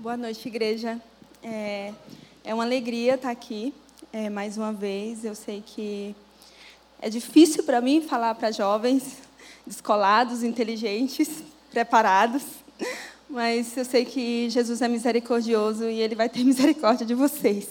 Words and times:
Boa 0.00 0.16
noite, 0.16 0.48
igreja. 0.48 0.98
É, 1.42 1.92
é 2.42 2.54
uma 2.54 2.64
alegria 2.64 3.16
estar 3.16 3.30
aqui 3.30 3.74
é, 4.10 4.30
mais 4.30 4.56
uma 4.56 4.72
vez. 4.72 5.26
Eu 5.26 5.34
sei 5.34 5.62
que 5.64 6.16
é 7.02 7.10
difícil 7.10 7.64
para 7.64 7.82
mim 7.82 8.00
falar 8.00 8.34
para 8.34 8.50
jovens 8.50 9.18
descolados, 9.66 10.42
inteligentes, 10.42 11.44
preparados, 11.70 12.42
mas 13.28 13.76
eu 13.76 13.84
sei 13.84 14.06
que 14.06 14.48
Jesus 14.48 14.80
é 14.80 14.88
misericordioso 14.88 15.84
e 15.84 16.00
Ele 16.00 16.14
vai 16.14 16.30
ter 16.30 16.44
misericórdia 16.48 17.04
de 17.04 17.14
vocês. 17.14 17.68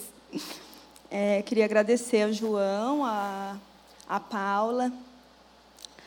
É, 1.10 1.42
queria 1.42 1.64
agradecer 1.64 2.22
ao 2.22 2.32
João, 2.32 3.04
a, 3.04 3.56
a 4.08 4.20
Paula, 4.20 4.92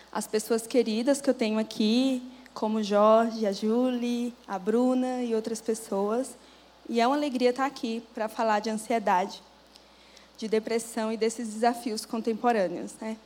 as 0.10 0.26
pessoas 0.26 0.66
queridas 0.66 1.20
que 1.20 1.30
eu 1.30 1.34
tenho 1.34 1.60
aqui, 1.60 2.24
como 2.54 2.78
o 2.78 2.84
Jorge, 2.84 3.46
a 3.46 3.52
Julie, 3.52 4.34
a 4.48 4.60
Bruna 4.60 5.24
e 5.24 5.34
outras 5.34 5.60
pessoas. 5.60 6.36
E 6.88 7.00
é 7.00 7.08
uma 7.08 7.16
alegria 7.16 7.50
estar 7.50 7.66
aqui 7.66 8.04
para 8.14 8.28
falar 8.28 8.60
de 8.60 8.70
ansiedade, 8.70 9.42
de 10.38 10.48
depressão 10.48 11.12
e 11.12 11.18
desses 11.18 11.54
desafios 11.54 12.06
contemporâneos. 12.06 12.94
Né? 13.02 13.18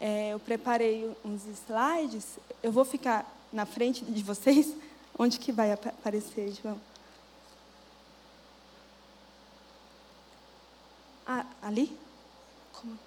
É, 0.00 0.30
eu 0.30 0.38
preparei 0.38 1.10
uns 1.24 1.44
slides. 1.46 2.38
Eu 2.62 2.72
vou 2.72 2.84
ficar 2.84 3.26
na 3.52 3.64
frente 3.64 4.04
de 4.04 4.22
vocês. 4.22 4.74
Onde 5.18 5.38
que 5.38 5.50
vai 5.50 5.72
aparecer, 5.72 6.52
João? 6.62 6.80
Ah, 11.26 11.44
ali? 11.60 11.96
Como? 12.72 12.98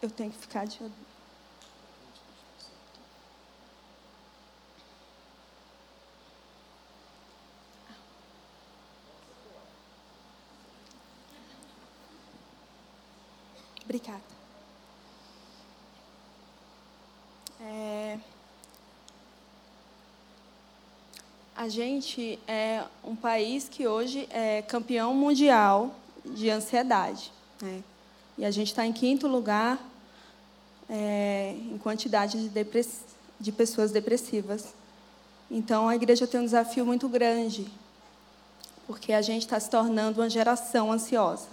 Eu 0.00 0.10
tenho 0.10 0.30
que 0.30 0.38
ficar 0.38 0.66
de 0.66 0.80
Obrigada. 13.96 14.20
É... 17.62 18.18
A 21.56 21.66
gente 21.68 22.38
é 22.46 22.84
um 23.02 23.16
país 23.16 23.70
que 23.70 23.88
hoje 23.88 24.28
é 24.30 24.60
campeão 24.60 25.14
mundial 25.14 25.94
de 26.26 26.50
ansiedade. 26.50 27.32
Né? 27.62 27.82
E 28.36 28.44
a 28.44 28.50
gente 28.50 28.66
está 28.68 28.84
em 28.84 28.92
quinto 28.92 29.26
lugar 29.26 29.82
é, 30.90 31.56
em 31.58 31.78
quantidade 31.78 32.38
de, 32.38 32.48
depress... 32.50 33.00
de 33.40 33.50
pessoas 33.50 33.90
depressivas. 33.90 34.74
Então, 35.50 35.88
a 35.88 35.96
igreja 35.96 36.26
tem 36.26 36.40
um 36.40 36.44
desafio 36.44 36.84
muito 36.84 37.08
grande, 37.08 37.66
porque 38.86 39.14
a 39.14 39.22
gente 39.22 39.42
está 39.42 39.58
se 39.58 39.70
tornando 39.70 40.20
uma 40.20 40.28
geração 40.28 40.92
ansiosa. 40.92 41.48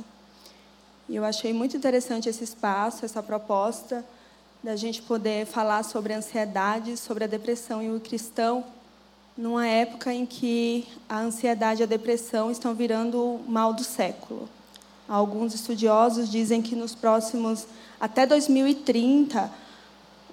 E 1.09 1.15
eu 1.15 1.25
achei 1.25 1.53
muito 1.53 1.75
interessante 1.75 2.29
esse 2.29 2.43
espaço, 2.43 3.03
essa 3.03 3.21
proposta 3.21 4.03
da 4.63 4.75
gente 4.77 5.01
poder 5.01 5.45
falar 5.45 5.83
sobre 5.83 6.13
a 6.13 6.17
ansiedade, 6.17 6.95
sobre 6.95 7.25
a 7.25 7.27
depressão 7.27 7.83
e 7.83 7.91
o 7.91 7.99
cristão, 7.99 8.63
numa 9.37 9.67
época 9.67 10.13
em 10.13 10.25
que 10.25 10.87
a 11.09 11.19
ansiedade 11.19 11.81
e 11.81 11.83
a 11.83 11.87
depressão 11.87 12.49
estão 12.49 12.73
virando 12.73 13.21
o 13.21 13.43
mal 13.47 13.73
do 13.73 13.83
século. 13.83 14.47
Alguns 15.07 15.53
estudiosos 15.53 16.31
dizem 16.31 16.61
que 16.61 16.75
nos 16.75 16.95
próximos, 16.95 17.67
até 17.99 18.25
2030, 18.25 19.51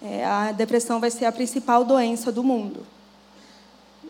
é, 0.01 0.25
a 0.25 0.53
depressão 0.53 1.01
vai 1.01 1.11
ser 1.11 1.25
a 1.25 1.33
principal 1.33 1.85
doença 1.85 2.31
do 2.31 2.45
mundo. 2.45 2.87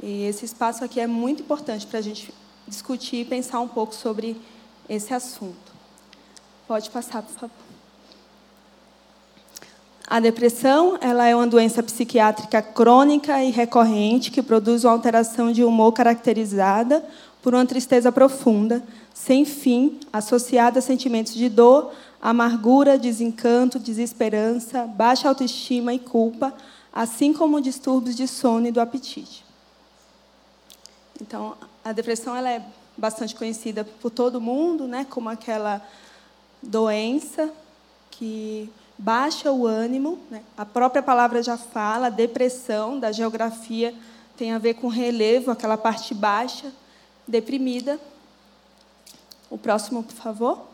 E 0.02 0.24
esse 0.24 0.44
espaço 0.44 0.84
aqui 0.84 1.00
é 1.00 1.06
muito 1.06 1.42
importante 1.42 1.86
para 1.86 1.98
a 1.98 2.02
gente 2.02 2.32
discutir 2.68 3.22
e 3.22 3.24
pensar 3.24 3.60
um 3.60 3.68
pouco 3.68 3.94
sobre 3.94 4.40
esse 4.88 5.14
assunto. 5.14 5.69
Pode 6.70 6.88
passar, 6.88 7.20
por 7.20 7.32
favor. 7.32 7.56
A 10.06 10.20
depressão 10.20 10.96
ela 11.00 11.26
é 11.26 11.34
uma 11.34 11.48
doença 11.48 11.82
psiquiátrica 11.82 12.62
crônica 12.62 13.42
e 13.42 13.50
recorrente 13.50 14.30
que 14.30 14.40
produz 14.40 14.84
uma 14.84 14.92
alteração 14.92 15.50
de 15.50 15.64
humor 15.64 15.90
caracterizada 15.90 17.04
por 17.42 17.56
uma 17.56 17.66
tristeza 17.66 18.12
profunda, 18.12 18.84
sem 19.12 19.44
fim, 19.44 19.98
associada 20.12 20.78
a 20.78 20.82
sentimentos 20.82 21.34
de 21.34 21.48
dor, 21.48 21.92
amargura, 22.22 22.96
desencanto, 22.96 23.76
desesperança, 23.76 24.86
baixa 24.86 25.28
autoestima 25.28 25.92
e 25.92 25.98
culpa, 25.98 26.54
assim 26.92 27.32
como 27.32 27.60
distúrbios 27.60 28.14
de 28.14 28.28
sono 28.28 28.68
e 28.68 28.70
do 28.70 28.80
apetite. 28.80 29.44
Então, 31.20 31.56
a 31.84 31.90
depressão 31.90 32.36
ela 32.36 32.48
é 32.48 32.64
bastante 32.96 33.34
conhecida 33.34 33.82
por 33.82 34.12
todo 34.12 34.40
mundo, 34.40 34.86
né, 34.86 35.04
como 35.10 35.28
aquela 35.28 35.82
doença 36.62 37.50
que 38.10 38.70
baixa 38.98 39.50
o 39.50 39.66
ânimo. 39.66 40.18
Né? 40.30 40.42
A 40.56 40.66
própria 40.66 41.02
palavra 41.02 41.42
já 41.42 41.56
fala, 41.56 42.10
depressão, 42.10 42.98
da 42.98 43.10
geografia, 43.10 43.94
tem 44.36 44.52
a 44.52 44.58
ver 44.58 44.74
com 44.74 44.88
relevo, 44.88 45.50
aquela 45.50 45.76
parte 45.76 46.14
baixa, 46.14 46.72
deprimida. 47.26 47.98
O 49.48 49.58
próximo, 49.58 50.02
por 50.02 50.14
favor. 50.14 50.70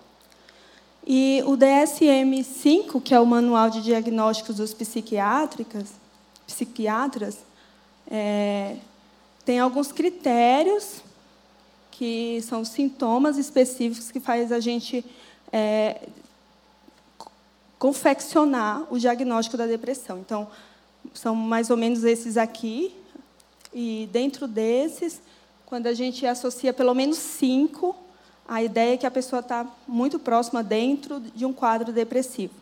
E 1.07 1.43
o 1.47 1.57
DSM-5, 1.57 3.01
que 3.01 3.15
é 3.15 3.21
o 3.21 3.27
Manual 3.27 3.71
de 3.71 3.81
Diagnósticos 3.81 4.57
dos 4.57 4.75
Psiquiátricas, 4.75 5.93
Psiquiatras, 6.47 7.39
é, 8.11 8.77
tem 9.45 9.61
alguns 9.61 9.93
critérios 9.93 11.03
que 11.93 12.43
são 12.43 12.65
sintomas 12.65 13.39
específicos 13.39 14.11
que 14.11 14.21
faz 14.21 14.51
a 14.51 14.61
gente 14.61 15.05
é, 15.53 16.01
confeccionar 17.79 18.87
o 18.91 18.99
diagnóstico 18.99 19.57
da 19.57 19.67
depressão. 19.67 20.19
Então, 20.19 20.49
são 21.15 21.35
mais 21.35 21.71
ou 21.71 21.77
menos 21.77 22.05
esses 22.05 22.37
aqui. 22.37 22.95
E 23.73 24.09
dentro 24.13 24.49
desses, 24.49 25.21
quando 25.67 25.87
a 25.87 25.95
gente 25.95 26.27
associa 26.27 26.73
pelo 26.73 26.95
menos 26.95 27.19
cinco, 27.19 27.95
a 28.49 28.63
ideia 28.63 28.95
é 28.95 28.97
que 28.97 29.07
a 29.07 29.11
pessoa 29.11 29.41
está 29.41 29.67
muito 29.87 30.19
próxima 30.19 30.63
dentro 30.63 31.21
de 31.21 31.45
um 31.45 31.53
quadro 31.53 31.93
depressivo. 31.93 32.55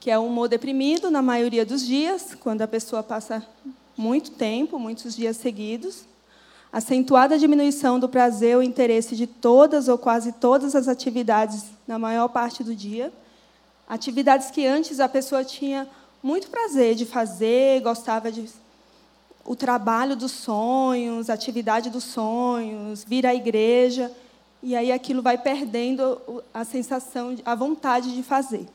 Que 0.00 0.10
é 0.10 0.18
o 0.18 0.24
humor 0.24 0.48
deprimido 0.48 1.10
na 1.10 1.22
maioria 1.22 1.64
dos 1.64 1.86
dias, 1.86 2.34
quando 2.34 2.62
a 2.62 2.68
pessoa 2.68 3.02
passa 3.02 3.46
muito 3.96 4.30
tempo, 4.30 4.78
muitos 4.78 5.14
dias 5.14 5.36
seguidos 5.36 6.09
acentuada 6.72 7.38
diminuição 7.38 7.98
do 7.98 8.08
prazer 8.08 8.56
ou 8.56 8.62
interesse 8.62 9.16
de 9.16 9.26
todas 9.26 9.88
ou 9.88 9.98
quase 9.98 10.32
todas 10.32 10.74
as 10.74 10.86
atividades 10.86 11.64
na 11.86 11.98
maior 11.98 12.28
parte 12.28 12.62
do 12.62 12.74
dia. 12.74 13.12
Atividades 13.88 14.50
que 14.50 14.66
antes 14.66 15.00
a 15.00 15.08
pessoa 15.08 15.44
tinha 15.44 15.88
muito 16.22 16.48
prazer 16.48 16.94
de 16.94 17.04
fazer, 17.04 17.80
gostava 17.80 18.30
de 18.30 18.48
o 19.44 19.56
trabalho 19.56 20.14
dos 20.14 20.32
sonhos, 20.32 21.30
atividade 21.30 21.90
dos 21.90 22.04
sonhos, 22.04 23.02
vir 23.02 23.26
à 23.26 23.34
igreja, 23.34 24.12
e 24.62 24.76
aí 24.76 24.92
aquilo 24.92 25.22
vai 25.22 25.38
perdendo 25.38 26.20
a 26.52 26.64
sensação, 26.64 27.34
a 27.44 27.54
vontade 27.54 28.14
de 28.14 28.22
fazer. 28.22 28.68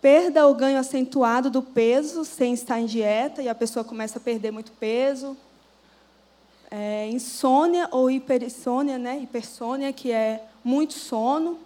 Perda 0.00 0.46
ou 0.46 0.54
ganho 0.54 0.78
acentuado 0.78 1.50
do 1.50 1.62
peso 1.62 2.24
sem 2.24 2.52
estar 2.52 2.78
em 2.78 2.86
dieta, 2.86 3.42
e 3.42 3.48
a 3.48 3.54
pessoa 3.54 3.82
começa 3.82 4.18
a 4.18 4.22
perder 4.22 4.52
muito 4.52 4.70
peso, 4.72 5.36
é, 6.70 7.08
insônia 7.08 7.88
ou 7.90 8.10
hiperinsônia, 8.10 8.98
né? 8.98 9.18
hipersônia, 9.20 9.92
que 9.92 10.12
é 10.12 10.44
muito 10.62 10.94
sono, 10.94 11.58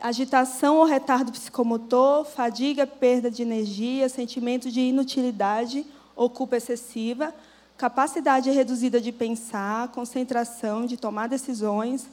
agitação 0.00 0.76
ou 0.76 0.84
retardo 0.84 1.32
psicomotor, 1.32 2.24
fadiga, 2.24 2.86
perda 2.86 3.30
de 3.30 3.42
energia, 3.42 4.08
sentimento 4.08 4.70
de 4.70 4.80
inutilidade 4.80 5.86
ou 6.14 6.28
culpa 6.28 6.56
excessiva, 6.56 7.34
capacidade 7.76 8.50
reduzida 8.50 9.00
de 9.00 9.12
pensar, 9.12 9.88
concentração, 9.88 10.86
de 10.86 10.96
tomar 10.96 11.28
decisões 11.28 12.06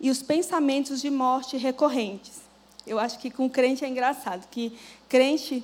e 0.00 0.10
os 0.10 0.22
pensamentos 0.22 1.00
de 1.00 1.10
morte 1.10 1.56
recorrentes. 1.56 2.40
Eu 2.86 2.98
acho 2.98 3.18
que 3.18 3.30
com 3.30 3.48
crente 3.48 3.84
é 3.84 3.88
engraçado, 3.88 4.46
que 4.50 4.78
crente 5.08 5.62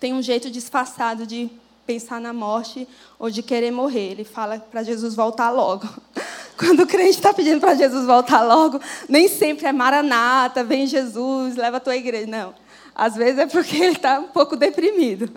tem 0.00 0.14
um 0.14 0.22
jeito 0.22 0.50
disfarçado 0.50 1.26
de 1.26 1.50
pensar 1.86 2.20
na 2.20 2.32
morte 2.32 2.88
ou 3.18 3.30
de 3.30 3.42
querer 3.42 3.70
morrer. 3.70 4.12
Ele 4.12 4.24
fala 4.24 4.58
para 4.58 4.82
Jesus 4.82 5.14
voltar 5.14 5.50
logo. 5.50 5.88
Quando 6.56 6.84
o 6.84 6.86
crente 6.86 7.16
está 7.16 7.34
pedindo 7.34 7.60
para 7.60 7.74
Jesus 7.74 8.06
voltar 8.06 8.42
logo, 8.42 8.80
nem 9.08 9.28
sempre 9.28 9.66
é 9.66 9.72
maranata, 9.72 10.62
vem 10.62 10.86
Jesus, 10.86 11.56
leva 11.56 11.78
a 11.78 11.80
tua 11.80 11.96
igreja. 11.96 12.26
Não. 12.26 12.54
Às 12.94 13.16
vezes 13.16 13.40
é 13.40 13.46
porque 13.46 13.76
ele 13.76 13.96
está 13.96 14.20
um 14.20 14.28
pouco 14.28 14.56
deprimido. 14.56 15.30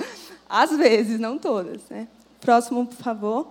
Às 0.47 0.71
vezes, 0.77 1.19
não 1.19 1.37
todas. 1.37 1.81
Né? 1.89 2.07
Próximo, 2.39 2.85
por 2.85 2.97
favor. 2.97 3.47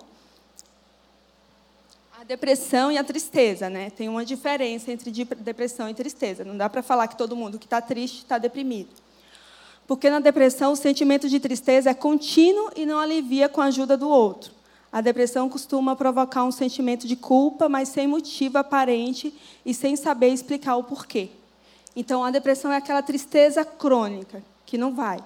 A 2.20 2.24
depressão 2.24 2.90
e 2.90 2.98
a 2.98 3.04
tristeza. 3.04 3.68
Né? 3.68 3.90
Tem 3.90 4.08
uma 4.08 4.24
diferença 4.24 4.92
entre 4.92 5.10
depressão 5.10 5.88
e 5.88 5.94
tristeza. 5.94 6.44
Não 6.44 6.56
dá 6.56 6.70
para 6.70 6.82
falar 6.82 7.08
que 7.08 7.18
todo 7.18 7.34
mundo 7.34 7.58
que 7.58 7.66
está 7.66 7.80
triste 7.80 8.18
está 8.18 8.38
deprimido. 8.38 8.90
Porque 9.86 10.10
na 10.10 10.18
depressão 10.18 10.72
o 10.72 10.76
sentimento 10.76 11.28
de 11.28 11.38
tristeza 11.38 11.90
é 11.90 11.94
contínuo 11.94 12.70
e 12.74 12.84
não 12.84 12.98
alivia 12.98 13.48
com 13.48 13.60
a 13.60 13.66
ajuda 13.66 13.96
do 13.96 14.08
outro. 14.08 14.52
A 14.90 15.00
depressão 15.00 15.48
costuma 15.48 15.94
provocar 15.94 16.44
um 16.44 16.50
sentimento 16.50 17.06
de 17.06 17.16
culpa, 17.16 17.68
mas 17.68 17.88
sem 17.88 18.06
motivo 18.06 18.58
aparente 18.58 19.34
e 19.64 19.74
sem 19.74 19.94
saber 19.94 20.28
explicar 20.28 20.76
o 20.76 20.84
porquê. 20.84 21.28
Então, 21.94 22.24
a 22.24 22.30
depressão 22.30 22.72
é 22.72 22.76
aquela 22.76 23.02
tristeza 23.02 23.64
crônica, 23.64 24.42
que 24.64 24.76
não 24.76 24.94
vai. 24.94 25.18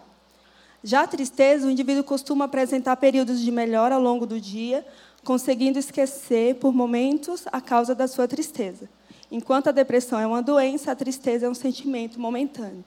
Já 0.82 1.02
a 1.02 1.06
tristeza, 1.06 1.66
o 1.66 1.70
indivíduo 1.70 2.02
costuma 2.04 2.46
apresentar 2.46 2.96
períodos 2.96 3.40
de 3.40 3.50
melhora 3.50 3.94
ao 3.94 4.00
longo 4.00 4.26
do 4.26 4.40
dia, 4.40 4.84
conseguindo 5.22 5.78
esquecer 5.78 6.56
por 6.56 6.72
momentos 6.72 7.44
a 7.52 7.60
causa 7.60 7.94
da 7.94 8.08
sua 8.08 8.26
tristeza. 8.26 8.88
Enquanto 9.30 9.68
a 9.68 9.72
depressão 9.72 10.18
é 10.18 10.26
uma 10.26 10.42
doença, 10.42 10.90
a 10.90 10.96
tristeza 10.96 11.46
é 11.46 11.48
um 11.48 11.54
sentimento 11.54 12.18
momentâneo. 12.18 12.84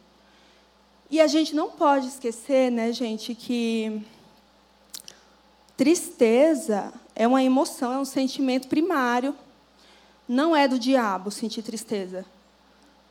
E 1.09 1.21
a 1.21 1.27
gente 1.27 1.55
não 1.55 1.69
pode 1.69 2.07
esquecer, 2.07 2.71
né, 2.71 2.91
gente, 2.91 3.35
que 3.35 4.01
tristeza 5.77 6.93
é 7.15 7.27
uma 7.27 7.43
emoção, 7.43 7.93
é 7.93 7.97
um 7.97 8.05
sentimento 8.05 8.67
primário. 8.67 9.35
Não 10.27 10.55
é 10.55 10.67
do 10.67 10.79
diabo 10.79 11.29
sentir 11.29 11.61
tristeza. 11.61 12.25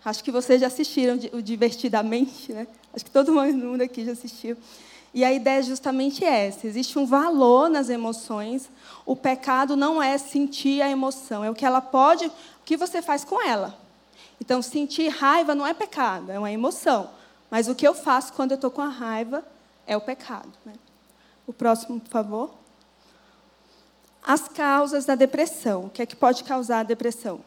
Acho 0.05 0.25
que 0.25 0.33
vocês 0.33 0.61
já 0.61 0.67
assistiram 0.67 1.19
o 1.33 1.41
Divertidamente, 1.41 2.53
né? 2.53 2.67
Acho 2.93 3.05
que 3.05 3.11
todo 3.11 3.33
mundo 3.33 3.83
aqui 3.83 4.05
já 4.05 4.13
assistiu. 4.13 4.57
E 5.15 5.25
a 5.25 5.33
ideia 5.33 5.61
é 5.61 5.63
justamente 5.63 6.25
essa: 6.25 6.67
existe 6.67 6.99
um 6.99 7.07
valor 7.07 7.69
nas 7.69 7.89
emoções. 7.89 8.69
O 9.05 9.15
pecado 9.15 9.77
não 9.77 10.03
é 10.03 10.17
sentir 10.19 10.83
a 10.83 10.89
emoção, 10.89 11.45
é 11.45 11.51
o 11.51 11.55
que 11.55 11.65
ela 11.65 11.81
pode, 11.81 12.27
o 12.27 12.33
que 12.65 12.77
você 12.77 13.01
faz 13.01 13.25
com 13.25 13.41
ela. 13.41 13.79
Então, 14.41 14.61
sentir 14.61 15.09
raiva 15.09 15.55
não 15.55 15.67
é 15.67 15.73
pecado, 15.73 16.33
é 16.33 16.39
uma 16.39 16.51
emoção. 16.51 17.11
Mas 17.53 17.69
o 17.69 17.75
que 17.75 17.87
eu 17.87 17.93
faço 17.93 18.33
quando 18.33 18.53
eu 18.53 18.55
estou 18.55 18.71
com 18.71 18.81
a 18.81 18.89
raiva 18.89 19.45
é 19.87 19.95
o 19.95 20.01
pecado. 20.01 20.49
Né? 20.65 20.73
O 21.47 21.53
próximo, 21.53 22.01
por 22.01 22.09
favor. 22.09 22.55
As 24.23 24.49
causas 24.49 25.05
da 25.05 25.15
depressão. 25.15 25.85
O 25.85 25.91
que 25.91 26.01
é 26.01 26.07
que 26.07 26.17
pode 26.17 26.45
causar 26.45 26.79
a 26.79 26.83
depressão? 26.83 27.41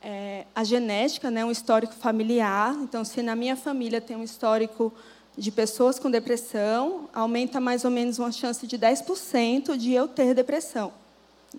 É, 0.00 0.46
a 0.54 0.62
genética, 0.62 1.28
né, 1.28 1.44
um 1.44 1.50
histórico 1.50 1.92
familiar. 1.92 2.72
Então, 2.74 3.04
se 3.04 3.20
na 3.20 3.34
minha 3.34 3.56
família 3.56 4.00
tem 4.00 4.16
um 4.16 4.22
histórico 4.22 4.94
de 5.36 5.50
pessoas 5.50 5.98
com 5.98 6.08
depressão, 6.08 7.08
aumenta 7.12 7.58
mais 7.58 7.84
ou 7.84 7.90
menos 7.90 8.20
uma 8.20 8.30
chance 8.30 8.64
de 8.64 8.78
10% 8.78 9.76
de 9.76 9.92
eu 9.92 10.06
ter 10.06 10.34
depressão. 10.34 10.92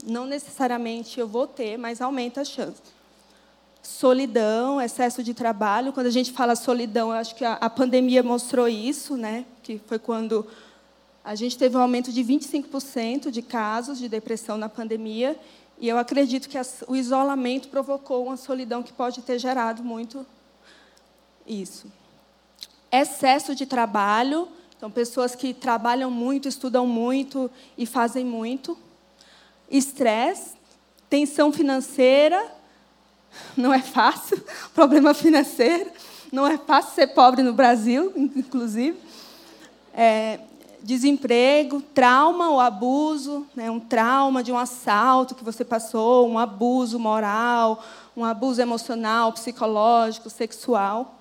Não 0.06 0.26
necessariamente 0.26 1.20
eu 1.20 1.28
vou 1.28 1.46
ter, 1.48 1.76
mas 1.76 2.00
aumenta 2.00 2.40
a 2.40 2.46
chance 2.46 2.82
solidão, 3.82 4.82
excesso 4.82 5.24
de 5.24 5.34
trabalho. 5.34 5.92
Quando 5.92 6.08
a 6.08 6.12
gente 6.12 6.32
fala 6.32 6.56
solidão, 6.56 7.12
acho 7.12 7.36
que 7.36 7.44
a, 7.44 7.54
a 7.54 7.70
pandemia 7.70 8.22
mostrou 8.22 8.68
isso, 8.68 9.18
né? 9.18 9.46
Que 9.64 9.80
foi 9.88 9.98
quando 9.98 10.46
a 11.24 11.36
gente 11.36 11.58
teve 11.58 11.78
um 11.78 11.82
aumento 11.82 12.12
de 12.12 12.24
25% 12.24 13.30
de 13.30 13.42
casos 13.42 14.00
de 14.00 14.10
depressão 14.10 14.58
na 14.58 14.68
pandemia, 14.68 15.40
e 15.80 15.88
eu 15.88 15.98
acredito 15.98 16.48
que 16.48 16.58
o 16.88 16.96
isolamento 16.96 17.68
provocou 17.70 18.26
uma 18.26 18.38
solidão 18.38 18.84
que 18.84 18.94
pode 18.94 19.22
ter 19.22 19.40
gerado 19.40 19.84
muito 19.84 20.26
isso. 21.46 21.88
Excesso 22.92 23.56
de 23.56 23.66
trabalho, 23.66 24.48
então 24.78 24.92
pessoas 24.92 25.34
que 25.34 25.54
trabalham 25.54 26.12
muito, 26.12 26.48
estudam 26.48 26.86
muito 26.86 27.50
e 27.78 27.86
fazem 27.86 28.24
muito. 28.24 28.78
Estresse, 29.70 30.54
tensão 31.10 31.52
financeira, 31.52 32.61
não 33.56 33.74
é 33.74 33.82
fácil, 33.82 34.44
problema 34.74 35.14
financeiro, 35.14 35.90
não 36.32 36.48
é 36.48 36.58
fácil 36.58 36.94
ser 36.94 37.08
pobre 37.08 37.44
no 37.44 37.54
Brasil, 37.54 38.12
inclusive. 38.16 38.98
É, 39.94 40.40
desemprego, 40.84 41.82
trauma 41.94 42.50
ou 42.50 42.60
abuso, 42.60 43.46
né, 43.56 43.70
um 43.70 43.80
trauma 43.80 44.44
de 44.44 44.52
um 44.52 44.58
assalto 44.58 45.36
que 45.36 45.44
você 45.44 45.64
passou, 45.64 46.28
um 46.28 46.40
abuso 46.40 46.98
moral, 46.98 47.84
um 48.18 48.26
abuso 48.26 48.62
emocional, 48.62 49.32
psicológico, 49.32 50.30
sexual. 50.30 51.16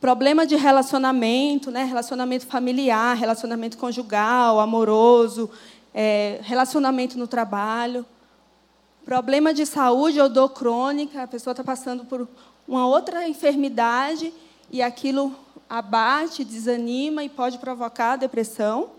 Problema 0.00 0.46
de 0.46 0.54
relacionamento, 0.54 1.70
né, 1.70 1.84
relacionamento 1.84 2.46
familiar, 2.46 3.16
relacionamento 3.16 3.78
conjugal, 3.78 4.60
amoroso, 4.60 5.50
é, 5.92 6.40
relacionamento 6.42 7.18
no 7.18 7.26
trabalho. 7.26 8.06
Problema 9.04 9.52
de 9.52 9.66
saúde 9.66 10.18
ou 10.18 10.30
dor 10.30 10.48
crônica, 10.48 11.22
a 11.22 11.26
pessoa 11.26 11.52
está 11.52 11.62
passando 11.62 12.06
por 12.06 12.26
uma 12.66 12.86
outra 12.86 13.28
enfermidade 13.28 14.32
e 14.70 14.80
aquilo 14.80 15.36
abate, 15.68 16.42
desanima 16.42 17.22
e 17.22 17.28
pode 17.28 17.58
provocar 17.58 18.16
depressão. 18.16 18.92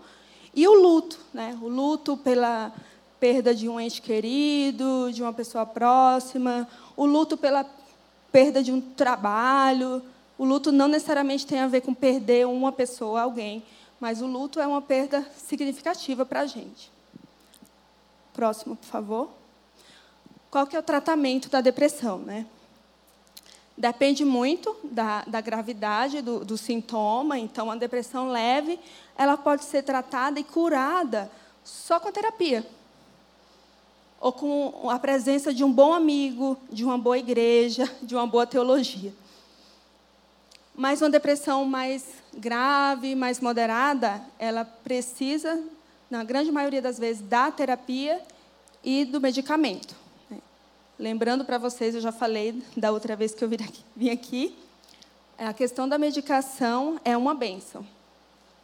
E 0.54 0.66
o 0.68 0.74
luto, 0.74 1.18
né? 1.34 1.58
o 1.60 1.66
luto 1.66 2.16
pela 2.16 2.72
perda 3.18 3.52
de 3.52 3.68
um 3.68 3.80
ente 3.80 4.00
querido, 4.00 5.10
de 5.12 5.22
uma 5.22 5.32
pessoa 5.32 5.66
próxima, 5.66 6.68
o 6.96 7.04
luto 7.04 7.36
pela 7.36 7.66
perda 8.30 8.62
de 8.62 8.70
um 8.70 8.80
trabalho. 8.80 10.00
O 10.38 10.44
luto 10.44 10.70
não 10.70 10.86
necessariamente 10.86 11.44
tem 11.44 11.58
a 11.58 11.66
ver 11.66 11.80
com 11.80 11.92
perder 11.92 12.46
uma 12.46 12.70
pessoa, 12.70 13.22
alguém, 13.22 13.60
mas 13.98 14.22
o 14.22 14.26
luto 14.26 14.60
é 14.60 14.66
uma 14.68 14.80
perda 14.80 15.26
significativa 15.36 16.24
para 16.24 16.42
a 16.42 16.46
gente. 16.46 16.92
Próximo, 18.32 18.76
por 18.76 18.86
favor 18.86 19.45
qual 20.50 20.66
que 20.66 20.76
é 20.76 20.78
o 20.78 20.82
tratamento 20.82 21.48
da 21.48 21.60
depressão, 21.60 22.18
né? 22.18 22.46
Depende 23.76 24.24
muito 24.24 24.74
da, 24.84 25.22
da 25.26 25.40
gravidade 25.40 26.22
do, 26.22 26.42
do 26.44 26.56
sintoma. 26.56 27.38
Então, 27.38 27.70
a 27.70 27.76
depressão 27.76 28.30
leve, 28.30 28.80
ela 29.18 29.36
pode 29.36 29.64
ser 29.64 29.82
tratada 29.82 30.40
e 30.40 30.44
curada 30.44 31.30
só 31.62 32.00
com 32.00 32.10
terapia. 32.10 32.66
Ou 34.18 34.32
com 34.32 34.88
a 34.88 34.98
presença 34.98 35.52
de 35.52 35.62
um 35.62 35.70
bom 35.70 35.92
amigo, 35.92 36.56
de 36.72 36.84
uma 36.84 36.96
boa 36.96 37.18
igreja, 37.18 37.90
de 38.00 38.14
uma 38.14 38.26
boa 38.26 38.46
teologia. 38.46 39.12
Mas 40.74 41.02
uma 41.02 41.10
depressão 41.10 41.66
mais 41.66 42.04
grave, 42.34 43.14
mais 43.14 43.40
moderada, 43.40 44.22
ela 44.38 44.64
precisa, 44.64 45.62
na 46.10 46.24
grande 46.24 46.50
maioria 46.50 46.80
das 46.80 46.98
vezes, 46.98 47.20
da 47.20 47.50
terapia 47.50 48.22
e 48.82 49.04
do 49.04 49.20
medicamento. 49.20 50.05
Lembrando 50.98 51.44
para 51.44 51.58
vocês, 51.58 51.94
eu 51.94 52.00
já 52.00 52.10
falei 52.10 52.62
da 52.74 52.90
outra 52.90 53.14
vez 53.14 53.34
que 53.34 53.44
eu 53.44 53.50
vim 53.94 54.08
aqui, 54.08 54.56
a 55.36 55.52
questão 55.52 55.86
da 55.86 55.98
medicação 55.98 56.98
é 57.04 57.14
uma 57.14 57.34
benção. 57.34 57.86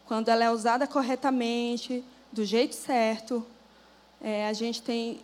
Quando 0.06 0.30
ela 0.30 0.42
é 0.42 0.50
usada 0.50 0.86
corretamente, 0.86 2.02
do 2.32 2.42
jeito 2.42 2.74
certo, 2.74 3.46
é, 4.18 4.48
a 4.48 4.52
gente 4.54 4.80
tem 4.80 5.20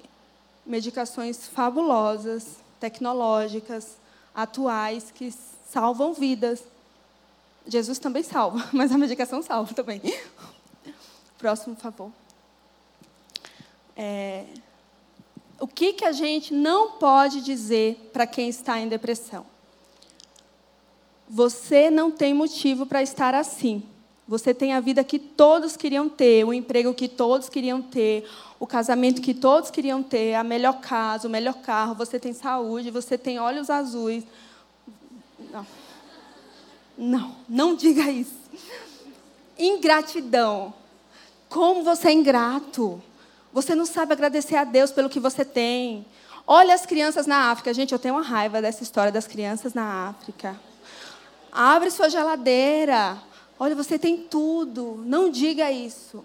medicações 0.67 1.49
fabulosas, 1.49 2.59
tecnológicas, 2.79 3.97
atuais, 4.35 5.11
que 5.11 5.33
salvam 5.67 6.13
vidas. 6.13 6.63
Jesus 7.67 7.99
também 7.99 8.23
salva, 8.23 8.69
mas 8.73 8.93
a 8.93 8.99
medicação 8.99 9.43
salva 9.43 9.73
também. 9.73 10.03
Próximo, 11.39 11.75
por 11.75 11.83
favor. 11.83 12.13
É, 13.97 14.45
o 15.61 15.67
que, 15.67 15.93
que 15.93 16.05
a 16.05 16.13
gente 16.13 16.55
não 16.55 16.93
pode 16.93 17.41
dizer 17.41 18.11
para 18.13 18.27
quem 18.27 18.49
está 18.49 18.79
em 18.79 18.89
depressão? 18.89 19.45
Você 21.29 21.91
não 21.91 22.11
tem 22.11 22.33
motivo 22.33 22.87
para 22.87 23.03
estar 23.03 23.35
assim. 23.35 23.83
Você 24.27 24.55
tem 24.55 24.73
a 24.75 24.81
vida 24.81 25.03
que 25.03 25.19
todos 25.19 25.77
queriam 25.77 26.09
ter, 26.09 26.45
o 26.45 26.53
emprego 26.53 26.95
que 26.95 27.09
todos 27.09 27.49
queriam 27.49 27.81
ter, 27.81 28.29
o 28.61 28.67
casamento 28.67 29.23
que 29.23 29.33
todos 29.35 29.71
queriam 29.71 30.03
ter, 30.03 30.35
a 30.35 30.45
melhor 30.45 30.81
casa, 30.81 31.27
o 31.27 31.31
melhor 31.31 31.55
carro, 31.55 31.95
você 31.95 32.21
tem 32.21 32.33
saúde, 32.33 32.91
você 32.91 33.17
tem 33.17 33.39
olhos 33.39 33.71
azuis. 33.71 34.25
Não. 35.51 35.67
Não, 36.97 37.37
não 37.49 37.75
diga 37.75 38.11
isso. 38.11 38.37
Ingratidão. 39.59 40.75
Como 41.49 41.83
você 41.83 42.09
é 42.09 42.13
ingrato. 42.13 43.03
Você 43.59 43.75
não 43.75 43.85
sabe 43.85 44.13
agradecer 44.13 44.55
a 44.55 44.63
Deus 44.63 44.93
pelo 44.93 45.09
que 45.09 45.19
você 45.19 45.45
tem. 45.45 46.07
Olha 46.47 46.73
as 46.73 46.87
crianças 46.87 47.27
na 47.27 47.51
África. 47.51 47.75
Gente, 47.75 47.91
eu 47.93 47.99
tenho 47.99 48.15
uma 48.15 48.23
raiva 48.23 48.63
dessa 48.63 48.85
história 48.85 49.11
das 49.11 49.27
crianças 49.27 49.75
na 49.75 50.11
África. 50.11 50.57
Abre 51.51 51.91
sua 51.91 52.09
geladeira. 52.09 53.21
Olha, 53.59 53.75
você 53.75 53.99
tem 53.99 54.17
tudo. 54.17 55.03
Não 55.05 55.29
diga 55.29 55.73
isso. 55.73 56.25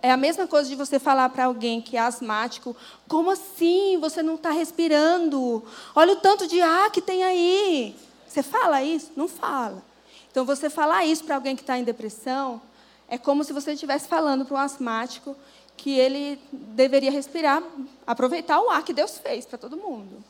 É 0.00 0.12
a 0.12 0.16
mesma 0.16 0.46
coisa 0.46 0.68
de 0.68 0.76
você 0.76 1.00
falar 1.00 1.30
para 1.30 1.46
alguém 1.46 1.80
que 1.80 1.96
é 1.96 2.00
asmático: 2.00 2.76
como 3.08 3.32
assim? 3.32 3.98
Você 3.98 4.22
não 4.22 4.36
está 4.36 4.52
respirando? 4.52 5.64
Olha 5.96 6.12
o 6.12 6.20
tanto 6.20 6.46
de 6.46 6.60
ar 6.60 6.92
que 6.92 7.02
tem 7.02 7.24
aí. 7.24 7.96
Você 8.28 8.44
fala 8.44 8.84
isso? 8.84 9.10
Não 9.16 9.26
fala. 9.26 9.82
Então, 10.30 10.44
você 10.44 10.70
falar 10.70 11.04
isso 11.04 11.24
para 11.24 11.34
alguém 11.34 11.56
que 11.56 11.62
está 11.62 11.76
em 11.76 11.82
depressão 11.82 12.62
é 13.08 13.18
como 13.18 13.44
se 13.44 13.52
você 13.52 13.72
estivesse 13.72 14.06
falando 14.08 14.44
para 14.44 14.56
um 14.56 14.60
asmático 14.60 15.36
que 15.76 15.98
ele 15.98 16.40
deveria 16.52 17.10
respirar, 17.10 17.62
aproveitar 18.06 18.60
o 18.60 18.70
ar 18.70 18.82
que 18.82 18.92
Deus 18.92 19.18
fez 19.18 19.44
para 19.46 19.58
todo 19.58 19.76
mundo. 19.76 20.24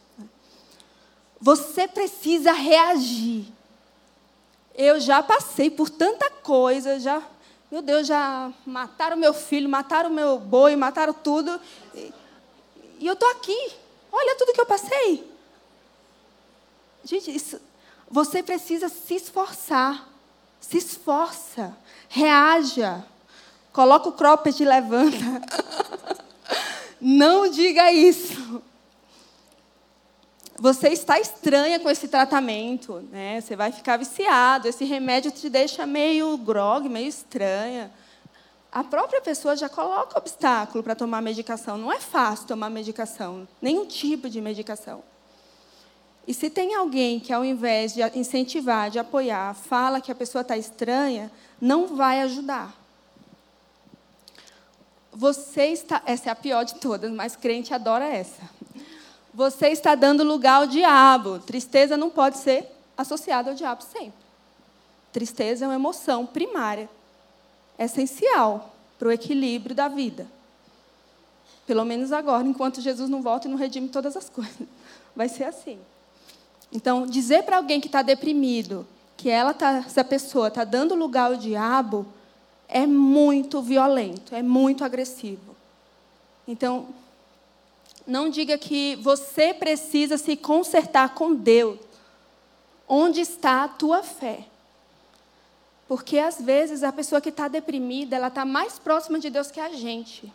Você 1.40 1.86
precisa 1.86 2.52
reagir. 2.52 3.46
Eu 4.74 5.00
já 5.00 5.22
passei 5.22 5.70
por 5.70 5.88
tanta 5.88 6.30
coisa, 6.30 7.00
já 7.00 7.22
Meu 7.70 7.82
Deus, 7.82 8.06
já 8.06 8.52
mataram 8.64 9.16
meu 9.16 9.34
filho, 9.34 9.68
mataram 9.68 10.10
meu 10.10 10.38
boi, 10.38 10.76
mataram 10.76 11.12
tudo. 11.12 11.60
E, 11.94 12.12
e 13.00 13.06
eu 13.06 13.14
estou 13.14 13.28
aqui. 13.30 13.72
Olha 14.12 14.36
tudo 14.36 14.52
que 14.52 14.60
eu 14.60 14.66
passei. 14.66 15.30
Gente, 17.04 17.34
isso, 17.34 17.60
você 18.08 18.42
precisa 18.42 18.88
se 18.88 19.14
esforçar. 19.14 20.08
Se 20.60 20.78
esforça. 20.78 21.76
Reaja. 22.08 23.04
Coloca 23.76 24.08
o 24.08 24.12
cropped 24.12 24.62
e 24.62 24.64
levanta. 24.64 25.18
Não 26.98 27.46
diga 27.50 27.92
isso. 27.92 28.62
Você 30.58 30.88
está 30.88 31.20
estranha 31.20 31.78
com 31.78 31.90
esse 31.90 32.08
tratamento, 32.08 33.04
né? 33.12 33.38
Você 33.38 33.54
vai 33.54 33.70
ficar 33.70 33.98
viciado. 33.98 34.66
Esse 34.66 34.86
remédio 34.86 35.30
te 35.30 35.50
deixa 35.50 35.84
meio 35.84 36.38
grog, 36.38 36.88
meio 36.88 37.06
estranha. 37.06 37.92
A 38.72 38.82
própria 38.82 39.20
pessoa 39.20 39.54
já 39.54 39.68
coloca 39.68 40.18
obstáculo 40.18 40.82
para 40.82 40.94
tomar 40.94 41.20
medicação. 41.20 41.76
Não 41.76 41.92
é 41.92 42.00
fácil 42.00 42.46
tomar 42.46 42.70
medicação, 42.70 43.46
nenhum 43.60 43.84
tipo 43.84 44.30
de 44.30 44.40
medicação. 44.40 45.02
E 46.26 46.32
se 46.32 46.48
tem 46.48 46.74
alguém 46.74 47.20
que, 47.20 47.30
ao 47.30 47.44
invés 47.44 47.92
de 47.92 48.00
incentivar, 48.18 48.88
de 48.88 48.98
apoiar, 48.98 49.52
fala 49.54 50.00
que 50.00 50.10
a 50.10 50.14
pessoa 50.14 50.40
está 50.40 50.56
estranha, 50.56 51.30
não 51.60 51.94
vai 51.94 52.22
ajudar. 52.22 52.85
Você 55.16 55.68
está. 55.68 56.02
Essa 56.04 56.28
é 56.28 56.32
a 56.32 56.36
pior 56.36 56.62
de 56.62 56.74
todas, 56.74 57.10
mas 57.10 57.34
crente 57.34 57.72
adora 57.72 58.04
essa. 58.04 58.42
Você 59.32 59.68
está 59.68 59.94
dando 59.94 60.22
lugar 60.22 60.60
ao 60.60 60.66
diabo. 60.66 61.38
Tristeza 61.38 61.96
não 61.96 62.10
pode 62.10 62.36
ser 62.36 62.70
associada 62.94 63.50
ao 63.50 63.56
diabo 63.56 63.82
sempre. 63.82 64.26
Tristeza 65.14 65.64
é 65.64 65.68
uma 65.68 65.74
emoção 65.74 66.26
primária, 66.26 66.86
essencial 67.78 68.74
para 68.98 69.08
o 69.08 69.12
equilíbrio 69.12 69.74
da 69.74 69.88
vida. 69.88 70.26
Pelo 71.66 71.86
menos 71.86 72.12
agora, 72.12 72.46
enquanto 72.46 72.82
Jesus 72.82 73.08
não 73.08 73.22
volta 73.22 73.48
e 73.48 73.50
não 73.50 73.56
redime 73.56 73.88
todas 73.88 74.18
as 74.18 74.28
coisas. 74.30 74.68
Vai 75.14 75.30
ser 75.30 75.44
assim. 75.44 75.78
Então, 76.70 77.06
dizer 77.06 77.42
para 77.44 77.56
alguém 77.56 77.80
que 77.80 77.88
está 77.88 78.02
deprimido 78.02 78.86
que 79.16 79.30
ela 79.30 79.54
tá, 79.54 79.78
essa 79.78 80.04
pessoa 80.04 80.48
está 80.48 80.62
dando 80.62 80.94
lugar 80.94 81.30
ao 81.30 81.36
diabo 81.36 82.06
é 82.68 82.86
muito 82.86 83.62
violento, 83.62 84.34
é 84.34 84.42
muito 84.42 84.84
agressivo. 84.84 85.56
Então, 86.46 86.88
não 88.06 88.30
diga 88.30 88.56
que 88.56 88.96
você 88.96 89.52
precisa 89.52 90.16
se 90.16 90.36
consertar 90.36 91.14
com 91.14 91.34
Deus. 91.34 91.78
Onde 92.88 93.20
está 93.20 93.64
a 93.64 93.68
tua 93.68 94.02
fé? 94.02 94.46
Porque 95.88 96.18
às 96.18 96.40
vezes 96.40 96.82
a 96.82 96.92
pessoa 96.92 97.20
que 97.20 97.28
está 97.30 97.48
deprimida, 97.48 98.16
ela 98.16 98.28
está 98.28 98.44
mais 98.44 98.78
próxima 98.78 99.18
de 99.18 99.30
Deus 99.30 99.50
que 99.50 99.60
a 99.60 99.70
gente. 99.70 100.32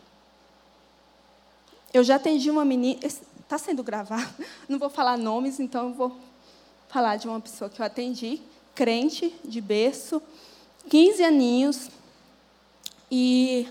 Eu 1.92 2.02
já 2.02 2.16
atendi 2.16 2.50
uma 2.50 2.64
menina, 2.64 3.00
está 3.04 3.58
sendo 3.58 3.82
gravado, 3.82 4.32
não 4.68 4.78
vou 4.78 4.88
falar 4.88 5.18
nomes, 5.18 5.60
então 5.60 5.88
eu 5.88 5.94
vou 5.94 6.16
falar 6.88 7.16
de 7.16 7.26
uma 7.28 7.40
pessoa 7.40 7.68
que 7.70 7.80
eu 7.80 7.86
atendi, 7.86 8.40
crente, 8.74 9.34
de 9.44 9.60
berço, 9.60 10.22
15 10.88 11.22
aninhos, 11.22 11.90
e 13.14 13.68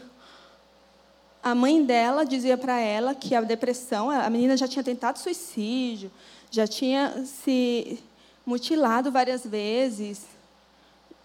a 1.41 1.55
mãe 1.55 1.83
dela 1.83 2.23
dizia 2.23 2.55
para 2.55 2.79
ela 2.79 3.15
que 3.15 3.33
a 3.33 3.41
depressão, 3.41 4.11
a 4.11 4.29
menina 4.29 4.55
já 4.55 4.67
tinha 4.67 4.83
tentado 4.83 5.17
suicídio, 5.17 6.11
já 6.51 6.67
tinha 6.67 7.25
se 7.25 7.97
mutilado 8.45 9.11
várias 9.11 9.43
vezes. 9.43 10.27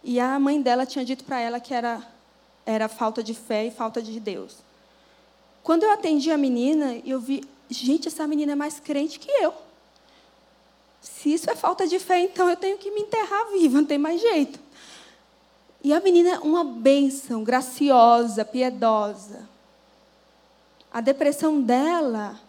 E 0.02 0.18
a 0.18 0.38
mãe 0.38 0.62
dela 0.62 0.86
tinha 0.86 1.04
dito 1.04 1.24
para 1.24 1.38
ela 1.38 1.60
que 1.60 1.74
era, 1.74 2.02
era 2.64 2.88
falta 2.88 3.22
de 3.22 3.34
fé 3.34 3.66
e 3.66 3.70
falta 3.70 4.00
de 4.00 4.18
Deus. 4.18 4.56
Quando 5.62 5.82
eu 5.82 5.92
atendi 5.92 6.30
a 6.30 6.38
menina, 6.38 6.96
eu 7.04 7.20
vi, 7.20 7.44
gente, 7.68 8.08
essa 8.08 8.26
menina 8.26 8.52
é 8.52 8.56
mais 8.56 8.80
crente 8.80 9.18
que 9.18 9.30
eu. 9.30 9.52
Se 11.02 11.34
isso 11.34 11.50
é 11.50 11.54
falta 11.54 11.86
de 11.86 11.98
fé, 11.98 12.20
então 12.20 12.48
eu 12.48 12.56
tenho 12.56 12.78
que 12.78 12.90
me 12.90 13.02
enterrar 13.02 13.52
viva, 13.52 13.76
não 13.76 13.86
tem 13.86 13.98
mais 13.98 14.22
jeito. 14.22 14.58
E 15.86 15.92
a 15.92 16.00
menina 16.00 16.30
é 16.30 16.38
uma 16.40 16.64
bênção, 16.64 17.44
graciosa, 17.44 18.44
piedosa. 18.44 19.48
A 20.92 21.00
depressão 21.00 21.62
dela 21.62 22.40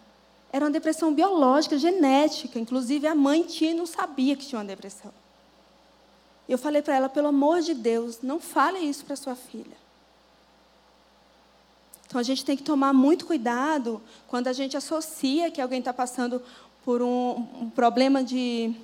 era 0.52 0.64
uma 0.64 0.72
depressão 0.72 1.14
biológica, 1.14 1.78
genética. 1.78 2.58
Inclusive, 2.58 3.06
a 3.06 3.14
mãe 3.14 3.44
tinha 3.44 3.70
e 3.70 3.74
não 3.74 3.86
sabia 3.86 4.34
que 4.34 4.44
tinha 4.44 4.58
uma 4.58 4.64
depressão. 4.64 5.12
Eu 6.48 6.58
falei 6.58 6.82
para 6.82 6.96
ela, 6.96 7.08
pelo 7.08 7.28
amor 7.28 7.60
de 7.60 7.74
Deus, 7.74 8.18
não 8.22 8.40
fale 8.40 8.80
isso 8.80 9.04
para 9.04 9.14
sua 9.14 9.36
filha. 9.36 9.76
Então, 12.08 12.20
a 12.20 12.24
gente 12.24 12.44
tem 12.44 12.56
que 12.56 12.64
tomar 12.64 12.92
muito 12.92 13.24
cuidado 13.24 14.02
quando 14.26 14.48
a 14.48 14.52
gente 14.52 14.76
associa 14.76 15.48
que 15.48 15.60
alguém 15.60 15.78
está 15.78 15.92
passando 15.92 16.42
por 16.84 17.00
um, 17.02 17.46
um 17.60 17.70
problema 17.70 18.24
de 18.24 18.74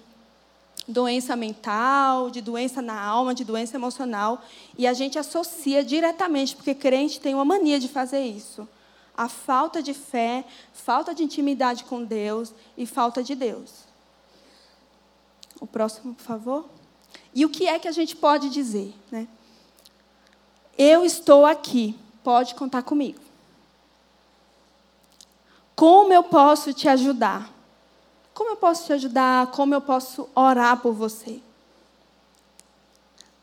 doença 0.87 1.35
mental, 1.35 2.31
de 2.31 2.41
doença 2.41 2.83
na 2.83 3.01
alma, 3.01 3.35
de 3.35 3.45
doença 3.45 3.77
emocional, 3.77 4.43
e 4.77 4.87
a 4.87 4.93
gente 4.93 5.19
associa 5.19 5.83
diretamente, 5.83 6.55
porque 6.55 6.75
crente 6.75 7.21
tem 7.21 7.35
uma 7.35 7.45
mania 7.45 7.81
de 7.81 7.89
fazer 7.89 8.25
isso. 8.25 8.69
A 9.17 9.29
falta 9.29 9.83
de 9.83 9.95
fé, 9.95 10.45
falta 10.73 11.15
de 11.15 11.23
intimidade 11.23 11.85
com 11.85 12.05
Deus 12.05 12.53
e 12.77 12.85
falta 12.85 13.23
de 13.23 13.35
Deus. 13.35 13.71
O 15.61 15.67
próximo, 15.67 16.15
por 16.15 16.25
favor. 16.25 16.69
E 17.35 17.45
o 17.45 17.49
que 17.49 17.67
é 17.67 17.79
que 17.79 17.89
a 17.89 17.93
gente 17.93 18.17
pode 18.17 18.51
dizer? 18.51 18.93
Né? 19.11 19.29
Eu 20.77 21.05
estou 21.05 21.47
aqui, 21.47 21.97
pode 22.23 22.55
contar 22.55 22.83
comigo. 22.83 23.21
Como 25.77 26.13
eu 26.13 26.23
posso 26.23 26.73
te 26.73 26.89
ajudar? 26.89 27.54
Como 28.35 28.51
eu 28.51 28.57
posso 28.57 28.87
te 28.87 28.93
ajudar? 28.93 29.47
Como 29.53 29.73
eu 29.73 29.81
posso 29.81 30.29
orar 30.35 30.81
por 30.81 30.93
você? 30.93 31.41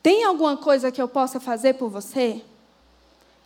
Tem 0.03 0.25
alguma 0.25 0.57
coisa 0.57 0.91
que 0.91 1.01
eu 1.01 1.07
possa 1.07 1.39
fazer 1.39 1.75
por 1.75 1.89
você? 1.89 2.43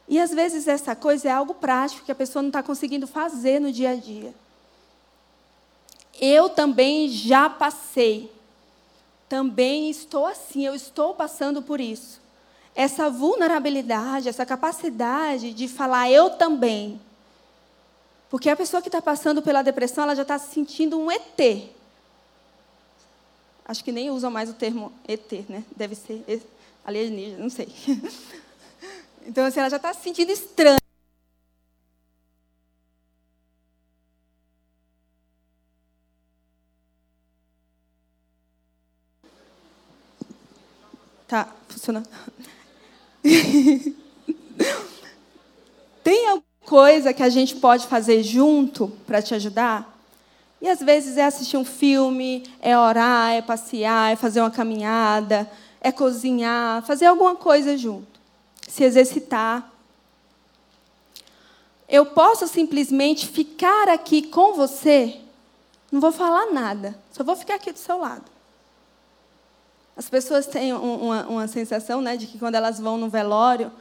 E 0.08 0.20
às 0.20 0.32
vezes 0.32 0.68
essa 0.68 0.96
coisa 0.96 1.30
é 1.30 1.32
algo 1.32 1.54
prático 1.54 2.06
que 2.06 2.12
a 2.12 2.16
pessoa 2.16 2.42
não 2.42 2.50
está 2.50 2.64
conseguindo 2.64 3.06
fazer 3.06 3.60
no 3.60 3.72
dia 3.72 3.92
a 3.92 3.96
dia. 3.96 4.34
Eu 6.20 6.50
também 6.50 7.10
já 7.10 7.50
passei. 7.50 8.32
Também 9.28 9.90
estou 9.90 10.26
assim, 10.26 10.66
eu 10.66 10.74
estou 10.74 11.14
passando 11.14 11.62
por 11.62 11.80
isso. 11.80 12.22
Essa 12.74 13.10
vulnerabilidade, 13.10 14.30
essa 14.30 14.46
capacidade 14.46 15.54
de 15.54 15.68
falar 15.68 16.10
eu 16.10 16.32
também, 16.32 17.00
porque 18.36 18.50
a 18.50 18.56
pessoa 18.58 18.82
que 18.82 18.90
está 18.90 19.02
passando 19.02 19.42
pela 19.42 19.62
depressão, 19.62 20.04
ela 20.04 20.14
já 20.14 20.24
está 20.24 20.38
se 20.38 20.54
sentindo 20.54 21.00
um 21.00 21.10
ET. 21.10 21.70
Acho 23.64 23.82
que 23.82 23.94
nem 23.94 24.10
usam 24.10 24.30
mais 24.30 24.50
o 24.50 24.54
termo 24.54 24.92
ET, 25.08 25.32
né? 25.48 25.64
Deve 25.74 25.96
ser 25.96 26.22
alienígena, 26.84 27.38
não 27.42 27.50
sei. 27.50 27.70
Então, 29.26 29.46
assim, 29.46 29.60
ela 29.60 29.70
já 29.70 29.78
está 29.78 29.94
se 29.94 30.04
sentindo 30.04 30.32
estranha. 30.32 30.78
Tá, 41.26 41.56
funcionando. 41.70 42.10
Coisa 46.66 47.14
que 47.14 47.22
a 47.22 47.30
gente 47.30 47.56
pode 47.56 47.86
fazer 47.88 48.24
junto 48.24 48.88
para 49.06 49.22
te 49.22 49.36
ajudar? 49.36 49.96
E 50.62 50.68
às 50.68 50.80
vezes 50.80 51.18
é 51.18 51.26
assistir 51.26 51.58
um 51.58 51.66
filme, 51.66 52.44
é 52.60 52.78
orar, 52.78 53.34
é 53.34 53.42
passear, 53.42 54.12
é 54.14 54.16
fazer 54.16 54.42
uma 54.42 54.50
caminhada, 54.50 55.50
é 55.80 55.92
cozinhar, 55.92 56.82
fazer 56.84 57.06
alguma 57.06 57.36
coisa 57.36 57.78
junto, 57.78 58.20
se 58.68 58.84
exercitar. 58.84 59.72
Eu 61.88 62.08
posso 62.08 62.48
simplesmente 62.48 63.28
ficar 63.28 63.90
aqui 63.90 64.24
com 64.24 64.56
você, 64.56 65.20
não 65.92 66.02
vou 66.02 66.12
falar 66.12 66.52
nada, 66.52 66.98
só 67.12 67.24
vou 67.24 67.36
ficar 67.36 67.56
aqui 67.56 67.72
do 67.72 67.78
seu 67.78 68.00
lado. 68.00 68.26
As 69.96 70.10
pessoas 70.10 70.48
têm 70.48 70.74
uma, 70.74 71.28
uma 71.28 71.48
sensação 71.48 72.02
né, 72.02 72.18
de 72.18 72.26
que 72.26 72.40
quando 72.40 72.56
elas 72.56 72.80
vão 72.80 72.98
no 72.98 73.08
velório, 73.08 73.72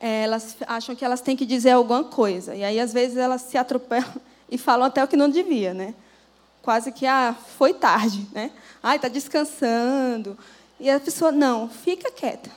é, 0.00 0.22
elas 0.24 0.56
acham 0.66 0.94
que 0.94 1.04
elas 1.04 1.20
têm 1.20 1.36
que 1.36 1.44
dizer 1.44 1.70
alguma 1.70 2.04
coisa. 2.04 2.54
E 2.54 2.62
aí, 2.62 2.78
às 2.78 2.92
vezes, 2.92 3.16
elas 3.16 3.42
se 3.42 3.58
atropelam 3.58 4.14
e 4.50 4.56
falam 4.56 4.86
até 4.86 5.02
o 5.02 5.08
que 5.08 5.16
não 5.16 5.28
devia, 5.28 5.74
né? 5.74 5.94
Quase 6.62 6.92
que, 6.92 7.06
ah, 7.06 7.34
foi 7.56 7.74
tarde, 7.74 8.26
né? 8.32 8.50
Ah, 8.82 8.96
está 8.96 9.08
descansando. 9.08 10.38
E 10.78 10.88
a 10.88 11.00
pessoa, 11.00 11.32
não, 11.32 11.68
fica 11.68 12.10
quieta. 12.10 12.50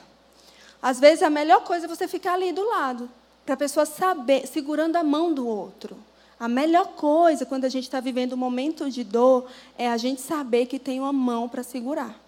Às 0.80 1.00
vezes, 1.00 1.22
a 1.22 1.30
melhor 1.30 1.64
coisa 1.64 1.86
é 1.86 1.88
você 1.88 2.06
ficar 2.06 2.34
ali 2.34 2.52
do 2.52 2.68
lado, 2.68 3.08
para 3.44 3.54
a 3.54 3.56
pessoa 3.56 3.86
saber, 3.86 4.46
segurando 4.46 4.96
a 4.96 5.02
mão 5.02 5.32
do 5.32 5.46
outro. 5.46 5.96
A 6.38 6.48
melhor 6.48 6.88
coisa, 6.88 7.46
quando 7.46 7.64
a 7.64 7.68
gente 7.68 7.84
está 7.84 8.00
vivendo 8.00 8.32
um 8.32 8.36
momento 8.36 8.90
de 8.90 9.04
dor, 9.04 9.46
é 9.78 9.88
a 9.88 9.96
gente 9.96 10.20
saber 10.20 10.66
que 10.66 10.78
tem 10.78 10.98
uma 10.98 11.12
mão 11.12 11.48
para 11.48 11.62
segurar. 11.62 12.20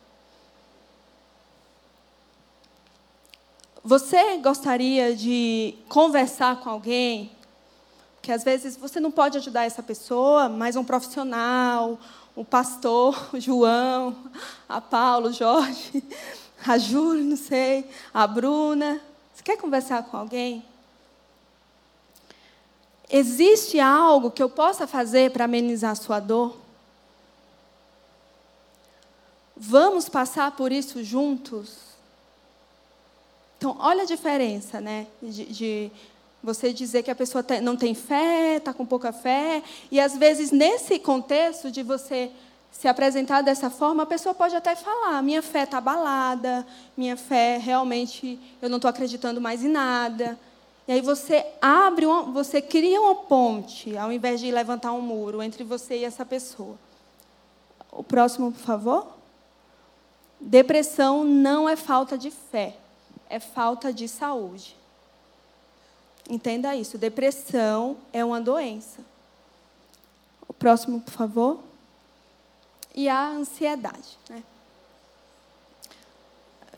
Você 3.86 4.38
gostaria 4.38 5.14
de 5.14 5.74
conversar 5.90 6.56
com 6.60 6.70
alguém? 6.70 7.30
Que 8.22 8.32
às 8.32 8.42
vezes 8.42 8.78
você 8.78 8.98
não 8.98 9.10
pode 9.10 9.36
ajudar 9.36 9.64
essa 9.64 9.82
pessoa, 9.82 10.48
mas 10.48 10.74
um 10.74 10.82
profissional, 10.82 11.98
o 12.34 12.46
pastor 12.46 13.28
o 13.34 13.38
João, 13.38 14.16
a 14.66 14.80
Paulo, 14.80 15.28
o 15.28 15.32
Jorge, 15.34 16.02
a 16.66 16.78
Júlia, 16.78 17.24
não 17.24 17.36
sei, 17.36 17.86
a 18.14 18.26
Bruna. 18.26 19.02
Você 19.34 19.42
quer 19.42 19.58
conversar 19.58 20.02
com 20.04 20.16
alguém? 20.16 20.64
Existe 23.10 23.78
algo 23.78 24.30
que 24.30 24.42
eu 24.42 24.48
possa 24.48 24.86
fazer 24.86 25.30
para 25.30 25.44
amenizar 25.44 25.90
a 25.90 25.94
sua 25.94 26.20
dor? 26.20 26.56
Vamos 29.54 30.08
passar 30.08 30.52
por 30.52 30.72
isso 30.72 31.04
juntos? 31.04 31.93
Então, 33.64 33.78
olha 33.78 34.02
a 34.02 34.04
diferença, 34.04 34.78
né? 34.78 35.06
De, 35.22 35.46
de 35.46 35.90
você 36.42 36.70
dizer 36.70 37.02
que 37.02 37.10
a 37.10 37.14
pessoa 37.14 37.42
tem, 37.42 37.62
não 37.62 37.76
tem 37.76 37.94
fé, 37.94 38.56
está 38.56 38.74
com 38.74 38.84
pouca 38.84 39.10
fé, 39.10 39.62
e 39.90 39.98
às 39.98 40.14
vezes, 40.18 40.50
nesse 40.50 40.98
contexto 40.98 41.70
de 41.70 41.82
você 41.82 42.30
se 42.70 42.86
apresentar 42.86 43.40
dessa 43.40 43.70
forma, 43.70 44.02
a 44.02 44.06
pessoa 44.06 44.34
pode 44.34 44.54
até 44.54 44.76
falar: 44.76 45.22
minha 45.22 45.40
fé 45.40 45.62
está 45.62 45.78
abalada, 45.78 46.66
minha 46.94 47.16
fé 47.16 47.56
realmente 47.56 48.38
eu 48.60 48.68
não 48.68 48.76
estou 48.76 48.90
acreditando 48.90 49.40
mais 49.40 49.64
em 49.64 49.68
nada. 49.68 50.38
E 50.86 50.92
aí 50.92 51.00
você 51.00 51.46
abre, 51.62 52.04
uma, 52.04 52.20
você 52.24 52.60
cria 52.60 53.00
uma 53.00 53.14
ponte, 53.14 53.96
ao 53.96 54.12
invés 54.12 54.40
de 54.40 54.50
levantar 54.50 54.92
um 54.92 55.00
muro 55.00 55.42
entre 55.42 55.64
você 55.64 56.00
e 56.00 56.04
essa 56.04 56.26
pessoa. 56.26 56.76
O 57.90 58.04
próximo, 58.04 58.52
por 58.52 58.60
favor. 58.60 59.06
Depressão 60.38 61.24
não 61.24 61.66
é 61.66 61.76
falta 61.76 62.18
de 62.18 62.30
fé, 62.30 62.76
é 63.34 63.40
falta 63.40 63.92
de 63.92 64.06
saúde. 64.06 64.76
Entenda 66.30 66.76
isso. 66.76 66.96
Depressão 66.96 67.96
é 68.12 68.24
uma 68.24 68.40
doença. 68.40 69.00
O 70.46 70.52
próximo, 70.52 71.00
por 71.00 71.10
favor. 71.10 71.60
E 72.94 73.08
a 73.08 73.26
ansiedade. 73.26 74.16
Né? 74.30 74.42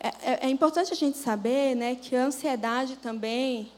É, 0.01 0.09
é, 0.09 0.47
é, 0.47 0.49
importante 0.49 0.93
a 0.93 0.97
gente 0.97 1.19
saber 1.19 1.75
né, 1.75 1.95
que 1.95 2.17
a 2.17 2.25
ansiedade 2.25 2.97
também 2.97 3.71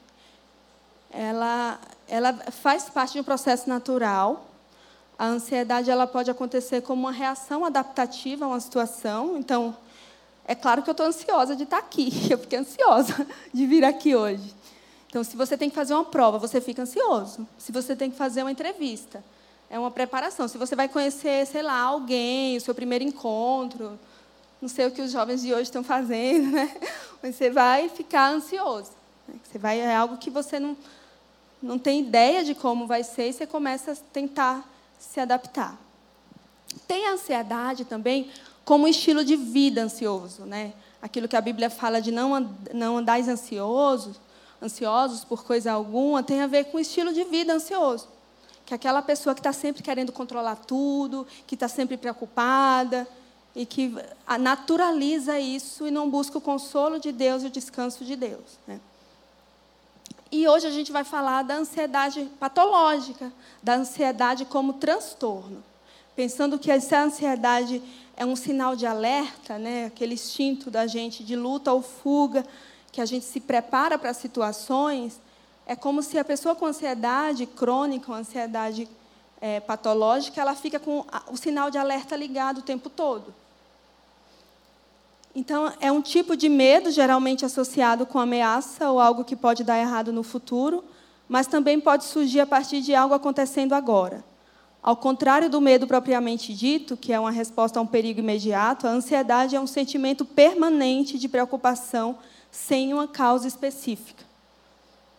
ela, 1.11 1.81
ela 2.07 2.33
faz 2.53 2.89
parte 2.89 3.15
de 3.15 3.21
um 3.21 3.25
processo 3.25 3.69
natural. 3.69 4.47
A 5.19 5.27
ansiedade 5.27 5.91
ela 5.91 6.07
pode 6.07 6.31
acontecer 6.31 6.83
como 6.83 7.03
uma 7.03 7.13
reação 7.13 7.65
adaptativa 7.65 8.45
a 8.45 8.49
uma 8.49 8.61
situação. 8.61 9.37
Então, 9.37 9.77
é 10.49 10.55
claro 10.55 10.83
que 10.83 10.89
eu 10.89 10.93
estou 10.93 11.05
ansiosa 11.05 11.55
de 11.55 11.65
estar 11.65 11.77
aqui. 11.77 12.11
Eu 12.33 12.39
fiquei 12.39 12.59
ansiosa 12.59 13.27
de 13.53 13.67
vir 13.67 13.85
aqui 13.85 14.17
hoje. 14.17 14.55
Então, 15.07 15.23
se 15.23 15.37
você 15.37 15.59
tem 15.59 15.69
que 15.69 15.77
fazer 15.77 15.93
uma 15.93 16.07
prova, 16.07 16.39
você 16.39 16.59
fica 16.59 16.83
ansioso. 16.83 17.47
Se 17.59 17.71
você 17.71 17.95
tem 17.95 18.11
que 18.11 18.17
fazer 18.17 18.43
uma 18.43 18.51
entrevista, 18.51 19.23
é 19.69 19.79
uma 19.79 19.91
preparação. 19.91 20.49
Se 20.49 20.57
você 20.57 20.75
vai 20.75 20.89
conhecer, 20.89 21.47
sei 21.47 21.63
lá, 21.63 21.79
alguém, 21.79 22.57
o 22.57 22.61
seu 22.63 22.75
primeiro 22.75 23.05
encontro, 23.05 23.99
não 24.61 24.71
sei 24.71 24.87
o 24.87 24.91
que 24.91 25.03
os 25.03 25.13
jovens 25.13 25.43
de 25.43 25.53
hoje 25.53 25.65
estão 25.65 25.85
fazendo, 25.85 26.49
né? 26.53 26.75
Você 27.23 27.51
vai 27.51 27.91
ficar 27.91 28.31
ansioso. 28.31 28.91
Né? 29.27 29.35
Você 29.45 29.59
vai 29.59 29.79
é 29.79 29.95
algo 29.95 30.17
que 30.17 30.31
você 30.31 30.59
não 30.59 30.75
não 31.61 31.79
tem 31.79 32.01
ideia 32.01 32.45
de 32.45 32.55
como 32.55 32.87
vai 32.87 33.03
ser 33.03 33.29
e 33.29 33.33
você 33.33 33.45
começa 33.47 33.93
a 33.93 33.97
tentar 34.13 34.67
se 34.99 35.19
adaptar. 35.19 35.77
Tem 36.87 37.07
a 37.07 37.13
ansiedade 37.13 37.85
também 37.85 38.31
como 38.69 38.85
um 38.85 38.89
estilo 38.89 39.25
de 39.25 39.35
vida 39.35 39.81
ansioso, 39.81 40.45
né? 40.45 40.75
Aquilo 41.01 41.27
que 41.27 41.35
a 41.35 41.41
Bíblia 41.41 41.71
fala 41.71 42.03
de 42.03 42.13
não 42.13 42.55
não 42.75 42.99
andais 42.99 43.27
ansiosos, 43.27 44.21
ansiosos 44.63 45.25
por 45.25 45.43
coisa 45.43 45.73
alguma, 45.73 46.23
tem 46.23 46.43
a 46.43 46.47
ver 46.47 46.65
com 46.65 46.77
o 46.77 46.81
estilo 46.81 47.11
de 47.15 47.25
vida 47.25 47.55
ansioso. 47.55 48.07
Que 48.67 48.75
aquela 48.75 49.01
pessoa 49.01 49.35
que 49.35 49.41
está 49.41 49.55
sempre 49.55 49.83
querendo 49.83 50.13
controlar 50.13 50.57
tudo, 50.57 51.27
que 51.47 51.55
está 51.55 51.67
sempre 51.67 51.97
preocupada 51.97 53.09
e 53.57 53.65
que 53.65 53.95
naturaliza 54.39 55.41
isso 55.41 55.87
e 55.87 55.91
não 55.91 56.11
busca 56.11 56.37
o 56.37 56.41
consolo 56.41 57.01
de 57.01 57.11
Deus 57.11 57.45
e 57.45 57.47
o 57.47 57.51
descanso 57.51 58.05
de 58.05 58.17
Deus. 58.17 58.59
Né? 58.67 58.79
E 60.31 60.47
hoje 60.47 60.67
a 60.67 60.71
gente 60.71 60.93
vai 60.93 61.05
falar 61.05 61.41
da 61.41 61.55
ansiedade 61.55 62.31
patológica, 62.39 63.33
da 63.63 63.77
ansiedade 63.77 64.45
como 64.45 64.75
transtorno. 64.75 65.65
Pensando 66.15 66.59
que 66.59 66.71
essa 66.71 66.99
ansiedade 66.99 67.81
é 68.19 68.27
um 68.27 68.35
sinal 68.35 68.75
de 68.75 68.85
alerta, 68.85 69.59
né? 69.59 69.85
aquele 69.85 70.15
instinto 70.15 70.73
da 70.73 70.89
gente 70.89 71.23
de 71.23 71.37
luta 71.37 71.73
ou 71.73 71.81
fuga, 71.81 72.45
que 72.91 73.01
a 73.01 73.07
gente 73.07 73.25
se 73.25 73.39
prepara 73.39 73.97
para 73.97 74.13
situações, 74.13 75.21
é 75.65 75.77
como 75.77 76.03
se 76.03 76.19
a 76.19 76.25
pessoa 76.25 76.57
com 76.57 76.67
ansiedade 76.67 77.47
crônica, 77.47 78.13
ansiedade 78.13 78.89
é, 79.41 79.61
patológica, 79.61 80.41
ela 80.41 80.57
fica 80.57 80.81
com 80.81 81.07
o 81.31 81.37
sinal 81.37 81.71
de 81.71 81.79
alerta 81.79 82.17
ligado 82.17 82.59
o 82.59 82.63
tempo 82.63 82.91
todo. 82.91 83.33
Então, 85.33 85.73
é 85.79 85.93
um 85.93 86.03
tipo 86.03 86.37
de 86.37 86.49
medo 86.49 86.91
geralmente 86.91 87.45
associado 87.45 88.05
com 88.05 88.19
ameaça 88.19 88.91
ou 88.91 88.99
algo 88.99 89.25
que 89.25 89.37
pode 89.37 89.63
dar 89.63 89.79
errado 89.79 90.13
no 90.13 90.25
futuro, 90.25 90.83
mas 91.29 91.47
também 91.47 91.79
pode 91.79 92.03
surgir 92.03 92.41
a 92.41 92.47
partir 92.47 92.81
de 92.81 92.97
algo 92.97 93.15
acontecendo 93.15 93.75
agora. 93.75 94.25
Ao 94.89 94.97
contrário 94.97 95.51
do 95.51 95.61
medo 95.61 95.87
propriamente 95.87 96.55
dito, 96.55 96.97
que 96.97 97.13
é 97.13 97.21
uma 97.21 97.31
resposta 97.31 97.79
a 97.79 97.83
um 97.83 97.87
perigo 97.87 98.21
imediato, 98.21 98.87
a 98.87 98.91
ansiedade 98.91 99.55
é 99.55 99.61
um 99.61 99.67
sentimento 99.67 100.25
permanente 100.25 101.19
de 101.19 101.29
preocupação 101.29 102.19
sem 102.51 102.95
uma 102.95 103.07
causa 103.07 103.47
específica. 103.47 104.25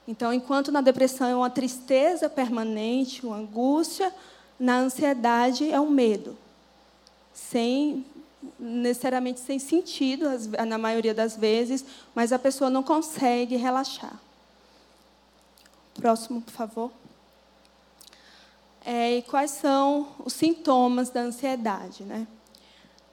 Então, 0.07 0.33
enquanto 0.33 0.71
na 0.71 0.81
depressão 0.81 1.27
é 1.27 1.35
uma 1.35 1.51
tristeza 1.51 2.27
permanente, 2.27 3.23
uma 3.23 3.35
angústia, 3.35 4.11
na 4.59 4.75
ansiedade 4.79 5.71
é 5.71 5.79
um 5.79 5.91
medo, 5.91 6.35
sem 7.31 8.03
necessariamente 8.59 9.39
sem 9.39 9.59
sentido, 9.59 10.25
na 10.67 10.79
maioria 10.79 11.13
das 11.13 11.37
vezes, 11.37 11.85
mas 12.15 12.33
a 12.33 12.39
pessoa 12.39 12.71
não 12.71 12.81
consegue 12.81 13.55
relaxar. 13.55 14.19
Próximo, 15.93 16.41
por 16.41 16.53
favor. 16.53 16.98
É, 18.85 19.17
e 19.17 19.21
quais 19.21 19.51
são 19.51 20.07
os 20.23 20.33
sintomas 20.33 21.09
da 21.09 21.21
ansiedade? 21.21 22.03
Né? 22.03 22.27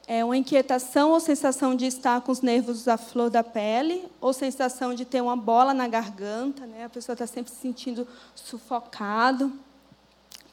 É 0.07 0.25
uma 0.25 0.37
inquietação 0.37 1.11
ou 1.11 1.21
sensação 1.21 1.75
de 1.75 1.87
estar 1.87 2.21
com 2.21 2.31
os 2.31 2.41
nervos 2.41 2.87
à 2.87 2.97
flor 2.97 3.29
da 3.29 3.43
pele, 3.43 4.07
ou 4.21 4.33
sensação 4.33 4.95
de 4.95 5.05
ter 5.05 5.21
uma 5.21 5.37
bola 5.37 5.75
na 5.75 5.89
garganta, 5.89 6.65
né? 6.67 6.85
a 6.85 6.89
pessoa 6.89 7.15
está 7.15 7.27
sempre 7.27 7.51
se 7.53 7.59
sentindo 7.59 8.07
sufocado, 8.35 9.53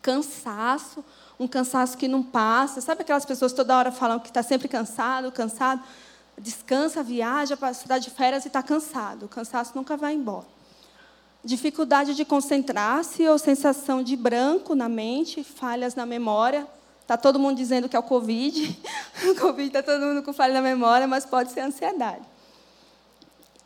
cansaço, 0.01 1.05
um 1.39 1.47
cansaço 1.47 1.97
que 1.97 2.07
não 2.07 2.23
passa. 2.23 2.81
Sabe 2.81 3.01
aquelas 3.01 3.25
pessoas 3.25 3.51
que 3.51 3.55
toda 3.57 3.77
hora 3.77 3.91
falam 3.91 4.19
que 4.19 4.29
está 4.29 4.41
sempre 4.41 4.67
cansado, 4.67 5.31
cansado? 5.31 5.81
Descansa, 6.37 7.03
viaja 7.03 7.55
para 7.55 7.69
a 7.69 7.73
cidade 7.73 8.05
de 8.05 8.11
férias 8.11 8.43
e 8.45 8.47
está 8.47 8.63
cansado. 8.63 9.27
O 9.27 9.29
cansaço 9.29 9.73
nunca 9.75 9.95
vai 9.95 10.13
embora. 10.13 10.52
Dificuldade 11.43 12.15
de 12.15 12.23
concentrar-se 12.23 13.27
ou 13.27 13.37
sensação 13.37 14.01
de 14.01 14.15
branco 14.15 14.75
na 14.75 14.87
mente, 14.87 15.43
falhas 15.43 15.93
na 15.93 16.05
memória. 16.05 16.65
Está 17.01 17.17
todo 17.17 17.37
mundo 17.37 17.57
dizendo 17.57 17.89
que 17.89 17.95
é 17.95 17.99
o 17.99 18.03
Covid. 18.03 18.79
O 19.29 19.35
Covid 19.39 19.67
está 19.67 19.81
todo 19.81 20.01
mundo 20.01 20.21
com 20.21 20.33
falha 20.33 20.53
na 20.53 20.61
memória, 20.61 21.07
mas 21.07 21.25
pode 21.25 21.51
ser 21.51 21.61
ansiedade. 21.61 22.25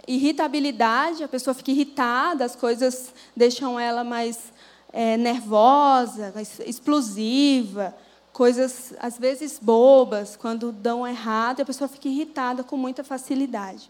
Irritabilidade, 0.07 1.23
a 1.23 1.27
pessoa 1.27 1.53
fica 1.53 1.71
irritada, 1.71 2.45
as 2.45 2.55
coisas 2.55 3.13
deixam 3.35 3.79
ela 3.79 4.03
mais 4.03 4.53
é, 4.93 5.17
nervosa, 5.17 6.33
explosiva, 6.65 7.95
coisas 8.31 8.93
às 8.99 9.17
vezes 9.17 9.57
bobas, 9.59 10.35
quando 10.35 10.71
dão 10.71 11.07
errado, 11.07 11.61
a 11.61 11.65
pessoa 11.65 11.87
fica 11.87 12.07
irritada 12.07 12.63
com 12.63 12.77
muita 12.77 13.03
facilidade. 13.03 13.89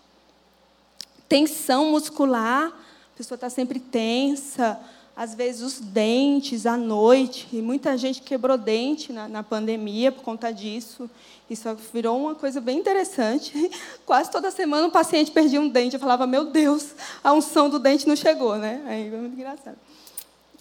Tensão 1.28 1.92
muscular, 1.92 2.72
pessoa 3.18 3.36
está 3.36 3.50
sempre 3.50 3.80
tensa, 3.80 4.80
às 5.16 5.34
vezes 5.34 5.62
os 5.62 5.80
dentes 5.80 6.68
à 6.68 6.78
noite, 6.78 7.48
e 7.52 7.60
muita 7.60 7.98
gente 7.98 8.22
quebrou 8.22 8.56
dente 8.56 9.12
na, 9.12 9.28
na, 9.28 9.42
pandemia 9.42 10.12
por 10.12 10.22
conta 10.22 10.54
disso. 10.54 11.10
Isso 11.50 11.76
virou 11.92 12.16
uma 12.16 12.36
coisa 12.36 12.62
bem 12.62 12.78
interessante. 12.78 13.72
Quase 14.06 14.30
toda 14.30 14.52
semana 14.52 14.86
um 14.86 14.92
paciente 14.92 15.32
perdia 15.32 15.60
um 15.60 15.68
dente. 15.68 15.96
Eu 15.96 16.00
falava, 16.00 16.28
meu 16.28 16.46
Deus, 16.46 16.92
a 17.24 17.34
unção 17.34 17.68
do 17.68 17.80
dente 17.80 18.08
não 18.08 18.16
chegou, 18.16 18.58
né? 18.58 18.84
Aí 18.86 19.10
foi 19.10 19.20
muito 19.20 19.34
engraçado. 19.34 19.78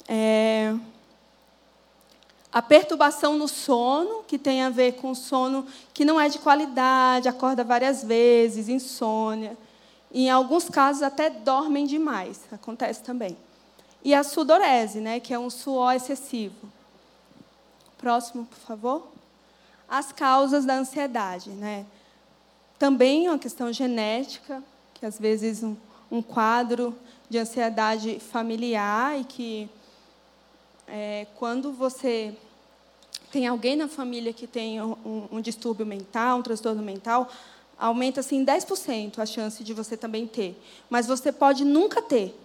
É, 0.08 0.74
a 2.50 2.62
perturbação 2.62 3.36
no 3.36 3.48
sono, 3.48 4.24
que 4.26 4.38
tem 4.38 4.62
a 4.62 4.70
ver 4.70 4.92
com 4.92 5.14
sono 5.14 5.66
que 5.92 6.06
não 6.06 6.18
é 6.18 6.30
de 6.30 6.38
qualidade, 6.38 7.28
acorda 7.28 7.62
várias 7.62 8.02
vezes, 8.02 8.70
insônia. 8.70 9.58
Em 10.12 10.30
alguns 10.30 10.68
casos, 10.68 11.02
até 11.02 11.28
dormem 11.28 11.86
demais, 11.86 12.40
acontece 12.52 13.02
também. 13.02 13.36
E 14.04 14.14
a 14.14 14.22
sudorese, 14.22 15.00
né, 15.00 15.18
que 15.18 15.34
é 15.34 15.38
um 15.38 15.50
suor 15.50 15.94
excessivo. 15.94 16.54
Próximo, 17.98 18.46
por 18.46 18.58
favor. 18.58 19.08
As 19.88 20.12
causas 20.12 20.64
da 20.64 20.74
ansiedade. 20.74 21.50
Né? 21.50 21.84
Também 22.78 23.28
uma 23.28 23.38
questão 23.38 23.72
genética, 23.72 24.62
que 24.94 25.04
às 25.04 25.18
vezes 25.18 25.62
um, 25.62 25.76
um 26.10 26.22
quadro 26.22 26.96
de 27.28 27.38
ansiedade 27.38 28.20
familiar 28.20 29.18
e 29.18 29.24
que 29.24 29.68
é, 30.86 31.26
quando 31.34 31.72
você 31.72 32.36
tem 33.32 33.46
alguém 33.46 33.76
na 33.76 33.88
família 33.88 34.32
que 34.32 34.46
tem 34.46 34.80
um, 34.80 35.28
um 35.32 35.40
distúrbio 35.40 35.84
mental, 35.84 36.38
um 36.38 36.42
transtorno 36.42 36.82
mental, 36.82 37.28
aumenta 37.78 38.20
assim 38.20 38.44
10% 38.44 39.18
a 39.18 39.26
chance 39.26 39.62
de 39.62 39.74
você 39.74 39.96
também 39.96 40.26
ter. 40.26 40.60
Mas 40.88 41.06
você 41.06 41.30
pode 41.30 41.64
nunca 41.64 42.00
ter. 42.00 42.38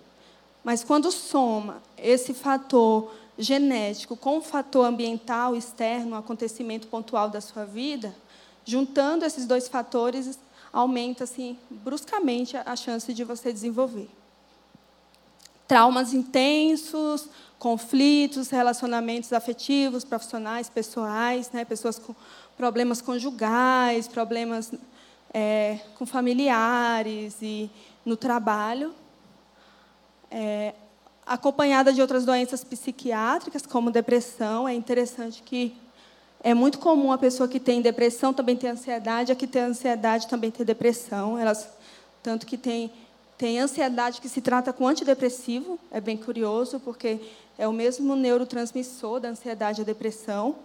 Mas 0.63 0.83
quando 0.83 1.11
soma 1.11 1.81
esse 1.97 2.33
fator 2.33 3.11
genético 3.37 4.15
com 4.15 4.37
o 4.37 4.41
fator 4.41 4.85
ambiental 4.85 5.55
externo, 5.55 6.11
um 6.11 6.15
acontecimento 6.15 6.87
pontual 6.87 7.29
da 7.29 7.41
sua 7.41 7.65
vida, 7.65 8.15
juntando 8.65 9.25
esses 9.25 9.45
dois 9.45 9.67
fatores, 9.67 10.37
aumenta 10.71 11.23
assim 11.23 11.57
bruscamente 11.69 12.55
a 12.57 12.75
chance 12.75 13.13
de 13.13 13.23
você 13.23 13.51
desenvolver. 13.51 14.09
Traumas 15.67 16.13
intensos, 16.13 17.27
conflitos, 17.57 18.49
relacionamentos 18.49 19.31
afetivos, 19.31 20.03
profissionais, 20.03 20.69
pessoais, 20.69 21.49
né, 21.51 21.63
pessoas 21.63 21.97
com 21.97 22.13
problemas 22.57 23.01
conjugais, 23.01 24.07
problemas 24.07 24.71
é, 25.33 25.79
com 25.97 26.05
familiares 26.05 27.37
e 27.41 27.69
no 28.05 28.17
trabalho, 28.17 28.93
é, 30.29 30.73
acompanhada 31.25 31.93
de 31.93 32.01
outras 32.01 32.25
doenças 32.25 32.63
psiquiátricas, 32.63 33.65
como 33.65 33.91
depressão. 33.91 34.67
É 34.67 34.73
interessante 34.73 35.41
que 35.43 35.75
é 36.43 36.53
muito 36.53 36.79
comum 36.79 37.11
a 37.11 37.17
pessoa 37.17 37.47
que 37.47 37.59
tem 37.59 37.81
depressão 37.81 38.33
também 38.33 38.55
ter 38.55 38.67
ansiedade, 38.67 39.31
a 39.31 39.35
que 39.35 39.47
tem 39.47 39.61
ansiedade 39.61 40.27
também 40.27 40.49
ter 40.49 40.65
depressão. 40.65 41.37
Elas, 41.37 41.69
tanto 42.23 42.45
que 42.45 42.57
tem, 42.57 42.91
tem 43.37 43.59
ansiedade 43.59 44.19
que 44.19 44.27
se 44.27 44.41
trata 44.41 44.73
com 44.73 44.87
antidepressivo, 44.87 45.79
é 45.91 46.01
bem 46.01 46.17
curioso, 46.17 46.79
porque 46.79 47.19
é 47.57 47.67
o 47.67 47.73
mesmo 47.73 48.15
neurotransmissor 48.15 49.19
da 49.19 49.29
ansiedade 49.29 49.81
e 49.81 49.85
depressão. 49.85 50.55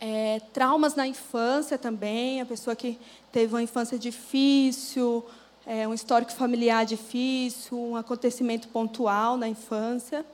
É, 0.00 0.40
traumas 0.52 0.94
na 0.94 1.06
infância 1.06 1.78
também, 1.78 2.40
a 2.40 2.46
pessoa 2.46 2.76
que 2.76 2.98
teve 3.32 3.54
uma 3.54 3.62
infância 3.62 3.98
difícil, 3.98 5.24
é, 5.66 5.88
um 5.88 5.94
histórico 5.94 6.32
familiar 6.32 6.84
difícil, 6.84 7.78
um 7.78 7.96
acontecimento 7.96 8.68
pontual 8.68 9.36
na 9.36 9.48
infância. 9.48 10.24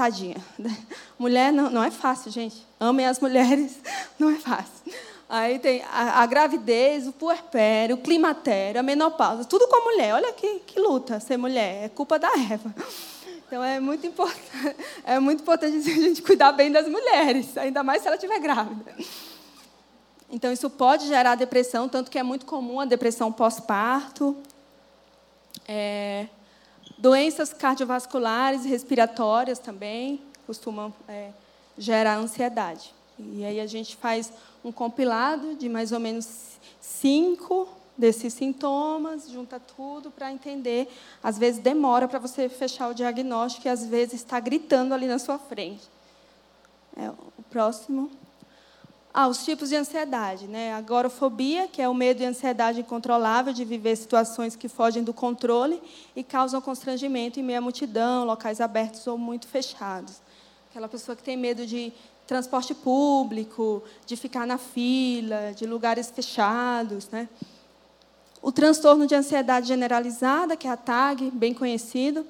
Tadinha. 0.00 0.36
Mulher 1.18 1.52
não, 1.52 1.68
não 1.68 1.84
é 1.84 1.90
fácil, 1.90 2.30
gente. 2.30 2.66
Amem 2.78 3.06
as 3.06 3.20
mulheres, 3.20 3.78
não 4.18 4.30
é 4.30 4.36
fácil. 4.36 4.92
Aí 5.28 5.58
tem 5.58 5.82
a, 5.84 6.22
a, 6.22 6.26
gravidez, 6.26 7.06
o 7.06 7.12
puerpério, 7.12 7.96
o 7.96 7.98
climatério, 7.98 8.80
a 8.80 8.82
menopausa, 8.82 9.44
tudo 9.44 9.68
com 9.68 9.76
a 9.76 9.84
mulher. 9.84 10.14
Olha 10.14 10.32
que, 10.32 10.60
que 10.60 10.80
luta 10.80 11.20
ser 11.20 11.36
mulher, 11.36 11.84
é 11.84 11.88
culpa 11.88 12.18
da 12.18 12.30
Eva. 12.50 12.74
Então 13.46 13.62
é 13.62 13.78
muito 13.78 14.06
importante, 14.06 14.76
é 15.04 15.20
muito 15.20 15.42
importante 15.42 15.76
a 15.76 15.80
gente 15.80 16.22
cuidar 16.22 16.52
bem 16.52 16.72
das 16.72 16.88
mulheres, 16.88 17.56
ainda 17.58 17.82
mais 17.84 18.00
se 18.00 18.08
ela 18.08 18.16
estiver 18.16 18.40
grávida. 18.40 18.96
Então 20.30 20.50
isso 20.50 20.70
pode 20.70 21.06
gerar 21.06 21.34
depressão, 21.34 21.88
tanto 21.88 22.10
que 22.10 22.18
é 22.18 22.22
muito 22.22 22.46
comum 22.46 22.80
a 22.80 22.84
depressão 22.84 23.30
pós-parto. 23.30 24.36
É, 25.68 26.26
Doenças 27.00 27.50
cardiovasculares 27.54 28.66
e 28.66 28.68
respiratórias 28.68 29.58
também 29.58 30.20
costumam 30.46 30.92
é, 31.08 31.30
gerar 31.78 32.18
ansiedade. 32.18 32.92
E 33.18 33.42
aí 33.42 33.58
a 33.58 33.66
gente 33.66 33.96
faz 33.96 34.30
um 34.62 34.70
compilado 34.70 35.54
de 35.54 35.66
mais 35.66 35.92
ou 35.92 35.98
menos 35.98 36.58
cinco 36.78 37.66
desses 37.96 38.34
sintomas, 38.34 39.30
junta 39.30 39.58
tudo 39.58 40.10
para 40.10 40.30
entender. 40.30 40.94
Às 41.22 41.38
vezes 41.38 41.62
demora 41.62 42.06
para 42.06 42.18
você 42.18 42.50
fechar 42.50 42.88
o 42.88 42.94
diagnóstico 42.94 43.66
e 43.66 43.70
às 43.70 43.86
vezes 43.86 44.14
está 44.16 44.38
gritando 44.38 44.92
ali 44.92 45.06
na 45.06 45.18
sua 45.18 45.38
frente. 45.38 45.88
É, 46.98 47.08
o 47.08 47.42
próximo. 47.48 48.10
Ah, 49.12 49.26
os 49.26 49.44
tipos 49.44 49.70
de 49.70 49.76
ansiedade, 49.76 50.46
né? 50.46 50.72
Agorafobia, 50.72 51.66
que 51.66 51.82
é 51.82 51.88
o 51.88 51.94
medo 51.94 52.22
e 52.22 52.26
ansiedade 52.26 52.80
incontrolável 52.80 53.52
de 53.52 53.64
viver 53.64 53.96
situações 53.96 54.54
que 54.54 54.68
fogem 54.68 55.02
do 55.02 55.12
controle 55.12 55.82
e 56.14 56.22
causam 56.22 56.60
constrangimento 56.60 57.40
em 57.40 57.42
meio 57.42 57.58
à 57.58 57.60
multidão, 57.60 58.24
locais 58.24 58.60
abertos 58.60 59.04
ou 59.08 59.18
muito 59.18 59.48
fechados. 59.48 60.22
Aquela 60.70 60.88
pessoa 60.88 61.16
que 61.16 61.24
tem 61.24 61.36
medo 61.36 61.66
de 61.66 61.92
transporte 62.24 62.72
público, 62.72 63.82
de 64.06 64.14
ficar 64.14 64.46
na 64.46 64.56
fila, 64.56 65.52
de 65.56 65.66
lugares 65.66 66.08
fechados, 66.08 67.08
né? 67.08 67.28
O 68.40 68.52
transtorno 68.52 69.08
de 69.08 69.16
ansiedade 69.16 69.66
generalizada, 69.66 70.56
que 70.56 70.68
é 70.68 70.70
a 70.70 70.76
TAG, 70.76 71.32
bem 71.32 71.52
conhecido, 71.52 72.24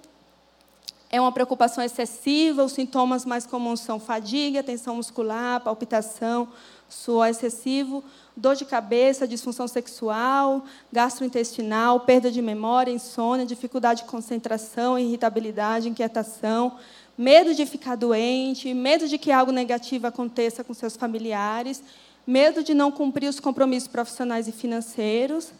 é 1.10 1.20
uma 1.20 1.32
preocupação 1.32 1.82
excessiva, 1.82 2.64
os 2.64 2.72
sintomas 2.72 3.24
mais 3.24 3.44
comuns 3.44 3.80
são 3.80 3.98
fadiga, 3.98 4.62
tensão 4.62 4.94
muscular, 4.94 5.60
palpitação, 5.60 6.48
suor 6.88 7.26
excessivo, 7.26 8.04
dor 8.36 8.54
de 8.54 8.64
cabeça, 8.64 9.26
disfunção 9.26 9.66
sexual, 9.66 10.64
gastrointestinal, 10.92 12.00
perda 12.00 12.30
de 12.30 12.40
memória, 12.40 12.92
insônia, 12.92 13.44
dificuldade 13.44 14.02
de 14.02 14.08
concentração, 14.08 14.96
irritabilidade, 14.96 15.88
inquietação, 15.88 16.76
medo 17.18 17.54
de 17.54 17.66
ficar 17.66 17.96
doente, 17.96 18.72
medo 18.72 19.08
de 19.08 19.18
que 19.18 19.32
algo 19.32 19.50
negativo 19.50 20.06
aconteça 20.06 20.62
com 20.62 20.72
seus 20.72 20.96
familiares, 20.96 21.82
medo 22.24 22.62
de 22.62 22.72
não 22.72 22.92
cumprir 22.92 23.28
os 23.28 23.40
compromissos 23.40 23.88
profissionais 23.88 24.46
e 24.46 24.52
financeiros. 24.52 25.52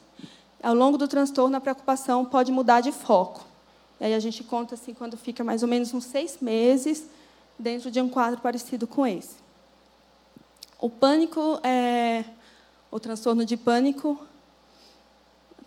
Ao 0.63 0.75
longo 0.75 0.97
do 0.97 1.09
transtorno, 1.09 1.57
a 1.57 1.61
preocupação 1.61 2.25
pode 2.25 2.53
mudar 2.53 2.81
de 2.81 2.93
foco. 2.93 3.50
E 4.01 4.05
aí 4.07 4.15
a 4.15 4.19
gente 4.19 4.43
conta 4.43 4.75
assim 4.75 4.95
quando 4.95 5.17
fica 5.17 5.45
mais 5.45 5.63
ou 5.63 5.69
menos 5.69 5.93
uns 5.93 6.05
seis 6.05 6.39
meses 6.41 7.05
dentro 7.59 7.91
de 7.91 8.01
um 8.01 8.09
quadro 8.09 8.41
parecido 8.41 8.87
com 8.87 9.07
esse. 9.07 9.37
O 10.81 10.89
pânico 10.89 11.61
é 11.63 12.25
o 12.91 12.99
transtorno 12.99 13.45
de 13.45 13.59
pânico, 13.59 14.19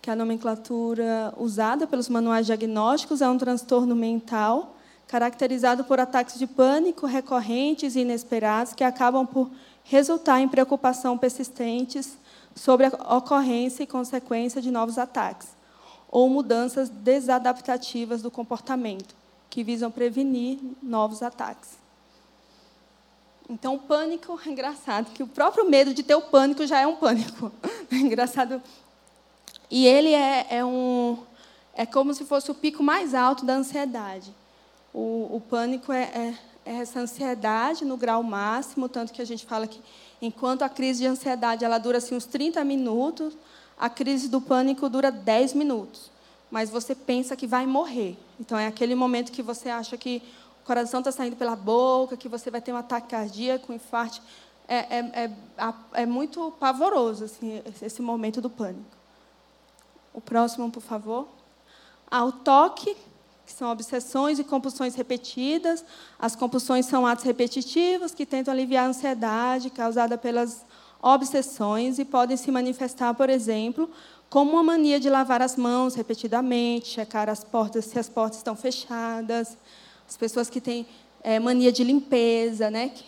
que 0.01 0.09
é 0.09 0.13
a 0.13 0.15
nomenclatura 0.15 1.31
usada 1.37 1.85
pelos 1.85 2.09
manuais 2.09 2.47
diagnósticos, 2.47 3.21
é 3.21 3.29
um 3.29 3.37
transtorno 3.37 3.95
mental 3.95 4.75
caracterizado 5.07 5.83
por 5.83 5.99
ataques 5.99 6.39
de 6.39 6.47
pânico 6.47 7.05
recorrentes 7.05 7.95
e 7.95 7.99
inesperados 7.99 8.73
que 8.73 8.83
acabam 8.83 9.27
por 9.27 9.51
resultar 9.83 10.39
em 10.39 10.47
preocupação 10.47 11.15
persistentes 11.19 12.17
sobre 12.55 12.87
a 12.87 13.15
ocorrência 13.15 13.83
e 13.83 13.87
consequência 13.87 14.59
de 14.59 14.71
novos 14.71 14.97
ataques 14.97 15.49
ou 16.13 16.29
mudanças 16.29 16.89
desadaptativas 16.89 18.21
do 18.21 18.29
comportamento, 18.29 19.15
que 19.49 19.63
visam 19.63 19.89
prevenir 19.89 20.59
novos 20.79 21.23
ataques. 21.23 21.71
Então, 23.49 23.73
o 23.73 23.79
pânico 23.79 24.39
é 24.45 24.49
engraçado, 24.49 25.09
que 25.11 25.23
o 25.23 25.27
próprio 25.27 25.67
medo 25.67 25.91
de 25.91 26.03
ter 26.03 26.13
o 26.13 26.21
pânico 26.21 26.67
já 26.67 26.79
é 26.79 26.85
um 26.85 26.95
pânico. 26.97 27.51
É 27.91 27.95
engraçado. 27.95 28.61
E 29.71 29.87
ele 29.87 30.13
é, 30.13 30.47
é, 30.51 30.65
um, 30.65 31.17
é 31.75 31.85
como 31.85 32.13
se 32.13 32.25
fosse 32.25 32.49
o 32.51 32.55
pico 32.55 32.83
mais 32.83 33.15
alto 33.15 33.43
da 33.43 33.53
ansiedade. 33.53 34.33
O, 34.93 35.37
o 35.37 35.41
pânico 35.41 35.91
é, 35.91 36.03
é, 36.03 36.37
é 36.63 36.75
essa 36.77 36.99
ansiedade 36.99 37.85
no 37.85 37.97
grau 37.97 38.21
máximo, 38.21 38.87
tanto 38.87 39.13
que 39.13 39.21
a 39.21 39.25
gente 39.25 39.45
fala 39.45 39.65
que 39.65 39.81
enquanto 40.21 40.61
a 40.61 40.69
crise 40.69 41.01
de 41.01 41.07
ansiedade 41.07 41.65
ela 41.65 41.79
dura 41.79 41.97
assim, 41.97 42.15
uns 42.15 42.25
30 42.25 42.63
minutos, 42.63 43.35
a 43.83 43.89
crise 43.89 44.29
do 44.29 44.39
pânico 44.39 44.87
dura 44.87 45.11
10 45.11 45.55
minutos, 45.55 46.09
mas 46.49 46.69
você 46.69 46.95
pensa 46.95 47.35
que 47.35 47.45
vai 47.45 47.67
morrer. 47.67 48.17
Então, 48.39 48.57
é 48.57 48.65
aquele 48.65 48.95
momento 48.95 49.29
que 49.29 49.43
você 49.43 49.67
acha 49.67 49.97
que 49.97 50.23
o 50.61 50.65
coração 50.65 51.01
está 51.01 51.11
saindo 51.11 51.35
pela 51.35 51.53
boca, 51.53 52.15
que 52.15 52.29
você 52.29 52.49
vai 52.49 52.61
ter 52.61 52.71
um 52.71 52.77
ataque 52.77 53.09
cardíaco, 53.09 53.73
um 53.73 53.75
infarto. 53.75 54.21
É, 54.69 54.77
é, 54.77 54.99
é, 55.25 55.73
é 56.03 56.05
muito 56.05 56.53
pavoroso 56.61 57.25
assim, 57.25 57.61
esse 57.81 58.01
momento 58.01 58.39
do 58.39 58.49
pânico. 58.49 58.85
O 60.13 60.21
próximo, 60.21 60.71
por 60.71 60.81
favor. 60.81 61.27
Ah, 62.09 62.23
o 62.23 62.31
toque, 62.31 62.95
que 63.45 63.51
são 63.51 63.69
obsessões 63.69 64.39
e 64.39 64.45
compulsões 64.45 64.95
repetidas. 64.95 65.83
As 66.17 66.37
compulsões 66.37 66.85
são 66.85 67.05
atos 67.05 67.25
repetitivos 67.25 68.13
que 68.13 68.25
tentam 68.25 68.53
aliviar 68.53 68.85
a 68.85 68.87
ansiedade 68.87 69.69
causada 69.69 70.17
pelas 70.17 70.65
obsessões 71.03 71.99
e 71.99 72.05
podem 72.05 72.37
se 72.37 72.49
manifestar, 72.49 73.13
por 73.13 73.29
exemplo, 73.29 73.89
como 74.29 74.53
uma 74.53 74.63
mania 74.63 74.99
de 74.99 75.09
lavar 75.09 75.41
as 75.41 75.57
mãos 75.57 75.93
repetidamente, 75.93 76.87
checar 76.87 77.29
as 77.29 77.43
portas 77.43 77.85
se 77.85 77.99
as 77.99 78.07
portas 78.07 78.37
estão 78.37 78.55
fechadas, 78.55 79.57
as 80.07 80.15
pessoas 80.15 80.49
que 80.49 80.61
têm 80.61 80.87
é, 81.21 81.39
mania 81.39 81.71
de 81.71 81.83
limpeza, 81.83 82.71
né? 82.71 82.89
Que, 82.89 83.03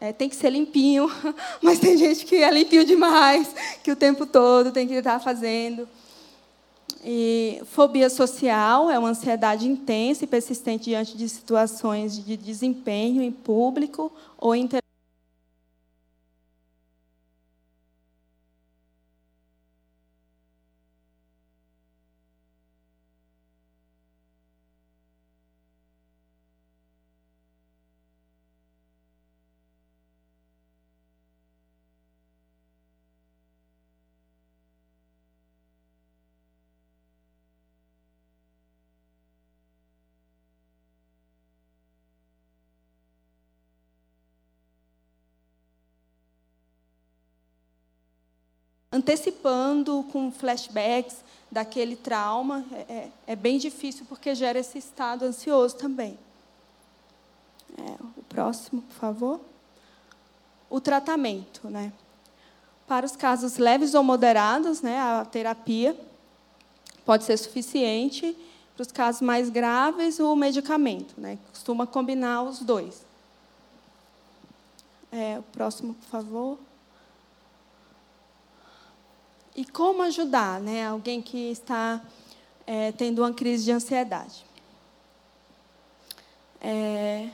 é, 0.00 0.12
tem 0.12 0.28
que 0.28 0.36
ser 0.36 0.50
limpinho, 0.50 1.10
mas 1.62 1.78
tem 1.78 1.96
gente 1.96 2.26
que 2.26 2.36
é 2.36 2.50
limpinho 2.50 2.84
demais, 2.84 3.54
que 3.82 3.90
o 3.90 3.96
tempo 3.96 4.26
todo 4.26 4.72
tem 4.72 4.86
que 4.86 4.94
estar 4.94 5.20
fazendo. 5.20 5.88
E 7.04 7.62
fobia 7.66 8.10
social 8.10 8.90
é 8.90 8.98
uma 8.98 9.10
ansiedade 9.10 9.68
intensa 9.68 10.24
e 10.24 10.26
persistente 10.26 10.84
diante 10.84 11.16
de 11.16 11.28
situações 11.28 12.24
de 12.24 12.36
desempenho 12.36 13.22
em 13.22 13.30
público 13.30 14.12
ou 14.36 14.54
em 14.54 14.66
antecipando 48.98 50.04
com 50.12 50.30
flashbacks 50.30 51.16
daquele 51.50 51.96
trauma, 51.96 52.64
é, 52.72 52.92
é, 52.92 53.10
é 53.28 53.36
bem 53.36 53.58
difícil 53.58 54.04
porque 54.08 54.34
gera 54.34 54.58
esse 54.58 54.76
estado 54.76 55.24
ansioso 55.24 55.76
também. 55.76 56.18
É, 57.78 57.96
o 58.16 58.22
próximo, 58.24 58.82
por 58.82 58.94
favor. 58.96 59.40
O 60.68 60.80
tratamento, 60.80 61.70
né? 61.70 61.92
Para 62.86 63.06
os 63.06 63.16
casos 63.16 63.56
leves 63.56 63.94
ou 63.94 64.02
moderados, 64.02 64.82
né, 64.82 64.98
a 64.98 65.24
terapia 65.24 65.98
pode 67.04 67.24
ser 67.24 67.36
suficiente. 67.36 68.36
Para 68.74 68.82
os 68.82 68.92
casos 68.92 69.22
mais 69.22 69.48
graves, 69.48 70.18
o 70.18 70.34
medicamento, 70.36 71.14
né? 71.18 71.38
Costuma 71.50 71.86
combinar 71.86 72.42
os 72.42 72.60
dois. 72.60 73.04
É, 75.10 75.38
o 75.38 75.42
próximo, 75.42 75.94
por 75.94 76.08
favor. 76.08 76.58
E 79.58 79.64
como 79.64 80.02
ajudar 80.02 80.60
né, 80.60 80.86
alguém 80.86 81.20
que 81.20 81.50
está 81.50 82.00
é, 82.64 82.92
tendo 82.92 83.22
uma 83.22 83.32
crise 83.32 83.64
de 83.64 83.72
ansiedade? 83.72 84.46
É, 86.60 87.28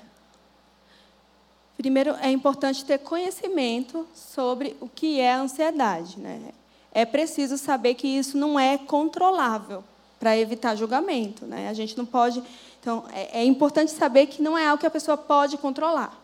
primeiro, 1.77 2.13
é 2.23 2.31
importante 2.31 2.83
ter 2.83 2.97
conhecimento 2.97 4.09
sobre 4.15 4.75
o 4.81 4.89
que 4.89 5.21
é 5.21 5.35
a 5.35 5.41
ansiedade. 5.41 6.19
Né? 6.19 6.53
É 6.93 7.05
preciso 7.05 7.59
saber 7.59 7.93
que 7.93 8.09
isso 8.09 8.39
não 8.39 8.59
é 8.59 8.79
controlável 8.79 9.85
para 10.19 10.35
evitar 10.35 10.77
julgamento. 10.77 11.45
Né? 11.45 11.69
A 11.69 11.75
gente 11.75 11.95
não 11.95 12.07
pode. 12.07 12.43
Então, 12.81 13.05
é, 13.13 13.41
é 13.41 13.45
importante 13.45 13.93
saber 13.93 14.29
que 14.29 14.41
não 14.41 14.57
é 14.57 14.67
algo 14.67 14.81
que 14.81 14.87
a 14.87 14.91
pessoa 14.91 15.19
pode 15.19 15.59
controlar. 15.59 16.19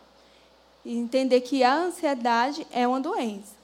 E 0.83 0.97
entender 0.97 1.41
que 1.41 1.63
a 1.63 1.75
ansiedade 1.75 2.65
é 2.71 2.87
uma 2.87 2.99
doença 2.99 3.60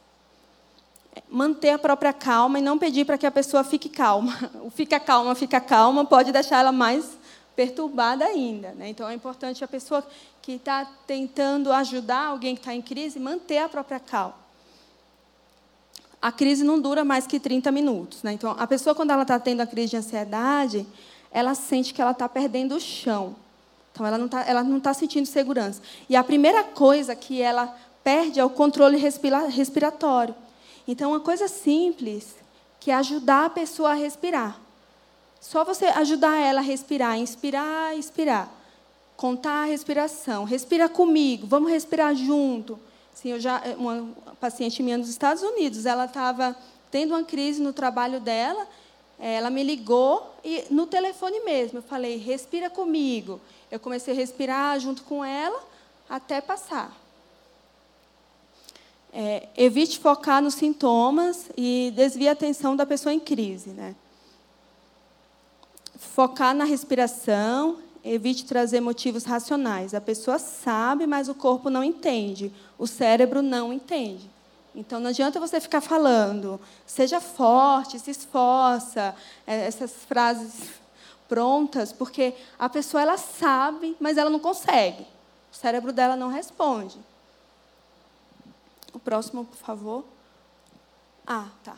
manter 1.29 1.71
a 1.71 1.79
própria 1.79 2.13
calma 2.13 2.59
e 2.59 2.61
não 2.61 2.77
pedir 2.77 3.05
para 3.05 3.17
que 3.17 3.25
a 3.25 3.31
pessoa 3.31 3.63
fique 3.63 3.89
calma. 3.89 4.37
O 4.63 4.69
fica 4.69 4.99
calma, 4.99 5.35
fica 5.35 5.59
calma 5.59 6.05
pode 6.05 6.31
deixar 6.31 6.59
ela 6.59 6.71
mais 6.71 7.17
perturbada 7.55 8.25
ainda. 8.25 8.71
Né? 8.71 8.89
Então 8.89 9.09
é 9.09 9.13
importante 9.13 9.63
a 9.63 9.67
pessoa 9.67 10.05
que 10.41 10.53
está 10.53 10.85
tentando 11.05 11.73
ajudar 11.73 12.27
alguém 12.27 12.55
que 12.55 12.61
está 12.61 12.73
em 12.73 12.81
crise 12.81 13.19
manter 13.19 13.57
a 13.57 13.69
própria 13.69 13.99
calma. 13.99 14.35
A 16.21 16.31
crise 16.31 16.63
não 16.63 16.79
dura 16.79 17.03
mais 17.03 17.27
que 17.27 17.39
30 17.39 17.71
minutos. 17.71 18.23
Né? 18.23 18.33
Então, 18.33 18.55
a 18.57 18.65
pessoa, 18.65 18.95
quando 18.95 19.11
ela 19.11 19.21
está 19.21 19.39
tendo 19.39 19.61
a 19.61 19.67
crise 19.67 19.91
de 19.91 19.97
ansiedade, 19.97 20.85
ela 21.31 21.53
sente 21.53 21.93
que 21.93 22.01
ela 22.01 22.11
está 22.11 22.27
perdendo 22.27 22.75
o 22.75 22.79
chão. 22.79 23.35
Então, 23.91 24.05
ela 24.05 24.17
não 24.17 24.25
está 24.25 24.43
tá 24.81 24.93
sentindo 24.93 25.25
segurança. 25.25 25.81
E 26.09 26.15
a 26.15 26.23
primeira 26.23 26.63
coisa 26.63 27.15
que 27.15 27.41
ela 27.41 27.75
perde 28.03 28.39
é 28.39 28.45
o 28.45 28.49
controle 28.49 28.97
respiratório. 28.97 30.33
Então, 30.87 31.11
uma 31.11 31.19
coisa 31.19 31.47
simples, 31.47 32.35
que 32.79 32.91
é 32.91 32.93
ajudar 32.95 33.45
a 33.45 33.49
pessoa 33.49 33.91
a 33.91 33.95
respirar. 33.95 34.59
Só 35.41 35.63
você 35.63 35.85
ajudar 35.85 36.37
ela 36.39 36.59
a 36.59 36.63
respirar, 36.63 37.17
inspirar, 37.17 37.97
expirar. 37.97 38.49
Contar 39.15 39.63
a 39.63 39.65
respiração. 39.65 40.43
Respira 40.43 40.87
comigo, 40.87 41.45
vamos 41.47 41.71
respirar 41.71 42.15
junto. 42.15 42.79
Sim, 43.13 43.29
eu 43.31 43.39
já 43.39 43.61
uma 43.77 44.09
paciente 44.39 44.83
minha 44.83 44.97
nos 44.97 45.09
Estados 45.09 45.41
Unidos, 45.41 45.85
ela 45.85 46.05
estava 46.05 46.55
tendo 46.91 47.15
uma 47.15 47.23
crise 47.23 47.61
no 47.61 47.73
trabalho 47.73 48.19
dela, 48.19 48.67
ela 49.19 49.49
me 49.49 49.63
ligou 49.63 50.35
e 50.43 50.65
no 50.69 50.85
telefone 50.85 51.39
mesmo, 51.39 51.79
eu 51.79 51.83
falei: 51.83 52.17
"Respira 52.17 52.69
comigo". 52.69 53.41
Eu 53.71 53.79
comecei 53.79 54.13
a 54.13 54.17
respirar 54.17 54.79
junto 54.79 55.03
com 55.03 55.25
ela 55.25 55.59
até 56.07 56.39
passar. 56.39 56.95
É, 59.19 59.49
evite 59.57 59.97
focar 59.97 60.43
nos 60.43 60.53
sintomas 60.53 61.49
e 61.57 61.91
desvie 61.95 62.29
a 62.29 62.33
atenção 62.33 62.75
da 62.75 62.85
pessoa 62.85 63.11
em 63.11 63.19
crise. 63.19 63.71
Né? 63.71 63.95
Focar 65.97 66.53
na 66.53 66.65
respiração, 66.65 67.79
evite 68.03 68.45
trazer 68.45 68.79
motivos 68.79 69.23
racionais. 69.23 69.95
A 69.95 69.99
pessoa 69.99 70.37
sabe, 70.37 71.07
mas 71.07 71.29
o 71.29 71.33
corpo 71.33 71.67
não 71.67 71.83
entende. 71.83 72.53
O 72.77 72.85
cérebro 72.85 73.41
não 73.41 73.73
entende. 73.73 74.29
Então, 74.75 74.99
não 74.99 75.09
adianta 75.09 75.39
você 75.39 75.59
ficar 75.59 75.81
falando, 75.81 76.61
seja 76.85 77.19
forte, 77.19 77.97
se 77.97 78.11
esforça, 78.11 79.15
é, 79.47 79.65
essas 79.65 79.91
frases 80.07 80.79
prontas, 81.27 81.91
porque 81.91 82.35
a 82.59 82.69
pessoa 82.69 83.01
ela 83.01 83.17
sabe, 83.17 83.97
mas 83.99 84.15
ela 84.15 84.29
não 84.29 84.37
consegue. 84.37 85.07
O 85.51 85.55
cérebro 85.55 85.91
dela 85.91 86.15
não 86.15 86.29
responde. 86.29 86.99
O 88.93 88.99
próximo, 88.99 89.45
por 89.45 89.57
favor. 89.57 90.05
Ah, 91.25 91.47
tá. 91.63 91.75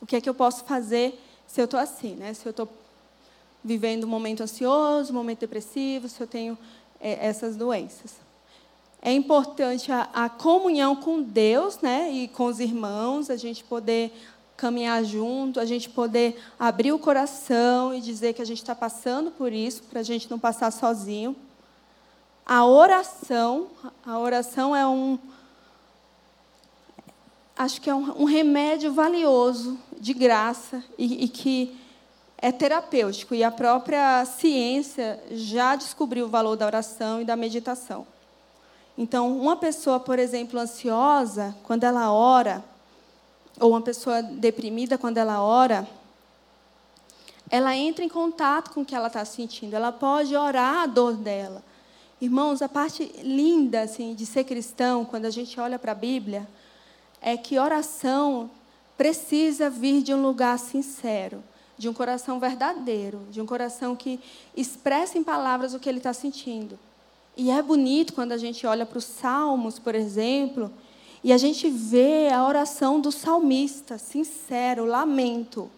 O 0.00 0.06
que 0.06 0.16
é 0.16 0.20
que 0.20 0.28
eu 0.28 0.34
posso 0.34 0.64
fazer 0.64 1.20
se 1.46 1.60
eu 1.60 1.66
estou 1.66 1.78
assim, 1.78 2.14
né? 2.14 2.32
Se 2.34 2.46
eu 2.46 2.50
estou 2.50 2.68
vivendo 3.62 4.04
um 4.04 4.08
momento 4.08 4.42
ansioso, 4.42 5.12
um 5.12 5.16
momento 5.16 5.40
depressivo, 5.40 6.08
se 6.08 6.20
eu 6.20 6.26
tenho 6.26 6.56
é, 7.00 7.26
essas 7.26 7.56
doenças. 7.56 8.14
É 9.00 9.12
importante 9.12 9.90
a, 9.90 10.08
a, 10.14 10.28
comunhão 10.28 10.94
com 10.94 11.20
Deus, 11.20 11.78
né? 11.80 12.10
E 12.10 12.28
com 12.28 12.46
os 12.46 12.60
irmãos, 12.60 13.28
a 13.28 13.36
gente 13.36 13.64
poder 13.64 14.12
caminhar 14.56 15.04
junto, 15.04 15.58
a 15.58 15.64
gente 15.64 15.88
poder 15.88 16.40
abrir 16.58 16.92
o 16.92 16.98
coração 16.98 17.92
e 17.92 18.00
dizer 18.00 18.32
que 18.32 18.40
a 18.40 18.44
gente 18.44 18.58
está 18.58 18.76
passando 18.76 19.32
por 19.32 19.52
isso, 19.52 19.82
para 19.84 20.00
a 20.00 20.04
gente 20.04 20.30
não 20.30 20.38
passar 20.38 20.70
sozinho. 20.70 21.34
A 22.46 22.64
oração, 22.64 23.66
a 24.06 24.18
oração 24.18 24.74
é 24.74 24.86
um, 24.86 25.18
acho 27.62 27.80
que 27.80 27.88
é 27.88 27.94
um, 27.94 28.22
um 28.22 28.24
remédio 28.24 28.92
valioso, 28.92 29.78
de 29.98 30.12
graça, 30.12 30.82
e, 30.98 31.24
e 31.24 31.28
que 31.28 31.78
é 32.36 32.50
terapêutico. 32.50 33.34
E 33.36 33.44
a 33.44 33.52
própria 33.52 34.24
ciência 34.24 35.22
já 35.30 35.76
descobriu 35.76 36.26
o 36.26 36.28
valor 36.28 36.56
da 36.56 36.66
oração 36.66 37.20
e 37.20 37.24
da 37.24 37.36
meditação. 37.36 38.04
Então, 38.98 39.38
uma 39.38 39.56
pessoa, 39.56 40.00
por 40.00 40.18
exemplo, 40.18 40.58
ansiosa, 40.58 41.54
quando 41.62 41.84
ela 41.84 42.12
ora, 42.12 42.64
ou 43.60 43.70
uma 43.70 43.80
pessoa 43.80 44.22
deprimida, 44.22 44.98
quando 44.98 45.18
ela 45.18 45.40
ora, 45.40 45.86
ela 47.48 47.76
entra 47.76 48.04
em 48.04 48.08
contato 48.08 48.72
com 48.72 48.80
o 48.80 48.84
que 48.84 48.94
ela 48.94 49.06
está 49.06 49.24
sentindo, 49.24 49.74
ela 49.74 49.92
pode 49.92 50.34
orar 50.34 50.82
a 50.82 50.86
dor 50.86 51.14
dela. 51.14 51.62
Irmãos, 52.20 52.60
a 52.60 52.68
parte 52.68 53.04
linda 53.22 53.82
assim, 53.82 54.14
de 54.14 54.26
ser 54.26 54.44
cristão, 54.44 55.04
quando 55.04 55.26
a 55.26 55.30
gente 55.30 55.58
olha 55.60 55.78
para 55.78 55.92
a 55.92 55.94
Bíblia, 55.94 56.46
é 57.22 57.36
que 57.36 57.58
oração 57.58 58.50
precisa 58.98 59.70
vir 59.70 60.02
de 60.02 60.12
um 60.12 60.20
lugar 60.20 60.58
sincero, 60.58 61.42
de 61.78 61.88
um 61.88 61.94
coração 61.94 62.38
verdadeiro, 62.40 63.20
de 63.30 63.40
um 63.40 63.46
coração 63.46 63.94
que 63.94 64.20
expressa 64.56 65.16
em 65.16 65.22
palavras 65.22 65.72
o 65.72 65.78
que 65.78 65.88
ele 65.88 65.98
está 65.98 66.12
sentindo. 66.12 66.78
E 67.36 67.50
é 67.50 67.62
bonito 67.62 68.12
quando 68.12 68.32
a 68.32 68.36
gente 68.36 68.66
olha 68.66 68.84
para 68.84 68.98
os 68.98 69.04
Salmos, 69.04 69.78
por 69.78 69.94
exemplo, 69.94 70.70
e 71.24 71.32
a 71.32 71.38
gente 71.38 71.70
vê 71.70 72.28
a 72.28 72.44
oração 72.44 73.00
do 73.00 73.12
salmista, 73.12 73.96
sincero, 73.96 74.84
lamento. 74.84 75.70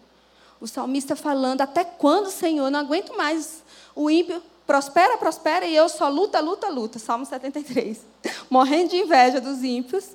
O 0.59 0.67
salmista 0.67 1.15
falando: 1.15 1.61
Até 1.61 1.83
quando, 1.83 2.31
Senhor? 2.31 2.71
Não 2.71 2.79
aguento 2.79 3.15
mais. 3.15 3.63
O 3.95 4.09
ímpio 4.09 4.41
prospera, 4.65 5.17
prospera, 5.17 5.65
e 5.65 5.75
eu 5.75 5.87
só 5.87 6.09
luta, 6.09 6.39
luta, 6.39 6.67
luta. 6.67 6.97
Salmo 6.97 7.25
73. 7.25 8.01
Morrendo 8.49 8.89
de 8.89 8.97
inveja 8.97 9.39
dos 9.39 9.63
ímpios 9.63 10.09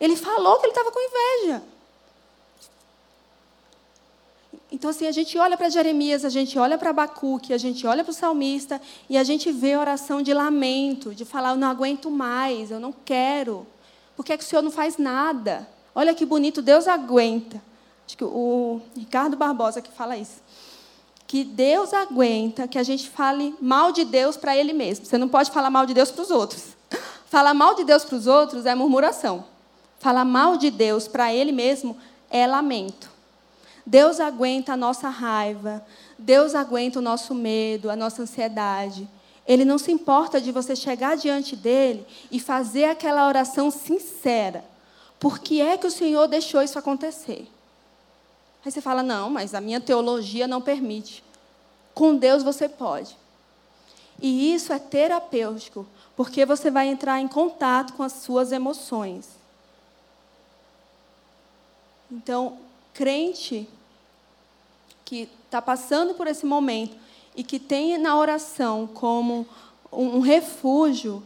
ele 0.00 0.16
falou 0.16 0.58
que 0.58 0.66
ele 0.66 0.72
estava 0.72 0.90
com 0.92 1.00
inveja. 1.00 1.62
Então, 4.70 4.90
assim, 4.90 5.06
a 5.06 5.12
gente 5.12 5.38
olha 5.38 5.56
para 5.56 5.70
Jeremias, 5.70 6.24
a 6.24 6.28
gente 6.28 6.58
olha 6.58 6.76
para 6.76 6.90
Abacuque, 6.90 7.54
a 7.54 7.58
gente 7.58 7.86
olha 7.86 8.04
para 8.04 8.10
o 8.10 8.14
salmista 8.14 8.80
e 9.08 9.16
a 9.16 9.24
gente 9.24 9.50
vê 9.50 9.72
a 9.72 9.80
oração 9.80 10.20
de 10.20 10.32
lamento, 10.34 11.14
de 11.14 11.24
falar: 11.24 11.50
Eu 11.50 11.56
não 11.56 11.68
aguento 11.68 12.10
mais, 12.10 12.70
eu 12.70 12.78
não 12.78 12.92
quero. 12.92 13.66
Por 14.14 14.24
que, 14.24 14.32
é 14.32 14.36
que 14.36 14.44
o 14.44 14.46
Senhor 14.46 14.62
não 14.62 14.70
faz 14.70 14.98
nada? 14.98 15.66
Olha 15.94 16.14
que 16.14 16.26
bonito, 16.26 16.60
Deus 16.60 16.86
aguenta. 16.86 17.62
Acho 18.06 18.16
que 18.16 18.24
o 18.24 18.80
Ricardo 18.96 19.36
Barbosa 19.36 19.80
que 19.80 19.90
fala 19.90 20.16
isso. 20.16 20.40
que 21.26 21.44
Deus 21.44 21.92
aguenta 21.92 22.66
que 22.66 22.78
a 22.78 22.82
gente 22.82 23.08
fale 23.08 23.54
mal 23.60 23.92
de 23.92 24.04
Deus 24.04 24.36
para 24.36 24.56
Ele 24.56 24.72
mesmo. 24.72 25.04
Você 25.04 25.18
não 25.18 25.28
pode 25.28 25.50
falar 25.50 25.70
mal 25.70 25.86
de 25.86 25.94
Deus 25.94 26.10
para 26.10 26.22
os 26.22 26.30
outros. 26.30 26.76
Falar 27.26 27.52
mal 27.52 27.74
de 27.74 27.84
Deus 27.84 28.04
para 28.04 28.16
os 28.16 28.26
outros 28.26 28.64
é 28.64 28.74
murmuração. 28.74 29.44
Falar 29.98 30.24
mal 30.24 30.56
de 30.56 30.70
Deus 30.70 31.08
para 31.08 31.32
Ele 31.32 31.52
mesmo 31.52 31.96
é 32.30 32.46
lamento. 32.46 33.10
Deus 33.84 34.20
aguenta 34.20 34.74
a 34.74 34.76
nossa 34.76 35.08
raiva, 35.08 35.84
Deus 36.18 36.54
aguenta 36.54 36.98
o 36.98 37.02
nosso 37.02 37.34
medo, 37.34 37.90
a 37.90 37.96
nossa 37.96 38.22
ansiedade. 38.22 39.08
Ele 39.46 39.64
não 39.64 39.78
se 39.78 39.90
importa 39.90 40.40
de 40.40 40.52
você 40.52 40.76
chegar 40.76 41.16
diante 41.16 41.56
dele 41.56 42.06
e 42.30 42.38
fazer 42.38 42.84
aquela 42.84 43.26
oração 43.26 43.70
sincera. 43.70 44.62
Por 45.18 45.38
que 45.38 45.62
é 45.62 45.78
que 45.78 45.86
o 45.86 45.90
Senhor 45.90 46.28
deixou 46.28 46.62
isso 46.62 46.78
acontecer? 46.78 47.48
Aí 48.62 48.70
você 48.70 48.82
fala: 48.82 49.02
não, 49.02 49.30
mas 49.30 49.54
a 49.54 49.60
minha 49.60 49.80
teologia 49.80 50.46
não 50.46 50.60
permite. 50.60 51.24
Com 51.94 52.14
Deus 52.14 52.42
você 52.42 52.68
pode. 52.68 53.16
E 54.20 54.52
isso 54.52 54.70
é 54.72 54.78
terapêutico, 54.78 55.86
porque 56.14 56.44
você 56.44 56.70
vai 56.70 56.88
entrar 56.88 57.20
em 57.20 57.26
contato 57.26 57.94
com 57.94 58.02
as 58.02 58.12
suas 58.12 58.52
emoções. 58.52 59.37
Então, 62.10 62.58
crente 62.94 63.68
que 65.04 65.28
está 65.44 65.60
passando 65.62 66.14
por 66.14 66.26
esse 66.26 66.44
momento 66.44 66.96
e 67.36 67.42
que 67.42 67.58
tem 67.58 67.96
na 67.98 68.16
oração 68.16 68.86
como 68.86 69.46
um 69.92 70.20
refúgio, 70.20 71.22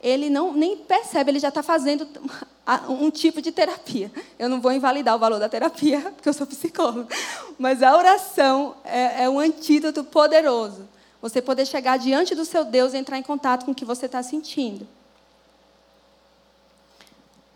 ele 0.00 0.28
não 0.28 0.52
nem 0.52 0.76
percebe, 0.76 1.30
ele 1.30 1.38
já 1.38 1.48
está 1.48 1.62
fazendo 1.62 2.06
um 2.88 3.10
tipo 3.10 3.40
de 3.40 3.52
terapia. 3.52 4.10
Eu 4.38 4.48
não 4.48 4.60
vou 4.60 4.72
invalidar 4.72 5.14
o 5.14 5.18
valor 5.18 5.38
da 5.38 5.48
terapia, 5.48 6.00
porque 6.16 6.28
eu 6.28 6.32
sou 6.32 6.46
psicóloga, 6.46 7.14
mas 7.58 7.82
a 7.82 7.96
oração 7.96 8.76
é, 8.84 9.24
é 9.24 9.28
um 9.28 9.38
antídoto 9.38 10.04
poderoso. 10.04 10.88
Você 11.20 11.42
poder 11.42 11.66
chegar 11.66 11.98
diante 11.98 12.34
do 12.34 12.44
seu 12.44 12.64
Deus 12.64 12.94
e 12.94 12.96
entrar 12.96 13.18
em 13.18 13.22
contato 13.22 13.64
com 13.64 13.72
o 13.72 13.74
que 13.74 13.84
você 13.84 14.06
está 14.06 14.22
sentindo. 14.22 14.86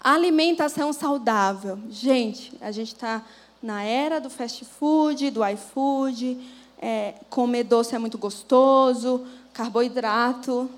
Alimentação 0.02 0.92
saudável. 0.92 1.78
Gente, 1.88 2.52
a 2.60 2.72
gente 2.72 2.92
está 2.94 3.22
na 3.62 3.84
era 3.84 4.20
do 4.20 4.28
fast 4.28 4.64
food, 4.64 5.30
do 5.30 5.46
iFood, 5.46 6.38
é, 6.80 7.14
comer 7.30 7.62
doce 7.62 7.94
é 7.94 7.98
muito 8.00 8.18
gostoso, 8.18 9.24
carboidrato, 9.52 10.68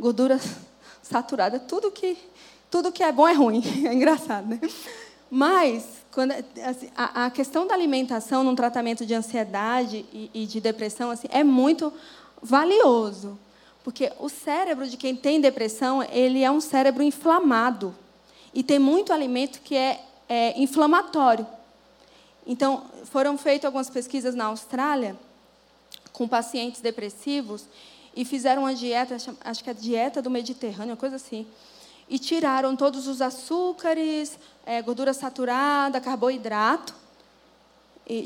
gordura 0.00 0.40
saturada, 1.02 1.58
tudo 1.58 1.90
que, 1.90 2.16
tudo 2.70 2.90
que 2.90 3.02
é 3.02 3.12
bom 3.12 3.28
é 3.28 3.34
ruim. 3.34 3.62
É 3.86 3.92
engraçado, 3.92 4.48
né? 4.48 4.60
Mas, 5.30 5.84
quando, 6.10 6.32
assim, 6.32 6.88
a, 6.96 7.26
a, 7.26 7.30
questão 7.30 7.66
da 7.66 7.74
alimentação 7.74 8.42
num 8.42 8.54
tratamento 8.54 9.04
de 9.04 9.12
ansiedade 9.12 10.06
e, 10.12 10.30
e 10.32 10.46
de 10.46 10.60
depressão 10.60 11.10
assim, 11.10 11.28
é 11.30 11.44
muito 11.44 11.92
valioso. 12.42 13.38
Porque 13.84 14.10
o 14.18 14.30
cérebro 14.30 14.88
de 14.88 14.96
quem 14.96 15.14
tem 15.14 15.40
depressão, 15.40 16.02
ele 16.02 16.42
é 16.42 16.50
um 16.50 16.60
cérebro 16.60 17.02
inflamado. 17.02 17.94
E 18.54 18.62
tem 18.62 18.78
muito 18.78 19.12
alimento 19.12 19.60
que 19.60 19.74
é, 19.74 20.04
é 20.28 20.60
inflamatório. 20.60 21.46
Então, 22.46 22.84
foram 23.04 23.38
feitas 23.38 23.66
algumas 23.66 23.88
pesquisas 23.88 24.34
na 24.34 24.46
Austrália 24.46 25.16
com 26.12 26.28
pacientes 26.28 26.80
depressivos 26.80 27.64
e 28.14 28.24
fizeram 28.24 28.62
uma 28.62 28.74
dieta, 28.74 29.16
acho 29.42 29.64
que 29.64 29.70
é 29.70 29.72
a 29.72 29.76
dieta 29.76 30.20
do 30.20 30.30
Mediterrâneo, 30.30 30.90
uma 30.90 30.96
coisa 30.96 31.16
assim. 31.16 31.46
E 32.08 32.18
tiraram 32.18 32.76
todos 32.76 33.06
os 33.06 33.22
açúcares, 33.22 34.38
é, 34.66 34.82
gordura 34.82 35.14
saturada, 35.14 36.00
carboidrato, 36.00 36.94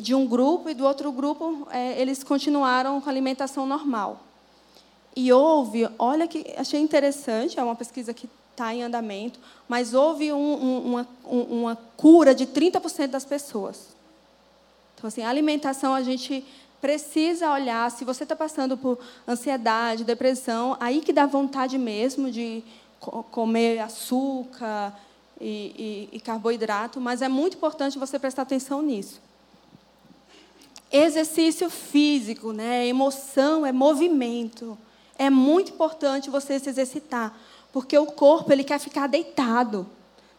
de 0.01 0.15
um 0.15 0.27
grupo, 0.27 0.69
e 0.69 0.75
do 0.75 0.85
outro 0.85 1.13
grupo 1.13 1.69
é, 1.71 2.01
eles 2.01 2.25
continuaram 2.25 3.01
com 3.01 3.09
alimentação 3.09 3.67
normal. 3.67 4.21
E 5.15 5.33
houve, 5.33 5.89
olha 5.99 6.27
que 6.27 6.55
achei 6.57 6.81
interessante, 6.81 7.59
é 7.59 7.63
uma 7.63 7.77
pesquisa 7.77 8.13
que 8.13 8.29
está 8.57 8.75
em 8.75 8.83
andamento, 8.83 9.39
mas 9.69 9.93
houve 9.93 10.33
um, 10.33 10.39
um, 10.39 10.87
uma, 10.87 11.09
uma 11.25 11.77
cura 11.97 12.35
de 12.35 12.47
30% 12.47 13.09
das 13.09 13.25
pessoas. 13.25 13.89
Então, 14.95 15.09
assim, 15.09 15.23
a 15.23 15.29
alimentação 15.29 15.95
a 15.95 16.03
gente 16.03 16.43
precisa 16.81 17.53
olhar. 17.53 17.91
Se 17.91 18.05
você 18.05 18.23
está 18.23 18.35
passando 18.35 18.77
por 18.79 18.99
ansiedade, 19.29 20.05
depressão, 20.05 20.77
aí 20.81 21.03
que 21.03 21.13
dá 21.13 21.27
vontade 21.27 21.77
mesmo 21.77 22.31
de 22.31 22.65
comer 23.31 23.79
açúcar 23.81 24.99
e, 25.39 26.09
e, 26.11 26.17
e 26.17 26.21
carboidrato, 26.21 26.99
mas 26.99 27.21
é 27.21 27.29
muito 27.29 27.59
importante 27.59 27.99
você 27.99 28.19
prestar 28.19 28.43
atenção 28.43 28.81
nisso. 28.81 29.21
Exercício 30.91 31.69
físico, 31.69 32.53
né? 32.53 32.87
emoção, 32.87 33.67
é 33.67 33.73
movimento. 33.73 34.79
É 35.19 35.29
muito 35.29 35.73
importante 35.73 36.31
você 36.31 36.59
se 36.59 36.69
exercitar, 36.69 37.37
porque 37.77 37.99
o 37.99 38.07
corpo 38.07 38.51
ele 38.51 38.65
quer 38.65 38.81
ficar 38.81 39.07
deitado, 39.07 39.87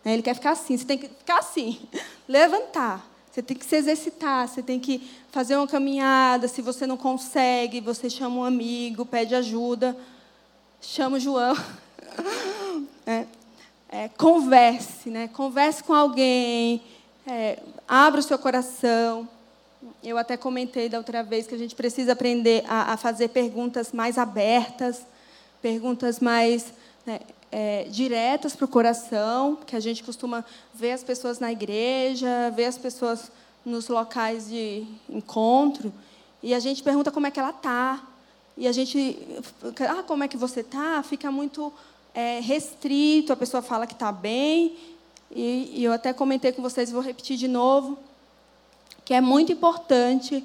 né? 0.03 0.13
ele 0.13 0.23
quer 0.23 0.33
ficar 0.33 0.53
assim. 0.53 0.75
Você 0.75 0.85
tem 0.85 0.97
que 0.97 1.07
ficar 1.07 1.37
assim, 1.37 1.79
levantar. 2.27 3.07
Você 3.29 3.43
tem 3.43 3.55
que 3.55 3.63
se 3.63 3.75
exercitar, 3.75 4.47
você 4.47 4.63
tem 4.63 4.79
que 4.79 5.07
fazer 5.31 5.55
uma 5.55 5.67
caminhada. 5.67 6.47
Se 6.47 6.63
você 6.63 6.87
não 6.87 6.97
consegue, 6.97 7.79
você 7.79 8.09
chama 8.09 8.37
um 8.37 8.43
amigo, 8.43 9.05
pede 9.05 9.35
ajuda, 9.35 9.95
chama 10.81 11.17
o 11.17 11.19
João. 11.19 11.55
É, 13.05 13.25
é, 13.89 14.09
converse, 14.09 15.09
né? 15.09 15.29
converse 15.29 15.81
com 15.81 15.93
alguém, 15.93 16.81
é, 17.25 17.57
abra 17.87 18.19
o 18.19 18.23
seu 18.23 18.37
coração. 18.37 19.29
Eu 20.03 20.17
até 20.17 20.35
comentei 20.35 20.89
da 20.89 20.97
outra 20.97 21.23
vez 21.23 21.47
que 21.47 21.55
a 21.55 21.57
gente 21.57 21.73
precisa 21.73 22.11
aprender 22.11 22.65
a, 22.67 22.93
a 22.93 22.97
fazer 22.97 23.29
perguntas 23.29 23.93
mais 23.93 24.17
abertas, 24.17 25.05
perguntas 25.61 26.19
mais 26.19 26.73
né, 27.07 27.21
é, 27.49 27.83
diretas 27.85 28.53
para 28.53 28.65
o 28.65 28.67
coração, 28.67 29.57
que 29.65 29.75
a 29.77 29.79
gente 29.79 30.03
costuma 30.03 30.43
ver 30.75 30.91
as 30.91 31.03
pessoas 31.03 31.39
na 31.39 31.51
igreja, 31.51 32.51
ver 32.53 32.65
as 32.65 32.77
pessoas 32.77 33.31
nos 33.65 33.87
locais 33.87 34.49
de 34.49 34.85
encontro, 35.09 35.91
e 36.43 36.53
a 36.53 36.59
gente 36.59 36.83
pergunta 36.83 37.09
como 37.09 37.25
é 37.25 37.31
que 37.31 37.39
ela 37.39 37.51
está. 37.51 38.03
E 38.57 38.67
a 38.67 38.71
gente, 38.71 39.17
ah, 39.89 40.03
como 40.03 40.23
é 40.23 40.27
que 40.27 40.35
você 40.35 40.59
está? 40.59 41.01
Fica 41.01 41.31
muito 41.31 41.71
é, 42.13 42.39
restrito, 42.41 43.31
a 43.31 43.35
pessoa 43.35 43.63
fala 43.63 43.87
que 43.87 43.93
está 43.93 44.11
bem, 44.11 44.75
e, 45.31 45.71
e 45.75 45.83
eu 45.83 45.93
até 45.93 46.11
comentei 46.11 46.51
com 46.51 46.61
vocês, 46.61 46.91
vou 46.91 47.01
repetir 47.01 47.37
de 47.37 47.47
novo, 47.47 47.97
que 49.05 49.13
é 49.13 49.21
muito 49.21 49.51
importante 49.51 50.43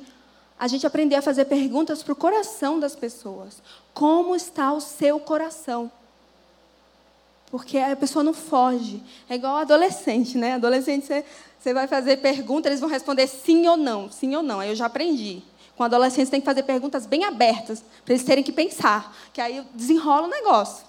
a 0.59 0.69
gente 0.69 0.87
aprender 0.87 1.17
a 1.17 1.23
fazer 1.23 1.47
perguntas 1.47 2.05
para 2.05 2.13
o 2.13 2.17
coração 2.17 2.79
das 2.79 2.95
pessoas. 2.95 3.61
Como 3.93 4.37
está 4.37 4.73
o 4.73 4.81
seu 4.81 5.19
coração? 5.19 5.91
Porque 7.53 7.77
a 7.77 7.95
pessoa 7.95 8.25
não 8.25 8.33
foge. 8.33 9.03
É 9.29 9.35
igual 9.35 9.59
adolescente, 9.59 10.39
né? 10.39 10.55
Adolescente, 10.55 11.05
você, 11.05 11.23
você 11.61 11.75
vai 11.75 11.87
fazer 11.87 12.17
pergunta, 12.17 12.67
eles 12.67 12.81
vão 12.81 12.89
responder 12.89 13.27
sim 13.27 13.69
ou 13.69 13.77
não. 13.77 14.11
Sim 14.11 14.35
ou 14.35 14.43
não. 14.43 14.59
Aí 14.59 14.71
eu 14.71 14.75
já 14.75 14.87
aprendi. 14.87 15.43
Com 15.77 15.85
adolescentes 15.85 16.31
tem 16.31 16.41
que 16.41 16.47
fazer 16.47 16.63
perguntas 16.63 17.05
bem 17.05 17.25
abertas, 17.25 17.85
para 18.07 18.15
eles 18.15 18.25
terem 18.25 18.43
que 18.43 18.53
pensar. 18.53 19.15
Que 19.35 19.41
aí 19.43 19.63
desenrola 19.75 20.29
o 20.29 20.31
negócio. 20.31 20.87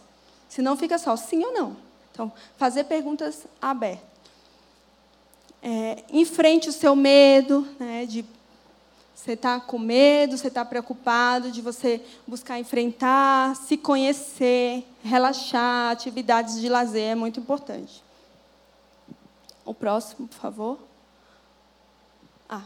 Senão 0.47 0.77
fica 0.77 0.97
só 0.97 1.17
sim 1.17 1.43
ou 1.43 1.51
não. 1.51 1.75
Então, 2.13 2.31
fazer 2.55 2.85
perguntas 2.85 3.45
abertas. 3.61 4.07
É, 5.61 6.01
enfrente 6.13 6.69
o 6.69 6.73
seu 6.73 6.95
medo 6.95 7.67
né, 7.77 8.05
de 8.05 8.23
você 9.23 9.33
está 9.33 9.57
com 9.57 9.79
medo, 9.79 10.37
você 10.37 10.49
está 10.49 10.65
preocupado 10.65 11.49
de 11.49 11.61
você 11.61 12.01
buscar 12.27 12.59
enfrentar, 12.59 13.55
se 13.55 13.77
conhecer, 13.77 14.85
relaxar, 15.01 15.91
atividades 15.91 16.59
de 16.59 16.67
lazer 16.67 17.11
é 17.11 17.15
muito 17.15 17.39
importante. 17.39 18.03
O 19.63 19.73
próximo, 19.73 20.27
por 20.27 20.35
favor. 20.35 20.79
Ah. 22.49 22.63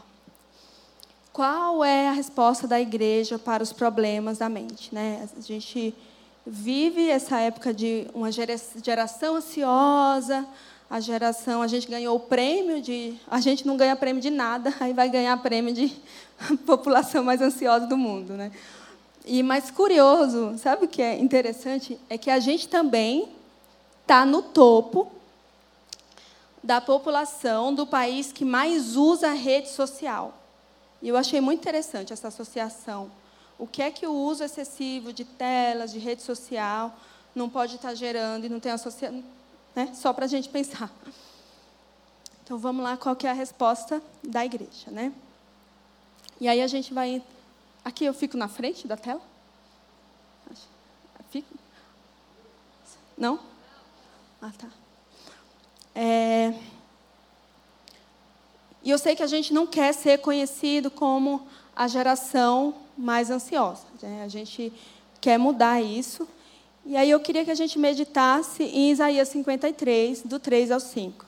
Qual 1.32 1.84
é 1.84 2.08
a 2.08 2.12
resposta 2.12 2.66
da 2.66 2.80
igreja 2.80 3.38
para 3.38 3.62
os 3.62 3.72
problemas 3.72 4.38
da 4.38 4.48
mente? 4.48 4.92
Né? 4.92 5.28
A 5.38 5.40
gente 5.40 5.94
vive 6.44 7.08
essa 7.08 7.38
época 7.38 7.72
de 7.72 8.08
uma 8.12 8.32
geração 8.32 9.36
ansiosa, 9.36 10.44
a 10.90 11.00
geração, 11.00 11.60
a 11.60 11.66
gente 11.66 11.86
ganhou 11.86 12.16
o 12.16 12.20
prêmio 12.20 12.80
de. 12.80 13.14
A 13.26 13.40
gente 13.40 13.66
não 13.66 13.76
ganha 13.76 13.94
prêmio 13.94 14.22
de 14.22 14.30
nada, 14.30 14.74
aí 14.80 14.92
vai 14.92 15.08
ganhar 15.08 15.36
prêmio 15.42 15.74
de 15.74 15.94
população 16.64 17.22
mais 17.22 17.42
ansiosa 17.42 17.86
do 17.86 17.96
mundo. 17.96 18.32
Né? 18.34 18.50
E 19.26 19.42
mais 19.42 19.70
curioso, 19.70 20.56
sabe 20.56 20.86
o 20.86 20.88
que 20.88 21.02
é 21.02 21.18
interessante? 21.18 22.00
É 22.08 22.16
que 22.16 22.30
a 22.30 22.38
gente 22.38 22.68
também 22.68 23.28
está 24.02 24.24
no 24.24 24.40
topo 24.40 25.12
da 26.64 26.80
população 26.80 27.74
do 27.74 27.86
país 27.86 28.32
que 28.32 28.44
mais 28.44 28.96
usa 28.96 29.32
rede 29.32 29.68
social. 29.68 30.34
E 31.02 31.08
eu 31.08 31.16
achei 31.16 31.40
muito 31.40 31.60
interessante 31.60 32.12
essa 32.12 32.28
associação. 32.28 33.10
O 33.58 33.66
que 33.66 33.82
é 33.82 33.90
que 33.90 34.06
o 34.06 34.12
uso 34.12 34.42
excessivo 34.42 35.12
de 35.12 35.24
telas, 35.24 35.92
de 35.92 35.98
rede 35.98 36.22
social, 36.22 36.96
não 37.34 37.48
pode 37.48 37.76
estar 37.76 37.94
gerando 37.94 38.46
e 38.46 38.48
não 38.48 38.58
tem 38.58 38.72
associação 38.72 39.22
né? 39.74 39.92
só 39.94 40.12
para 40.12 40.24
a 40.24 40.28
gente 40.28 40.48
pensar. 40.48 40.90
Então 42.44 42.58
vamos 42.58 42.82
lá, 42.82 42.96
qual 42.96 43.14
que 43.14 43.26
é 43.26 43.30
a 43.30 43.34
resposta 43.34 44.02
da 44.22 44.44
igreja, 44.44 44.90
né? 44.90 45.12
E 46.40 46.48
aí 46.48 46.62
a 46.62 46.66
gente 46.66 46.94
vai 46.94 47.22
Aqui 47.88 48.04
eu 48.04 48.12
fico 48.12 48.36
na 48.36 48.48
frente 48.48 48.86
da 48.86 48.98
tela? 48.98 49.22
Fico? 51.30 51.54
Não? 53.16 53.40
Ah, 54.42 54.52
tá. 54.56 54.68
É... 55.94 56.52
E 58.82 58.90
eu 58.90 58.98
sei 58.98 59.16
que 59.16 59.22
a 59.22 59.26
gente 59.26 59.54
não 59.54 59.66
quer 59.66 59.94
ser 59.94 60.18
conhecido 60.18 60.90
como 60.90 61.46
a 61.74 61.88
geração 61.88 62.74
mais 62.96 63.30
ansiosa. 63.30 63.86
Né? 64.02 64.22
A 64.22 64.28
gente 64.28 64.70
quer 65.18 65.38
mudar 65.38 65.80
isso. 65.80 66.28
E 66.90 66.96
aí 66.96 67.10
eu 67.10 67.20
queria 67.20 67.44
que 67.44 67.50
a 67.50 67.54
gente 67.54 67.78
meditasse 67.78 68.62
em 68.62 68.90
Isaías 68.90 69.28
53, 69.28 70.22
do 70.22 70.40
3 70.40 70.70
ao 70.70 70.80
5, 70.80 71.26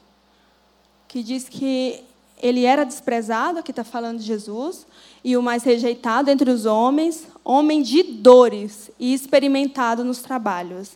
que 1.06 1.22
diz 1.22 1.50
que 1.50 2.02
ele 2.42 2.64
era 2.64 2.82
desprezado, 2.82 3.58
aqui 3.58 3.70
está 3.70 3.84
falando 3.84 4.20
de 4.20 4.24
Jesus, 4.24 4.86
e 5.22 5.36
o 5.36 5.42
mais 5.42 5.62
rejeitado 5.62 6.30
entre 6.30 6.50
os 6.50 6.64
homens, 6.64 7.26
homem 7.44 7.82
de 7.82 8.02
dores 8.02 8.90
e 8.98 9.12
experimentado 9.12 10.02
nos 10.02 10.22
trabalhos. 10.22 10.92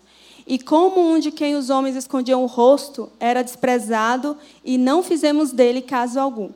E 0.46 0.58
como 0.58 1.12
um 1.12 1.18
de 1.18 1.30
quem 1.30 1.56
os 1.56 1.68
homens 1.68 1.94
escondiam 1.94 2.42
o 2.42 2.46
rosto, 2.46 3.12
era 3.20 3.42
desprezado 3.42 4.34
e 4.64 4.78
não 4.78 5.02
fizemos 5.02 5.52
dele 5.52 5.82
caso 5.82 6.18
algum. 6.18 6.48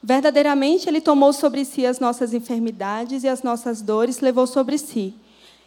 Verdadeiramente, 0.00 0.88
ele 0.88 1.00
tomou 1.00 1.32
sobre 1.32 1.64
si 1.64 1.84
as 1.86 1.98
nossas 1.98 2.32
enfermidades 2.32 3.24
e 3.24 3.28
as 3.28 3.42
nossas 3.42 3.82
dores 3.82 4.20
levou 4.20 4.46
sobre 4.46 4.78
si. 4.78 5.12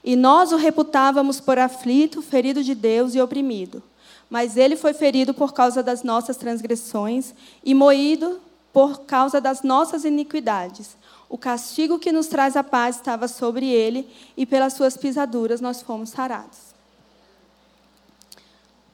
E 0.08 0.16
nós 0.16 0.52
o 0.52 0.56
reputávamos 0.56 1.40
por 1.40 1.58
aflito, 1.58 2.22
ferido 2.22 2.64
de 2.64 2.76
Deus 2.76 3.16
e 3.16 3.20
oprimido. 3.20 3.82
Mas 4.30 4.56
ele 4.56 4.76
foi 4.76 4.94
ferido 4.94 5.34
por 5.34 5.52
causa 5.52 5.82
das 5.82 6.04
nossas 6.04 6.38
transgressões 6.38 7.34
e 7.64 7.74
moído 7.74 8.40
por 8.72 9.02
causa 9.02 9.42
das 9.42 9.64
nossas 9.64 10.06
iniquidades. 10.06 10.96
O 11.28 11.40
castigo 11.40 11.98
que 11.98 12.12
nos 12.12 12.28
traz 12.28 12.56
a 12.56 12.64
paz 12.64 12.98
estava 12.98 13.28
sobre 13.28 13.68
ele, 13.68 14.08
e 14.38 14.46
pelas 14.46 14.74
suas 14.74 14.96
pisaduras 14.96 15.60
nós 15.60 15.82
fomos 15.82 16.12
sarados. 16.12 16.60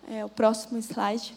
É, 0.09 0.24
o 0.24 0.30
próximo 0.30 0.78
slide. 0.80 1.36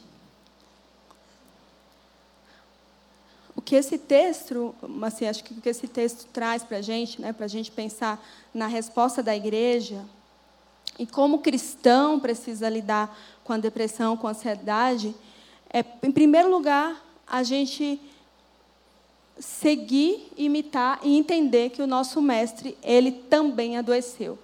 Que 3.65 3.75
esse 3.75 3.97
texto, 3.97 4.75
assim, 5.03 5.27
acho 5.27 5.43
que 5.43 5.55
o 5.55 5.61
que 5.61 5.69
esse 5.69 5.89
texto 5.89 6.27
traz 6.33 6.63
para 6.63 6.79
a 6.79 6.83
gente, 6.83 7.21
né, 7.21 7.33
para 7.33 7.47
a 7.47 7.49
gente 7.49 7.71
pensar 7.71 8.25
na 8.53 8.67
resposta 8.67 9.23
da 9.23 9.35
igreja 9.35 10.05
e 10.99 11.07
como 11.07 11.39
cristão 11.39 12.21
precisa 12.21 12.69
lidar 12.69 13.17
com 13.43 13.53
a 13.53 13.59
depressão, 13.59 14.17
com 14.17 14.27
a 14.27 14.31
ansiedade, 14.31 15.15
é, 15.73 15.85
em 16.03 16.13
primeiro 16.13 16.51
lugar, 16.51 17.03
a 17.27 17.43
gente 17.43 18.01
seguir, 19.39 20.31
imitar 20.37 21.01
e 21.03 21.17
entender 21.17 21.71
que 21.71 21.83
o 21.83 21.87
nosso 21.87 22.23
mestre, 22.23 22.77
ele 22.83 23.11
também 23.11 23.77
adoeceu. 23.77 24.39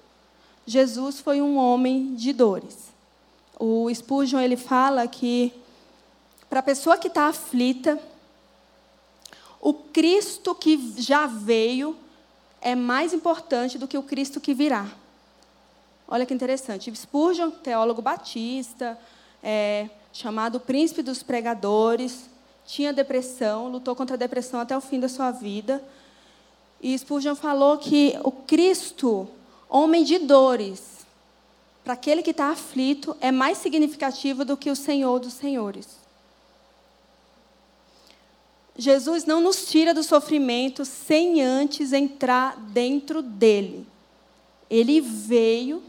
Jesus 0.67 1.21
foi 1.21 1.41
um 1.41 1.57
homem 1.57 2.15
de 2.15 2.33
dores. 2.33 2.91
O 3.59 3.93
Spurgeon 3.95 4.41
ele 4.41 4.57
fala 4.57 5.07
que 5.07 5.53
para 6.49 6.61
a 6.61 6.63
pessoa 6.65 6.99
que 6.99 7.07
está 7.07 7.29
aflita, 7.29 8.01
o 9.61 9.75
Cristo 9.75 10.55
que 10.55 10.95
já 10.97 11.27
veio 11.27 11.97
é 12.61 12.75
mais 12.75 13.13
importante 13.13 13.79
do 13.79 13.87
que 13.87 13.99
o 13.99 14.03
Cristo 14.03 14.41
que 14.41 14.55
virá. 14.55 14.87
Olha 16.09 16.27
que 16.27 16.35
interessante. 16.35 16.95
Spurgeon, 16.95 17.51
teólogo 17.51 18.03
batista, 18.03 18.99
é, 19.43 19.89
chamado 20.13 20.59
príncipe 20.59 21.03
dos 21.03 21.23
pregadores, 21.23 22.29
tinha 22.67 22.93
depressão, 22.93 23.69
lutou 23.69 23.95
contra 23.95 24.17
a 24.17 24.19
depressão 24.19 24.61
até 24.61 24.77
o 24.77 24.81
fim 24.81 24.99
da 24.99 25.09
sua 25.09 25.31
vida. 25.31 25.83
E 26.81 26.97
Spurgeon 26.99 27.35
falou 27.35 27.79
que 27.79 28.19
o 28.25 28.33
Cristo, 28.33 29.29
homem 29.69 30.03
de 30.03 30.19
dores, 30.19 31.07
para 31.85 31.93
aquele 31.93 32.23
que 32.23 32.31
está 32.31 32.51
aflito, 32.51 33.17
é 33.21 33.31
mais 33.31 33.59
significativo 33.59 34.45
do 34.45 34.57
que 34.57 34.71
o 34.71 34.77
Senhor 34.77 35.21
dos 35.21 35.35
Senhores. 35.35 36.00
Jesus 38.81 39.25
não 39.25 39.41
nos 39.41 39.67
tira 39.67 39.93
do 39.93 40.03
sofrimento 40.03 40.85
sem 40.85 41.43
antes 41.43 41.93
entrar 41.93 42.57
dentro 42.57 43.23
dele. 43.23 43.87
Ele 44.69 45.01
veio 45.01 45.83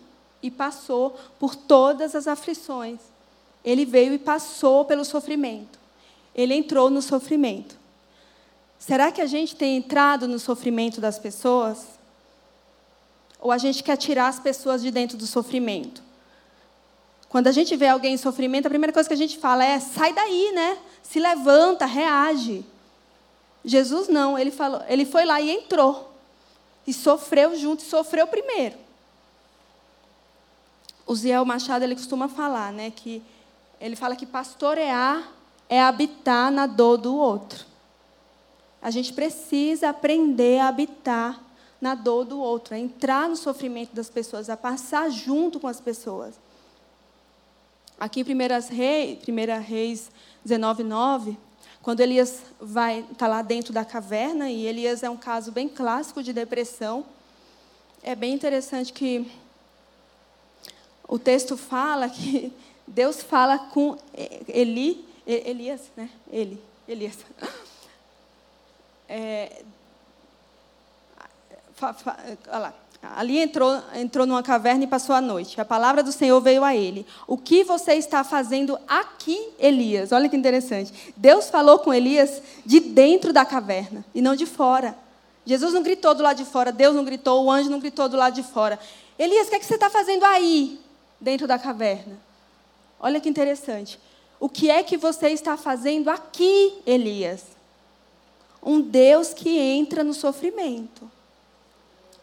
e 0.43 0.51
passou 0.51 1.17
por 1.39 1.55
todas 1.55 2.15
as 2.15 2.27
aflições. 2.27 2.99
Ele 3.63 3.85
veio 3.85 4.13
e 4.13 4.19
passou 4.19 4.85
pelo 4.85 5.05
sofrimento 5.05 5.81
ele 6.33 6.53
entrou 6.53 6.89
no 6.89 7.01
sofrimento. 7.01 7.79
Será 8.79 9.11
que 9.11 9.21
a 9.21 9.25
gente 9.25 9.55
tem 9.55 9.77
entrado 9.77 10.27
no 10.27 10.39
sofrimento 10.39 10.99
das 10.99 11.19
pessoas? 11.19 11.85
Ou 13.39 13.51
a 13.51 13.57
gente 13.57 13.83
quer 13.83 13.97
tirar 13.97 14.27
as 14.27 14.39
pessoas 14.39 14.81
de 14.81 14.91
dentro 14.91 15.17
do 15.17 15.27
sofrimento? 15.27 16.01
Quando 17.29 17.47
a 17.47 17.51
gente 17.51 17.75
vê 17.75 17.87
alguém 17.87 18.15
em 18.15 18.17
sofrimento, 18.17 18.65
a 18.65 18.69
primeira 18.69 18.91
coisa 18.91 19.07
que 19.07 19.13
a 19.13 19.17
gente 19.17 19.37
fala 19.37 19.63
é: 19.63 19.79
sai 19.79 20.13
daí, 20.13 20.51
né? 20.53 20.77
Se 21.03 21.19
levanta, 21.19 21.85
reage. 21.85 22.65
Jesus 23.63 24.07
não, 24.07 24.37
ele, 24.37 24.51
falou, 24.51 24.81
ele 24.87 25.05
foi 25.05 25.25
lá 25.25 25.39
e 25.39 25.51
entrou. 25.51 26.11
E 26.85 26.93
sofreu 26.93 27.55
junto, 27.55 27.83
e 27.83 27.87
sofreu 27.87 28.25
primeiro. 28.27 28.75
O 31.05 31.15
Ziel 31.15 31.45
Machado 31.45 31.83
ele 31.83 31.95
costuma 31.95 32.27
falar, 32.27 32.71
né, 32.71 32.91
que 32.91 33.21
ele 33.79 33.95
fala 33.95 34.15
que 34.15 34.25
pastorear 34.25 35.29
é 35.69 35.81
habitar 35.81 36.51
na 36.51 36.65
dor 36.65 36.97
do 36.97 37.15
outro. 37.15 37.65
A 38.81 38.89
gente 38.89 39.13
precisa 39.13 39.89
aprender 39.89 40.59
a 40.59 40.67
habitar 40.67 41.39
na 41.79 41.95
dor 41.95 42.25
do 42.25 42.39
outro, 42.39 42.75
a 42.75 42.79
entrar 42.79 43.27
no 43.27 43.35
sofrimento 43.35 43.93
das 43.93 44.09
pessoas, 44.09 44.49
a 44.49 44.57
passar 44.57 45.09
junto 45.09 45.59
com 45.59 45.67
as 45.67 45.81
pessoas. 45.81 46.35
Aqui 47.99 48.21
em 48.21 48.23
1 48.23 48.73
Reis, 48.73 49.19
1 49.27 49.61
Reis 49.61 50.11
19, 50.43 50.83
9, 50.83 51.37
quando 51.83 51.99
Elias 51.99 52.41
vai 52.59 53.05
está 53.11 53.27
lá 53.27 53.41
dentro 53.41 53.73
da 53.73 53.83
caverna, 53.83 54.49
e 54.49 54.65
Elias 54.65 55.03
é 55.03 55.09
um 55.09 55.17
caso 55.17 55.51
bem 55.51 55.67
clássico 55.67 56.21
de 56.21 56.31
depressão, 56.31 57.05
é 58.03 58.15
bem 58.15 58.33
interessante 58.33 58.93
que 58.93 59.31
o 61.07 61.17
texto 61.19 61.57
fala 61.57 62.09
que 62.09 62.53
Deus 62.85 63.21
fala 63.21 63.57
com 63.57 63.97
Eli 64.47 65.05
Elias, 65.25 65.81
né? 65.95 66.09
Ele, 66.29 66.61
Elias. 66.87 67.17
É, 69.13 69.61
fa, 71.73 71.93
fa, 71.93 72.17
olha 72.47 72.59
lá. 72.59 72.73
Ali 73.01 73.39
entrou, 73.39 73.81
entrou 73.95 74.27
numa 74.27 74.43
caverna 74.43 74.83
e 74.83 74.87
passou 74.87 75.15
a 75.15 75.21
noite. 75.21 75.59
A 75.59 75.65
palavra 75.65 76.03
do 76.03 76.11
Senhor 76.11 76.39
veio 76.39 76.63
a 76.63 76.75
ele. 76.75 77.05
O 77.25 77.35
que 77.35 77.63
você 77.63 77.93
está 77.93 78.23
fazendo 78.23 78.77
aqui, 78.87 79.49
Elias? 79.57 80.11
Olha 80.11 80.29
que 80.29 80.35
interessante. 80.35 81.13
Deus 81.17 81.49
falou 81.49 81.79
com 81.79 81.93
Elias 81.93 82.41
de 82.63 82.79
dentro 82.79 83.33
da 83.33 83.43
caverna 83.43 84.05
e 84.13 84.21
não 84.21 84.35
de 84.35 84.45
fora. 84.45 84.95
Jesus 85.43 85.73
não 85.73 85.81
gritou 85.81 86.13
do 86.13 86.21
lado 86.21 86.37
de 86.37 86.45
fora, 86.45 86.71
Deus 86.71 86.95
não 86.95 87.03
gritou, 87.03 87.43
o 87.43 87.51
anjo 87.51 87.69
não 87.69 87.79
gritou 87.79 88.07
do 88.07 88.15
lado 88.15 88.35
de 88.35 88.43
fora. 88.43 88.79
Elias, 89.17 89.47
o 89.47 89.49
que, 89.49 89.55
é 89.55 89.59
que 89.59 89.65
você 89.65 89.73
está 89.73 89.89
fazendo 89.89 90.23
aí, 90.23 90.79
dentro 91.19 91.47
da 91.47 91.57
caverna? 91.57 92.17
Olha 92.99 93.19
que 93.19 93.27
interessante. 93.27 93.99
O 94.39 94.47
que 94.47 94.69
é 94.69 94.83
que 94.83 94.97
você 94.97 95.29
está 95.29 95.57
fazendo 95.57 96.09
aqui, 96.09 96.73
Elias? 96.85 97.43
Um 98.61 98.79
Deus 98.79 99.33
que 99.33 99.57
entra 99.57 100.03
no 100.03 100.13
sofrimento. 100.13 101.09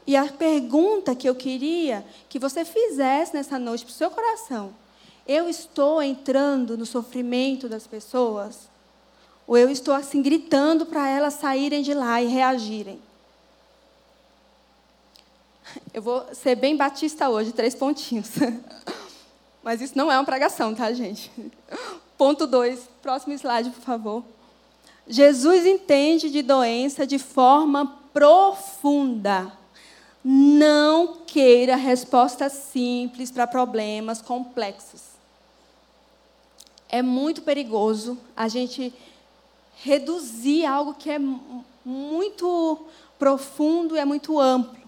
E 0.09 0.17
a 0.17 0.25
pergunta 0.25 1.15
que 1.15 1.29
eu 1.29 1.35
queria 1.35 2.03
que 2.31 2.39
você 2.39 2.65
fizesse 2.65 3.35
nessa 3.35 3.59
noite 3.59 3.85
para 3.85 3.93
o 3.93 3.95
seu 3.95 4.11
coração: 4.11 4.73
eu 5.27 5.51
estou 5.51 6.03
entrando 6.03 6.79
no 6.79 6.87
sofrimento 6.87 7.69
das 7.69 7.87
pessoas? 7.87 8.71
Ou 9.47 9.59
eu 9.59 9.69
estou 9.69 9.93
assim 9.93 10.23
gritando 10.23 10.87
para 10.87 11.07
elas 11.07 11.35
saírem 11.35 11.83
de 11.83 11.93
lá 11.93 12.23
e 12.23 12.27
reagirem? 12.27 12.99
Eu 15.93 16.01
vou 16.01 16.27
ser 16.33 16.55
bem 16.55 16.75
batista 16.75 17.29
hoje, 17.29 17.53
três 17.53 17.75
pontinhos. 17.75 18.31
Mas 19.63 19.83
isso 19.83 19.93
não 19.95 20.11
é 20.11 20.17
uma 20.17 20.25
pregação, 20.25 20.75
tá, 20.75 20.91
gente? 20.91 21.31
Ponto 22.17 22.47
2, 22.47 22.89
próximo 23.03 23.35
slide, 23.35 23.69
por 23.69 23.83
favor. 23.83 24.25
Jesus 25.07 25.67
entende 25.67 26.31
de 26.31 26.41
doença 26.41 27.07
de 27.07 27.19
forma 27.19 27.99
profunda. 28.11 29.58
Não 30.25 31.19
queira 31.27 31.77
respostas 31.77 32.53
simples 32.53 33.31
para 33.31 33.47
problemas 33.47 34.21
complexos. 34.21 35.03
É 36.89 37.03
muito 37.03 37.43
perigoso 37.43 38.19
a 38.37 38.49
gente 38.49 38.93
reduzir 39.83 40.67
algo 40.67 40.95
que 40.95 41.11
é 41.11 41.21
muito 41.85 42.79
profundo 43.19 43.97
e 43.97 43.99
é 43.99 44.05
muito 44.05 44.39
amplo. 44.41 44.79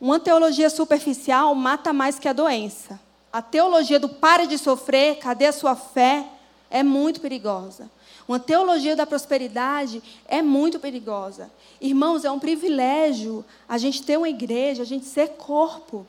Uma 0.00 0.18
teologia 0.18 0.68
superficial 0.68 1.54
mata 1.54 1.92
mais 1.92 2.18
que 2.18 2.28
a 2.28 2.32
doença. 2.32 3.00
A 3.32 3.40
teologia 3.40 3.98
do 3.98 4.08
pare 4.08 4.46
de 4.46 4.58
sofrer, 4.58 5.18
cadê 5.18 5.46
a 5.46 5.52
sua 5.52 5.74
fé? 5.74 6.28
é 6.72 6.82
muito 6.82 7.20
perigosa. 7.20 7.88
Uma 8.32 8.40
teologia 8.40 8.96
da 8.96 9.04
prosperidade 9.04 10.02
é 10.26 10.40
muito 10.40 10.80
perigosa. 10.80 11.50
Irmãos, 11.78 12.24
é 12.24 12.30
um 12.30 12.38
privilégio 12.38 13.44
a 13.68 13.76
gente 13.76 14.02
ter 14.02 14.16
uma 14.16 14.26
igreja, 14.26 14.80
a 14.80 14.86
gente 14.86 15.04
ser 15.04 15.32
corpo 15.32 16.06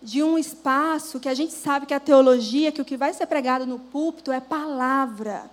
de 0.00 0.22
um 0.22 0.38
espaço 0.38 1.18
que 1.18 1.28
a 1.28 1.34
gente 1.34 1.52
sabe 1.52 1.84
que 1.84 1.94
a 1.94 1.98
teologia, 1.98 2.70
que 2.70 2.80
o 2.80 2.84
que 2.84 2.96
vai 2.96 3.12
ser 3.12 3.26
pregado 3.26 3.66
no 3.66 3.80
púlpito 3.80 4.30
é 4.30 4.38
palavra 4.38 5.50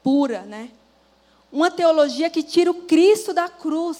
pura, 0.00 0.42
né? 0.42 0.70
Uma 1.50 1.68
teologia 1.68 2.30
que 2.30 2.44
tira 2.44 2.70
o 2.70 2.82
Cristo 2.82 3.34
da 3.34 3.48
cruz. 3.48 3.98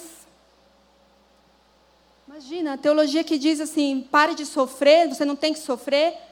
Imagina, 2.28 2.74
a 2.74 2.78
teologia 2.78 3.24
que 3.24 3.36
diz 3.36 3.60
assim: 3.60 4.06
pare 4.12 4.36
de 4.36 4.46
sofrer, 4.46 5.08
você 5.08 5.24
não 5.24 5.34
tem 5.34 5.52
que 5.52 5.58
sofrer. 5.58 6.25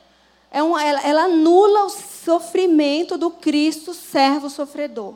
É 0.55 0.63
uma, 0.63 0.81
ela, 0.85 1.01
ela 1.01 1.23
anula 1.25 1.87
o 1.87 1.91
sofrimento 1.91 3.19
do 3.19 3.29
Cristo, 3.29 3.93
servo 3.93 4.49
sofredor. 4.49 5.15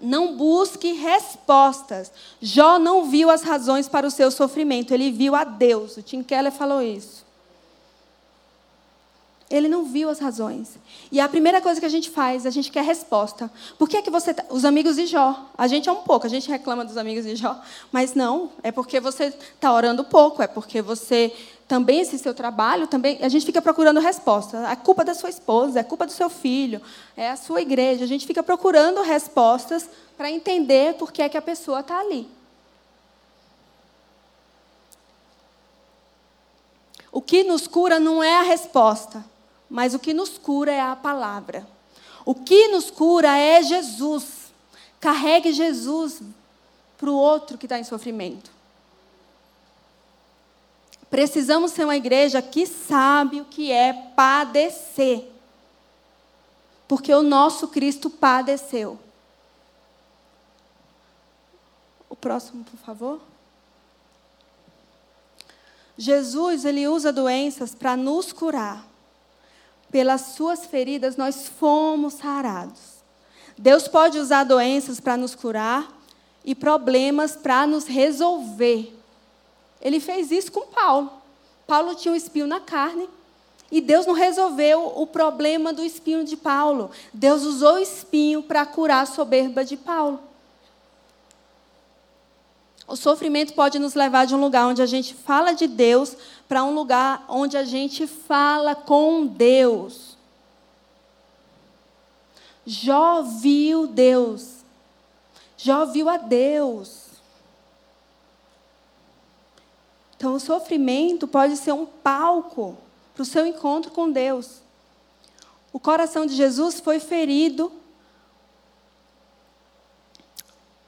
Não 0.00 0.34
busque 0.34 0.92
respostas. 0.92 2.10
Jó 2.40 2.78
não 2.78 3.04
viu 3.04 3.28
as 3.28 3.42
razões 3.42 3.86
para 3.86 4.06
o 4.06 4.10
seu 4.10 4.30
sofrimento, 4.30 4.94
ele 4.94 5.12
viu 5.12 5.34
a 5.34 5.44
Deus. 5.44 5.98
O 5.98 6.02
Tim 6.02 6.22
Keller 6.22 6.52
falou 6.52 6.80
isso. 6.80 7.22
Ele 9.50 9.68
não 9.68 9.84
viu 9.84 10.08
as 10.08 10.18
razões. 10.18 10.78
E 11.12 11.20
a 11.20 11.28
primeira 11.28 11.60
coisa 11.60 11.78
que 11.78 11.86
a 11.86 11.90
gente 11.90 12.08
faz, 12.08 12.46
a 12.46 12.50
gente 12.50 12.72
quer 12.72 12.82
resposta. 12.82 13.50
Por 13.78 13.88
que 13.88 13.98
é 13.98 14.02
que 14.02 14.10
você. 14.10 14.32
Tá... 14.32 14.42
Os 14.48 14.64
amigos 14.64 14.96
de 14.96 15.06
Jó. 15.06 15.50
A 15.56 15.66
gente 15.66 15.86
é 15.86 15.92
um 15.92 16.02
pouco, 16.02 16.26
a 16.26 16.30
gente 16.30 16.48
reclama 16.48 16.82
dos 16.82 16.96
amigos 16.96 17.26
de 17.26 17.36
Jó. 17.36 17.60
Mas 17.92 18.14
não, 18.14 18.50
é 18.62 18.72
porque 18.72 18.98
você 19.00 19.24
está 19.24 19.70
orando 19.70 20.02
pouco, 20.02 20.42
é 20.42 20.46
porque 20.46 20.80
você 20.80 21.30
também, 21.66 22.00
esse 22.00 22.18
seu 22.18 22.34
trabalho, 22.34 22.86
também. 22.86 23.18
A 23.22 23.28
gente 23.28 23.46
fica 23.46 23.62
procurando 23.62 24.00
resposta. 24.00 24.68
É 24.70 24.76
culpa 24.76 25.04
da 25.04 25.14
sua 25.14 25.30
esposa, 25.30 25.80
é 25.80 25.82
culpa 25.82 26.06
do 26.06 26.12
seu 26.12 26.28
filho, 26.28 26.80
é 27.16 27.30
a 27.30 27.36
sua 27.36 27.62
igreja. 27.62 28.04
A 28.04 28.08
gente 28.08 28.26
fica 28.26 28.42
procurando 28.42 29.02
respostas 29.02 29.88
para 30.16 30.30
entender 30.30 30.94
por 30.94 31.10
que 31.10 31.22
é 31.22 31.28
que 31.28 31.36
a 31.36 31.42
pessoa 31.42 31.80
está 31.80 31.98
ali. 31.98 32.28
O 37.10 37.22
que 37.22 37.44
nos 37.44 37.66
cura 37.66 37.98
não 37.98 38.22
é 38.22 38.40
a 38.40 38.42
resposta. 38.42 39.24
Mas 39.70 39.94
o 39.94 39.98
que 39.98 40.12
nos 40.12 40.36
cura 40.36 40.72
é 40.72 40.80
a 40.80 40.94
palavra. 40.94 41.66
O 42.24 42.34
que 42.34 42.68
nos 42.68 42.90
cura 42.90 43.36
é 43.36 43.62
Jesus. 43.62 44.52
Carregue 45.00 45.52
Jesus 45.52 46.20
para 46.98 47.10
o 47.10 47.14
outro 47.14 47.56
que 47.56 47.66
está 47.66 47.78
em 47.78 47.84
sofrimento. 47.84 48.50
Precisamos 51.14 51.70
ser 51.70 51.84
uma 51.84 51.94
igreja 51.94 52.42
que 52.42 52.66
sabe 52.66 53.40
o 53.40 53.44
que 53.44 53.70
é 53.70 53.92
padecer. 54.16 55.30
Porque 56.88 57.14
o 57.14 57.22
nosso 57.22 57.68
Cristo 57.68 58.10
padeceu. 58.10 58.98
O 62.10 62.16
próximo, 62.16 62.64
por 62.64 62.76
favor. 62.80 63.20
Jesus, 65.96 66.64
ele 66.64 66.88
usa 66.88 67.12
doenças 67.12 67.76
para 67.76 67.96
nos 67.96 68.32
curar 68.32 68.84
pelas 69.92 70.20
suas 70.34 70.66
feridas 70.66 71.16
nós 71.16 71.46
fomos 71.46 72.14
sarados. 72.14 73.04
Deus 73.56 73.86
pode 73.86 74.18
usar 74.18 74.42
doenças 74.42 74.98
para 74.98 75.16
nos 75.16 75.36
curar 75.36 75.88
e 76.44 76.56
problemas 76.56 77.36
para 77.36 77.68
nos 77.68 77.86
resolver. 77.86 79.03
Ele 79.84 80.00
fez 80.00 80.30
isso 80.30 80.50
com 80.50 80.66
Paulo. 80.66 81.12
Paulo 81.66 81.94
tinha 81.94 82.12
um 82.12 82.16
espinho 82.16 82.46
na 82.46 82.58
carne 82.58 83.08
e 83.70 83.80
Deus 83.80 84.06
não 84.06 84.14
resolveu 84.14 84.92
o 84.96 85.06
problema 85.06 85.72
do 85.72 85.84
espinho 85.84 86.24
de 86.24 86.36
Paulo. 86.36 86.90
Deus 87.12 87.42
usou 87.42 87.74
o 87.74 87.78
espinho 87.78 88.42
para 88.42 88.64
curar 88.64 89.02
a 89.02 89.06
soberba 89.06 89.64
de 89.64 89.76
Paulo. 89.76 90.20
O 92.86 92.96
sofrimento 92.96 93.54
pode 93.54 93.78
nos 93.78 93.94
levar 93.94 94.26
de 94.26 94.34
um 94.34 94.40
lugar 94.40 94.66
onde 94.66 94.82
a 94.82 94.86
gente 94.86 95.14
fala 95.14 95.52
de 95.52 95.66
Deus 95.66 96.16
para 96.46 96.62
um 96.62 96.74
lugar 96.74 97.24
onde 97.28 97.56
a 97.56 97.64
gente 97.64 98.06
fala 98.06 98.74
com 98.74 99.26
Deus. 99.26 100.16
Jó 102.66 103.22
viu 103.22 103.86
Deus. 103.86 104.64
Jó 105.56 105.86
viu 105.86 106.08
a 106.08 106.16
Deus. 106.18 107.03
Então, 110.24 110.36
o 110.36 110.40
sofrimento 110.40 111.28
pode 111.28 111.54
ser 111.54 111.72
um 111.72 111.84
palco 111.84 112.78
para 113.12 113.20
o 113.20 113.26
seu 113.26 113.46
encontro 113.46 113.90
com 113.90 114.10
Deus. 114.10 114.62
O 115.70 115.78
coração 115.78 116.24
de 116.24 116.34
Jesus 116.34 116.80
foi 116.80 116.98
ferido 116.98 117.70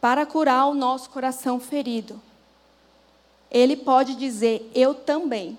para 0.00 0.24
curar 0.24 0.64
o 0.64 0.74
nosso 0.74 1.10
coração 1.10 1.60
ferido. 1.60 2.18
Ele 3.50 3.76
pode 3.76 4.14
dizer: 4.14 4.70
Eu 4.74 4.94
também. 4.94 5.58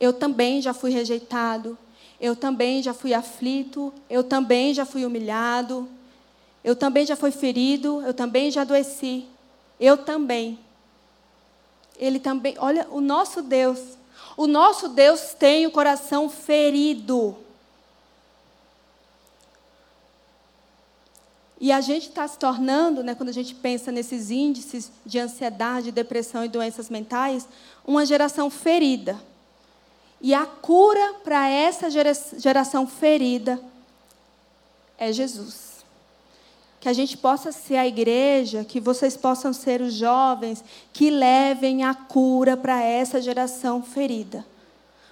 Eu 0.00 0.12
também 0.12 0.60
já 0.60 0.74
fui 0.74 0.90
rejeitado. 0.90 1.78
Eu 2.20 2.34
também 2.34 2.82
já 2.82 2.92
fui 2.92 3.14
aflito. 3.14 3.94
Eu 4.10 4.24
também 4.24 4.74
já 4.74 4.84
fui 4.84 5.06
humilhado. 5.06 5.88
Eu 6.64 6.74
também 6.74 7.06
já 7.06 7.14
fui 7.14 7.30
ferido. 7.30 8.02
Eu 8.02 8.12
também 8.12 8.50
já 8.50 8.62
adoeci. 8.62 9.24
Eu 9.78 9.98
também. 9.98 10.58
Ele 12.02 12.18
também. 12.18 12.56
Olha, 12.58 12.84
o 12.90 13.00
nosso 13.00 13.40
Deus. 13.42 13.78
O 14.36 14.48
nosso 14.48 14.88
Deus 14.88 15.34
tem 15.38 15.68
o 15.68 15.70
coração 15.70 16.28
ferido. 16.28 17.36
E 21.60 21.70
a 21.70 21.80
gente 21.80 22.08
está 22.08 22.26
se 22.26 22.36
tornando, 22.36 23.04
né, 23.04 23.14
quando 23.14 23.28
a 23.28 23.32
gente 23.32 23.54
pensa 23.54 23.92
nesses 23.92 24.32
índices 24.32 24.90
de 25.06 25.20
ansiedade, 25.20 25.92
depressão 25.92 26.44
e 26.44 26.48
doenças 26.48 26.90
mentais, 26.90 27.46
uma 27.86 28.04
geração 28.04 28.50
ferida. 28.50 29.16
E 30.20 30.34
a 30.34 30.44
cura 30.44 31.14
para 31.22 31.48
essa 31.48 31.88
geração 31.88 32.84
ferida 32.84 33.62
é 34.98 35.12
Jesus. 35.12 35.71
Que 36.82 36.88
a 36.88 36.92
gente 36.92 37.16
possa 37.16 37.50
ser 37.50 37.76
a 37.76 37.86
igreja, 37.86 38.62
que 38.62 38.78
vocês 38.78 39.16
possam 39.16 39.54
ser 39.54 39.80
os 39.80 39.94
jovens 39.94 40.62
que 40.92 41.08
levem 41.08 41.82
a 41.82 41.94
cura 41.94 42.58
para 42.58 42.82
essa 42.82 43.22
geração 43.22 43.82
ferida. 43.82 44.44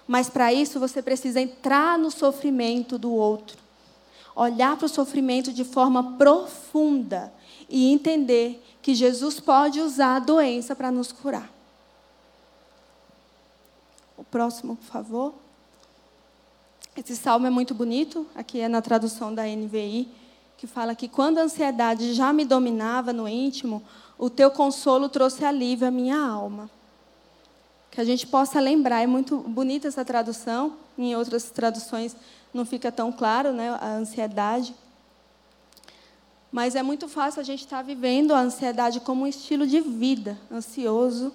Mas 0.05 0.29
para 0.29 0.53
isso 0.53 0.79
você 0.79 1.01
precisa 1.01 1.41
entrar 1.41 1.97
no 1.97 2.11
sofrimento 2.11 2.99
do 2.99 3.11
outro 3.11 3.57
olhar 4.35 4.77
para 4.77 4.85
o 4.85 4.89
sofrimento 4.89 5.51
de 5.51 5.63
forma 5.63 6.17
profunda 6.17 7.31
e 7.69 7.91
entender 7.91 8.63
que 8.81 8.95
Jesus 8.95 9.39
pode 9.39 9.79
usar 9.79 10.15
a 10.15 10.19
doença 10.19 10.75
para 10.75 10.91
nos 10.91 11.11
curar. 11.11 11.49
O 14.17 14.23
próximo, 14.23 14.75
por 14.75 14.85
favor. 14.85 15.33
Esse 16.95 17.15
salmo 17.15 17.47
é 17.47 17.49
muito 17.49 17.73
bonito, 17.73 18.27
aqui 18.35 18.59
é 18.59 18.67
na 18.67 18.81
tradução 18.81 19.33
da 19.33 19.43
NVI, 19.43 20.09
que 20.61 20.67
fala 20.67 20.93
que 20.93 21.07
quando 21.07 21.39
a 21.39 21.41
ansiedade 21.41 22.13
já 22.13 22.31
me 22.31 22.45
dominava 22.45 23.11
no 23.11 23.27
íntimo, 23.27 23.81
o 24.15 24.29
teu 24.29 24.51
consolo 24.51 25.09
trouxe 25.09 25.43
alívio 25.43 25.87
à 25.87 25.89
minha 25.89 26.15
alma. 26.15 26.69
Que 27.89 27.99
a 27.99 28.03
gente 28.03 28.27
possa 28.27 28.59
lembrar, 28.59 29.01
é 29.01 29.07
muito 29.07 29.39
bonita 29.39 29.87
essa 29.87 30.05
tradução, 30.05 30.77
em 30.95 31.15
outras 31.15 31.49
traduções 31.49 32.15
não 32.53 32.63
fica 32.63 32.91
tão 32.91 33.11
claro, 33.11 33.51
né, 33.51 33.75
a 33.81 33.95
ansiedade. 33.95 34.75
Mas 36.51 36.75
é 36.75 36.83
muito 36.83 37.07
fácil 37.07 37.41
a 37.41 37.43
gente 37.43 37.61
estar 37.61 37.77
tá 37.77 37.81
vivendo 37.81 38.31
a 38.31 38.39
ansiedade 38.41 38.99
como 38.99 39.23
um 39.23 39.27
estilo 39.27 39.65
de 39.65 39.79
vida, 39.79 40.37
ansioso. 40.51 41.33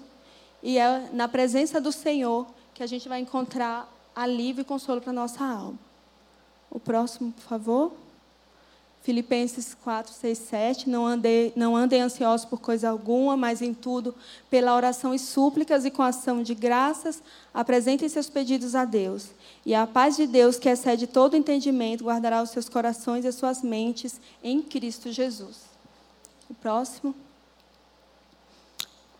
E 0.63 0.77
é 0.77 1.09
na 1.11 1.27
presença 1.27 1.81
do 1.81 1.91
Senhor 1.91 2.47
que 2.73 2.81
a 2.81 2.87
gente 2.87 3.09
vai 3.09 3.19
encontrar 3.19 3.93
alívio 4.15 4.61
e 4.61 4.63
consolo 4.63 5.01
para 5.01 5.09
a 5.09 5.13
nossa 5.13 5.43
alma. 5.43 5.77
O 6.71 6.79
próximo, 6.79 7.33
por 7.33 7.43
favor. 7.43 8.06
Filipenses 9.07 9.73
4, 9.85 10.11
6, 10.11 10.37
7. 10.37 10.89
Não, 10.89 11.05
não 11.55 11.77
andem 11.77 12.01
ansiosos 12.01 12.45
por 12.45 12.59
coisa 12.59 12.89
alguma, 12.89 13.37
mas 13.37 13.61
em 13.61 13.73
tudo, 13.73 14.13
pela 14.49 14.75
oração 14.75 15.13
e 15.13 15.19
súplicas 15.19 15.85
e 15.85 15.89
com 15.89 16.03
ação 16.03 16.43
de 16.43 16.53
graças, 16.53 17.23
apresentem 17.53 18.09
seus 18.09 18.29
pedidos 18.29 18.75
a 18.75 18.83
Deus. 18.83 19.29
E 19.65 19.73
a 19.73 19.87
paz 19.87 20.17
de 20.17 20.27
Deus, 20.27 20.59
que 20.59 20.67
excede 20.67 21.07
todo 21.07 21.37
entendimento, 21.37 22.03
guardará 22.03 22.43
os 22.43 22.49
seus 22.49 22.67
corações 22.67 23.23
e 23.23 23.29
as 23.29 23.35
suas 23.35 23.61
mentes 23.63 24.19
em 24.43 24.61
Cristo 24.61 25.09
Jesus. 25.09 25.55
O 26.49 26.53
próximo. 26.53 27.15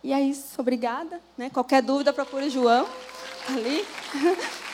E 0.04 0.12
é 0.12 0.20
isso, 0.20 0.60
obrigada. 0.60 1.22
Né? 1.38 1.50
Qualquer 1.50 1.82
dúvida, 1.82 2.12
procure 2.12 2.50
João. 2.50 2.86
Ali. 3.48 3.86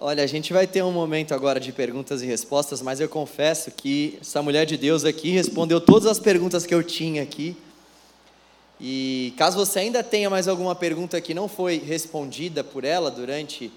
Olha, 0.00 0.22
a 0.22 0.28
gente 0.28 0.52
vai 0.52 0.64
ter 0.64 0.80
um 0.84 0.92
momento 0.92 1.34
agora 1.34 1.58
de 1.58 1.72
perguntas 1.72 2.22
e 2.22 2.26
respostas, 2.26 2.80
mas 2.80 3.00
eu 3.00 3.08
confesso 3.08 3.72
que 3.72 4.16
essa 4.20 4.40
mulher 4.40 4.64
de 4.64 4.76
Deus 4.76 5.04
aqui 5.04 5.30
respondeu 5.30 5.80
todas 5.80 6.06
as 6.06 6.20
perguntas 6.20 6.64
que 6.64 6.72
eu 6.72 6.84
tinha 6.84 7.20
aqui. 7.20 7.56
E 8.80 9.34
caso 9.36 9.58
você 9.58 9.80
ainda 9.80 10.04
tenha 10.04 10.30
mais 10.30 10.46
alguma 10.46 10.72
pergunta 10.76 11.20
que 11.20 11.34
não 11.34 11.48
foi 11.48 11.78
respondida 11.78 12.62
por 12.62 12.84
ela 12.84 13.10
durante 13.10 13.72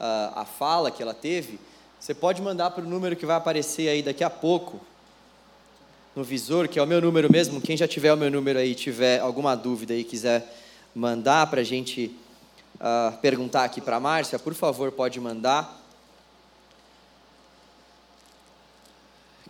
uh, 0.00 0.32
a 0.34 0.46
fala 0.46 0.90
que 0.90 1.02
ela 1.02 1.12
teve, 1.12 1.60
você 2.00 2.14
pode 2.14 2.40
mandar 2.40 2.70
para 2.70 2.82
o 2.82 2.88
número 2.88 3.14
que 3.14 3.26
vai 3.26 3.36
aparecer 3.36 3.90
aí 3.90 4.02
daqui 4.02 4.24
a 4.24 4.30
pouco 4.30 4.80
no 6.14 6.24
visor, 6.24 6.68
que 6.68 6.78
é 6.78 6.82
o 6.82 6.86
meu 6.86 7.02
número 7.02 7.30
mesmo. 7.30 7.60
Quem 7.60 7.76
já 7.76 7.86
tiver 7.86 8.14
o 8.14 8.16
meu 8.16 8.30
número 8.30 8.58
aí, 8.58 8.74
tiver 8.74 9.20
alguma 9.20 9.54
dúvida 9.54 9.92
e 9.94 10.04
quiser 10.04 10.42
mandar 10.94 11.50
para 11.50 11.60
a 11.60 11.64
gente 11.64 12.16
uh, 12.76 13.16
perguntar 13.18 13.64
aqui 13.64 13.80
para 13.80 13.96
a 13.96 14.00
Márcia, 14.00 14.38
por 14.38 14.54
favor, 14.54 14.92
pode 14.92 15.20
mandar. 15.20 15.82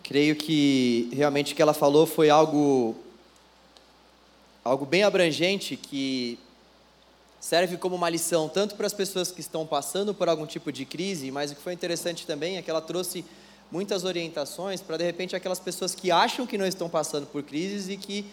Creio 0.02 0.36
que 0.36 1.10
realmente 1.12 1.52
o 1.52 1.56
que 1.56 1.62
ela 1.62 1.74
falou 1.74 2.06
foi 2.06 2.30
algo, 2.30 2.96
algo 4.62 4.86
bem 4.86 5.02
abrangente 5.02 5.76
que 5.76 6.38
serve 7.40 7.76
como 7.76 7.96
uma 7.96 8.08
lição 8.08 8.48
tanto 8.48 8.74
para 8.76 8.86
as 8.86 8.92
pessoas 8.92 9.30
que 9.30 9.40
estão 9.40 9.66
passando 9.66 10.14
por 10.14 10.28
algum 10.28 10.46
tipo 10.46 10.72
de 10.72 10.84
crise, 10.84 11.30
mas 11.30 11.50
o 11.50 11.54
que 11.54 11.60
foi 11.60 11.72
interessante 11.72 12.26
também 12.26 12.56
é 12.56 12.62
que 12.62 12.70
ela 12.70 12.80
trouxe 12.80 13.24
muitas 13.70 14.04
orientações 14.04 14.80
para 14.80 14.96
de 14.96 15.04
repente 15.04 15.34
aquelas 15.34 15.58
pessoas 15.58 15.94
que 15.94 16.10
acham 16.10 16.46
que 16.46 16.56
não 16.56 16.66
estão 16.66 16.88
passando 16.88 17.26
por 17.26 17.42
crises 17.42 17.88
e 17.88 17.96
que 17.96 18.24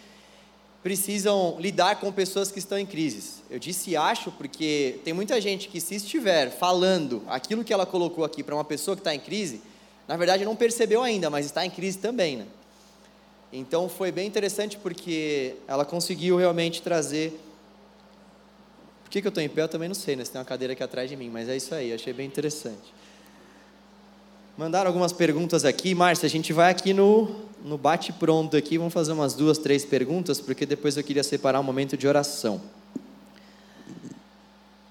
precisam 0.84 1.56
lidar 1.60 2.02
com 2.02 2.12
pessoas 2.12 2.52
que 2.52 2.60
estão 2.60 2.78
em 2.78 2.86
crises. 2.86 3.42
Eu 3.50 3.58
disse 3.58 3.96
acho 3.96 4.30
porque 4.34 5.00
tem 5.06 5.14
muita 5.14 5.40
gente 5.40 5.70
que 5.70 5.80
se 5.80 5.96
estiver 5.96 6.52
falando 6.52 7.24
aquilo 7.28 7.64
que 7.64 7.72
ela 7.72 7.86
colocou 7.86 8.26
aqui 8.26 8.44
para 8.44 8.54
uma 8.54 8.66
pessoa 8.66 8.94
que 8.94 9.00
está 9.00 9.16
em 9.16 9.20
crise, 9.20 9.62
na 10.06 10.18
verdade 10.18 10.44
não 10.44 10.58
percebeu 10.58 11.02
ainda, 11.02 11.30
mas 11.30 11.46
está 11.46 11.66
em 11.66 11.70
crise 11.70 11.98
também, 12.00 12.36
né? 12.36 12.46
Então 13.52 13.88
foi 13.88 14.12
bem 14.12 14.28
interessante 14.28 14.78
porque 14.78 15.56
ela 15.68 15.86
conseguiu 15.86 16.36
realmente 16.36 16.82
trazer. 16.82 17.40
Por 19.04 19.10
que, 19.10 19.22
que 19.22 19.28
eu 19.28 19.30
estou 19.30 19.44
em 19.44 19.48
pé? 19.48 19.62
Eu 19.62 19.70
também 19.70 19.88
não 19.88 19.96
sei, 19.96 20.18
né? 20.18 20.26
Se 20.26 20.32
tem 20.32 20.40
uma 20.40 20.46
cadeira 20.46 20.74
aqui 20.74 20.84
atrás 20.84 21.10
de 21.10 21.16
mim, 21.16 21.30
mas 21.30 21.48
é 21.48 21.56
isso 21.56 21.74
aí, 21.74 21.94
achei 21.94 22.12
bem 22.12 22.28
interessante. 22.28 22.94
Mandaram 24.56 24.88
algumas 24.88 25.12
perguntas 25.12 25.66
aqui. 25.66 25.96
Márcia, 25.96 26.28
a 26.28 26.30
gente 26.30 26.54
vai 26.54 26.70
aqui 26.70 26.94
no, 26.94 27.36
no 27.66 27.76
bate-pronto 27.76 28.56
aqui. 28.56 28.78
Vamos 28.78 28.94
fazer 28.94 29.12
umas 29.12 29.34
duas, 29.34 29.58
três 29.58 29.84
perguntas, 29.84 30.40
porque 30.40 30.64
depois 30.64 30.96
eu 30.96 31.04
queria 31.04 31.24
separar 31.24 31.60
um 31.60 31.64
momento 31.64 31.98
de 31.98 32.08
oração. 32.08 32.62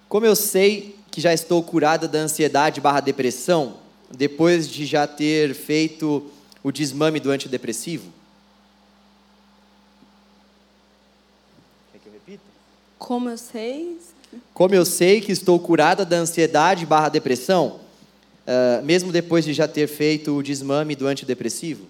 Como 0.09 0.27
eu 0.27 0.35
sei 0.35 0.97
que 1.13 1.21
já 1.21 1.33
estou 1.33 1.63
curada 1.63 2.09
da 2.09 2.19
ansiedade 2.19 2.81
barra 2.81 2.99
depressão, 2.99 3.77
depois 4.11 4.69
de 4.69 4.85
já 4.85 5.07
ter 5.07 5.55
feito 5.55 6.29
o 6.61 6.73
desmame 6.73 7.21
do 7.21 7.31
antidepressivo? 7.31 8.13
Quer 11.93 11.99
que 12.01 12.09
eu 12.09 12.13
repita? 12.13 12.43
Como 12.99 13.31
eu 13.31 13.39
sei... 13.39 13.97
Como 14.55 14.75
eu 14.75 14.85
sei 14.85 15.21
que 15.21 15.31
estou 15.31 15.59
curada 15.61 16.07
da 16.07 16.17
ansiedade 16.17 16.87
barra 16.87 17.11
depressão, 17.11 17.82
uh, 18.47 18.85
mesmo 18.85 19.13
depois 19.13 19.45
de 19.45 19.53
já 19.53 19.69
ter 19.69 19.87
feito 19.87 20.37
o 20.37 20.43
desmame 20.43 20.95
do 20.95 21.07
antidepressivo? 21.07 21.87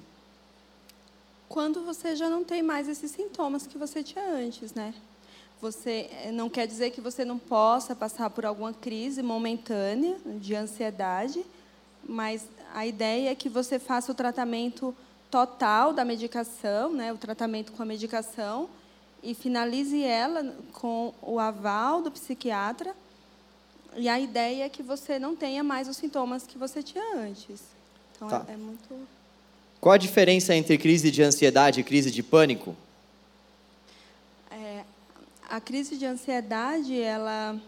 Quando 1.48 1.84
você 1.84 2.16
já 2.16 2.28
não 2.28 2.44
tem 2.44 2.62
mais 2.62 2.88
esses 2.88 3.10
sintomas 3.10 3.66
que 3.66 3.76
você 3.76 4.02
tinha 4.02 4.24
antes, 4.24 4.72
né? 4.72 4.94
Você 5.60 6.08
eh, 6.24 6.32
não 6.32 6.48
quer 6.48 6.66
dizer 6.66 6.90
que 6.90 7.00
você 7.00 7.24
não 7.24 7.38
possa 7.38 7.94
passar 7.94 8.30
por 8.30 8.44
alguma 8.44 8.72
crise 8.72 9.22
momentânea 9.22 10.16
de 10.40 10.56
ansiedade, 10.56 11.44
mas 12.02 12.48
a 12.74 12.84
ideia 12.84 13.30
é 13.30 13.34
que 13.34 13.48
você 13.48 13.78
faça 13.78 14.10
o 14.10 14.14
tratamento 14.14 14.94
total 15.30 15.92
da 15.92 16.04
medicação, 16.04 16.92
né, 16.92 17.12
o 17.12 17.16
tratamento 17.16 17.72
com 17.72 17.82
a 17.82 17.86
medicação, 17.86 18.68
e 19.22 19.34
finalize 19.34 20.02
ela 20.02 20.52
com 20.72 21.14
o 21.22 21.38
aval 21.38 22.02
do 22.02 22.10
psiquiatra 22.10 22.94
e 23.96 24.08
a 24.08 24.18
ideia 24.18 24.64
é 24.64 24.68
que 24.68 24.82
você 24.82 25.18
não 25.18 25.36
tenha 25.36 25.62
mais 25.62 25.88
os 25.88 25.96
sintomas 25.96 26.46
que 26.46 26.58
você 26.58 26.82
tinha 26.82 27.16
antes. 27.16 27.60
Então 28.16 28.28
tá. 28.28 28.44
é, 28.48 28.52
é 28.52 28.56
muito. 28.56 29.08
Qual 29.80 29.92
a 29.92 29.98
diferença 29.98 30.54
entre 30.54 30.78
crise 30.78 31.10
de 31.10 31.22
ansiedade 31.22 31.80
e 31.80 31.84
crise 31.84 32.10
de 32.10 32.22
pânico? 32.22 32.76
É, 34.50 34.84
a 35.48 35.60
crise 35.60 35.96
de 35.96 36.06
ansiedade, 36.06 37.00
ela. 37.00 37.60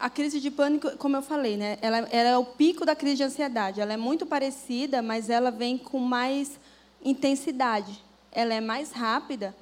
A 0.00 0.08
crise 0.08 0.40
de 0.40 0.50
pânico, 0.50 0.96
como 0.96 1.16
eu 1.16 1.22
falei, 1.22 1.56
né, 1.56 1.76
ela, 1.82 1.98
ela 2.12 2.28
é 2.30 2.38
o 2.38 2.44
pico 2.44 2.86
da 2.86 2.94
crise 2.94 3.16
de 3.16 3.24
ansiedade. 3.24 3.80
Ela 3.80 3.94
é 3.94 3.96
muito 3.96 4.24
parecida, 4.24 5.02
mas 5.02 5.28
ela 5.28 5.50
vem 5.50 5.76
com 5.76 5.98
mais 5.98 6.58
intensidade. 7.04 8.00
Ela 8.30 8.54
é 8.54 8.60
mais 8.60 8.92
rápida, 8.92 9.54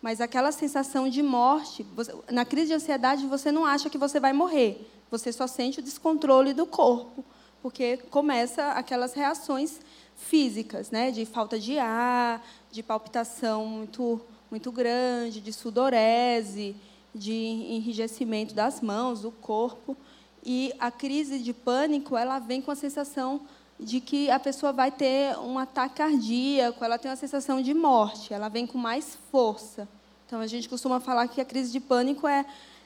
mas 0.00 0.20
aquela 0.20 0.52
sensação 0.52 1.08
de 1.08 1.22
morte, 1.22 1.84
você, 1.94 2.14
na 2.30 2.44
crise 2.44 2.68
de 2.68 2.74
ansiedade 2.74 3.26
você 3.26 3.50
não 3.50 3.64
acha 3.64 3.90
que 3.90 3.98
você 3.98 4.20
vai 4.20 4.32
morrer, 4.32 4.88
você 5.10 5.32
só 5.32 5.46
sente 5.46 5.80
o 5.80 5.82
descontrole 5.82 6.52
do 6.52 6.66
corpo, 6.66 7.24
porque 7.62 7.96
começa 8.10 8.72
aquelas 8.72 9.14
reações 9.14 9.80
físicas, 10.16 10.90
né, 10.90 11.10
de 11.10 11.24
falta 11.24 11.58
de 11.58 11.78
ar, 11.78 12.44
de 12.70 12.82
palpitação 12.82 13.66
muito 13.66 14.20
muito 14.50 14.72
grande, 14.72 15.40
de 15.40 15.52
sudorese, 15.52 16.74
de 17.14 17.32
enrijecimento 17.32 18.54
das 18.54 18.80
mãos, 18.80 19.20
do 19.20 19.30
corpo, 19.30 19.96
e 20.44 20.72
a 20.78 20.90
crise 20.90 21.38
de 21.38 21.52
pânico, 21.52 22.16
ela 22.16 22.38
vem 22.38 22.62
com 22.62 22.70
a 22.70 22.74
sensação 22.74 23.42
de 23.78 24.00
que 24.00 24.30
a 24.30 24.40
pessoa 24.40 24.72
vai 24.72 24.90
ter 24.90 25.38
um 25.38 25.58
ataque 25.58 25.96
cardíaco, 25.96 26.84
ela 26.84 26.98
tem 26.98 27.10
uma 27.10 27.16
sensação 27.16 27.62
de 27.62 27.72
morte, 27.72 28.34
ela 28.34 28.48
vem 28.48 28.66
com 28.66 28.76
mais 28.76 29.16
força. 29.30 29.88
Então, 30.26 30.40
a 30.40 30.46
gente 30.46 30.68
costuma 30.68 31.00
falar 31.00 31.28
que 31.28 31.40
a 31.40 31.44
crise 31.44 31.70
de 31.70 31.80
pânico 31.80 32.26
é, 32.26 32.44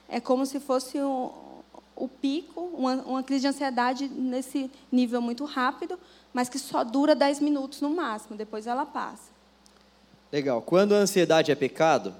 é 0.08 0.20
como 0.20 0.44
se 0.44 0.60
fosse 0.60 1.00
o, 1.00 1.32
o 1.96 2.06
pico, 2.06 2.60
uma, 2.60 2.94
uma 3.02 3.22
crise 3.22 3.42
de 3.42 3.48
ansiedade 3.48 4.08
nesse 4.08 4.70
nível 4.90 5.20
muito 5.20 5.44
rápido, 5.44 5.98
mas 6.32 6.48
que 6.48 6.58
só 6.58 6.84
dura 6.84 7.14
10 7.14 7.40
minutos 7.40 7.80
no 7.80 7.90
máximo, 7.90 8.36
depois 8.36 8.66
ela 8.66 8.84
passa. 8.84 9.32
Legal. 10.30 10.62
Quando 10.62 10.94
a 10.94 10.98
ansiedade 10.98 11.50
é 11.50 11.54
pecado? 11.54 12.14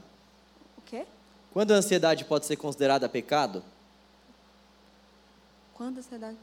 O 0.76 0.82
quê? 0.82 1.06
Quando 1.52 1.72
a 1.72 1.76
ansiedade 1.76 2.24
pode 2.24 2.46
ser 2.46 2.56
considerada 2.56 3.08
pecado? 3.08 3.62
Quando 5.74 5.96
a 5.96 6.00
ansiedade. 6.00 6.36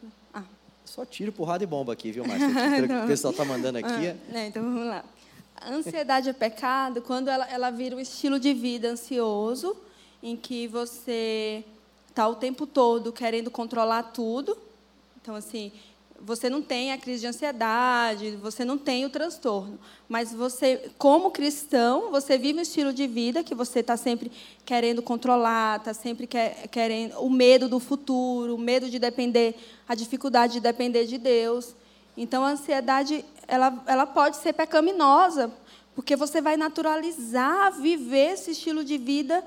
Ah. 0.90 0.96
Só 0.96 1.06
tiro, 1.06 1.32
porrada 1.32 1.64
e 1.64 1.68
bomba 1.68 1.94
aqui, 1.94 2.12
viu, 2.12 2.26
Márcia? 2.26 2.48
o 3.04 3.08
pessoal 3.08 3.32
está 3.32 3.46
mandando 3.46 3.78
aqui. 3.78 4.16
Ah, 4.34 4.46
então 4.46 4.64
vamos 4.64 4.88
lá. 4.88 5.04
A 5.56 5.72
ansiedade 5.72 6.30
é 6.30 6.34
pecado 6.34 7.02
quando 7.02 7.28
ela, 7.28 7.46
ela 7.50 7.70
vira 7.70 7.96
um 7.96 8.00
estilo 8.00 8.40
de 8.40 8.54
vida 8.54 8.90
ansioso, 8.90 9.76
em 10.24 10.36
que 10.36 10.68
você 10.68 11.64
está 12.08 12.28
o 12.28 12.36
tempo 12.36 12.66
todo 12.66 13.12
querendo 13.12 13.52
controlar 13.52 14.04
tudo. 14.04 14.58
Então, 15.22 15.36
assim, 15.36 15.72
você 16.22 16.50
não 16.50 16.62
tem 16.62 16.92
a 16.92 16.98
crise 16.98 17.22
de 17.22 17.28
ansiedade, 17.28 18.38
você 18.42 18.66
não 18.66 18.78
tem 18.78 19.06
o 19.06 19.10
transtorno, 19.10 19.80
mas 20.08 20.34
você, 20.34 20.92
como 20.98 21.32
cristão, 21.32 22.12
você 22.12 22.38
vive 22.38 22.60
um 22.60 22.62
estilo 22.62 22.92
de 22.94 23.08
vida 23.08 23.44
que 23.44 23.56
você 23.56 23.80
está 23.80 23.96
sempre 23.96 24.32
querendo 24.66 25.02
controlar, 25.02 25.78
está 25.78 25.94
sempre 25.94 26.28
quer, 26.28 26.68
querendo 26.68 27.20
o 27.20 27.30
medo 27.30 27.70
do 27.70 27.80
futuro, 27.80 28.56
o 28.56 28.60
medo 28.60 28.90
de 28.90 29.00
depender, 29.00 29.56
a 29.88 29.96
dificuldade 29.96 30.54
de 30.54 30.60
depender 30.60 31.06
de 31.06 31.18
Deus. 31.18 31.76
Então, 32.18 32.44
a 32.44 32.50
ansiedade 32.50 33.24
ela, 33.48 33.84
ela 33.88 34.06
pode 34.06 34.38
ser 34.38 34.54
pecaminosa, 34.54 35.52
porque 35.96 36.16
você 36.16 36.42
vai 36.42 36.58
naturalizar 36.58 37.74
viver 37.74 38.34
esse 38.34 38.52
estilo 38.52 38.84
de 38.84 38.98
vida 38.98 39.44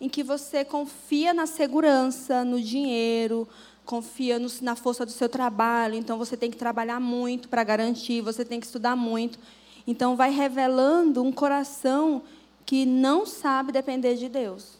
em 0.00 0.08
que 0.08 0.22
você 0.22 0.64
confia 0.64 1.32
na 1.32 1.46
segurança, 1.46 2.44
no 2.44 2.60
dinheiro, 2.60 3.46
confia 3.84 4.38
no, 4.38 4.48
na 4.60 4.76
força 4.76 5.04
do 5.04 5.12
seu 5.12 5.28
trabalho, 5.28 5.94
então 5.94 6.18
você 6.18 6.36
tem 6.36 6.50
que 6.50 6.56
trabalhar 6.56 7.00
muito 7.00 7.48
para 7.48 7.64
garantir, 7.64 8.20
você 8.20 8.44
tem 8.44 8.60
que 8.60 8.66
estudar 8.66 8.96
muito. 8.96 9.38
Então, 9.86 10.16
vai 10.16 10.30
revelando 10.30 11.22
um 11.22 11.32
coração 11.32 12.22
que 12.64 12.86
não 12.86 13.26
sabe 13.26 13.72
depender 13.72 14.14
de 14.14 14.28
Deus. 14.28 14.78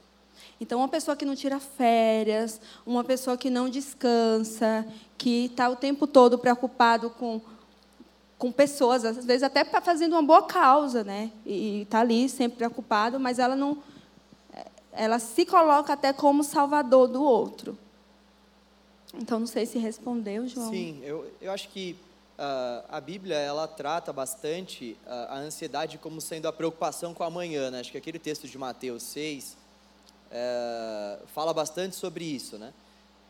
Então, 0.60 0.78
uma 0.78 0.88
pessoa 0.88 1.16
que 1.16 1.24
não 1.24 1.34
tira 1.34 1.58
férias, 1.58 2.60
uma 2.86 3.02
pessoa 3.02 3.36
que 3.36 3.50
não 3.50 3.68
descansa, 3.68 4.86
que 5.18 5.46
está 5.46 5.68
o 5.68 5.74
tempo 5.74 6.06
todo 6.06 6.38
preocupado 6.38 7.10
com, 7.10 7.40
com 8.38 8.52
pessoas, 8.52 9.04
às 9.04 9.24
vezes 9.24 9.42
até 9.42 9.64
fazendo 9.64 10.12
uma 10.12 10.22
boa 10.22 10.42
causa, 10.42 11.02
né? 11.02 11.32
E 11.44 11.82
está 11.82 12.00
ali 12.00 12.28
sempre 12.28 12.58
preocupado, 12.58 13.18
mas 13.18 13.40
ela 13.40 13.56
não, 13.56 13.78
ela 14.92 15.18
se 15.18 15.44
coloca 15.44 15.92
até 15.92 16.12
como 16.12 16.44
salvador 16.44 17.08
do 17.08 17.22
outro. 17.22 17.76
Então, 19.14 19.38
não 19.38 19.46
sei 19.46 19.66
se 19.66 19.78
respondeu, 19.78 20.48
João. 20.48 20.70
Sim, 20.70 21.00
eu, 21.02 21.30
eu 21.40 21.52
acho 21.52 21.68
que 21.68 21.96
uh, 22.38 22.84
a 22.88 23.00
Bíblia 23.00 23.36
ela 23.36 23.68
trata 23.68 24.12
bastante 24.12 24.96
uh, 25.06 25.10
a 25.28 25.38
ansiedade 25.38 25.98
como 25.98 26.20
sendo 26.20 26.48
a 26.48 26.52
preocupação 26.52 27.12
com 27.12 27.22
o 27.22 27.26
amanhã. 27.26 27.70
Né? 27.70 27.80
Acho 27.80 27.92
que 27.92 27.98
aquele 27.98 28.18
texto 28.18 28.48
de 28.48 28.56
Mateus 28.56 29.02
6 29.02 29.52
uh, 29.52 29.56
eh, 30.30 31.18
fala 31.34 31.52
bastante 31.52 31.94
sobre 31.96 32.24
isso. 32.24 32.58
Né? 32.58 32.72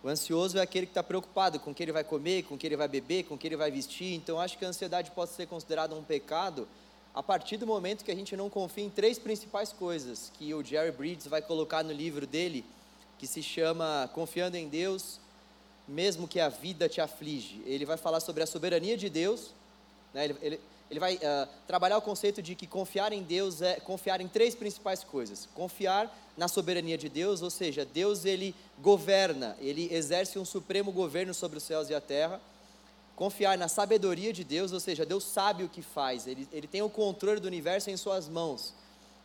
O 0.02 0.08
ansioso 0.08 0.58
é 0.58 0.62
aquele 0.62 0.86
que 0.86 0.90
está 0.90 1.02
preocupado 1.02 1.58
com 1.60 1.70
o 1.70 1.74
que 1.74 1.82
ele 1.82 1.92
vai 1.92 2.04
comer, 2.04 2.44
com 2.44 2.54
o 2.54 2.58
que 2.58 2.66
ele 2.66 2.76
vai 2.76 2.88
beber, 2.88 3.24
com 3.24 3.34
o 3.34 3.38
que 3.38 3.46
ele 3.46 3.56
vai 3.56 3.70
vestir. 3.70 4.14
Então, 4.14 4.40
acho 4.40 4.58
que 4.58 4.64
a 4.64 4.68
ansiedade 4.68 5.10
pode 5.10 5.32
ser 5.32 5.46
considerada 5.46 5.94
um 5.94 6.02
pecado 6.02 6.66
a 7.14 7.22
partir 7.22 7.58
do 7.58 7.66
momento 7.66 8.04
que 8.04 8.10
a 8.10 8.14
gente 8.14 8.36
não 8.36 8.48
confia 8.48 8.84
em 8.84 8.90
três 8.90 9.18
principais 9.18 9.72
coisas 9.72 10.32
que 10.38 10.54
o 10.54 10.64
Jerry 10.64 10.90
Bridges 10.90 11.26
vai 11.26 11.42
colocar 11.42 11.84
no 11.84 11.92
livro 11.92 12.26
dele, 12.26 12.64
que 13.18 13.26
se 13.26 13.42
chama 13.42 14.10
Confiando 14.14 14.56
em 14.56 14.66
Deus, 14.66 15.20
mesmo 15.86 16.28
que 16.28 16.40
a 16.40 16.48
vida 16.48 16.88
te 16.88 17.00
aflige. 17.00 17.62
Ele 17.66 17.84
vai 17.84 17.96
falar 17.96 18.20
sobre 18.20 18.42
a 18.42 18.46
soberania 18.46 18.96
de 18.96 19.08
Deus, 19.08 19.50
né? 20.14 20.24
ele, 20.24 20.36
ele, 20.40 20.60
ele 20.90 21.00
vai 21.00 21.14
uh, 21.16 21.48
trabalhar 21.66 21.96
o 21.96 22.02
conceito 22.02 22.42
de 22.42 22.54
que 22.54 22.66
confiar 22.66 23.12
em 23.12 23.22
Deus 23.22 23.62
é 23.62 23.80
confiar 23.80 24.20
em 24.20 24.28
três 24.28 24.54
principais 24.54 25.02
coisas. 25.02 25.48
Confiar 25.54 26.14
na 26.36 26.48
soberania 26.48 26.98
de 26.98 27.08
Deus, 27.08 27.42
ou 27.42 27.50
seja, 27.50 27.84
Deus 27.84 28.24
ele 28.24 28.54
governa, 28.78 29.56
ele 29.60 29.88
exerce 29.92 30.38
um 30.38 30.44
supremo 30.44 30.92
governo 30.92 31.32
sobre 31.32 31.58
os 31.58 31.64
céus 31.64 31.88
e 31.88 31.94
a 31.94 32.00
terra. 32.00 32.40
Confiar 33.16 33.56
na 33.56 33.68
sabedoria 33.68 34.32
de 34.32 34.44
Deus, 34.44 34.72
ou 34.72 34.80
seja, 34.80 35.04
Deus 35.06 35.24
sabe 35.24 35.64
o 35.64 35.68
que 35.68 35.82
faz, 35.82 36.26
ele, 36.26 36.48
ele 36.52 36.66
tem 36.66 36.82
o 36.82 36.90
controle 36.90 37.40
do 37.40 37.46
universo 37.46 37.90
em 37.90 37.96
suas 37.96 38.28
mãos. 38.28 38.74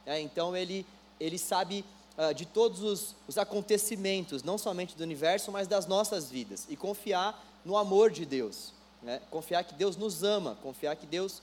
É, 0.05 0.20
então 0.22 0.55
ele, 0.55 0.86
ele 1.20 1.38
sabe 1.38 1.84
uh, 2.18 2.34
de 2.34 2.45
todos 2.45 2.82
os, 2.82 3.15
os 3.28 3.38
acontecimentos, 3.38 4.43
não 4.43 4.57
somente 4.57 4.95
do 4.95 5.03
universo, 5.03 5.51
mas 5.51 5.68
das 5.68 5.86
nossas 5.86 6.30
vidas. 6.30 6.65
E 6.70 6.76
confiar 6.76 7.45
no 7.63 7.78
amor 7.78 8.09
de 8.09 8.26
Deus. 8.26 8.74
Né? 9.01 9.22
Confiar 9.30 9.63
que 9.63 9.74
Deus 9.76 9.95
nos 9.95 10.24
ama, 10.24 10.57
confiar 10.61 10.95
que 10.95 11.05
Deus 11.05 11.41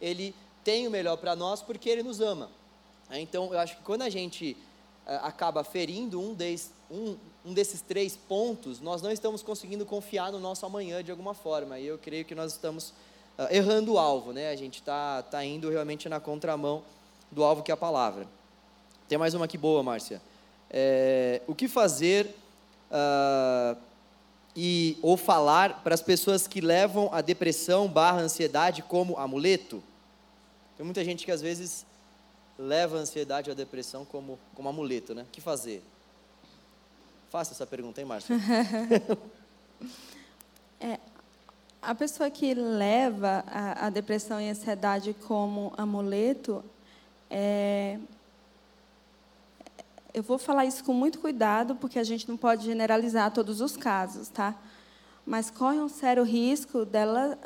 ele 0.00 0.34
tem 0.62 0.86
o 0.86 0.90
melhor 0.90 1.16
para 1.16 1.34
nós 1.34 1.62
porque 1.62 1.88
ele 1.88 2.02
nos 2.02 2.20
ama. 2.20 2.50
É, 3.08 3.18
então, 3.18 3.52
eu 3.52 3.58
acho 3.58 3.76
que 3.76 3.82
quando 3.82 4.02
a 4.02 4.08
gente 4.08 4.56
uh, 5.06 5.10
acaba 5.22 5.64
ferindo 5.64 6.20
um, 6.20 6.34
des, 6.34 6.70
um, 6.90 7.16
um, 7.44 7.52
desses 7.52 7.80
três 7.80 8.16
pontos, 8.16 8.80
nós 8.80 9.02
não 9.02 9.10
estamos 9.10 9.42
conseguindo 9.42 9.84
confiar 9.84 10.30
no 10.30 10.38
nosso 10.38 10.64
amanhã 10.64 11.02
de 11.02 11.10
alguma 11.10 11.34
forma. 11.34 11.78
E 11.78 11.86
eu 11.86 11.98
creio 11.98 12.24
que 12.24 12.34
nós 12.34 12.52
estamos 12.52 12.90
uh, 13.38 13.48
errando 13.50 13.94
o 13.94 13.98
alvo, 13.98 14.32
né? 14.32 14.50
A 14.50 14.56
gente 14.56 14.80
está 14.80 15.22
tá 15.22 15.44
indo 15.44 15.68
realmente 15.70 16.08
na 16.08 16.20
contramão 16.20 16.84
do 17.30 17.42
alvo 17.42 17.62
que 17.62 17.70
é 17.70 17.74
a 17.74 17.76
palavra. 17.76 18.26
Tem 19.10 19.18
mais 19.18 19.34
uma 19.34 19.46
aqui 19.46 19.58
boa, 19.58 19.82
Márcia. 19.82 20.22
É, 20.70 21.42
o 21.48 21.52
que 21.52 21.66
fazer 21.66 22.32
uh, 22.92 23.76
e 24.54 24.96
ou 25.02 25.16
falar 25.16 25.82
para 25.82 25.92
as 25.92 26.00
pessoas 26.00 26.46
que 26.46 26.60
levam 26.60 27.12
a 27.12 27.20
depressão 27.20 27.88
barra 27.88 28.20
ansiedade 28.20 28.82
como 28.82 29.18
amuleto? 29.18 29.82
Tem 30.76 30.86
muita 30.86 31.04
gente 31.04 31.24
que 31.24 31.32
às 31.32 31.42
vezes 31.42 31.84
leva 32.56 32.98
a 32.98 33.00
ansiedade 33.00 33.48
e 33.48 33.50
a 33.50 33.54
depressão 33.54 34.04
como, 34.04 34.38
como 34.54 34.68
amuleto, 34.68 35.12
né? 35.12 35.22
O 35.22 35.32
que 35.32 35.40
fazer? 35.40 35.82
Faça 37.30 37.52
essa 37.52 37.66
pergunta, 37.66 38.00
hein, 38.00 38.06
Márcia? 38.06 38.36
é, 40.78 41.00
a 41.82 41.96
pessoa 41.96 42.30
que 42.30 42.54
leva 42.54 43.42
a, 43.48 43.86
a, 43.86 43.90
depressão 43.90 44.40
e 44.40 44.46
a 44.46 44.52
ansiedade 44.52 45.14
como 45.14 45.72
amuleto, 45.76 46.64
é, 47.28 47.98
eu 50.12 50.22
vou 50.22 50.38
falar 50.38 50.64
isso 50.64 50.82
com 50.84 50.92
muito 50.92 51.18
cuidado, 51.18 51.74
porque 51.76 51.98
a 51.98 52.04
gente 52.04 52.28
não 52.28 52.36
pode 52.36 52.64
generalizar 52.64 53.30
todos 53.30 53.60
os 53.60 53.76
casos, 53.76 54.28
tá? 54.28 54.54
Mas 55.24 55.50
corre 55.50 55.78
um 55.78 55.88
sério 55.88 56.24
risco 56.24 56.84
dela 56.84 57.38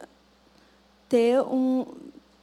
ter 1.08 1.40
um, 1.42 1.86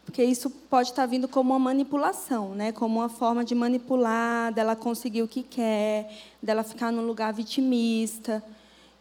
porque 0.05 0.24
isso 0.24 0.49
pode 0.49 0.89
estar 0.89 1.05
vindo 1.05 1.28
como 1.28 1.53
uma 1.53 1.59
manipulação, 1.59 2.49
né? 2.53 2.72
como 2.72 2.99
uma 2.99 3.09
forma 3.09 3.45
de 3.45 3.55
manipular, 3.55 4.53
dela 4.53 4.76
conseguir 4.76 5.22
o 5.22 5.28
que 5.28 5.41
quer, 5.41 6.11
dela 6.41 6.63
ficar 6.63 6.91
num 6.91 7.05
lugar 7.05 7.34
vitimista. 7.34 8.43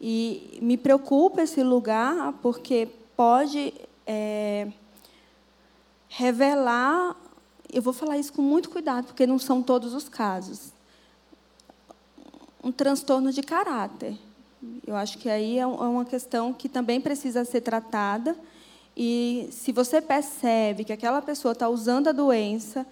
E 0.01 0.59
me 0.63 0.77
preocupa 0.77 1.43
esse 1.43 1.63
lugar, 1.63 2.33
porque 2.41 2.89
pode 3.17 3.75
é, 4.07 4.69
revelar. 6.09 7.17
Eu 7.73 7.83
vou 7.83 7.93
falar 7.93 8.17
isso 8.17 8.33
com 8.33 8.41
muito 8.41 8.71
cuidado, 8.71 9.07
porque 9.07 9.27
não 9.27 9.39
são 9.39 9.63
todos 9.63 9.95
os 9.95 10.09
casos. 10.09 10.73
Um 12.63 12.73
transtorno 12.73 13.33
de 13.33 13.43
caráter. 13.43 14.17
Eu 14.87 14.95
acho 14.95 15.19
que 15.19 15.29
aí 15.29 15.59
é, 15.59 15.63
é 15.63 15.67
uma 15.67 16.05
questão 16.05 16.53
que 16.53 16.69
também 16.69 17.01
precisa 17.01 17.45
ser 17.45 17.63
tratada 17.63 18.37
e 18.97 19.49
se 19.51 19.73
você 19.73 20.01
percebe 20.01 20.85
que 20.85 20.93
aquela 20.93 21.23
pessoa 21.23 21.53
está 21.53 21.69
usando 21.69 22.09
a 22.09 22.13
doença, 22.13 22.87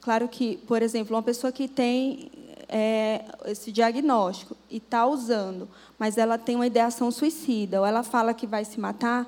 claro 0.00 0.28
que, 0.28 0.58
por 0.58 0.82
exemplo, 0.82 1.16
uma 1.16 1.22
pessoa 1.22 1.52
que 1.52 1.68
tem 1.68 2.30
é, 2.68 3.24
esse 3.46 3.70
diagnóstico 3.70 4.56
e 4.68 4.78
está 4.78 5.06
usando, 5.06 5.68
mas 5.98 6.18
ela 6.18 6.36
tem 6.36 6.56
uma 6.56 6.66
ideação 6.66 7.10
suicida, 7.10 7.80
ou 7.80 7.86
ela 7.86 8.02
fala 8.02 8.34
que 8.34 8.46
vai 8.46 8.64
se 8.64 8.78
matar, 8.78 9.26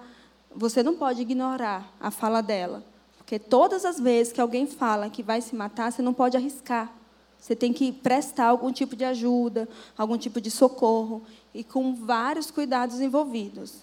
você 0.55 0.83
não 0.83 0.97
pode 0.97 1.23
ignorar 1.23 1.91
a 2.01 2.11
fala 2.11 2.43
dela. 2.43 2.85
Porque 3.17 3.39
todas 3.39 3.85
as 3.85 4.01
vezes 4.01 4.33
que 4.33 4.41
alguém 4.41 4.67
fala 4.67 5.09
que 5.11 5.23
vai 5.23 5.41
se 5.41 5.55
matar, 5.55 5.93
você 5.93 6.03
não 6.03 6.13
pode 6.13 6.37
arriscar. 6.37 6.93
Você 7.41 7.55
tem 7.55 7.73
que 7.73 7.93
prestar 7.93 8.47
algum 8.47 8.73
tipo 8.73 8.97
de 8.97 9.05
ajuda, 9.05 9.69
algum 9.97 10.19
tipo 10.19 10.41
de 10.41 10.51
socorro, 10.51 11.23
e 11.55 11.65
com 11.65 11.95
vários 11.95 12.51
cuidados 12.51 13.01
envolvidos. 13.01 13.77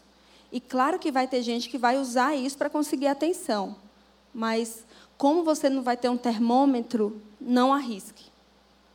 E 0.52 0.60
claro 0.60 1.00
que 1.00 1.12
vai 1.12 1.28
ter 1.28 1.42
gente 1.42 1.70
que 1.70 1.78
vai 1.78 1.98
usar 1.98 2.36
isso 2.36 2.58
para 2.58 2.70
conseguir 2.70 3.08
atenção. 3.08 3.76
Mas 4.34 4.86
como 5.18 5.44
você 5.44 5.70
não 5.70 5.82
vai 5.82 5.98
ter 5.98 6.10
um 6.10 6.18
termômetro, 6.18 7.22
não 7.40 7.74
arrisque. 7.74 8.26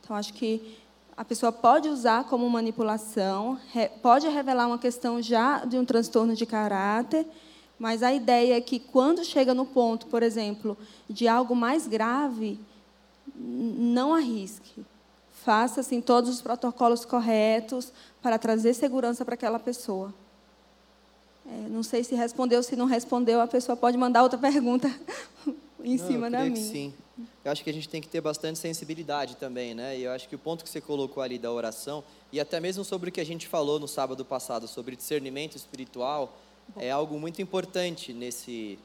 Então 0.01 0.15
acho 0.15 0.33
que 0.33 0.77
a 1.17 1.25
pessoa 1.25 1.51
pode 1.51 1.89
usar 1.89 2.23
como 2.23 2.49
manipulação, 2.49 3.59
pode 4.01 4.27
revelar 4.27 4.67
uma 4.67 4.77
questão 4.77 5.21
já 5.21 5.65
de 5.65 5.77
um 5.77 5.85
transtorno 5.85 6.35
de 6.35 6.45
caráter, 6.45 7.27
mas 7.77 8.01
a 8.01 8.13
ideia 8.13 8.57
é 8.57 8.61
que 8.61 8.79
quando 8.79 9.23
chega 9.23 9.53
no 9.53 9.65
ponto, 9.65 10.07
por 10.07 10.23
exemplo, 10.23 10.77
de 11.09 11.27
algo 11.27 11.55
mais 11.55 11.87
grave, 11.87 12.59
não 13.35 14.13
arrisque. 14.13 14.85
Faça 15.31 15.81
assim 15.81 16.01
todos 16.01 16.29
os 16.29 16.41
protocolos 16.41 17.03
corretos 17.03 17.91
para 18.21 18.37
trazer 18.37 18.73
segurança 18.73 19.25
para 19.25 19.33
aquela 19.33 19.59
pessoa. 19.59 20.13
É, 21.45 21.69
não 21.69 21.81
sei 21.81 22.03
se 22.03 22.13
respondeu, 22.13 22.61
se 22.61 22.75
não 22.75 22.85
respondeu, 22.85 23.41
a 23.41 23.47
pessoa 23.47 23.75
pode 23.75 23.97
mandar 23.97 24.23
outra 24.23 24.37
pergunta 24.39 24.87
em 25.83 25.97
não, 25.97 26.07
cima 26.07 26.29
da 26.29 26.43
minha. 26.43 26.55
sim. 26.55 26.93
Eu 27.43 27.51
acho 27.51 27.63
que 27.63 27.69
a 27.69 27.73
gente 27.73 27.89
tem 27.89 28.01
que 28.01 28.07
ter 28.07 28.21
bastante 28.21 28.59
sensibilidade 28.59 29.35
também, 29.35 29.73
né? 29.73 29.97
E 29.97 30.03
eu 30.03 30.11
acho 30.11 30.29
que 30.29 30.35
o 30.35 30.39
ponto 30.39 30.63
que 30.63 30.69
você 30.69 30.79
colocou 30.79 31.21
ali 31.21 31.37
da 31.37 31.51
oração, 31.51 32.03
e 32.31 32.39
até 32.39 32.59
mesmo 32.59 32.83
sobre 32.83 33.09
o 33.09 33.11
que 33.11 33.19
a 33.19 33.25
gente 33.25 33.47
falou 33.47 33.79
no 33.79 33.87
sábado 33.87 34.23
passado, 34.23 34.67
sobre 34.67 34.95
discernimento 34.95 35.55
espiritual, 35.55 36.37
Bom. 36.69 36.81
é 36.81 36.91
algo 36.91 37.19
muito 37.19 37.41
importante 37.41 38.13
nesse, 38.13 38.77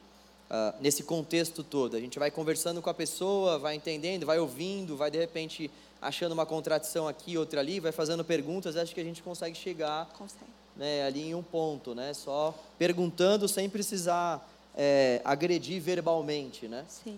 uh, 0.49 0.75
nesse 0.81 1.03
contexto 1.03 1.63
todo. 1.63 1.95
A 1.95 1.99
gente 1.99 2.19
vai 2.19 2.31
conversando 2.31 2.81
com 2.81 2.89
a 2.89 2.93
pessoa, 2.93 3.57
vai 3.57 3.75
entendendo, 3.75 4.25
vai 4.25 4.39
ouvindo, 4.39 4.97
vai 4.97 5.11
de 5.11 5.17
repente 5.17 5.69
achando 6.01 6.31
uma 6.31 6.45
contradição 6.45 7.07
aqui, 7.07 7.37
outra 7.37 7.59
ali, 7.59 7.79
vai 7.79 7.91
fazendo 7.91 8.23
perguntas, 8.23 8.75
acho 8.75 8.93
que 8.93 9.01
a 9.01 9.03
gente 9.03 9.23
consegue 9.23 9.57
chegar 9.57 10.05
consegue 10.17 10.51
né, 10.75 11.03
ali 11.05 11.29
em 11.29 11.35
um 11.35 11.41
ponto, 11.41 11.95
né, 11.95 12.13
só 12.13 12.53
perguntando 12.77 13.47
sem 13.47 13.67
precisar 13.67 14.47
é, 14.75 15.21
agredir 15.25 15.81
verbalmente, 15.81 16.67
né? 16.67 16.85
Sim, 16.87 17.17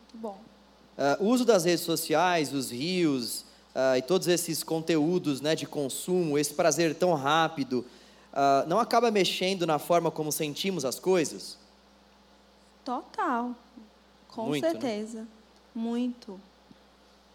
muito 0.00 0.16
bom. 0.16 0.38
Uh, 0.98 1.24
o 1.24 1.28
uso 1.28 1.44
das 1.44 1.64
redes 1.64 1.84
sociais, 1.84 2.52
os 2.52 2.70
rios 2.70 3.42
uh, 3.74 3.96
e 3.96 4.02
todos 4.02 4.26
esses 4.26 4.64
conteúdos, 4.64 5.40
né, 5.40 5.54
de 5.54 5.66
consumo, 5.66 6.36
esse 6.36 6.52
prazer 6.52 6.94
tão 6.94 7.14
rápido, 7.14 7.84
uh, 8.32 8.66
não 8.66 8.80
acaba 8.80 9.10
mexendo 9.10 9.66
na 9.66 9.78
forma 9.78 10.10
como 10.10 10.32
sentimos 10.32 10.84
as 10.84 10.98
coisas? 10.98 11.58
Total, 12.86 13.52
com 14.28 14.46
muito, 14.46 14.62
né? 14.62 14.70
certeza, 14.70 15.22
né? 15.22 15.26
muito. 15.74 16.40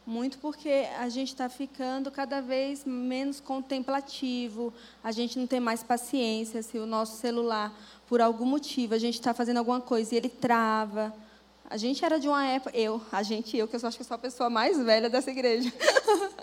Muito 0.08 0.38
porque 0.38 0.88
a 0.98 1.10
gente 1.10 1.28
está 1.28 1.50
ficando 1.50 2.10
cada 2.10 2.42
vez 2.42 2.86
menos 2.86 3.42
contemplativo, 3.42 4.74
a 5.04 5.12
gente 5.12 5.38
não 5.38 5.46
tem 5.46 5.60
mais 5.60 5.84
paciência. 5.84 6.64
Se 6.64 6.78
o 6.78 6.86
nosso 6.86 7.18
celular, 7.18 7.78
por 8.08 8.22
algum 8.22 8.46
motivo, 8.46 8.94
a 8.94 8.98
gente 8.98 9.16
está 9.16 9.34
fazendo 9.34 9.58
alguma 9.58 9.82
coisa 9.82 10.16
e 10.16 10.18
ele 10.20 10.30
trava. 10.30 11.14
A 11.70 11.76
gente 11.76 12.04
era 12.06 12.18
de 12.18 12.30
uma 12.30 12.46
época, 12.46 12.76
eu, 12.76 13.02
a 13.12 13.22
gente, 13.22 13.58
eu, 13.58 13.68
que 13.68 13.76
eu 13.76 13.86
acho 13.86 13.98
que 13.98 14.06
sou 14.06 14.16
a 14.16 14.18
pessoa 14.18 14.50
mais 14.50 14.82
velha 14.82 15.10
dessa 15.10 15.32
igreja, 15.32 15.70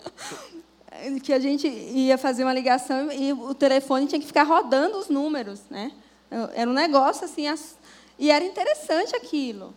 que 1.23 1.33
a 1.33 1.39
gente 1.39 1.67
ia 1.67 2.17
fazer 2.17 2.43
uma 2.43 2.53
ligação 2.53 3.11
e 3.11 3.33
o 3.33 3.55
telefone 3.55 4.05
tinha 4.05 4.21
que 4.21 4.27
ficar 4.27 4.43
rodando 4.43 4.99
os 4.99 5.09
números, 5.09 5.61
né? 5.67 5.91
Era 6.53 6.69
um 6.69 6.73
negócio 6.73 7.25
assim, 7.25 7.47
e 8.19 8.29
era 8.29 8.43
interessante 8.43 9.15
aquilo. 9.15 9.73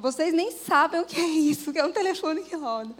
Vocês 0.00 0.32
nem 0.32 0.50
sabem 0.52 1.00
o 1.00 1.04
que 1.04 1.20
é 1.20 1.26
isso, 1.26 1.72
que 1.72 1.78
é 1.78 1.84
um 1.84 1.92
telefone 1.92 2.42
que 2.42 2.54
roda. 2.54 2.94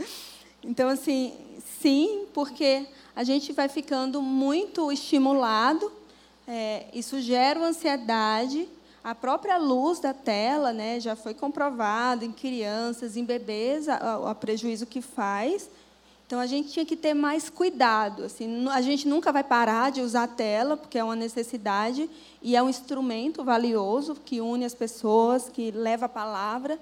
Então, 0.65 0.89
assim, 0.89 1.35
sim, 1.81 2.27
porque 2.33 2.87
a 3.15 3.23
gente 3.23 3.53
vai 3.53 3.69
ficando 3.69 4.23
muito 4.23 4.91
estimulado, 4.91 5.93
é, 6.49 6.87
isso 6.93 7.21
gera 7.21 7.61
ansiedade. 7.61 8.69
A 9.05 9.15
própria 9.15 9.57
luz 9.57 9.99
da 9.99 10.15
tela 10.15 10.73
né, 10.73 11.01
já 11.01 11.17
foi 11.17 11.35
comprovado 11.35 12.25
em 12.25 12.33
crianças, 12.33 13.17
em 13.17 13.25
bebês, 13.25 13.87
o 13.89 14.35
prejuízo 14.35 14.87
que 14.87 15.03
faz. 15.03 15.69
Então 16.33 16.41
a 16.41 16.47
gente 16.47 16.71
tinha 16.71 16.87
que 16.87 16.97
ter 16.97 17.13
mais 17.13 17.51
cuidado. 17.51 18.25
Assim, 18.25 18.67
a 18.71 18.81
gente 18.81 19.07
nunca 19.07 19.31
vai 19.31 19.45
parar 19.45 19.93
de 19.93 20.01
usar 20.01 20.23
a 20.23 20.27
tela, 20.27 20.79
porque 20.79 20.99
é 20.99 21.05
uma 21.05 21.15
necessidade 21.15 22.09
e 22.41 22.57
é 22.57 22.63
um 22.63 22.71
instrumento 22.71 23.45
valioso 23.45 24.15
que 24.15 24.41
une 24.41 24.65
as 24.65 24.75
pessoas, 24.75 25.51
que 25.51 25.71
leva 25.71 26.07
a 26.07 26.09
palavra. 26.09 26.79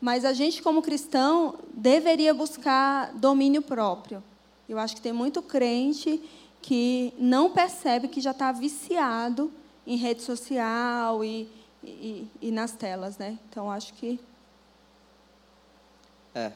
Mas 0.00 0.24
a 0.24 0.32
gente, 0.32 0.60
como 0.60 0.82
cristão, 0.82 1.54
deveria 1.72 2.34
buscar 2.34 3.12
domínio 3.12 3.62
próprio. 3.62 4.20
Eu 4.68 4.80
acho 4.80 4.96
que 4.96 5.00
tem 5.00 5.12
muito 5.12 5.42
crente 5.42 6.20
que 6.60 7.14
não 7.20 7.52
percebe 7.52 8.08
que 8.08 8.20
já 8.20 8.32
está 8.32 8.50
viciado 8.50 9.52
em 9.86 9.96
rede 9.96 10.22
social 10.22 11.24
e, 11.24 11.48
e, 11.84 12.26
e 12.42 12.50
nas 12.50 12.72
telas, 12.72 13.16
né? 13.16 13.38
Então 13.48 13.70
acho 13.70 13.94
que 13.94 14.18
é, 16.34 16.50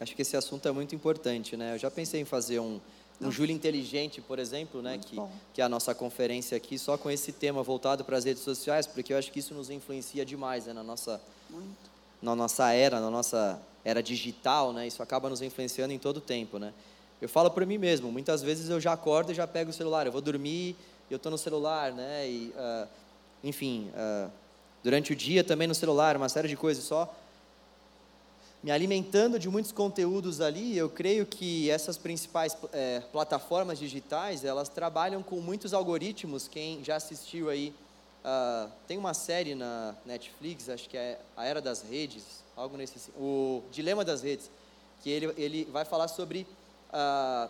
acho 0.00 0.14
que 0.14 0.22
esse 0.22 0.36
assunto 0.36 0.66
é 0.68 0.72
muito 0.72 0.94
importante, 0.94 1.56
né? 1.56 1.74
Eu 1.74 1.78
já 1.78 1.90
pensei 1.90 2.20
em 2.20 2.24
fazer 2.24 2.60
um, 2.60 2.80
um 3.20 3.30
Júlio 3.30 3.54
Inteligente, 3.54 4.20
por 4.20 4.38
exemplo, 4.38 4.82
né? 4.82 4.98
que, 4.98 5.16
que 5.54 5.60
é 5.60 5.64
a 5.64 5.68
nossa 5.68 5.94
conferência 5.94 6.56
aqui, 6.56 6.78
só 6.78 6.98
com 6.98 7.10
esse 7.10 7.32
tema 7.32 7.62
voltado 7.62 8.04
para 8.04 8.16
as 8.16 8.24
redes 8.24 8.42
sociais, 8.42 8.86
porque 8.86 9.12
eu 9.12 9.18
acho 9.18 9.32
que 9.32 9.38
isso 9.38 9.54
nos 9.54 9.70
influencia 9.70 10.24
demais 10.24 10.66
né? 10.66 10.72
na, 10.72 10.82
nossa, 10.82 11.20
na 12.20 12.36
nossa 12.36 12.72
era, 12.72 13.00
na 13.00 13.10
nossa 13.10 13.60
era 13.84 14.02
digital, 14.02 14.72
né? 14.72 14.86
Isso 14.86 15.02
acaba 15.02 15.30
nos 15.30 15.40
influenciando 15.40 15.92
em 15.92 15.98
todo 15.98 16.18
o 16.18 16.20
tempo, 16.20 16.58
né? 16.58 16.72
Eu 17.20 17.28
falo 17.28 17.50
para 17.50 17.64
mim 17.64 17.78
mesmo, 17.78 18.12
muitas 18.12 18.42
vezes 18.42 18.68
eu 18.68 18.78
já 18.78 18.92
acordo 18.92 19.32
e 19.32 19.34
já 19.34 19.46
pego 19.46 19.70
o 19.70 19.72
celular, 19.72 20.06
eu 20.06 20.12
vou 20.12 20.20
dormir 20.20 20.76
e 21.08 21.12
eu 21.12 21.16
estou 21.16 21.30
no 21.32 21.38
celular, 21.38 21.92
né? 21.92 22.28
E, 22.28 22.52
uh, 22.54 22.88
enfim, 23.42 23.90
uh, 23.94 24.30
durante 24.84 25.12
o 25.12 25.16
dia 25.16 25.42
também 25.42 25.66
no 25.66 25.74
celular, 25.74 26.16
uma 26.16 26.28
série 26.28 26.48
de 26.48 26.56
coisas 26.56 26.84
só 26.84 27.14
me 28.62 28.70
alimentando 28.70 29.38
de 29.38 29.48
muitos 29.48 29.70
conteúdos 29.70 30.40
ali, 30.40 30.76
eu 30.76 30.88
creio 30.88 31.24
que 31.24 31.70
essas 31.70 31.96
principais 31.96 32.56
é, 32.72 33.00
plataformas 33.12 33.78
digitais, 33.78 34.44
elas 34.44 34.68
trabalham 34.68 35.22
com 35.22 35.36
muitos 35.36 35.72
algoritmos. 35.72 36.48
Quem 36.48 36.82
já 36.82 36.96
assistiu 36.96 37.48
aí, 37.48 37.72
uh, 38.24 38.70
tem 38.88 38.98
uma 38.98 39.14
série 39.14 39.54
na 39.54 39.94
Netflix, 40.04 40.68
acho 40.68 40.88
que 40.88 40.96
é 40.96 41.18
A 41.36 41.44
Era 41.46 41.60
das 41.60 41.82
Redes, 41.82 42.24
algo 42.56 42.76
nesse, 42.76 43.10
o 43.16 43.62
Dilema 43.70 44.04
das 44.04 44.22
Redes, 44.22 44.50
que 45.02 45.10
ele, 45.10 45.32
ele 45.36 45.64
vai 45.66 45.84
falar 45.84 46.08
sobre 46.08 46.46
uh, 46.90 47.48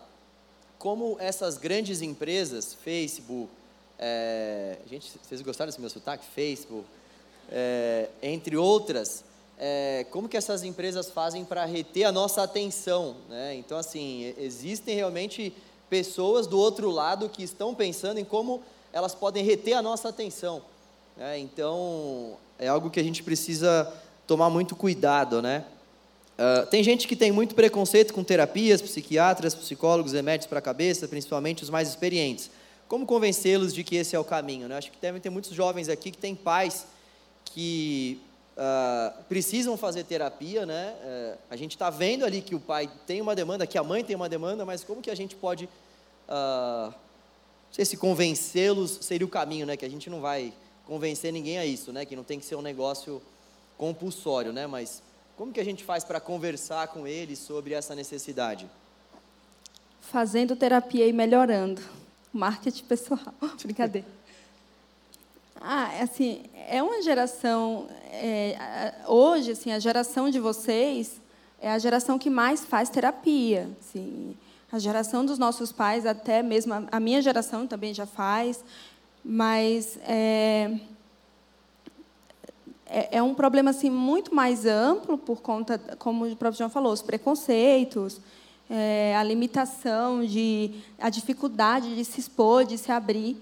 como 0.78 1.16
essas 1.18 1.56
grandes 1.56 2.02
empresas, 2.02 2.74
Facebook, 2.74 3.50
é, 3.98 4.76
gente, 4.88 5.10
vocês 5.22 5.40
gostaram 5.40 5.70
desse 5.70 5.80
meu 5.80 5.88
sotaque? 5.88 6.24
Facebook, 6.34 6.86
é, 7.50 8.08
entre 8.22 8.56
outras, 8.56 9.24
é, 9.58 10.06
como 10.10 10.28
que 10.28 10.36
essas 10.36 10.62
empresas 10.62 11.10
fazem 11.10 11.44
para 11.44 11.64
reter 11.64 12.04
a 12.04 12.12
nossa 12.12 12.42
atenção, 12.42 13.16
né? 13.28 13.54
Então, 13.54 13.78
assim, 13.78 14.34
existem 14.38 14.94
realmente 14.94 15.52
pessoas 15.88 16.46
do 16.46 16.58
outro 16.58 16.90
lado 16.90 17.28
que 17.28 17.42
estão 17.42 17.74
pensando 17.74 18.18
em 18.18 18.24
como 18.24 18.62
elas 18.92 19.14
podem 19.14 19.44
reter 19.44 19.74
a 19.74 19.82
nossa 19.82 20.08
atenção. 20.08 20.62
Né? 21.16 21.38
Então, 21.38 22.36
é 22.58 22.68
algo 22.68 22.90
que 22.90 23.00
a 23.00 23.02
gente 23.02 23.22
precisa 23.22 23.92
tomar 24.26 24.50
muito 24.50 24.74
cuidado, 24.74 25.40
né? 25.40 25.64
Uh, 26.38 26.66
tem 26.66 26.82
gente 26.82 27.08
que 27.08 27.16
tem 27.16 27.32
muito 27.32 27.54
preconceito 27.54 28.12
com 28.12 28.22
terapias, 28.22 28.82
psiquiatras, 28.82 29.54
psicólogos, 29.54 30.12
remédios 30.12 30.46
para 30.46 30.58
a 30.58 30.62
cabeça, 30.62 31.08
principalmente 31.08 31.62
os 31.62 31.70
mais 31.70 31.88
experientes. 31.88 32.50
Como 32.86 33.06
convencê-los 33.06 33.72
de 33.72 33.82
que 33.82 33.96
esse 33.96 34.14
é 34.14 34.18
o 34.18 34.24
caminho? 34.24 34.68
Né? 34.68 34.76
Acho 34.76 34.90
que 34.90 34.98
devem 35.00 35.20
ter 35.20 35.30
muitos 35.30 35.52
jovens 35.52 35.88
aqui 35.88 36.10
que 36.10 36.18
têm 36.18 36.34
pais 36.34 36.86
que 37.46 38.20
Uh, 38.56 39.22
precisam 39.24 39.76
fazer 39.76 40.04
terapia, 40.04 40.64
né? 40.64 40.94
Uh, 41.04 41.38
a 41.50 41.56
gente 41.56 41.72
está 41.72 41.90
vendo 41.90 42.24
ali 42.24 42.40
que 42.40 42.54
o 42.54 42.60
pai 42.60 42.90
tem 43.06 43.20
uma 43.20 43.34
demanda, 43.34 43.66
que 43.66 43.76
a 43.76 43.84
mãe 43.84 44.02
tem 44.02 44.16
uma 44.16 44.30
demanda, 44.30 44.64
mas 44.64 44.82
como 44.82 45.02
que 45.02 45.10
a 45.10 45.14
gente 45.14 45.36
pode, 45.36 45.66
uh, 45.66 46.86
não 46.86 46.94
sei 47.70 47.84
se 47.84 47.98
convencê-los 47.98 48.98
seria 49.02 49.26
o 49.26 49.30
caminho, 49.30 49.66
né? 49.66 49.76
Que 49.76 49.84
a 49.84 49.90
gente 49.90 50.08
não 50.08 50.22
vai 50.22 50.54
convencer 50.86 51.34
ninguém 51.34 51.58
a 51.58 51.66
isso, 51.66 51.92
né? 51.92 52.06
Que 52.06 52.16
não 52.16 52.24
tem 52.24 52.38
que 52.38 52.46
ser 52.46 52.56
um 52.56 52.62
negócio 52.62 53.20
compulsório, 53.76 54.54
né? 54.54 54.66
Mas 54.66 55.02
como 55.36 55.52
que 55.52 55.60
a 55.60 55.64
gente 55.64 55.84
faz 55.84 56.02
para 56.02 56.18
conversar 56.18 56.88
com 56.88 57.06
eles 57.06 57.38
sobre 57.38 57.74
essa 57.74 57.94
necessidade? 57.94 58.66
Fazendo 60.00 60.56
terapia 60.56 61.06
e 61.06 61.12
melhorando. 61.12 61.82
Marketing 62.32 62.84
pessoal. 62.84 63.34
Brincadeira. 63.62 64.15
Ah, 65.60 65.92
é 65.94 66.02
assim, 66.02 66.42
é 66.68 66.82
uma 66.82 67.02
geração. 67.02 67.86
É, 68.12 68.94
hoje, 69.06 69.52
assim, 69.52 69.72
a 69.72 69.78
geração 69.78 70.30
de 70.30 70.38
vocês 70.38 71.20
é 71.60 71.70
a 71.70 71.78
geração 71.78 72.18
que 72.18 72.30
mais 72.30 72.64
faz 72.64 72.88
terapia. 72.88 73.68
Assim, 73.80 74.36
a 74.70 74.78
geração 74.78 75.24
dos 75.24 75.38
nossos 75.38 75.72
pais, 75.72 76.04
até 76.06 76.42
mesmo 76.42 76.74
a 76.90 77.00
minha 77.00 77.22
geração 77.22 77.66
também 77.66 77.94
já 77.94 78.06
faz, 78.06 78.64
mas 79.24 79.98
é, 80.02 80.78
é, 82.84 83.18
é 83.18 83.22
um 83.22 83.34
problema 83.34 83.70
assim 83.70 83.90
muito 83.90 84.34
mais 84.34 84.66
amplo 84.66 85.16
por 85.16 85.40
conta, 85.40 85.78
como 85.98 86.26
o 86.26 86.36
professor 86.36 86.68
falou, 86.68 86.92
os 86.92 87.02
preconceitos, 87.02 88.20
é, 88.68 89.16
a 89.16 89.22
limitação 89.22 90.24
de, 90.24 90.70
a 90.98 91.08
dificuldade 91.08 91.94
de 91.94 92.04
se 92.04 92.20
expor, 92.20 92.64
de 92.64 92.76
se 92.76 92.92
abrir. 92.92 93.36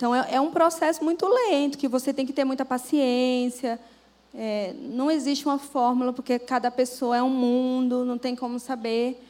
Então, 0.00 0.14
é, 0.14 0.36
é 0.36 0.40
um 0.40 0.50
processo 0.50 1.04
muito 1.04 1.28
lento, 1.28 1.76
que 1.76 1.86
você 1.86 2.10
tem 2.10 2.24
que 2.24 2.32
ter 2.32 2.42
muita 2.42 2.64
paciência. 2.64 3.78
É, 4.34 4.72
não 4.80 5.10
existe 5.10 5.44
uma 5.44 5.58
fórmula, 5.58 6.10
porque 6.10 6.38
cada 6.38 6.70
pessoa 6.70 7.18
é 7.18 7.22
um 7.22 7.28
mundo, 7.28 8.02
não 8.06 8.16
tem 8.16 8.34
como 8.34 8.58
saber. 8.58 9.22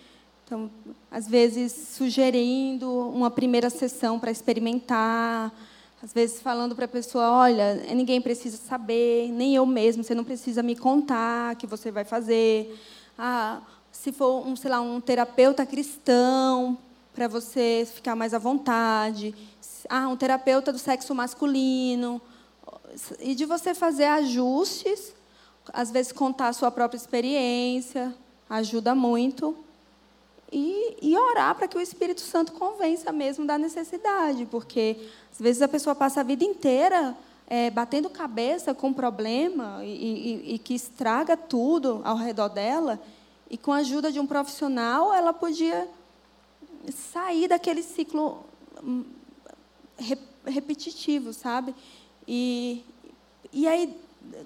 Então, 0.47 0.71
às 1.11 1.27
vezes, 1.27 1.73
sugerindo 1.73 2.89
uma 2.89 3.33
primeira 3.33 3.69
sessão 3.69 4.21
para 4.21 4.31
experimentar, 4.31 5.53
às 6.01 6.13
vezes 6.13 6.41
falando 6.41 6.77
para 6.77 6.85
a 6.85 6.89
pessoa, 6.89 7.33
olha, 7.33 7.75
ninguém 7.93 8.21
precisa 8.21 8.57
saber, 8.57 9.29
nem 9.33 9.57
eu 9.57 9.67
mesmo, 9.67 10.05
você 10.05 10.15
não 10.15 10.23
precisa 10.23 10.63
me 10.63 10.77
contar 10.77 11.55
o 11.55 11.57
que 11.57 11.67
você 11.67 11.91
vai 11.91 12.05
fazer. 12.05 12.79
Ah, 13.19 13.61
se 13.91 14.13
for 14.13 14.47
um, 14.47 14.55
sei 14.55 14.71
lá, 14.71 14.81
um 14.81 15.01
terapeuta 15.01 15.67
cristão, 15.67 16.79
para 17.13 17.27
você 17.27 17.89
ficar 17.93 18.15
mais 18.15 18.33
à 18.33 18.39
vontade 18.39 19.35
ah, 19.89 20.09
um 20.09 20.17
terapeuta 20.17 20.73
do 20.73 20.79
sexo 20.79 21.15
masculino, 21.15 22.21
e 23.21 23.35
de 23.35 23.45
você 23.45 23.75
fazer 23.75 24.07
ajustes, 24.07 25.15
às 25.73 25.91
vezes 25.91 26.13
contar 26.13 26.49
a 26.49 26.53
sua 26.53 26.71
própria 26.71 26.97
experiência, 26.97 28.15
ajuda 28.49 28.95
muito. 28.95 29.57
E, 30.53 30.97
e 31.01 31.17
orar 31.17 31.55
para 31.55 31.69
que 31.69 31.79
o 31.79 31.81
Espírito 31.81 32.21
Santo 32.21 32.53
convença 32.53 33.13
mesmo 33.13 33.47
da 33.47 33.57
necessidade, 33.57 34.47
porque 34.47 34.97
às 35.31 35.39
vezes 35.39 35.63
a 35.63 35.69
pessoa 35.69 35.95
passa 35.95 36.21
a 36.21 36.25
vida 36.25 36.43
inteira 36.45 37.17
é, 37.47 37.71
batendo 37.71 38.11
cabeça 38.11 38.75
com 38.75 38.89
um 38.89 38.93
problema 38.93 39.79
e, 39.85 40.45
e, 40.49 40.55
e 40.55 40.59
que 40.59 40.75
estraga 40.75 41.37
tudo 41.37 42.01
ao 42.05 42.17
redor 42.17 42.49
dela, 42.49 43.01
e 43.49 43.57
com 43.57 43.73
a 43.73 43.77
ajuda 43.77 44.11
de 44.11 44.19
um 44.19 44.27
profissional 44.27 45.15
ela 45.15 45.33
podia 45.33 45.87
sair 47.13 47.47
daquele 47.47 47.83
ciclo 47.83 48.45
repetitivo, 50.45 51.33
sabe? 51.33 51.75
E, 52.27 52.85
e 53.53 53.67
aí, 53.67 53.97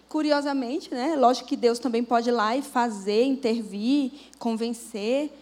curiosamente, 0.09 0.93
né? 0.93 1.17
Lógico 1.17 1.49
que 1.49 1.57
Deus 1.57 1.79
também 1.79 2.03
pode 2.03 2.29
ir 2.29 2.33
lá 2.33 2.57
e 2.57 2.63
fazer, 2.63 3.25
intervir, 3.25 4.13
convencer, 4.39 5.33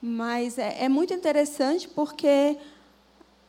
mas 0.00 0.58
é, 0.58 0.84
é 0.84 0.88
muito 0.88 1.12
interessante 1.12 1.88
porque 1.88 2.56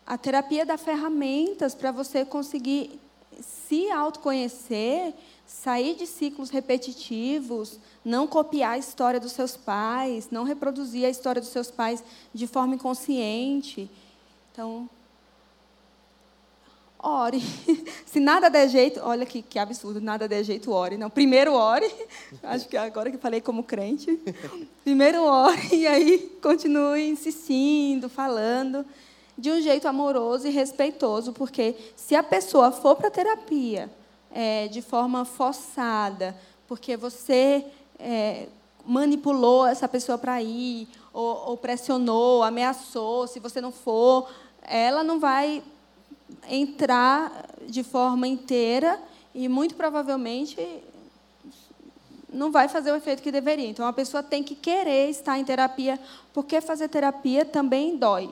a 0.06 0.18
terapia 0.18 0.66
dá 0.66 0.78
ferramentas 0.78 1.76
para 1.76 1.92
você 1.92 2.26
conseguir 2.26 3.00
se 3.40 3.90
autoconhecer, 3.92 5.14
sair 5.46 5.96
de 5.96 6.06
ciclos 6.06 6.50
repetitivos, 6.50 7.80
não 8.04 8.28
copiar 8.28 8.72
a 8.72 8.78
história 8.78 9.20
dos 9.20 9.32
seus 9.32 9.56
pais, 9.56 10.30
não 10.32 10.44
reproduzir 10.44 11.06
a 11.06 11.10
história 11.10 11.42
dos 11.42 11.52
seus 11.52 11.72
pais 11.72 12.04
de 12.34 12.48
forma 12.48 12.76
inconsciente. 12.76 13.90
Então, 14.52 14.90
ore. 17.02 17.42
Se 18.06 18.20
nada 18.20 18.50
der 18.50 18.68
jeito, 18.68 19.00
olha 19.04 19.26
que, 19.26 19.42
que 19.42 19.58
absurdo, 19.58 20.02
nada 20.02 20.28
der 20.28 20.44
jeito, 20.44 20.72
ore. 20.72 20.98
Não, 20.98 21.10
primeiro 21.10 21.54
ore, 21.54 21.90
acho 22.44 22.68
que 22.68 22.76
agora 22.76 23.10
que 23.10 23.18
falei 23.18 23.42
como 23.42 23.64
crente, 23.64 24.20
primeiro 24.84 25.24
ore 25.24 25.70
e 25.74 25.88
aí 25.88 26.38
continue 26.42 27.10
insistindo, 27.10 28.10
falando, 28.10 28.86
de 29.38 29.52
um 29.52 29.62
jeito 29.62 29.88
amoroso 29.88 30.48
e 30.48 30.52
respeitoso, 30.52 31.32
porque 31.32 31.76
se 31.96 32.16
a 32.16 32.22
pessoa 32.22 32.72
for 32.72 32.96
para 32.96 33.08
a 33.08 33.12
terapia 33.12 33.90
é, 34.32 34.68
de 34.68 34.82
forma 34.82 35.24
forçada, 35.24 36.36
porque 36.68 36.98
você 36.98 37.66
é, 37.98 38.48
manipulou 38.86 39.66
essa 39.66 39.88
pessoa 39.88 40.18
para 40.18 40.42
ir, 40.42 40.88
ou, 41.14 41.50
ou 41.50 41.58
pressionou, 41.58 42.44
ameaçou, 42.44 43.28
se 43.28 43.40
você 43.40 43.62
não 43.62 43.72
for, 43.72 44.30
ela 44.62 45.04
não 45.04 45.20
vai 45.20 45.64
entrar 46.48 47.46
de 47.68 47.84
forma 47.84 48.28
inteira 48.28 49.00
e 49.34 49.48
muito 49.48 49.76
provavelmente 49.76 50.58
não 52.32 52.52
vai 52.52 52.68
fazer 52.68 52.92
o 52.92 52.96
efeito 52.96 53.24
que 53.24 53.32
deveria. 53.32 53.68
Então 53.68 53.86
a 53.86 53.94
pessoa 53.94 54.22
tem 54.22 54.44
que 54.44 54.56
querer 54.56 55.10
estar 55.10 55.38
em 55.38 55.44
terapia, 55.44 56.00
porque 56.34 56.62
fazer 56.62 56.88
terapia 56.88 57.44
também 57.44 57.98
dói. 57.98 58.30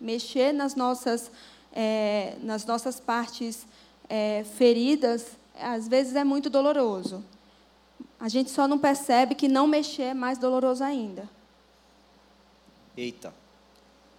Mexer 0.00 0.52
nas 0.52 0.74
nossas, 0.74 1.30
é, 1.72 2.36
nas 2.42 2.64
nossas 2.64 3.00
partes 3.00 3.66
é, 4.08 4.44
feridas, 4.56 5.26
às 5.60 5.88
vezes 5.88 6.14
é 6.14 6.24
muito 6.24 6.48
doloroso. 6.48 7.24
A 8.20 8.28
gente 8.28 8.50
só 8.50 8.68
não 8.68 8.78
percebe 8.78 9.34
que 9.34 9.48
não 9.48 9.66
mexer 9.66 10.02
é 10.02 10.14
mais 10.14 10.38
doloroso 10.38 10.82
ainda. 10.84 11.28
Eita. 12.96 13.32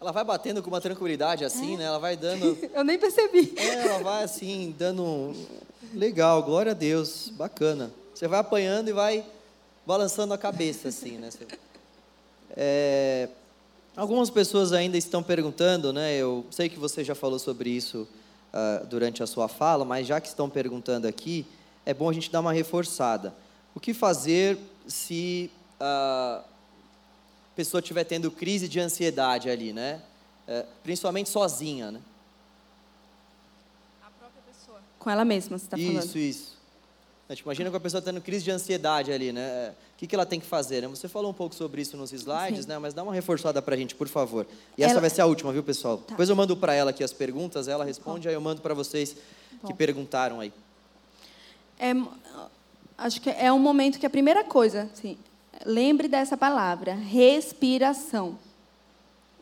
Ela 0.02 0.12
vai 0.12 0.24
batendo 0.24 0.64
com 0.64 0.70
uma 0.70 0.80
tranquilidade 0.80 1.44
assim, 1.44 1.76
é. 1.76 1.78
né? 1.78 1.84
Ela 1.86 2.00
vai 2.00 2.16
dando. 2.16 2.58
Eu 2.74 2.84
nem 2.84 2.98
percebi. 2.98 3.54
É, 3.58 3.88
ela 3.88 4.04
vai 4.04 4.24
assim, 4.24 4.74
dando. 4.78 5.36
Legal, 5.94 6.42
glória 6.44 6.72
a 6.72 6.76
Deus, 6.76 7.30
bacana. 7.30 7.92
Você 8.14 8.28
vai 8.28 8.40
apanhando 8.40 8.90
e 8.90 8.94
vai 8.94 9.26
balançando 9.86 10.34
a 10.34 10.38
cabeça, 10.38 10.90
assim, 10.90 11.18
né? 11.18 11.30
É... 12.56 13.30
Algumas 13.96 14.30
pessoas 14.30 14.72
ainda 14.72 14.98
estão 14.98 15.22
perguntando, 15.22 15.92
né? 15.92 16.16
Eu 16.16 16.46
sei 16.52 16.70
que 16.70 16.80
você 16.80 17.04
já 17.04 17.16
falou 17.16 17.40
sobre 17.40 17.70
isso 17.70 18.08
uh, 18.54 18.86
durante 18.86 19.22
a 19.22 19.28
sua 19.28 19.48
fala, 19.48 19.84
mas 19.84 20.08
já 20.08 20.22
que 20.22 20.28
estão 20.28 20.50
perguntando 20.50 21.08
aqui, 21.08 21.46
é 21.86 21.94
bom 21.94 22.10
a 22.10 22.14
gente 22.14 22.32
dar 22.32 22.40
uma 22.40 22.54
reforçada. 22.54 23.34
O 23.76 23.80
que 23.80 23.94
fazer 23.94 24.58
se 24.88 25.52
uh, 25.82 26.44
pessoa 27.60 27.82
estiver 27.82 28.06
tendo 28.06 28.32
crise 28.32 28.70
de 28.70 28.80
ansiedade 28.80 29.50
ali, 29.50 29.74
né? 29.74 30.02
É, 30.48 30.66
principalmente 30.82 31.30
sozinha, 31.30 31.92
né? 31.92 32.00
A 34.02 34.10
própria 34.12 34.42
pessoa. 34.50 34.80
Com 34.98 35.10
ela 35.10 35.26
mesma, 35.26 35.58
você 35.58 35.66
está 35.66 35.76
falando. 35.76 36.02
Isso, 36.02 36.18
isso. 36.18 36.58
A 37.28 37.34
gente 37.34 37.44
imagina 37.44 37.70
que 37.70 37.76
a 37.76 37.80
pessoa 37.82 38.02
tendo 38.02 38.22
crise 38.22 38.46
de 38.46 38.52
ansiedade 38.52 39.12
ali, 39.12 39.34
né? 39.34 39.72
O 39.94 39.98
que, 39.98 40.08
que 40.08 40.16
ela 40.16 40.26
tem 40.26 40.40
que 40.40 40.46
fazer? 40.46 40.84
Né? 40.84 40.88
Você 40.88 41.10
falou 41.10 41.32
um 41.32 41.34
pouco 41.34 41.54
sobre 41.54 41.82
isso 41.82 41.98
nos 41.98 42.14
slides, 42.14 42.64
Sim. 42.64 42.70
né? 42.70 42.80
Mas 42.80 42.94
dá 42.94 43.04
uma 43.04 43.14
reforçada 43.14 43.62
para 43.62 43.76
a 43.76 43.78
gente, 43.78 43.94
por 43.94 44.08
favor. 44.08 44.48
E 44.78 44.82
ela... 44.82 44.94
essa 44.94 45.02
vai 45.02 45.10
ser 45.10 45.20
a 45.20 45.26
última, 45.26 45.52
viu, 45.52 45.62
pessoal? 45.62 45.98
Tá. 45.98 46.06
Depois 46.12 46.30
eu 46.30 46.38
mando 46.38 46.56
para 46.56 46.74
ela 46.74 46.92
aqui 46.92 47.04
as 47.04 47.12
perguntas, 47.12 47.68
ela 47.68 47.84
responde, 47.84 48.24
Bom. 48.24 48.30
aí 48.30 48.36
eu 48.36 48.42
mando 48.42 48.62
para 48.62 48.74
vocês 48.74 49.18
Bom. 49.62 49.68
que 49.68 49.74
perguntaram 49.74 50.40
aí. 50.40 50.54
É, 51.78 51.92
acho 52.98 53.20
que 53.20 53.30
é 53.30 53.52
um 53.52 53.60
momento 53.60 54.00
que 54.00 54.06
a 54.06 54.10
primeira 54.10 54.46
coisa, 54.46 54.90
assim, 54.94 55.18
Lembre 55.66 56.08
dessa 56.08 56.38
palavra, 56.38 56.94
respiração. 56.94 58.38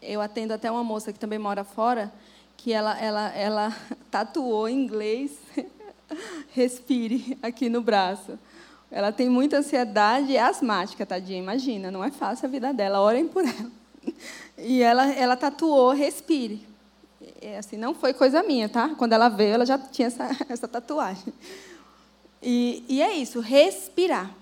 Eu 0.01 0.21
atendo 0.21 0.53
até 0.53 0.69
uma 0.71 0.83
moça 0.83 1.13
que 1.13 1.19
também 1.19 1.39
mora 1.39 1.63
fora, 1.63 2.11
que 2.55 2.73
ela, 2.73 2.99
ela, 2.99 3.29
ela 3.35 3.75
tatuou 4.09 4.67
em 4.67 4.83
inglês 4.83 5.31
respire 6.53 7.37
aqui 7.41 7.69
no 7.69 7.81
braço. 7.81 8.37
Ela 8.89 9.11
tem 9.11 9.29
muita 9.29 9.57
ansiedade 9.57 10.31
e 10.31 10.37
é 10.37 10.41
asmática, 10.41 11.05
tadinha, 11.05 11.39
imagina, 11.39 11.91
não 11.91 12.03
é 12.03 12.09
fácil 12.09 12.47
a 12.47 12.49
vida 12.49 12.73
dela, 12.73 13.01
orem 13.01 13.27
por 13.27 13.43
ela. 13.43 13.71
E 14.57 14.81
ela, 14.81 15.11
ela 15.11 15.35
tatuou 15.35 15.91
respire. 15.91 16.65
É 17.41 17.57
assim, 17.57 17.77
não 17.77 17.93
foi 17.93 18.13
coisa 18.13 18.41
minha, 18.41 18.69
tá? 18.69 18.95
Quando 18.97 19.13
ela 19.13 19.29
veio, 19.29 19.55
ela 19.55 19.65
já 19.65 19.77
tinha 19.77 20.07
essa, 20.07 20.29
essa 20.49 20.67
tatuagem. 20.67 21.33
E, 22.41 22.83
e 22.87 23.01
é 23.01 23.13
isso, 23.13 23.39
respirar. 23.39 24.33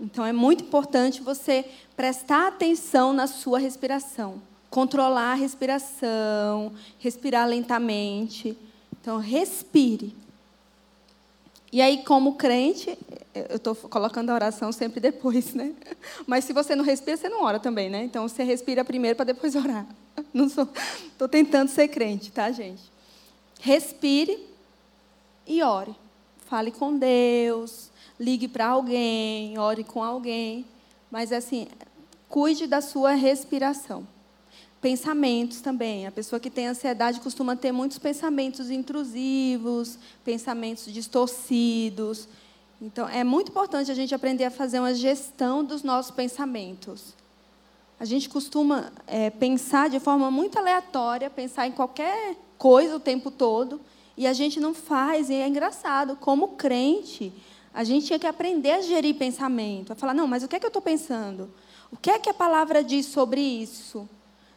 Então 0.00 0.24
é 0.24 0.32
muito 0.32 0.64
importante 0.64 1.20
você 1.20 1.64
prestar 1.94 2.48
atenção 2.48 3.12
na 3.12 3.26
sua 3.26 3.58
respiração, 3.58 4.40
controlar 4.70 5.32
a 5.32 5.34
respiração, 5.34 6.72
respirar 6.98 7.46
lentamente. 7.46 8.56
Então 9.00 9.18
respire. 9.18 10.16
E 11.72 11.80
aí, 11.80 12.02
como 12.02 12.34
crente, 12.34 12.98
eu 13.32 13.56
estou 13.56 13.76
colocando 13.76 14.30
a 14.30 14.34
oração 14.34 14.72
sempre 14.72 14.98
depois, 14.98 15.54
né? 15.54 15.72
Mas 16.26 16.44
se 16.44 16.52
você 16.52 16.74
não 16.74 16.84
respira, 16.84 17.16
você 17.16 17.28
não 17.28 17.44
ora 17.44 17.60
também, 17.60 17.88
né? 17.88 18.02
Então 18.02 18.26
você 18.26 18.42
respira 18.42 18.84
primeiro 18.84 19.14
para 19.16 19.26
depois 19.26 19.54
orar. 19.56 19.86
Não 20.32 20.48
sou, 20.48 20.68
estou 21.06 21.28
tentando 21.28 21.68
ser 21.68 21.88
crente, 21.88 22.32
tá, 22.32 22.50
gente? 22.50 22.82
Respire 23.60 24.46
e 25.46 25.62
ore. 25.62 25.94
Fale 26.46 26.72
com 26.72 26.96
Deus, 26.96 27.89
ligue 28.20 28.46
para 28.46 28.66
alguém, 28.66 29.58
ore 29.58 29.82
com 29.82 30.04
alguém, 30.04 30.66
mas 31.10 31.32
assim, 31.32 31.66
cuide 32.28 32.66
da 32.66 32.82
sua 32.82 33.12
respiração. 33.12 34.06
Pensamentos 34.78 35.62
também. 35.62 36.06
A 36.06 36.12
pessoa 36.12 36.38
que 36.38 36.50
tem 36.50 36.66
ansiedade 36.66 37.20
costuma 37.20 37.56
ter 37.56 37.72
muitos 37.72 37.98
pensamentos 37.98 38.70
intrusivos, 38.70 39.98
pensamentos 40.22 40.92
distorcidos. 40.92 42.28
Então, 42.80 43.08
é 43.08 43.24
muito 43.24 43.50
importante 43.50 43.90
a 43.90 43.94
gente 43.94 44.14
aprender 44.14 44.44
a 44.44 44.50
fazer 44.50 44.78
uma 44.80 44.94
gestão 44.94 45.64
dos 45.64 45.82
nossos 45.82 46.10
pensamentos. 46.10 47.14
A 47.98 48.04
gente 48.04 48.28
costuma 48.28 48.92
é, 49.06 49.28
pensar 49.28 49.90
de 49.90 50.00
forma 50.00 50.30
muito 50.30 50.58
aleatória, 50.58 51.28
pensar 51.28 51.66
em 51.66 51.72
qualquer 51.72 52.36
coisa 52.56 52.96
o 52.96 53.00
tempo 53.00 53.30
todo, 53.30 53.80
e 54.16 54.26
a 54.26 54.32
gente 54.32 54.60
não 54.60 54.72
faz, 54.72 55.28
e 55.28 55.34
é 55.34 55.46
engraçado, 55.46 56.16
como 56.16 56.48
crente, 56.48 57.32
a 57.72 57.84
gente 57.84 58.06
tinha 58.06 58.18
que 58.18 58.26
aprender 58.26 58.72
a 58.72 58.80
gerir 58.80 59.14
pensamento, 59.14 59.92
a 59.92 59.96
falar, 59.96 60.14
não, 60.14 60.26
mas 60.26 60.42
o 60.42 60.48
que 60.48 60.56
é 60.56 60.58
que 60.58 60.66
eu 60.66 60.70
estou 60.70 60.82
pensando? 60.82 61.50
O 61.90 61.96
que 61.96 62.10
é 62.10 62.18
que 62.18 62.28
a 62.28 62.34
palavra 62.34 62.82
diz 62.82 63.06
sobre 63.06 63.40
isso? 63.40 64.08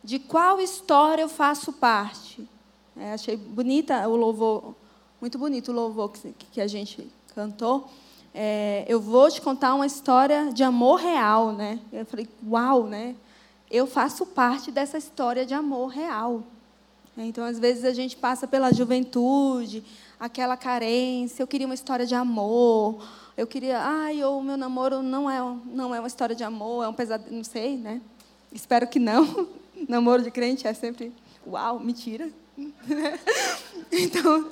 De 0.03 0.19
qual 0.19 0.59
história 0.59 1.21
eu 1.21 1.29
faço 1.29 1.73
parte? 1.73 2.47
É, 2.95 3.13
achei 3.13 3.35
bonita 3.35 4.07
o 4.07 4.15
louvor, 4.15 4.75
muito 5.19 5.37
bonito 5.37 5.71
o 5.71 5.75
louvor 5.75 6.11
que, 6.11 6.33
que 6.51 6.61
a 6.61 6.67
gente 6.67 7.09
cantou. 7.33 7.89
É, 8.33 8.85
eu 8.87 8.99
vou 8.99 9.29
te 9.29 9.41
contar 9.41 9.73
uma 9.75 9.85
história 9.85 10.51
de 10.51 10.63
amor 10.63 10.99
real, 10.99 11.53
né? 11.53 11.79
Eu 11.91 12.05
falei, 12.05 12.27
uau, 12.47 12.85
né? 12.85 13.15
Eu 13.69 13.87
faço 13.87 14.25
parte 14.25 14.71
dessa 14.71 14.97
história 14.97 15.45
de 15.45 15.53
amor 15.53 15.87
real. 15.87 16.43
Então, 17.17 17.43
às 17.43 17.59
vezes 17.59 17.85
a 17.85 17.93
gente 17.93 18.17
passa 18.17 18.47
pela 18.47 18.73
juventude, 18.73 19.83
aquela 20.23 20.55
carência, 20.55 21.43
eu 21.43 21.47
queria 21.47 21.67
uma 21.67 21.75
história 21.75 22.05
de 22.05 22.15
amor, 22.15 23.05
eu 23.35 23.45
queria, 23.45 23.77
ai, 23.79 24.23
o 24.23 24.41
meu 24.41 24.55
namoro 24.55 25.03
não 25.03 25.29
é, 25.29 25.37
não 25.65 25.93
é 25.93 25.99
uma 25.99 26.07
história 26.07 26.33
de 26.33 26.45
amor, 26.45 26.85
é 26.85 26.87
um 26.87 26.93
pesadelo, 26.93 27.35
não 27.35 27.43
sei, 27.43 27.75
né? 27.75 27.99
Espero 28.53 28.87
que 28.87 28.99
não. 28.99 29.49
namoro 29.89 30.23
de 30.23 30.31
crente 30.31 30.65
é 30.65 30.73
sempre, 30.73 31.11
uau, 31.45 31.77
mentira. 31.77 32.29
então, 33.91 34.49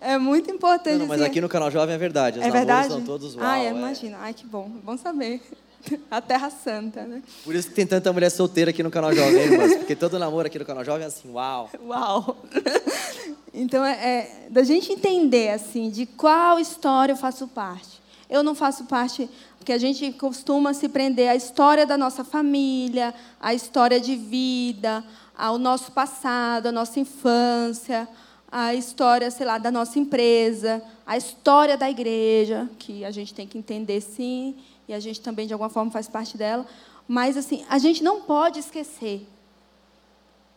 é 0.00 0.18
muito 0.18 0.50
importante. 0.50 0.94
Não, 0.94 1.00
não, 1.00 1.06
mas 1.06 1.20
assim, 1.20 1.30
aqui 1.30 1.40
no 1.40 1.48
canal 1.48 1.70
Jovem 1.70 1.94
é 1.94 1.98
verdade. 1.98 2.40
Os 2.40 2.44
é 2.44 2.50
verdade? 2.50 2.88
são 2.88 3.04
todos 3.04 3.36
uau. 3.36 3.44
Ai, 3.46 3.66
é. 3.66 3.70
imagina. 3.70 4.18
Ai, 4.20 4.34
que 4.34 4.44
bom. 4.44 4.68
Bom 4.82 4.96
saber. 4.96 5.40
A 6.10 6.20
Terra 6.20 6.50
Santa, 6.50 7.02
né? 7.02 7.22
Por 7.44 7.54
isso 7.54 7.68
que 7.68 7.74
tem 7.74 7.86
tanta 7.86 8.12
mulher 8.12 8.30
solteira 8.30 8.70
aqui 8.70 8.82
no 8.82 8.90
canal 8.90 9.12
Jovem, 9.14 9.42
irmãs. 9.42 9.76
Porque 9.76 9.96
todo 9.96 10.18
namoro 10.18 10.46
aqui 10.46 10.58
no 10.58 10.64
canal 10.64 10.84
Jovem 10.84 11.04
é 11.04 11.06
assim, 11.06 11.30
uau. 11.30 11.70
Uau. 11.86 12.36
Então, 13.56 13.84
é, 13.84 13.92
é, 13.92 14.48
da 14.50 14.64
gente 14.64 14.92
entender, 14.92 15.50
assim, 15.50 15.88
de 15.88 16.06
qual 16.06 16.58
história 16.58 17.12
eu 17.12 17.16
faço 17.16 17.46
parte. 17.46 18.02
Eu 18.28 18.42
não 18.42 18.52
faço 18.52 18.84
parte, 18.86 19.30
porque 19.58 19.72
a 19.72 19.78
gente 19.78 20.10
costuma 20.14 20.74
se 20.74 20.88
prender 20.88 21.28
à 21.28 21.36
história 21.36 21.86
da 21.86 21.96
nossa 21.96 22.24
família, 22.24 23.14
à 23.40 23.54
história 23.54 24.00
de 24.00 24.16
vida, 24.16 25.04
ao 25.38 25.56
nosso 25.56 25.92
passado, 25.92 26.66
à 26.66 26.72
nossa 26.72 26.98
infância, 26.98 28.08
à 28.50 28.74
história, 28.74 29.30
sei 29.30 29.46
lá, 29.46 29.56
da 29.58 29.70
nossa 29.70 30.00
empresa, 30.00 30.82
à 31.06 31.16
história 31.16 31.76
da 31.76 31.88
igreja, 31.88 32.68
que 32.76 33.04
a 33.04 33.12
gente 33.12 33.32
tem 33.32 33.46
que 33.46 33.56
entender, 33.56 34.00
sim, 34.00 34.56
e 34.86 34.94
a 34.94 35.00
gente 35.00 35.20
também, 35.20 35.46
de 35.46 35.52
alguma 35.52 35.70
forma, 35.70 35.90
faz 35.90 36.08
parte 36.08 36.36
dela. 36.36 36.66
Mas, 37.06 37.36
assim, 37.36 37.64
a 37.68 37.78
gente 37.78 38.02
não 38.02 38.22
pode 38.22 38.58
esquecer 38.58 39.26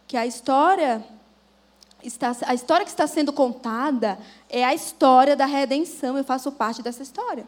que 0.08 0.16
a 0.16 0.26
história 0.26 1.04
está, 2.04 2.36
a 2.46 2.54
história 2.54 2.86
que 2.86 2.92
está 2.92 3.08
sendo 3.08 3.34
contada 3.34 4.18
é 4.50 4.64
a 4.64 4.74
história 4.74 5.36
da 5.36 5.46
redenção. 5.46 6.18
Eu 6.18 6.24
faço 6.24 6.52
parte 6.52 6.82
dessa 6.82 7.04
história. 7.04 7.48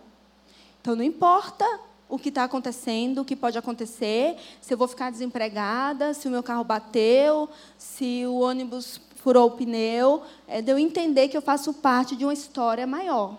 Então, 0.81 0.95
não 0.95 1.03
importa 1.03 1.65
o 2.07 2.17
que 2.17 2.29
está 2.29 2.43
acontecendo, 2.43 3.21
o 3.21 3.25
que 3.25 3.35
pode 3.35 3.57
acontecer, 3.57 4.35
se 4.59 4.73
eu 4.73 4.77
vou 4.77 4.87
ficar 4.87 5.11
desempregada, 5.11 6.13
se 6.13 6.27
o 6.27 6.31
meu 6.31 6.41
carro 6.41 6.63
bateu, 6.63 7.47
se 7.77 8.25
o 8.25 8.39
ônibus 8.39 8.99
furou 9.17 9.47
o 9.47 9.51
pneu, 9.51 10.23
é 10.47 10.61
de 10.61 10.71
eu 10.71 10.79
entender 10.79 11.27
que 11.27 11.37
eu 11.37 11.41
faço 11.41 11.73
parte 11.73 12.15
de 12.15 12.25
uma 12.25 12.33
história 12.33 12.87
maior. 12.87 13.37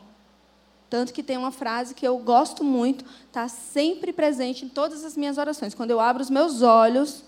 Tanto 0.91 1.13
que 1.13 1.23
tem 1.23 1.37
uma 1.37 1.53
frase 1.53 1.95
que 1.95 2.07
eu 2.07 2.19
gosto 2.19 2.65
muito, 2.65 3.05
está 3.29 3.47
sempre 3.47 4.13
presente 4.13 4.65
em 4.65 4.69
todas 4.69 5.05
as 5.05 5.17
minhas 5.17 5.39
orações. 5.39 5.73
Quando 5.73 5.93
eu 5.93 6.01
abro 6.01 6.21
os 6.21 6.29
meus 6.29 6.63
olhos, 6.63 7.23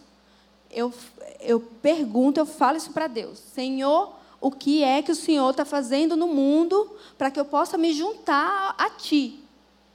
eu, 0.69 0.93
eu 1.41 1.61
pergunto, 1.61 2.41
eu 2.41 2.45
falo 2.45 2.77
isso 2.77 2.91
para 2.91 3.07
Deus: 3.07 3.39
Senhor, 3.39 4.15
o 4.41 4.51
que 4.51 4.83
é 4.83 5.01
que 5.01 5.13
o 5.13 5.15
Senhor 5.15 5.49
está 5.51 5.65
fazendo 5.65 6.17
no 6.17 6.27
mundo 6.27 6.91
para 7.17 7.31
que 7.31 7.39
eu 7.39 7.45
possa 7.45 7.79
me 7.79 7.93
juntar 7.93 8.75
a 8.77 8.91
Ti? 8.91 9.39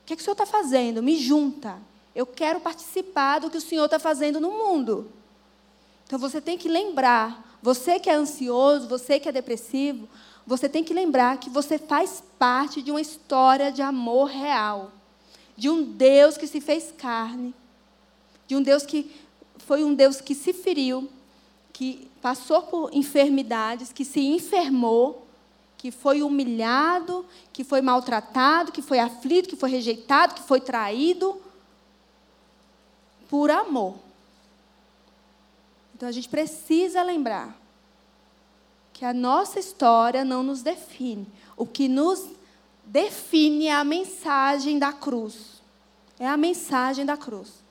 O 0.03 0.05
que, 0.05 0.13
é 0.13 0.15
que 0.15 0.21
o 0.21 0.23
Senhor 0.23 0.35
está 0.35 0.45
fazendo? 0.45 1.03
Me 1.03 1.17
junta. 1.17 1.77
Eu 2.15 2.25
quero 2.25 2.61
participar 2.61 3.39
do 3.39 3.49
que 3.49 3.57
o 3.57 3.61
Senhor 3.61 3.83
está 3.83 3.99
fazendo 3.99 4.39
no 4.39 4.51
mundo. 4.51 5.11
Então 6.05 6.17
você 6.17 6.39
tem 6.39 6.57
que 6.57 6.69
lembrar, 6.69 7.57
você 7.61 7.99
que 7.99 8.09
é 8.09 8.13
ansioso, 8.13 8.87
você 8.87 9.19
que 9.19 9.27
é 9.27 9.31
depressivo, 9.31 10.07
você 10.47 10.69
tem 10.69 10.81
que 10.81 10.93
lembrar 10.93 11.37
que 11.39 11.49
você 11.49 11.77
faz 11.77 12.23
parte 12.39 12.81
de 12.81 12.89
uma 12.89 13.01
história 13.01 13.69
de 13.69 13.81
amor 13.81 14.29
real, 14.29 14.93
de 15.57 15.69
um 15.69 15.83
Deus 15.83 16.37
que 16.37 16.47
se 16.47 16.61
fez 16.61 16.93
carne, 16.97 17.53
de 18.47 18.55
um 18.55 18.61
Deus 18.61 18.85
que 18.85 19.11
foi 19.57 19.83
um 19.83 19.93
Deus 19.93 20.21
que 20.21 20.33
se 20.33 20.53
feriu, 20.53 21.09
que 21.73 22.09
passou 22.21 22.61
por 22.61 22.89
enfermidades, 22.93 23.91
que 23.91 24.05
se 24.05 24.21
enfermou 24.21 25.27
que 25.77 25.91
foi 25.91 26.23
humilhado, 26.23 27.25
que 27.53 27.63
foi 27.63 27.81
maltratado, 27.81 28.71
que 28.71 28.81
foi 28.81 28.97
aflito, 28.97 29.49
que 29.49 29.55
foi 29.55 29.69
rejeitado, 29.69 30.33
que 30.33 30.41
foi 30.41 30.59
traído, 30.59 31.39
por 33.29 33.51
amor. 33.51 33.95
Então 35.93 36.07
a 36.07 36.11
gente 36.11 36.29
precisa 36.29 37.03
lembrar 37.03 37.55
que 38.97 39.05
a 39.05 39.13
nossa 39.13 39.59
história 39.59 40.25
não 40.25 40.41
nos 40.41 40.63
define. 40.63 41.27
O 41.55 41.67
que 41.67 41.87
nos 41.87 42.25
define 42.83 43.67
é 43.67 43.71
a 43.71 43.83
mensagem 43.83 44.79
da 44.79 44.91
cruz. 44.91 45.61
É 46.19 46.27
a 46.27 46.35
mensagem 46.35 47.05
da 47.05 47.15
cruz. 47.15 47.63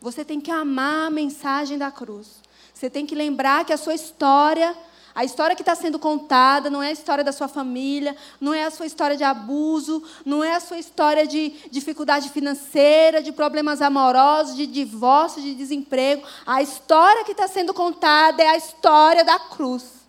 Você 0.00 0.24
tem 0.24 0.40
que 0.40 0.50
amar 0.50 1.06
a 1.06 1.10
mensagem 1.10 1.78
da 1.78 1.92
cruz. 1.92 2.42
Você 2.74 2.90
tem 2.90 3.06
que 3.06 3.14
lembrar 3.14 3.64
que 3.64 3.72
a 3.72 3.76
sua 3.76 3.94
história 3.94 4.76
a 5.14 5.24
história 5.24 5.54
que 5.54 5.60
está 5.60 5.74
sendo 5.74 5.98
contada 5.98 6.70
não 6.70 6.82
é 6.82 6.88
a 6.88 6.92
história 6.92 7.22
da 7.22 7.32
sua 7.32 7.46
família, 7.46 8.16
não 8.40 8.54
é 8.54 8.64
a 8.64 8.70
sua 8.70 8.86
história 8.86 9.14
de 9.14 9.22
abuso, 9.22 10.02
não 10.24 10.42
é 10.42 10.54
a 10.54 10.60
sua 10.60 10.78
história 10.78 11.26
de 11.26 11.50
dificuldade 11.70 12.30
financeira, 12.30 13.22
de 13.22 13.30
problemas 13.30 13.82
amorosos, 13.82 14.56
de 14.56 14.66
divórcio, 14.66 15.42
de 15.42 15.54
desemprego. 15.54 16.26
A 16.46 16.62
história 16.62 17.24
que 17.24 17.32
está 17.32 17.46
sendo 17.46 17.74
contada 17.74 18.42
é 18.42 18.48
a 18.48 18.56
história 18.56 19.22
da 19.22 19.38
cruz. 19.38 20.01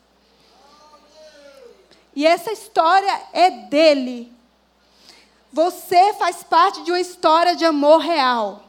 E 2.15 2.25
essa 2.25 2.51
história 2.51 3.21
é 3.33 3.49
dele. 3.49 4.31
Você 5.51 6.13
faz 6.13 6.43
parte 6.43 6.83
de 6.83 6.91
uma 6.91 6.99
história 6.99 7.55
de 7.55 7.65
amor 7.65 7.99
real. 7.99 8.63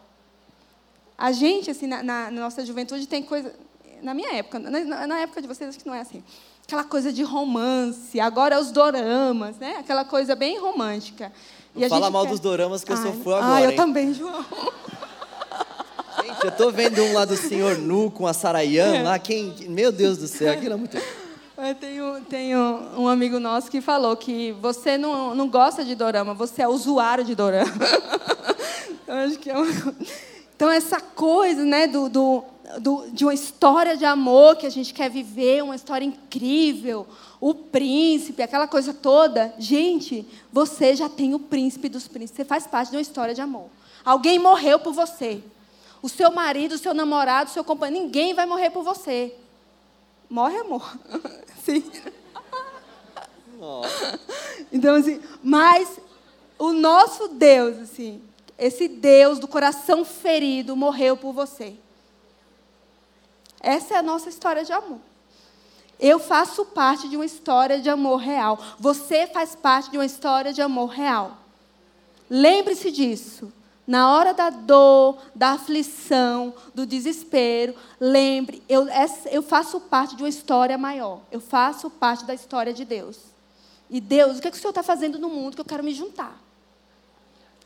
A 1.17 1.33
gente, 1.33 1.71
assim, 1.71 1.87
na, 1.87 2.03
na 2.03 2.31
nossa 2.31 2.65
juventude, 2.65 3.07
tem 3.07 3.23
coisa 3.23 3.55
na 4.05 4.13
minha 4.13 4.35
época, 4.35 4.59
na, 4.59 5.07
na, 5.07 5.21
época 5.21 5.41
de 5.41 5.49
vocês, 5.49 5.71
acho 5.71 5.79
que 5.79 5.87
não 5.87 5.95
é 5.95 6.01
assim. 6.01 6.23
Aquela 6.67 6.85
coisa 6.85 7.11
de 7.11 7.23
romance, 7.23 8.21
agora 8.21 8.57
é 8.57 8.59
os 8.59 8.71
doramas, 8.71 9.57
né? 9.57 9.77
Aquela 9.79 10.05
coisa 10.05 10.37
bem 10.37 10.59
romântica. 10.59 11.33
Não 11.75 11.89
fala 11.89 12.11
mal 12.11 12.25
quer... 12.25 12.31
dos 12.31 12.41
doramas 12.41 12.85
que 12.85 12.93
ai, 12.93 12.99
eu 12.99 13.03
sou 13.03 13.13
fã 13.23 13.37
agora. 13.37 13.55
Ah, 13.55 13.63
eu 13.63 13.71
hein? 13.71 13.77
também, 13.77 14.13
João. 14.13 14.45
Gente, 16.23 16.45
eu 16.45 16.53
tô 16.53 16.71
vendo 16.71 17.03
um 17.03 17.15
lá 17.15 17.25
do 17.25 17.37
Senhor 17.37 17.79
Nu 17.79 18.11
com 18.11 18.27
a 18.27 18.33
Sarayan, 18.33 18.95
é. 18.95 19.03
lá 19.03 19.19
quem. 19.19 19.55
Meu 19.69 19.91
Deus 19.91 20.19
do 20.19 20.29
céu, 20.29 20.53
aquilo 20.53 20.75
é 20.75 20.77
muito. 20.77 20.99
Eu 21.67 21.75
tenho, 21.75 22.21
tenho 22.29 22.59
um 22.95 23.09
amigo 23.09 23.41
nosso 23.41 23.71
que 23.71 23.81
falou 23.81 24.15
que 24.19 24.53
você 24.61 24.99
não, 24.99 25.35
não 25.35 25.49
gosta 25.49 25.83
de 25.83 25.95
dorama, 25.95 26.35
você 26.35 26.61
é 26.61 26.69
usuário 26.69 27.25
de 27.25 27.35
dorama. 27.35 27.73
eu 29.09 29.15
acho 29.15 29.39
que 29.39 29.51
é 29.51 29.57
uma... 29.57 29.67
Então, 30.55 30.71
essa 30.71 31.01
coisa 31.01 31.65
né, 31.65 31.87
do, 31.89 32.09
do, 32.09 32.45
do, 32.79 33.11
de 33.11 33.25
uma 33.25 33.35
história 33.35 33.97
de 33.97 34.05
amor 34.05 34.57
que 34.57 34.67
a 34.67 34.71
gente 34.71 34.93
quer 34.95 35.11
viver, 35.11 35.65
uma 35.65 35.75
história 35.75 36.05
incrível, 36.05 37.07
o 37.41 37.55
príncipe, 37.55 38.43
aquela 38.43 38.69
coisa 38.69 38.95
toda. 38.95 39.53
Gente, 39.59 40.25
você 40.53 40.95
já 40.95 41.09
tem 41.09 41.35
o 41.35 41.41
príncipe 41.41 41.89
dos 41.89 42.07
príncipes, 42.07 42.37
você 42.37 42.45
faz 42.45 42.67
parte 42.67 42.91
de 42.91 42.97
uma 42.97 43.03
história 43.03 43.35
de 43.35 43.41
amor. 43.41 43.69
Alguém 44.05 44.39
morreu 44.39 44.79
por 44.79 44.93
você. 44.93 45.43
O 46.03 46.09
seu 46.09 46.31
marido, 46.31 46.73
o 46.73 46.79
seu 46.79 46.95
namorado, 46.95 47.51
o 47.51 47.53
seu 47.53 47.65
companheiro, 47.65 48.05
ninguém 48.05 48.35
vai 48.35 48.47
morrer 48.47 48.71
por 48.71 48.85
você. 48.85 49.35
Morre, 50.35 50.59
amor. 50.59 50.99
Sim. 51.63 51.89
Então, 54.73 54.97
assim, 54.97 55.23
mas 55.41 56.01
o 56.59 56.73
nosso 56.73 57.29
Deus, 57.29 57.79
assim, 57.79 58.21
esse 58.59 58.89
Deus 58.89 59.39
do 59.39 59.47
coração 59.47 60.05
ferido 60.05 60.75
morreu 60.75 61.17
por 61.17 61.33
você. 61.33 61.77
Essa 63.61 63.95
é 63.95 63.99
a 63.99 64.03
nossa 64.03 64.29
história 64.29 64.65
de 64.65 64.73
amor. 64.73 64.99
Eu 66.01 66.19
faço 66.19 66.65
parte 66.65 67.09
de 67.09 67.15
uma 67.15 67.25
história 67.25 67.81
de 67.81 67.89
amor 67.89 68.17
real. 68.17 68.59
Você 68.81 69.29
faz 69.29 69.55
parte 69.55 69.93
de 69.93 69.99
uma 69.99 70.05
história 70.05 70.53
de 70.53 70.61
amor 70.61 70.89
real. 70.89 71.39
Lembre-se 72.29 72.91
disso. 72.91 73.53
Na 73.87 74.15
hora 74.15 74.33
da 74.33 74.49
dor, 74.49 75.19
da 75.35 75.51
aflição, 75.51 76.55
do 76.75 76.87
desespero, 76.87 77.75
lembre, 78.01 78.63
eu, 78.69 78.87
eu 79.31 79.43
faço 79.43 79.79
parte 79.79 80.17
de 80.17 80.23
uma 80.23 80.29
história 80.29 80.79
maior. 80.79 81.21
Eu 81.31 81.41
faço 81.41 81.91
parte 81.91 82.25
da 82.25 82.33
história 82.33 82.73
de 82.73 82.85
Deus. 82.85 83.19
E 83.91 84.01
Deus, 84.01 84.39
o 84.39 84.41
que, 84.41 84.49
é 84.49 84.51
que 84.51 84.57
o 84.57 84.61
Senhor 84.61 84.71
está 84.71 84.83
fazendo 84.83 85.19
no 85.19 85.29
mundo 85.29 85.55
que 85.55 85.61
eu 85.61 85.67
quero 85.67 85.85
me 85.85 85.93
juntar? 85.93 86.43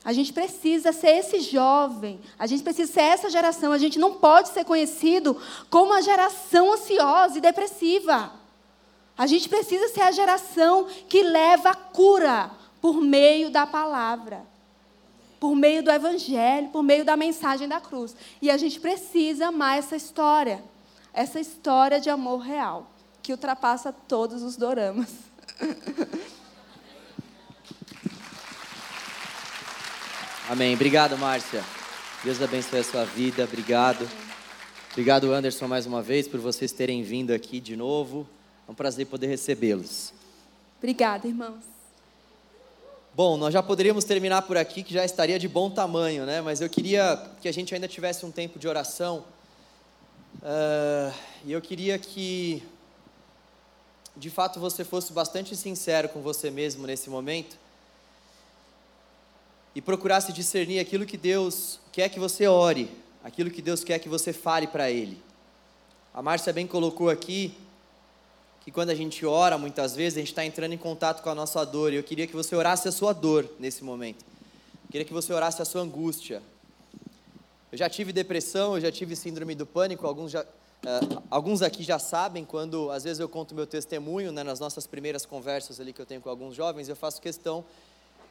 A 0.05 0.12
gente 0.12 0.33
precisa 0.33 0.93
ser 0.93 1.19
esse 1.19 1.41
jovem, 1.41 2.21
a 2.39 2.47
gente 2.47 2.62
precisa 2.62 2.93
ser 2.93 3.01
essa 3.01 3.31
geração. 3.31 3.73
A 3.73 3.79
gente 3.79 3.99
não 3.99 4.14
pode 4.14 4.49
ser 4.49 4.64
conhecido 4.64 5.37
como 5.69 5.93
a 5.93 6.01
geração 6.01 6.73
ansiosa 6.73 7.39
e 7.39 7.41
depressiva. 7.41 8.33
A 9.16 9.27
gente 9.27 9.49
precisa 9.49 9.89
ser 9.89 10.03
a 10.03 10.12
geração 10.12 10.87
que 11.09 11.23
leva 11.23 11.71
a 11.71 11.75
cura 11.75 12.51
por 12.81 13.01
meio 13.01 13.51
da 13.51 13.66
palavra, 13.66 14.47
por 15.39 15.55
meio 15.55 15.82
do 15.82 15.91
evangelho, 15.91 16.68
por 16.68 16.82
meio 16.82 17.05
da 17.05 17.16
mensagem 17.16 17.68
da 17.68 17.80
cruz. 17.80 18.14
E 18.43 18.51
a 18.51 18.57
gente 18.57 18.80
precisa 18.80 19.49
amar 19.49 19.78
essa 19.78 19.95
história, 19.97 20.62
essa 21.12 21.39
história 21.41 22.01
de 22.01 22.11
amor 22.11 22.39
real, 22.39 22.91
que 23.22 23.32
ultrapassa 23.32 23.93
todos 23.93 24.43
os 24.43 24.57
doramas. 24.57 25.09
Amém. 30.49 30.74
Obrigado, 30.74 31.18
Márcia. 31.18 31.62
Deus 32.24 32.41
abençoe 32.41 32.80
a 32.80 32.84
sua 32.84 33.05
vida. 33.05 33.45
Obrigado. 33.45 34.09
Obrigado, 34.93 35.32
Anderson, 35.32 35.68
mais 35.68 35.86
uma 35.86 36.03
vez, 36.03 36.26
por 36.26 36.41
vocês 36.41 36.72
terem 36.72 37.03
vindo 37.03 37.32
aqui 37.32 37.61
de 37.61 37.76
novo. 37.76 38.26
É 38.66 38.70
um 38.70 38.74
prazer 38.74 39.07
poder 39.07 39.26
recebê-los. 39.26 40.12
Obrigada, 40.78 41.28
irmãos. 41.28 41.78
Bom, 43.19 43.37
nós 43.37 43.53
já 43.53 43.61
poderíamos 43.61 44.05
terminar 44.05 44.43
por 44.43 44.57
aqui, 44.57 44.81
que 44.85 44.95
já 44.95 45.05
estaria 45.05 45.41
de 45.41 45.49
bom 45.49 45.69
tamanho, 45.69 46.25
né? 46.25 46.41
Mas 46.41 46.61
eu 46.61 46.71
queria 46.71 47.21
que 47.41 47.49
a 47.49 47.53
gente 47.53 47.75
ainda 47.75 47.89
tivesse 47.89 48.25
um 48.25 48.31
tempo 48.31 48.61
de 48.61 48.69
oração. 48.69 49.25
Uh, 50.37 51.12
e 51.45 51.51
eu 51.51 51.61
queria 51.61 51.99
que, 51.99 52.62
de 54.16 54.31
fato, 54.31 54.61
você 54.61 54.85
fosse 54.85 55.12
bastante 55.12 55.57
sincero 55.57 56.09
com 56.11 56.21
você 56.21 56.49
mesmo 56.49 56.87
nesse 56.87 57.11
momento 57.11 57.59
e 59.75 59.83
procurasse 59.83 60.33
discernir 60.33 60.79
aquilo 60.79 61.05
que 61.05 61.16
Deus 61.16 61.81
quer 61.91 62.09
que 62.11 62.21
você 62.21 62.47
ore, 62.47 62.89
aquilo 63.25 63.51
que 63.51 63.61
Deus 63.61 63.83
quer 63.83 63.99
que 63.99 64.09
você 64.09 64.33
fale 64.33 64.69
para 64.69 64.93
Ele. 64.93 65.21
A 66.14 66.23
Márcia 66.23 66.53
bem 66.53 66.69
colocou 66.69 67.11
aqui 67.11 67.53
que 68.69 68.73
quando 68.73 68.91
a 68.91 68.95
gente 68.95 69.25
ora, 69.25 69.57
muitas 69.57 69.97
vezes, 69.97 70.19
a 70.19 70.21
gente 70.21 70.29
está 70.29 70.45
entrando 70.45 70.75
em 70.75 70.77
contato 70.77 71.23
com 71.23 71.31
a 71.31 71.35
nossa 71.35 71.64
dor, 71.64 71.91
e 71.91 71.97
eu 71.97 72.03
queria 72.03 72.27
que 72.27 72.37
você 72.37 72.55
orasse 72.55 72.87
a 72.87 72.93
sua 72.93 73.14
dor 73.14 73.51
nesse 73.59 73.83
momento. 73.83 74.23
Eu 74.85 74.91
queria 74.91 75.07
que 75.07 75.12
você 75.12 75.33
orasse 75.33 75.62
a 75.62 75.64
sua 75.64 75.81
angústia. 75.81 76.43
Eu 77.73 77.79
já 77.79 77.89
tive 77.89 78.12
depressão, 78.12 78.75
eu 78.75 78.83
já 78.83 78.93
tive 78.93 79.16
síndrome 79.16 79.55
do 79.55 79.64
pânico, 79.64 80.07
alguns, 80.07 80.31
já, 80.31 80.43
uh, 80.43 81.22
alguns 81.30 81.63
aqui 81.63 81.83
já 81.83 81.99
sabem, 81.99 82.45
quando 82.45 82.91
às 82.91 83.05
vezes 83.05 83.21
eu 83.21 83.26
conto 83.26 83.55
meu 83.55 83.67
testemunho, 83.67 84.30
né, 84.33 84.42
nas 84.42 84.61
nossas 84.61 84.87
primeiras 84.87 85.25
conversas 85.25 85.80
ali 85.80 85.95
que 85.95 86.03
eu 86.03 86.07
tenho 86.07 86.21
com 86.21 86.29
alguns 86.29 86.55
jovens, 86.55 86.91
eu 86.91 86.97
faço 86.97 87.22
questão 87.22 87.64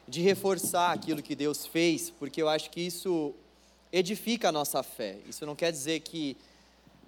de 0.06 0.20
reforçar 0.22 0.92
aquilo 0.92 1.20
que 1.20 1.34
Deus 1.34 1.66
fez, 1.66 2.10
porque 2.10 2.40
eu 2.40 2.48
acho 2.48 2.70
que 2.70 2.80
isso 2.80 3.34
edifica 3.92 4.50
a 4.50 4.52
nossa 4.52 4.84
fé. 4.84 5.16
Isso 5.28 5.44
não 5.44 5.56
quer 5.56 5.72
dizer 5.72 5.98
que 5.98 6.36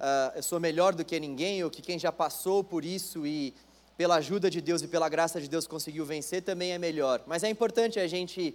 uh, 0.00 0.36
eu 0.36 0.42
sou 0.42 0.58
melhor 0.58 0.94
do 0.94 1.04
que 1.04 1.20
ninguém, 1.20 1.62
ou 1.62 1.70
que 1.70 1.80
quem 1.80 1.98
já 1.98 2.10
passou 2.10 2.64
por 2.64 2.84
isso 2.84 3.24
e 3.26 3.54
pela 3.96 4.16
ajuda 4.16 4.50
de 4.50 4.60
Deus 4.60 4.82
e 4.82 4.88
pela 4.88 5.08
graça 5.08 5.40
de 5.40 5.48
Deus 5.48 5.66
conseguiu 5.66 6.04
vencer 6.04 6.42
também 6.42 6.72
é 6.72 6.78
melhor. 6.78 7.22
Mas 7.26 7.44
é 7.44 7.48
importante 7.48 8.00
a 8.00 8.06
gente 8.06 8.54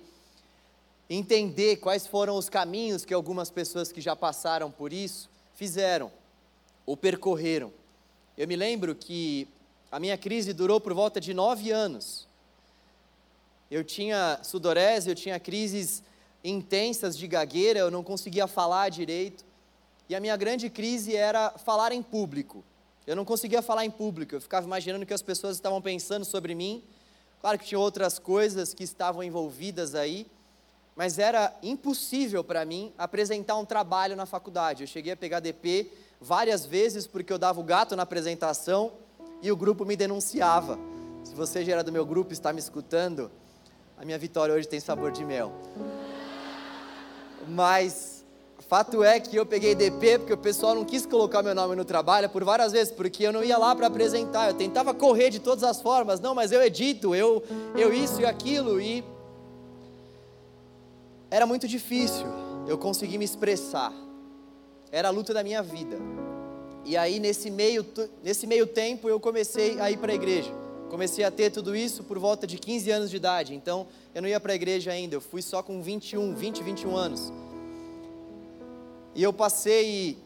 entender 1.10 1.78
quais 1.78 2.08
foram 2.08 2.36
os 2.36 2.50
caminhos 2.50 3.06
que 3.06 3.14
algumas 3.14 3.50
pessoas 3.50 3.92
que 3.92 4.02
já 4.02 4.16
passaram 4.16 4.72
por 4.72 4.92
isso 4.92 5.30
fizeram 5.54 6.12
ou 6.86 6.98
percorreram. 6.98 7.72
Eu 8.38 8.48
me 8.48 8.56
lembro 8.56 8.96
que 8.96 9.48
a 9.92 10.00
minha 10.00 10.18
crise 10.18 10.52
durou 10.52 10.82
por 10.82 10.94
volta 10.94 11.22
de 11.22 11.34
nove 11.34 11.72
anos 11.72 12.28
eu 13.70 13.84
tinha 13.84 14.40
sudorese, 14.44 15.10
eu 15.10 15.16
tinha 15.16 15.40
crises 15.40 16.04
intensas 16.44 17.18
de 17.18 17.28
gagueira, 17.28 17.80
eu 17.80 17.90
não 17.90 18.04
conseguia 18.04 18.48
falar 18.48 18.90
direito. 18.90 19.44
E 20.08 20.16
a 20.16 20.20
minha 20.20 20.36
grande 20.38 20.70
crise 20.70 21.16
era 21.16 21.52
falar 21.52 21.92
em 21.92 22.02
público. 22.02 22.64
Eu 23.08 23.16
não 23.16 23.26
conseguia 23.26 23.62
falar 23.62 23.86
em 23.86 23.92
público, 23.92 24.36
eu 24.36 24.42
ficava 24.42 24.66
imaginando 24.66 25.04
o 25.04 25.08
que 25.08 25.14
as 25.14 25.22
pessoas 25.22 25.56
estavam 25.56 25.82
pensando 25.82 26.26
sobre 26.26 26.56
mim. 26.56 26.84
Claro 27.40 27.60
que 27.60 27.66
tinha 27.66 27.80
outras 27.80 28.18
coisas 28.18 28.74
que 28.74 28.84
estavam 28.84 29.24
envolvidas 29.24 29.94
aí, 29.94 30.26
mas 30.96 31.20
era 31.20 31.56
impossível 31.62 32.44
para 32.44 32.66
mim 32.66 32.94
apresentar 32.98 33.58
um 33.58 33.66
trabalho 33.66 34.16
na 34.16 34.26
faculdade. 34.26 34.84
Eu 34.84 34.88
cheguei 34.88 35.14
a 35.14 35.18
pegar 35.18 35.40
DP 35.40 35.92
várias 36.20 36.66
vezes 36.66 37.06
porque 37.06 37.32
eu 37.32 37.38
dava 37.38 37.60
o 37.60 37.64
gato 37.64 37.96
na 37.96 38.04
apresentação 38.04 38.94
e 39.42 39.52
o 39.52 39.56
grupo 39.56 39.86
me 39.86 39.96
denunciava. 39.96 40.80
Se 41.24 41.36
você 41.36 41.64
já 41.64 41.74
era 41.74 41.84
do 41.84 41.92
meu 41.92 42.06
grupo 42.06 42.32
e 42.32 42.34
está 42.34 42.54
me 42.54 42.60
escutando, 42.60 43.32
a 43.98 44.06
minha 44.06 44.18
vitória 44.18 44.56
hoje 44.56 44.68
tem 44.68 44.80
sabor 44.80 45.12
de 45.12 45.24
mel. 45.24 45.52
Mas 47.48 48.15
Fato 48.68 49.04
é 49.04 49.20
que 49.20 49.36
eu 49.36 49.46
peguei 49.46 49.76
DP 49.76 50.20
porque 50.20 50.34
o 50.34 50.38
pessoal 50.38 50.74
não 50.74 50.84
quis 50.84 51.06
colocar 51.06 51.44
meu 51.44 51.54
nome 51.54 51.76
no 51.76 51.86
trabalho 51.86 52.28
por 52.30 52.44
várias 52.44 52.72
vezes, 52.72 52.92
porque 52.92 53.24
eu 53.26 53.32
não 53.32 53.44
ia 53.44 53.58
lá 53.58 53.76
para 53.76 53.86
apresentar. 53.88 54.50
Eu 54.50 54.56
tentava 54.56 54.92
correr 54.92 55.30
de 55.30 55.40
todas 55.40 55.64
as 55.64 55.80
formas. 55.82 56.20
Não, 56.20 56.34
mas 56.34 56.52
eu 56.52 56.64
edito, 56.64 57.14
eu, 57.14 57.44
eu 57.78 57.94
isso 57.94 58.22
e 58.22 58.26
aquilo. 58.26 58.82
E 58.82 59.04
era 61.30 61.46
muito 61.46 61.68
difícil 61.68 62.26
eu 62.68 62.76
conseguir 62.76 63.20
me 63.20 63.26
expressar. 63.26 63.94
Era 64.92 65.10
a 65.10 65.12
luta 65.12 65.32
da 65.32 65.44
minha 65.44 65.62
vida. 65.62 65.98
E 66.84 66.98
aí, 66.98 67.20
nesse 67.20 67.52
meio, 67.52 67.86
nesse 68.24 68.48
meio 68.48 68.66
tempo, 68.66 69.08
eu 69.08 69.20
comecei 69.20 69.80
a 69.80 69.92
ir 69.92 69.98
para 69.98 70.12
a 70.12 70.16
igreja. 70.16 70.52
Comecei 70.90 71.24
a 71.24 71.30
ter 71.30 71.52
tudo 71.52 71.76
isso 71.76 72.04
por 72.04 72.18
volta 72.18 72.48
de 72.48 72.58
15 72.58 72.90
anos 72.90 73.10
de 73.12 73.18
idade. 73.18 73.54
Então, 73.54 73.86
eu 74.14 74.22
não 74.22 74.30
ia 74.30 74.40
para 74.40 74.54
a 74.54 74.56
igreja 74.56 74.92
ainda. 74.92 75.16
Eu 75.16 75.22
fui 75.22 75.42
só 75.42 75.62
com 75.62 75.82
21, 75.82 76.34
20, 76.34 76.64
21 76.64 76.96
anos. 76.96 77.34
E 79.16 79.24
eu 79.24 79.32
passei 79.32 80.18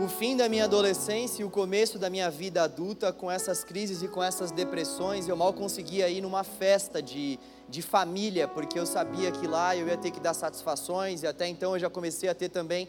o 0.00 0.06
fim 0.06 0.36
da 0.36 0.48
minha 0.48 0.66
adolescência 0.66 1.42
e 1.42 1.44
o 1.44 1.50
começo 1.50 1.98
da 1.98 2.08
minha 2.08 2.30
vida 2.30 2.62
adulta 2.62 3.12
com 3.12 3.28
essas 3.28 3.64
crises 3.64 4.02
e 4.02 4.08
com 4.08 4.22
essas 4.22 4.52
depressões. 4.52 5.26
Eu 5.26 5.36
mal 5.36 5.52
conseguia 5.52 6.08
ir 6.08 6.20
numa 6.20 6.44
festa 6.44 7.02
de, 7.02 7.40
de 7.68 7.82
família, 7.82 8.46
porque 8.46 8.78
eu 8.78 8.86
sabia 8.86 9.32
que 9.32 9.48
lá 9.48 9.76
eu 9.76 9.88
ia 9.88 9.96
ter 9.96 10.12
que 10.12 10.20
dar 10.20 10.32
satisfações, 10.32 11.24
e 11.24 11.26
até 11.26 11.48
então 11.48 11.74
eu 11.74 11.80
já 11.80 11.90
comecei 11.90 12.28
a 12.28 12.34
ter 12.34 12.50
também 12.50 12.88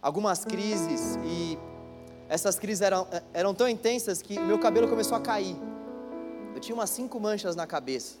algumas 0.00 0.44
crises, 0.44 1.18
e 1.24 1.58
essas 2.28 2.56
crises 2.56 2.82
eram, 2.82 3.08
eram 3.32 3.52
tão 3.52 3.68
intensas 3.68 4.22
que 4.22 4.38
meu 4.38 4.60
cabelo 4.60 4.86
começou 4.86 5.16
a 5.16 5.20
cair. 5.20 5.56
Eu 6.54 6.60
tinha 6.60 6.76
umas 6.76 6.90
cinco 6.90 7.18
manchas 7.18 7.56
na 7.56 7.66
cabeça. 7.66 8.18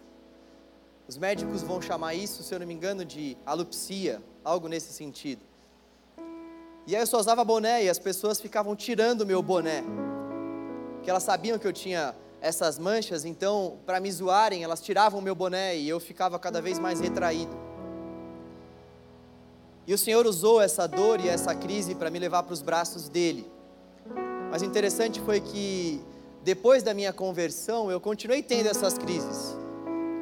Os 1.06 1.16
médicos 1.16 1.62
vão 1.62 1.80
chamar 1.80 2.14
isso, 2.14 2.42
se 2.42 2.52
eu 2.52 2.58
não 2.58 2.66
me 2.66 2.74
engano, 2.74 3.04
de 3.04 3.36
alopsia, 3.46 4.20
algo 4.42 4.66
nesse 4.66 4.92
sentido. 4.92 5.53
E 6.86 6.94
aí 6.94 7.02
eu 7.02 7.06
só 7.06 7.18
usava 7.18 7.44
boné 7.44 7.84
e 7.84 7.88
as 7.88 7.98
pessoas 7.98 8.40
ficavam 8.40 8.76
tirando 8.76 9.24
meu 9.24 9.42
boné. 9.42 9.82
Porque 10.96 11.08
elas 11.08 11.22
sabiam 11.22 11.58
que 11.58 11.66
eu 11.66 11.72
tinha 11.72 12.14
essas 12.40 12.78
manchas, 12.78 13.24
então, 13.24 13.78
para 13.86 13.98
me 14.00 14.12
zoarem, 14.12 14.62
elas 14.62 14.82
tiravam 14.82 15.20
meu 15.20 15.34
boné 15.34 15.76
e 15.76 15.88
eu 15.88 15.98
ficava 15.98 16.38
cada 16.38 16.60
vez 16.60 16.78
mais 16.78 17.00
retraído. 17.00 17.56
E 19.86 19.94
o 19.94 19.98
Senhor 19.98 20.26
usou 20.26 20.60
essa 20.60 20.86
dor 20.86 21.20
e 21.20 21.28
essa 21.28 21.54
crise 21.54 21.94
para 21.94 22.10
me 22.10 22.18
levar 22.18 22.42
para 22.42 22.52
os 22.52 22.60
braços 22.60 23.08
dele. 23.08 23.50
Mas 24.50 24.62
o 24.62 24.66
interessante 24.66 25.20
foi 25.20 25.40
que 25.40 26.02
depois 26.42 26.82
da 26.82 26.92
minha 26.92 27.12
conversão, 27.12 27.90
eu 27.90 27.98
continuei 27.98 28.42
tendo 28.42 28.68
essas 28.68 28.98
crises. 28.98 29.56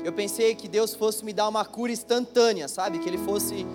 Eu 0.05 0.13
pensei 0.13 0.55
que 0.55 0.69
Deus 0.69 0.95
fosse 0.95 1.25
me 1.25 1.33
dar 1.33 1.49
uma 1.49 1.65
cura 1.65 1.91
instantânea, 1.91 2.69
sabe? 2.69 3.01
Que 3.01 3.09
Ele 3.09 3.19
fosse 3.19 3.67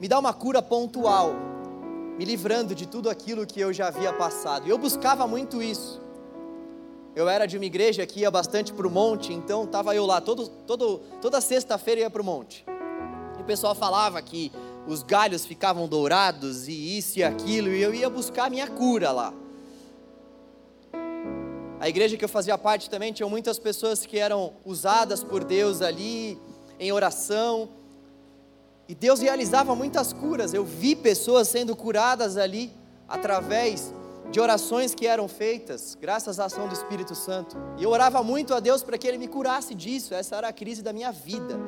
me 0.00 0.06
dá 0.06 0.18
uma 0.18 0.32
cura 0.32 0.62
pontual, 0.62 1.34
me 2.16 2.24
livrando 2.24 2.74
de 2.74 2.86
tudo 2.86 3.10
aquilo 3.10 3.46
que 3.46 3.60
eu 3.60 3.72
já 3.72 3.88
havia 3.88 4.12
passado. 4.12 4.66
E 4.66 4.70
eu 4.70 4.78
buscava 4.78 5.26
muito 5.26 5.62
isso. 5.62 6.00
Eu 7.14 7.28
era 7.28 7.46
de 7.46 7.56
uma 7.56 7.64
igreja 7.64 8.06
que 8.06 8.20
ia 8.20 8.30
bastante 8.30 8.72
para 8.72 8.86
o 8.86 8.90
monte, 8.90 9.32
então 9.32 9.64
estava 9.64 9.94
eu 9.94 10.06
lá, 10.06 10.20
todo, 10.20 10.48
todo, 10.48 11.00
toda 11.20 11.40
sexta-feira 11.40 12.02
ia 12.02 12.10
para 12.10 12.22
o 12.22 12.24
monte. 12.24 12.64
E 13.36 13.42
o 13.42 13.44
pessoal 13.44 13.74
falava 13.74 14.22
que 14.22 14.52
os 14.86 15.02
galhos 15.02 15.44
ficavam 15.44 15.88
dourados 15.88 16.68
e 16.68 16.96
isso 16.98 17.18
e 17.18 17.24
aquilo, 17.24 17.68
e 17.68 17.82
eu 17.82 17.92
ia 17.92 18.08
buscar 18.08 18.46
a 18.46 18.50
minha 18.50 18.68
cura 18.68 19.10
lá. 19.10 19.34
A 21.80 21.88
igreja 21.88 22.16
que 22.16 22.24
eu 22.24 22.28
fazia 22.28 22.56
parte 22.58 22.90
também 22.90 23.12
tinha 23.12 23.28
muitas 23.28 23.58
pessoas 23.58 24.04
que 24.04 24.18
eram 24.18 24.52
usadas 24.64 25.22
por 25.22 25.44
Deus 25.44 25.80
ali 25.82 26.38
em 26.78 26.90
oração, 26.90 27.68
e 28.88 28.94
Deus 28.94 29.20
realizava 29.20 29.76
muitas 29.76 30.14
curas. 30.14 30.54
Eu 30.54 30.64
vi 30.64 30.96
pessoas 30.96 31.48
sendo 31.48 31.76
curadas 31.76 32.38
ali 32.38 32.72
através 33.06 33.92
de 34.30 34.40
orações 34.40 34.94
que 34.94 35.06
eram 35.06 35.28
feitas, 35.28 35.94
graças 35.94 36.40
à 36.40 36.46
ação 36.46 36.66
do 36.66 36.74
Espírito 36.74 37.14
Santo. 37.14 37.56
E 37.76 37.84
eu 37.84 37.90
orava 37.90 38.22
muito 38.22 38.54
a 38.54 38.60
Deus 38.60 38.82
para 38.82 38.96
que 38.96 39.06
Ele 39.06 39.18
me 39.18 39.28
curasse 39.28 39.74
disso. 39.74 40.14
Essa 40.14 40.36
era 40.36 40.48
a 40.48 40.52
crise 40.52 40.82
da 40.82 40.92
minha 40.92 41.12
vida. 41.12 41.58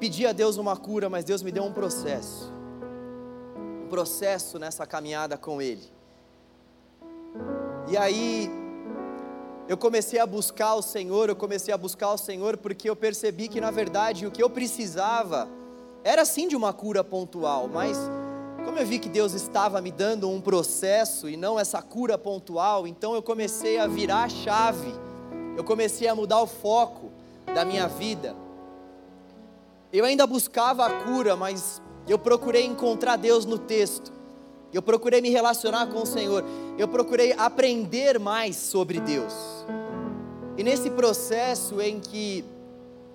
Pedi 0.00 0.26
a 0.26 0.32
Deus 0.32 0.56
uma 0.56 0.76
cura, 0.76 1.10
mas 1.10 1.24
Deus 1.24 1.42
me 1.42 1.52
deu 1.52 1.64
um 1.64 1.72
processo. 1.72 2.52
Um 3.84 3.88
processo 3.88 4.58
nessa 4.58 4.86
caminhada 4.86 5.36
com 5.36 5.60
Ele. 5.60 5.90
E 7.88 7.96
aí, 7.96 8.50
eu 9.68 9.76
comecei 9.76 10.18
a 10.18 10.26
buscar 10.26 10.74
o 10.74 10.82
Senhor, 10.82 11.28
eu 11.28 11.36
comecei 11.36 11.74
a 11.74 11.76
buscar 11.76 12.10
o 12.12 12.16
Senhor 12.16 12.56
porque 12.56 12.88
eu 12.88 12.96
percebi 12.96 13.48
que 13.48 13.60
na 13.60 13.70
verdade 13.70 14.26
o 14.26 14.30
que 14.30 14.42
eu 14.42 14.48
precisava 14.48 15.46
era 16.02 16.24
sim 16.24 16.48
de 16.48 16.56
uma 16.56 16.72
cura 16.72 17.04
pontual, 17.04 17.68
mas 17.68 17.98
como 18.64 18.78
eu 18.78 18.86
vi 18.86 18.98
que 18.98 19.10
Deus 19.10 19.34
estava 19.34 19.80
me 19.82 19.92
dando 19.92 20.30
um 20.30 20.40
processo 20.40 21.28
e 21.28 21.36
não 21.36 21.60
essa 21.60 21.82
cura 21.82 22.16
pontual, 22.16 22.86
então 22.86 23.14
eu 23.14 23.22
comecei 23.22 23.78
a 23.78 23.86
virar 23.86 24.24
a 24.24 24.28
chave, 24.30 24.90
eu 25.54 25.62
comecei 25.62 26.08
a 26.08 26.14
mudar 26.14 26.40
o 26.40 26.46
foco 26.46 27.10
da 27.54 27.62
minha 27.64 27.86
vida. 27.88 28.34
Eu 29.92 30.04
ainda 30.04 30.26
buscava 30.26 30.86
a 30.86 31.04
cura, 31.04 31.36
mas 31.36 31.82
eu 32.06 32.18
procurei 32.18 32.64
encontrar 32.64 33.16
Deus 33.16 33.44
no 33.44 33.58
texto, 33.58 34.12
eu 34.72 34.82
procurei 34.82 35.20
me 35.20 35.30
relacionar 35.30 35.86
com 35.86 36.02
o 36.02 36.06
Senhor, 36.06 36.44
eu 36.76 36.86
procurei 36.86 37.32
aprender 37.32 38.18
mais 38.18 38.56
sobre 38.56 39.00
Deus. 39.00 39.34
E 40.56 40.62
nesse 40.62 40.90
processo 40.90 41.80
em 41.80 42.00
que 42.00 42.44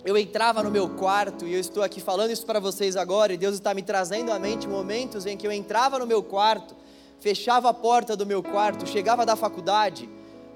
eu 0.06 0.18
entrava 0.18 0.64
no 0.64 0.72
meu 0.72 0.90
quarto, 0.90 1.46
e 1.46 1.54
eu 1.54 1.60
estou 1.60 1.84
aqui 1.84 2.02
falando 2.02 2.32
isso 2.32 2.46
para 2.46 2.60
vocês 2.60 2.98
agora, 2.98 3.34
e 3.34 3.38
Deus 3.38 3.56
está 3.56 3.74
me 3.74 3.82
trazendo 3.82 4.32
à 4.32 4.40
mente 4.40 4.68
momentos 4.68 5.26
em 5.26 5.38
que 5.38 5.46
eu 5.46 5.52
entrava 5.52 6.00
no 6.00 6.06
meu 6.06 6.24
quarto, 6.24 6.76
fechava 7.20 7.70
a 7.70 7.74
porta 7.74 8.16
do 8.16 8.26
meu 8.26 8.44
quarto, 8.44 8.88
chegava 8.88 9.26
da 9.26 9.36
faculdade, 9.36 10.10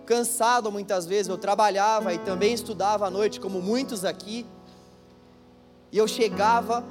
cansado 0.06 0.72
muitas 0.72 1.06
vezes, 1.06 1.30
eu 1.30 1.38
trabalhava 1.38 2.14
e 2.14 2.18
também 2.18 2.54
estudava 2.54 3.08
à 3.08 3.10
noite, 3.10 3.40
como 3.40 3.62
muitos 3.62 4.04
aqui, 4.04 4.46
e 5.92 5.98
eu 5.98 6.08
chegava 6.08 6.84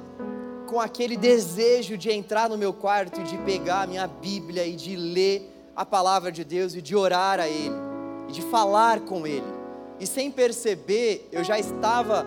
com 0.67 0.79
aquele 0.79 1.17
desejo 1.17 1.97
de 1.97 2.11
entrar 2.11 2.47
no 2.47 2.57
meu 2.57 2.71
quarto 2.73 3.21
e 3.21 3.23
de 3.23 3.37
pegar 3.39 3.81
a 3.83 3.87
minha 3.87 4.05
Bíblia 4.05 4.65
e 4.67 4.75
de 4.75 4.95
ler 4.95 5.51
a 5.75 5.85
palavra 5.85 6.31
de 6.31 6.43
Deus 6.43 6.75
e 6.75 6.81
de 6.81 6.95
orar 6.95 7.39
a 7.39 7.47
Ele, 7.47 7.75
e 8.29 8.31
de 8.31 8.41
falar 8.43 8.99
com 9.01 9.25
Ele 9.25 9.57
e 9.99 10.05
sem 10.05 10.29
perceber, 10.29 11.27
eu 11.31 11.43
já 11.43 11.57
estava 11.57 12.25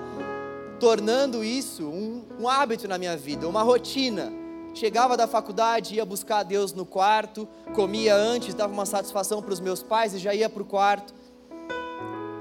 tornando 0.78 1.44
isso 1.44 1.84
um, 1.86 2.24
um 2.40 2.48
hábito 2.48 2.88
na 2.88 2.98
minha 2.98 3.16
vida, 3.16 3.48
uma 3.48 3.62
rotina. 3.62 4.32
Chegava 4.74 5.16
da 5.16 5.26
faculdade, 5.26 5.94
ia 5.94 6.04
buscar 6.04 6.42
Deus 6.42 6.72
no 6.72 6.86
quarto, 6.86 7.48
comia 7.74 8.14
antes, 8.14 8.54
dava 8.54 8.72
uma 8.72 8.86
satisfação 8.86 9.42
para 9.42 9.52
os 9.52 9.60
meus 9.60 9.82
pais 9.82 10.14
e 10.14 10.18
já 10.18 10.34
ia 10.34 10.48
para 10.48 10.62
o 10.62 10.66
quarto. 10.66 11.14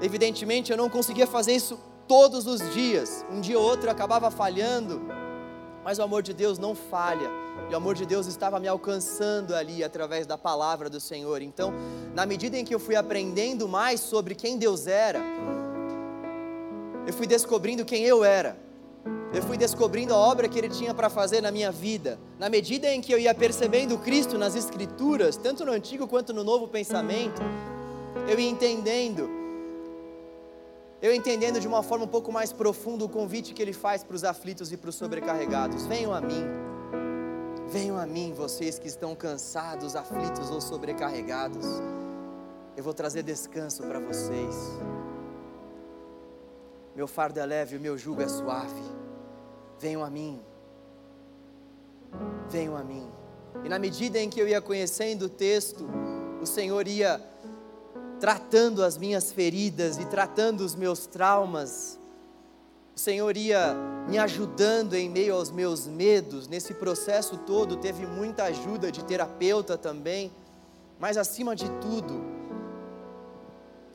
Evidentemente, 0.02 0.70
eu 0.70 0.76
não 0.76 0.88
conseguia 0.88 1.26
fazer 1.26 1.54
isso 1.54 1.78
todos 2.08 2.46
os 2.46 2.72
dias. 2.72 3.24
Um 3.30 3.40
dia 3.40 3.58
ou 3.58 3.64
outro 3.64 3.86
eu 3.86 3.92
acabava 3.92 4.30
falhando, 4.30 5.00
mas 5.84 5.98
o 5.98 6.02
amor 6.02 6.22
de 6.22 6.32
Deus 6.32 6.58
não 6.58 6.74
falha. 6.74 7.30
E 7.68 7.72
o 7.72 7.76
amor 7.76 7.94
de 7.94 8.04
Deus 8.04 8.26
estava 8.26 8.58
me 8.58 8.68
alcançando 8.68 9.54
ali 9.54 9.84
através 9.84 10.26
da 10.26 10.36
palavra 10.36 10.90
do 10.90 11.00
Senhor. 11.00 11.42
Então, 11.42 11.72
na 12.14 12.26
medida 12.26 12.58
em 12.58 12.64
que 12.64 12.74
eu 12.74 12.80
fui 12.80 12.96
aprendendo 12.96 13.68
mais 13.68 14.00
sobre 14.00 14.34
quem 14.34 14.58
Deus 14.58 14.86
era, 14.86 15.20
eu 17.06 17.12
fui 17.12 17.26
descobrindo 17.26 17.84
quem 17.84 18.04
eu 18.04 18.24
era. 18.24 18.56
Eu 19.32 19.42
fui 19.42 19.56
descobrindo 19.56 20.12
a 20.12 20.16
obra 20.16 20.48
que 20.48 20.58
Ele 20.58 20.68
tinha 20.68 20.92
para 20.92 21.08
fazer 21.08 21.40
na 21.40 21.52
minha 21.52 21.70
vida. 21.70 22.18
Na 22.38 22.48
medida 22.48 22.92
em 22.92 23.00
que 23.00 23.12
eu 23.12 23.18
ia 23.18 23.32
percebendo 23.32 23.96
Cristo 23.96 24.36
nas 24.36 24.56
Escrituras, 24.56 25.36
tanto 25.36 25.64
no 25.64 25.72
Antigo 25.72 26.08
quanto 26.08 26.34
no 26.34 26.42
Novo 26.42 26.66
Pensamento, 26.66 27.40
eu 28.28 28.38
ia 28.38 28.50
entendendo, 28.50 29.30
eu 31.02 31.14
entendendo 31.14 31.58
de 31.58 31.66
uma 31.66 31.82
forma 31.82 32.04
um 32.04 32.08
pouco 32.08 32.30
mais 32.30 32.52
profunda 32.52 33.04
o 33.04 33.08
convite 33.08 33.54
que 33.54 33.62
Ele 33.62 33.72
faz 33.72 34.04
para 34.04 34.14
os 34.14 34.24
aflitos 34.24 34.70
e 34.72 34.76
para 34.76 34.90
os 34.90 34.96
sobrecarregados: 34.96 35.86
venham 35.86 36.12
a 36.12 36.20
mim. 36.20 36.44
Venham 37.68 37.96
a 37.96 38.04
mim, 38.04 38.32
vocês 38.32 38.78
que 38.78 38.88
estão 38.88 39.14
cansados, 39.14 39.94
aflitos 39.94 40.50
ou 40.50 40.60
sobrecarregados. 40.60 41.64
Eu 42.76 42.82
vou 42.82 42.92
trazer 42.92 43.22
descanso 43.22 43.82
para 43.84 44.00
vocês. 44.00 44.56
Meu 46.96 47.06
fardo 47.06 47.38
é 47.38 47.46
leve, 47.46 47.76
o 47.76 47.80
meu 47.80 47.96
jugo 47.96 48.20
é 48.20 48.28
suave. 48.28 48.82
Venham 49.78 50.04
a 50.04 50.10
mim. 50.10 50.40
Venham 52.48 52.76
a 52.76 52.82
mim. 52.82 53.08
E 53.64 53.68
na 53.68 53.78
medida 53.78 54.18
em 54.18 54.28
que 54.28 54.40
eu 54.40 54.48
ia 54.48 54.60
conhecendo 54.60 55.26
o 55.26 55.28
texto, 55.28 55.88
o 56.42 56.46
Senhor 56.46 56.86
ia 56.88 57.20
tratando 58.20 58.84
as 58.84 58.98
minhas 58.98 59.32
feridas 59.32 59.98
e 59.98 60.04
tratando 60.04 60.60
os 60.60 60.74
meus 60.74 61.06
traumas, 61.06 61.98
o 62.94 63.00
Senhor 63.00 63.34
ia 63.36 63.74
me 64.08 64.18
ajudando 64.18 64.94
em 64.94 65.08
meio 65.08 65.34
aos 65.34 65.50
meus 65.50 65.86
medos, 65.86 66.46
nesse 66.46 66.74
processo 66.74 67.38
todo, 67.38 67.76
teve 67.76 68.06
muita 68.06 68.44
ajuda 68.44 68.92
de 68.92 69.02
terapeuta 69.02 69.78
também, 69.78 70.30
mas 70.98 71.16
acima 71.16 71.56
de 71.56 71.68
tudo, 71.80 72.22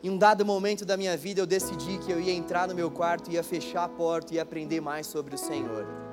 em 0.04 0.10
um 0.10 0.18
dado 0.18 0.46
momento 0.46 0.86
da 0.86 0.98
minha 0.98 1.16
vida 1.16 1.42
eu 1.42 1.46
decidi 1.46 2.00
que 2.00 2.12
eu 2.12 2.20
ia 2.20 2.34
entrar 2.34 2.68
no 2.68 2.76
meu 2.76 2.90
quarto, 2.90 3.32
ia 3.32 3.44
fechar 3.44 3.84
a 3.84 3.90
porta 3.90 4.34
e 4.34 4.40
aprender 4.40 4.82
mais 4.82 5.08
sobre 5.08 5.36
o 5.36 5.38
Senhor. 5.38 6.05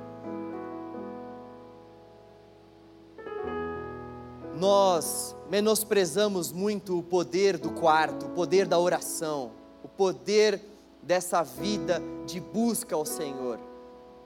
Nós 4.62 5.34
menosprezamos 5.50 6.52
muito 6.52 6.96
o 6.96 7.02
poder 7.02 7.58
do 7.58 7.72
quarto, 7.72 8.26
o 8.26 8.28
poder 8.28 8.68
da 8.68 8.78
oração, 8.78 9.50
o 9.82 9.88
poder 9.88 10.60
dessa 11.02 11.42
vida 11.42 12.00
de 12.28 12.38
busca 12.38 12.94
ao 12.94 13.04
Senhor. 13.04 13.58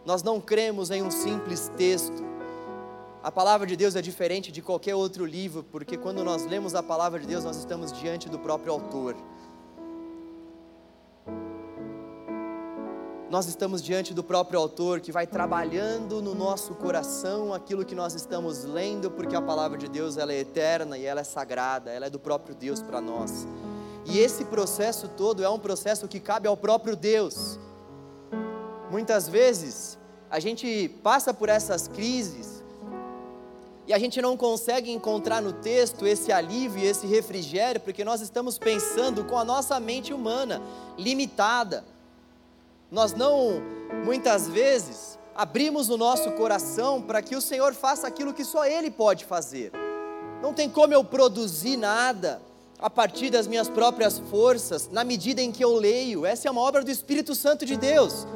Nós 0.05 0.23
não 0.23 0.39
cremos 0.39 0.91
em 0.91 1.03
um 1.03 1.11
simples 1.11 1.73
texto. 1.79 2.23
A 3.23 3.33
palavra 3.33 3.67
de 3.67 3.77
Deus 3.77 3.97
é 3.97 4.03
diferente 4.03 4.53
de 4.53 4.61
qualquer 4.61 4.95
outro 4.95 5.25
livro, 5.25 5.65
porque 5.73 5.97
quando 5.97 6.23
nós 6.23 6.45
lemos 6.45 6.75
a 6.75 6.83
palavra 6.83 7.19
de 7.19 7.27
Deus, 7.27 7.43
nós 7.43 7.57
estamos 7.57 7.91
diante 7.91 8.29
do 8.29 8.39
próprio 8.39 8.75
autor. 8.75 9.17
Nós 13.29 13.47
estamos 13.47 13.83
diante 13.83 14.15
do 14.15 14.23
próprio 14.23 14.59
autor 14.59 15.01
que 15.01 15.11
vai 15.11 15.27
trabalhando 15.27 16.23
no 16.23 16.33
nosso 16.33 16.75
coração 16.77 17.53
aquilo 17.53 17.85
que 17.85 17.95
nós 17.95 18.15
estamos 18.15 18.63
lendo, 18.63 19.11
porque 19.11 19.35
a 19.35 19.43
palavra 19.43 19.77
de 19.77 19.89
Deus 19.89 20.17
ela 20.17 20.33
é 20.33 20.39
eterna 20.39 20.97
e 20.97 21.05
ela 21.05 21.23
é 21.23 21.25
sagrada, 21.25 21.91
ela 21.91 22.07
é 22.07 22.11
do 22.11 22.21
próprio 22.21 22.55
Deus 22.55 22.81
para 22.81 23.01
nós. 23.01 23.47
E 24.05 24.21
esse 24.21 24.45
processo 24.45 25.09
todo 25.09 25.43
é 25.43 25.49
um 25.49 25.59
processo 25.59 26.07
que 26.07 26.21
cabe 26.21 26.47
ao 26.47 26.57
próprio 26.57 26.95
Deus. 26.95 27.59
Muitas 28.93 29.29
vezes 29.29 29.99
a 30.31 30.39
gente 30.39 30.89
passa 31.03 31.35
por 31.35 31.49
essas 31.49 31.89
crises 31.89 32.63
e 33.89 33.93
a 33.93 33.99
gente 33.99 34.23
não 34.23 34.37
consegue 34.37 34.93
encontrar 34.93 35.43
no 35.43 35.53
texto 35.53 36.07
esse 36.07 36.31
alívio, 36.31 36.85
esse 36.85 37.09
refrigério, 37.09 37.81
porque 37.81 38.05
nós 38.05 38.21
estamos 38.21 38.57
pensando 38.57 39.25
com 39.25 39.37
a 39.37 39.45
nossa 39.45 39.81
mente 39.81 40.15
humana 40.15 40.63
limitada 40.97 41.85
nós 42.91 43.13
não, 43.13 43.63
muitas 44.05 44.49
vezes, 44.49 45.19
abrimos 45.35 45.89
o 45.89 45.97
nosso 45.97 46.31
coração 46.33 47.03
para 47.03 47.21
que 47.21 47.35
o 47.35 47.41
Senhor 47.41 47.75
faça 47.75 48.07
aquilo 48.07 48.33
que 48.33 48.45
só 48.45 48.65
Ele 48.65 48.91
pode 48.91 49.25
fazer. 49.25 49.73
Não 50.41 50.53
tem 50.53 50.71
como 50.71 50.95
eu 50.95 51.03
produzir 51.03 51.77
nada 51.77 52.41
a 52.79 52.89
partir 52.89 53.31
das 53.31 53.47
minhas 53.47 53.69
próprias 53.69 54.19
forças, 54.19 54.89
na 54.91 55.03
medida 55.03 55.43
em 55.43 55.51
que 55.51 55.65
eu 55.65 55.75
leio. 55.75 56.25
Essa 56.25 56.47
é 56.47 56.51
uma 56.51 56.61
obra 56.61 56.85
do 56.85 56.91
Espírito 56.91 57.35
Santo 57.35 57.67
de 57.67 57.77
Deus. 57.77 58.27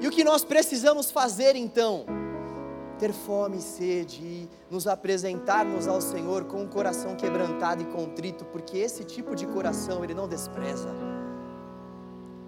E 0.00 0.08
o 0.08 0.10
que 0.10 0.24
nós 0.24 0.42
precisamos 0.42 1.10
fazer 1.10 1.54
então? 1.56 2.06
Ter 2.98 3.12
fome 3.12 3.58
e 3.58 3.62
sede 3.62 4.22
e 4.22 4.48
nos 4.70 4.86
apresentarmos 4.86 5.86
ao 5.86 6.00
Senhor 6.00 6.44
com 6.44 6.62
um 6.62 6.66
coração 6.66 7.16
quebrantado 7.16 7.82
e 7.82 7.86
contrito, 7.86 8.44
porque 8.46 8.78
esse 8.78 9.04
tipo 9.04 9.34
de 9.34 9.46
coração 9.46 10.02
Ele 10.02 10.14
não 10.14 10.28
despreza 10.28 11.09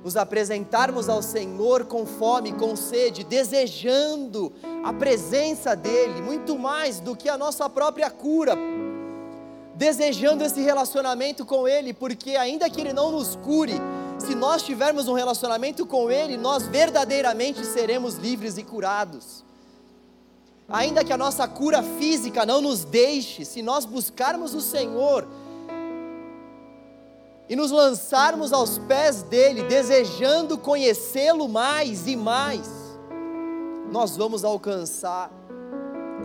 nos 0.02 0.16
apresentarmos 0.16 1.08
ao 1.08 1.22
Senhor 1.22 1.84
com 1.84 2.04
fome, 2.04 2.52
com 2.52 2.74
sede, 2.74 3.22
desejando 3.22 4.52
a 4.82 4.92
presença 4.92 5.76
dEle, 5.76 6.20
muito 6.20 6.58
mais 6.58 6.98
do 6.98 7.14
que 7.14 7.28
a 7.28 7.38
nossa 7.38 7.68
própria 7.70 8.10
cura, 8.10 8.56
desejando 9.74 10.42
esse 10.42 10.60
relacionamento 10.60 11.46
com 11.46 11.68
Ele, 11.68 11.94
porque 11.94 12.36
ainda 12.36 12.68
que 12.68 12.80
Ele 12.80 12.92
não 12.92 13.12
nos 13.12 13.36
cure, 13.36 13.74
se 14.18 14.34
nós 14.34 14.62
tivermos 14.62 15.06
um 15.06 15.14
relacionamento 15.14 15.86
com 15.86 16.10
Ele, 16.10 16.36
nós 16.36 16.64
verdadeiramente 16.64 17.64
seremos 17.64 18.16
livres 18.16 18.58
e 18.58 18.62
curados. 18.62 19.44
Ainda 20.68 21.04
que 21.04 21.12
a 21.12 21.18
nossa 21.18 21.46
cura 21.46 21.82
física 21.82 22.46
não 22.46 22.60
nos 22.60 22.84
deixe, 22.84 23.44
se 23.44 23.62
nós 23.62 23.84
buscarmos 23.84 24.54
o 24.54 24.60
Senhor, 24.60 25.28
e 27.52 27.56
nos 27.56 27.70
lançarmos 27.70 28.50
aos 28.50 28.78
pés 28.78 29.22
dele, 29.24 29.64
desejando 29.64 30.56
conhecê-lo 30.56 31.46
mais 31.46 32.06
e 32.06 32.16
mais, 32.16 32.66
nós 33.90 34.16
vamos 34.16 34.42
alcançar 34.42 35.30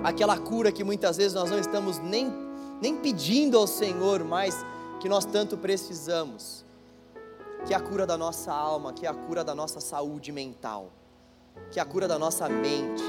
aquela 0.05 0.37
cura 0.37 0.71
que 0.71 0.85
muitas 0.85 1.17
vezes 1.17 1.33
nós 1.33 1.51
não 1.51 1.59
estamos 1.59 1.99
nem, 1.99 2.33
nem 2.81 2.95
pedindo 2.95 3.57
ao 3.57 3.67
Senhor, 3.67 4.23
mas 4.23 4.65
que 5.01 5.09
nós 5.09 5.25
tanto 5.25 5.57
precisamos, 5.57 6.63
que 7.65 7.73
é 7.73 7.75
a 7.75 7.81
cura 7.81 8.07
da 8.07 8.17
nossa 8.17 8.53
alma, 8.53 8.93
que 8.93 9.05
é 9.05 9.09
a 9.09 9.13
cura 9.13 9.43
da 9.43 9.53
nossa 9.53 9.81
saúde 9.81 10.31
mental, 10.31 10.93
que 11.71 11.77
é 11.77 11.81
a 11.81 11.85
cura 11.85 12.07
da 12.07 12.17
nossa 12.17 12.47
mente, 12.47 13.03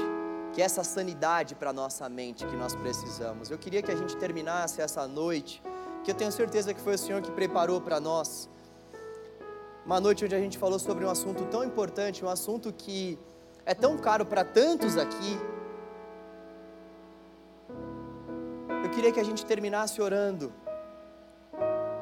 que 0.51 0.61
é 0.61 0.65
essa 0.65 0.83
sanidade 0.83 1.55
para 1.55 1.69
a 1.69 1.73
nossa 1.73 2.09
mente 2.09 2.45
que 2.45 2.57
nós 2.57 2.75
precisamos. 2.75 3.49
Eu 3.49 3.57
queria 3.57 3.81
que 3.81 3.93
a 3.93 3.95
gente 3.95 4.17
terminasse 4.17 4.81
essa 4.81 5.07
noite 5.07 5.63
que 6.03 6.11
eu 6.11 6.15
tenho 6.15 6.31
certeza 6.31 6.73
que 6.73 6.81
foi 6.81 6.95
o 6.95 6.97
Senhor 6.97 7.21
que 7.21 7.31
preparou 7.31 7.79
para 7.81 7.99
nós. 7.99 8.49
Uma 9.85 9.99
noite 9.99 10.23
onde 10.25 10.35
a 10.35 10.39
gente 10.39 10.57
falou 10.57 10.79
sobre 10.79 11.05
um 11.05 11.09
assunto 11.09 11.45
tão 11.45 11.63
importante, 11.63 12.23
um 12.23 12.29
assunto 12.29 12.71
que 12.71 13.17
é 13.65 13.73
tão 13.73 13.97
caro 13.97 14.25
para 14.25 14.43
tantos 14.43 14.97
aqui. 14.97 15.39
Eu 18.83 18.89
queria 18.91 19.11
que 19.11 19.19
a 19.19 19.23
gente 19.23 19.45
terminasse 19.45 20.01
orando. 20.01 20.53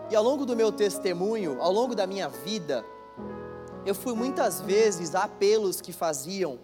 E 0.09 0.15
ao 0.15 0.23
longo 0.23 0.45
do 0.45 0.55
meu 0.55 0.71
testemunho, 0.71 1.61
ao 1.61 1.71
longo 1.71 1.93
da 1.93 2.07
minha 2.07 2.29
vida, 2.29 2.85
eu 3.85 3.95
fui 3.95 4.13
muitas 4.13 4.61
vezes 4.61 5.15
a 5.15 5.23
apelos 5.23 5.81
que 5.81 5.91
faziam, 5.91 6.59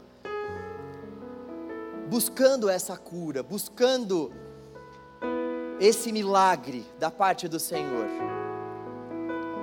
buscando 2.10 2.70
essa 2.70 2.96
cura, 2.98 3.42
buscando 3.42 4.32
esse 5.80 6.12
milagre 6.12 6.86
da 7.00 7.10
parte 7.10 7.48
do 7.48 7.60
Senhor. 7.60 8.08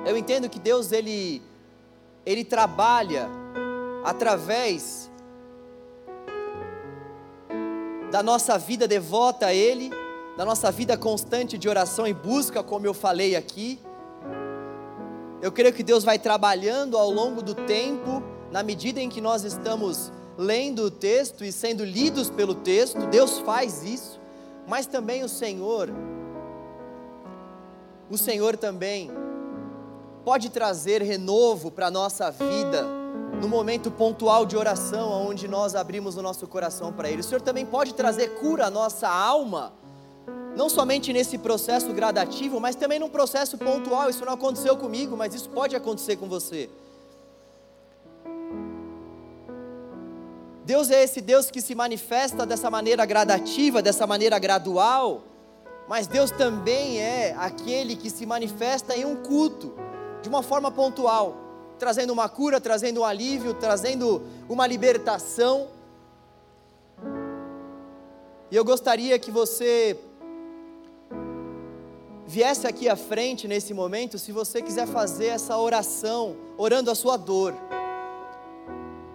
Eu 0.05 0.17
entendo 0.17 0.49
que 0.49 0.59
Deus 0.59 0.93
ele 0.93 1.43
ele 2.25 2.45
trabalha 2.45 3.29
através 4.05 5.11
da 8.11 8.23
nossa 8.23 8.59
vida 8.59 8.87
devota 8.87 9.47
a 9.47 9.55
ele, 9.55 9.91
da 10.37 10.45
nossa 10.45 10.71
vida 10.71 10.97
constante 10.97 11.57
de 11.57 11.69
oração 11.69 12.07
e 12.07 12.13
busca, 12.13 12.63
como 12.63 12.87
eu 12.87 12.93
falei 12.93 13.37
aqui. 13.37 13.81
Eu 15.41 15.51
creio 15.51 15.73
que 15.73 15.83
Deus 15.83 16.05
vai 16.05 16.19
trabalhando 16.19 16.99
ao 16.99 17.11
longo 17.11 17.41
do 17.41 17.55
tempo, 17.55 18.23
na 18.51 18.63
medida 18.63 19.01
em 19.01 19.09
que 19.09 19.21
nós 19.21 19.45
estamos 19.45 20.13
lendo 20.37 20.85
o 20.85 20.91
texto 20.91 21.45
e 21.45 21.53
sendo 21.53 21.85
lidos 21.85 22.29
pelo 22.29 22.55
texto, 22.55 23.07
Deus 23.07 23.39
faz 23.39 23.83
isso 23.85 24.20
mas 24.71 24.87
também 24.87 25.25
o 25.25 25.29
Senhor, 25.29 25.91
o 28.09 28.17
Senhor 28.17 28.57
também 28.57 29.11
pode 30.25 30.49
trazer 30.49 31.03
renovo 31.03 31.73
para 31.73 31.89
a 31.89 31.91
nossa 31.91 32.31
vida 32.31 32.85
no 33.41 33.49
momento 33.49 33.91
pontual 33.91 34.47
de 34.47 34.57
oração, 34.57 35.11
onde 35.29 35.49
nós 35.49 35.75
abrimos 35.75 36.17
o 36.17 36.23
nosso 36.23 36.47
coração 36.47 36.93
para 36.93 37.11
Ele. 37.11 37.21
O 37.21 37.25
Senhor 37.25 37.41
também 37.41 37.67
pode 37.67 37.95
trazer 37.95 38.37
cura 38.39 38.67
à 38.67 38.71
nossa 38.71 39.09
alma, 39.09 39.73
não 40.57 40.69
somente 40.69 41.13
nesse 41.13 41.37
processo 41.37 41.93
gradativo, 41.93 42.61
mas 42.61 42.77
também 42.77 43.01
num 43.01 43.09
processo 43.09 43.59
pontual. 43.59 44.09
Isso 44.09 44.25
não 44.25 44.35
aconteceu 44.35 44.77
comigo, 44.77 45.17
mas 45.17 45.35
isso 45.35 45.49
pode 45.51 45.75
acontecer 45.75 46.15
com 46.15 46.29
você. 46.29 46.71
Deus 50.71 50.89
é 50.89 51.03
esse 51.03 51.21
Deus 51.21 51.51
que 51.51 51.61
se 51.61 51.75
manifesta 51.75 52.47
dessa 52.47 52.71
maneira 52.71 53.05
gradativa, 53.05 53.83
dessa 53.83 54.07
maneira 54.07 54.39
gradual, 54.39 55.25
mas 55.89 56.07
Deus 56.07 56.31
também 56.31 57.01
é 57.01 57.35
aquele 57.37 57.97
que 57.97 58.09
se 58.09 58.25
manifesta 58.25 58.95
em 58.97 59.05
um 59.05 59.17
culto, 59.17 59.75
de 60.23 60.29
uma 60.29 60.45
forma 60.45 60.71
pontual, 60.71 61.35
trazendo 61.77 62.13
uma 62.13 62.29
cura, 62.29 62.61
trazendo 62.61 63.01
um 63.01 63.05
alívio, 63.05 63.53
trazendo 63.53 64.23
uma 64.49 64.65
libertação. 64.65 65.67
E 68.49 68.55
eu 68.55 68.65
gostaria 68.65 69.19
que 69.19 69.33
você 69.33 69.99
viesse 72.29 72.65
aqui 72.65 72.89
à 72.89 72.95
frente 72.95 73.49
nesse 73.49 73.75
momento, 73.75 74.21
se 74.21 74.31
você 74.31 74.63
quiser 74.63 74.87
fazer 74.87 75.27
essa 75.27 75.59
oração, 75.59 76.37
orando 76.57 76.93
a 76.93 76.95
sua 76.95 77.17
dor. 77.17 77.57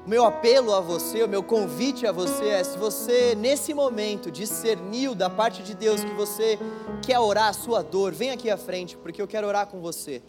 O 0.05 0.09
meu 0.09 0.23
apelo 0.23 0.71
a 0.71 0.79
você, 0.79 1.23
o 1.23 1.27
meu 1.27 1.41
convite 1.41 2.05
a 2.05 2.11
você 2.11 2.49
é: 2.49 2.63
se 2.63 2.77
você 2.77 3.33
nesse 3.35 3.73
momento 3.73 4.29
discerniu 4.29 5.15
da 5.15 5.31
parte 5.31 5.63
de 5.63 5.73
Deus 5.73 6.03
que 6.03 6.13
você 6.13 6.59
quer 7.01 7.17
orar 7.17 7.47
a 7.47 7.53
sua 7.53 7.81
dor, 7.81 8.13
vem 8.13 8.29
aqui 8.29 8.47
à 8.51 8.55
frente, 8.55 8.95
porque 8.95 9.19
eu 9.19 9.27
quero 9.27 9.47
orar 9.47 9.65
com 9.65 9.81
você. 9.81 10.21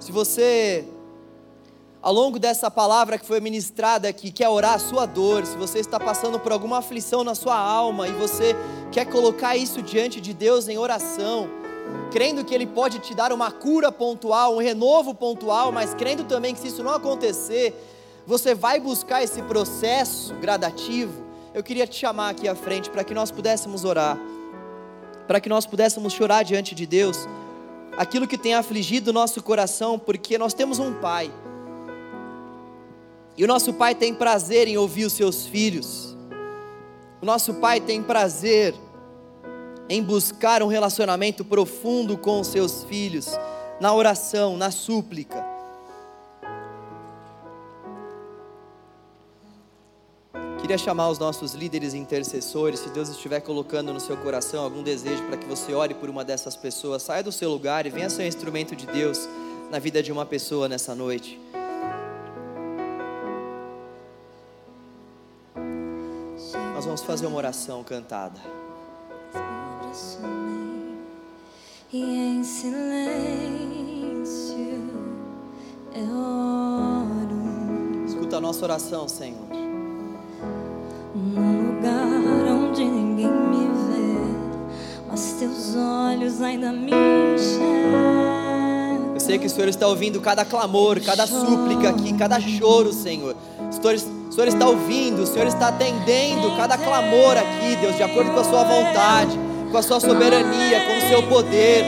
Se 0.00 0.10
você, 0.10 0.84
ao 2.02 2.12
longo 2.12 2.36
dessa 2.36 2.68
palavra 2.68 3.16
que 3.16 3.24
foi 3.24 3.40
ministrada 3.40 4.08
aqui, 4.08 4.32
quer 4.32 4.48
orar 4.48 4.74
a 4.74 4.78
sua 4.80 5.06
dor, 5.06 5.46
se 5.46 5.56
você 5.56 5.78
está 5.78 6.00
passando 6.00 6.40
por 6.40 6.50
alguma 6.50 6.78
aflição 6.78 7.22
na 7.22 7.36
sua 7.36 7.56
alma 7.56 8.08
e 8.08 8.12
você 8.12 8.56
quer 8.90 9.04
colocar 9.04 9.56
isso 9.56 9.80
diante 9.82 10.20
de 10.20 10.34
Deus 10.34 10.66
em 10.66 10.78
oração, 10.78 11.48
crendo 12.10 12.44
que 12.44 12.52
Ele 12.52 12.66
pode 12.66 12.98
te 12.98 13.14
dar 13.14 13.32
uma 13.32 13.52
cura 13.52 13.92
pontual, 13.92 14.56
um 14.56 14.58
renovo 14.58 15.14
pontual, 15.14 15.70
mas 15.70 15.94
crendo 15.94 16.24
também 16.24 16.52
que 16.52 16.60
se 16.60 16.66
isso 16.66 16.82
não 16.82 16.90
acontecer, 16.90 17.72
você 18.26 18.54
vai 18.54 18.80
buscar 18.80 19.22
esse 19.22 19.42
processo 19.42 20.34
gradativo, 20.34 21.24
eu 21.52 21.62
queria 21.62 21.86
te 21.86 21.96
chamar 21.96 22.30
aqui 22.30 22.48
à 22.48 22.54
frente 22.54 22.90
para 22.90 23.04
que 23.04 23.14
nós 23.14 23.30
pudéssemos 23.30 23.84
orar, 23.84 24.18
para 25.26 25.40
que 25.40 25.48
nós 25.48 25.66
pudéssemos 25.66 26.12
chorar 26.12 26.42
diante 26.42 26.74
de 26.74 26.86
Deus 26.86 27.28
aquilo 27.96 28.26
que 28.26 28.38
tem 28.38 28.54
afligido 28.54 29.10
o 29.10 29.12
nosso 29.12 29.42
coração, 29.42 29.98
porque 29.98 30.36
nós 30.36 30.54
temos 30.54 30.78
um 30.78 30.94
Pai, 30.94 31.30
e 33.36 33.44
o 33.44 33.46
nosso 33.46 33.72
Pai 33.72 33.94
tem 33.94 34.14
prazer 34.14 34.68
em 34.68 34.76
ouvir 34.76 35.04
os 35.04 35.12
seus 35.12 35.46
filhos, 35.46 36.16
o 37.20 37.26
nosso 37.26 37.54
Pai 37.54 37.80
tem 37.80 38.02
prazer 38.02 38.74
em 39.88 40.02
buscar 40.02 40.62
um 40.62 40.66
relacionamento 40.66 41.44
profundo 41.44 42.16
com 42.16 42.40
os 42.40 42.48
seus 42.48 42.84
filhos, 42.84 43.28
na 43.80 43.92
oração, 43.92 44.56
na 44.56 44.70
súplica. 44.70 45.53
Queria 50.64 50.78
chamar 50.78 51.10
os 51.10 51.18
nossos 51.18 51.52
líderes 51.52 51.92
e 51.92 51.98
intercessores, 51.98 52.80
se 52.80 52.88
Deus 52.88 53.10
estiver 53.10 53.38
colocando 53.40 53.92
no 53.92 54.00
seu 54.00 54.16
coração 54.16 54.64
algum 54.64 54.82
desejo 54.82 55.22
para 55.24 55.36
que 55.36 55.46
você 55.46 55.74
ore 55.74 55.92
por 55.92 56.08
uma 56.08 56.24
dessas 56.24 56.56
pessoas, 56.56 57.02
saia 57.02 57.22
do 57.22 57.30
seu 57.30 57.50
lugar 57.50 57.84
e 57.84 57.90
venha 57.90 58.08
ser 58.08 58.22
um 58.22 58.26
instrumento 58.26 58.74
de 58.74 58.86
Deus 58.86 59.28
na 59.70 59.78
vida 59.78 60.02
de 60.02 60.10
uma 60.10 60.24
pessoa 60.24 60.66
nessa 60.66 60.94
noite. 60.94 61.38
Nós 66.74 66.86
vamos 66.86 67.02
fazer 67.02 67.26
uma 67.26 67.36
oração 67.36 67.84
cantada. 67.84 68.40
E 71.92 72.02
em 72.02 72.42
silêncio 72.42 72.96
eu 75.94 76.08
oro. 76.16 78.06
Escuta 78.06 78.38
a 78.38 78.40
nossa 78.40 78.64
oração, 78.64 79.06
Senhor. 79.06 79.73
Num 81.14 81.74
lugar 81.74 82.52
onde 82.52 82.84
ninguém 82.84 83.30
me 83.30 83.68
vê, 83.68 84.18
mas 85.08 85.36
teus 85.38 85.76
olhos 85.76 86.42
ainda 86.42 86.72
me 86.72 86.90
enxergam. 86.90 88.34
Eu 89.14 89.20
sei 89.20 89.38
que 89.38 89.46
o 89.46 89.50
Senhor 89.50 89.68
está 89.68 89.86
ouvindo 89.86 90.20
cada 90.20 90.44
clamor, 90.44 91.00
cada 91.00 91.24
súplica 91.24 91.90
aqui, 91.90 92.12
cada 92.14 92.40
choro, 92.40 92.92
Senhor. 92.92 93.36
O 93.60 93.72
Senhor, 93.72 93.94
o 94.28 94.32
Senhor 94.32 94.48
está 94.48 94.68
ouvindo, 94.68 95.22
o 95.22 95.26
Senhor 95.26 95.46
está 95.46 95.68
atendendo 95.68 96.56
cada 96.56 96.76
clamor 96.76 97.36
aqui, 97.36 97.76
Deus, 97.80 97.96
de 97.96 98.02
acordo 98.02 98.32
com 98.32 98.40
a 98.40 98.44
Sua 98.44 98.64
vontade, 98.64 99.38
com 99.70 99.78
a 99.78 99.82
Sua 99.82 100.00
soberania, 100.00 100.80
com 100.80 100.98
o 100.98 101.08
Seu 101.08 101.22
poder. 101.28 101.84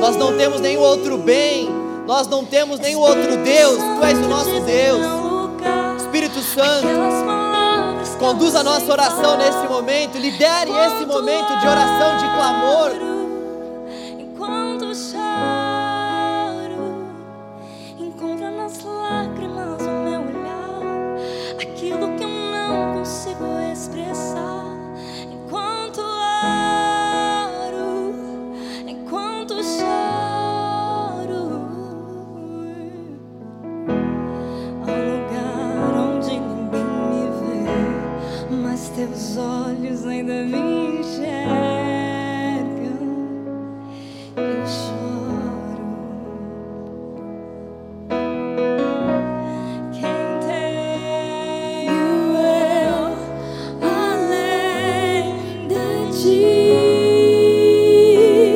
Nós 0.00 0.16
não 0.16 0.36
temos 0.36 0.60
nenhum 0.60 0.80
outro 0.80 1.16
bem, 1.18 1.68
nós 2.04 2.26
não 2.26 2.44
temos 2.44 2.80
nenhum 2.80 2.98
outro 2.98 3.36
Deus, 3.44 3.76
Tu 3.76 4.04
és 4.04 4.18
o 4.18 4.28
nosso 4.28 4.60
Deus. 4.62 5.06
Espírito 5.98 6.40
Santo, 6.40 6.88
Conduz 8.20 8.54
a 8.54 8.62
nossa 8.62 8.92
oração 8.92 9.38
nesse 9.38 9.66
momento, 9.66 10.18
lidere 10.18 10.70
esse 10.70 11.06
momento 11.06 11.58
de 11.58 11.66
oração, 11.66 12.18
de 12.18 12.28
clamor. 12.36 12.92
Enquanto 14.18 14.94
ainda 40.20 40.42
me 40.44 41.00
enxergam. 41.00 41.40
Eu 44.36 44.66
choro. 44.66 45.88
Quem 49.92 50.18
tenho 50.46 52.02
eu 52.36 53.00
além 53.80 55.24
de 55.68 55.88
ti? 56.20 56.44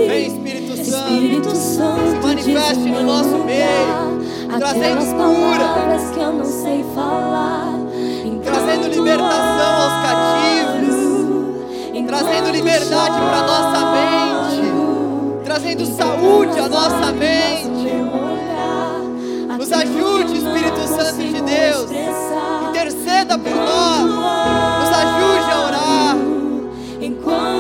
Vem, 0.07 0.27
Espírito 0.27 0.75
Santo. 0.77 1.13
Espírito 1.15 1.57
Santo, 1.57 2.27
manifeste 2.27 2.91
no 2.91 3.03
nosso 3.05 3.39
meio, 3.45 4.21
trazendo 4.59 5.05
cura, 5.17 5.65
palavras 5.65 6.11
que 6.11 6.21
eu 6.21 6.33
não 6.33 6.45
sei 6.45 6.85
falar, 6.95 7.79
trazendo 8.45 8.89
libertação 8.89 9.54
liberdade 12.65 13.21
para 13.21 13.43
nossa 13.43 13.81
mente, 13.93 15.45
trazendo 15.45 15.85
saúde 15.85 16.59
à 16.59 16.67
nossa 16.69 17.13
mente. 17.13 17.93
Nos 19.59 19.71
ajude, 19.71 20.39
Espírito 20.39 20.89
Santo 20.89 21.19
de 21.19 21.43
Deus. 21.43 21.91
Interceda 22.71 23.39
por 23.39 23.55
nós, 23.55 24.01
nos 24.01 24.97
ajude 24.97 25.51
a 25.53 25.67
orar. 25.67 26.17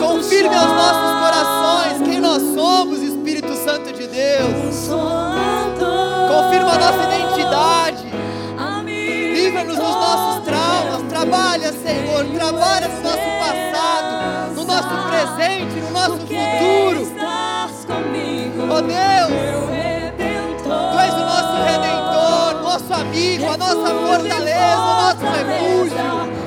Confirme 0.00 0.56
aos 0.56 0.72
nossos 0.72 1.20
corações 1.20 2.08
quem 2.08 2.20
nós 2.20 2.42
somos, 2.54 3.02
Espírito 3.02 3.54
Santo 3.56 3.92
de 3.92 4.06
Deus. 4.06 4.88
Confirma 6.28 6.72
a 6.72 6.78
nossa 6.78 7.14
identidade. 7.14 8.04
Livra-nos 9.34 9.76
dos 9.76 9.84
nossos 9.86 10.44
traumas. 10.44 11.02
Trabalha, 11.10 11.72
Senhor. 11.72 12.24
Trabalha 12.34 12.88
no 12.88 13.02
nosso 13.02 13.18
passado, 13.18 13.18
no 13.18 13.20
nosso 13.20 13.33
presente, 15.26 15.80
no 15.80 15.90
nosso 15.90 16.18
futuro. 16.18 17.14
Oh 18.70 18.82
Deus, 18.82 19.32
Tu 20.64 20.98
és 21.00 21.12
o 21.12 21.18
nosso 21.18 21.62
redentor, 21.64 22.62
nosso 22.62 22.92
amigo, 22.94 23.44
a 23.50 23.56
nossa 23.56 23.94
fortaleza, 23.94 24.78
o 24.78 24.94
nosso 25.02 25.24
refúgio. 25.36 26.43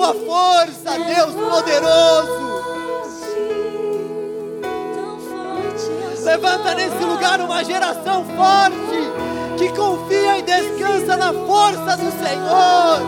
Tua 0.00 0.14
força, 0.14 0.98
Deus 0.98 1.34
poderoso. 1.34 2.50
Levanta 6.24 6.74
nesse 6.74 7.04
lugar 7.04 7.38
uma 7.42 7.62
geração 7.62 8.24
forte 8.34 9.58
que 9.58 9.68
confia 9.76 10.38
e 10.38 10.42
descansa 10.42 11.18
na 11.18 11.34
força 11.34 11.98
do 11.98 12.10
Senhor. 12.12 13.00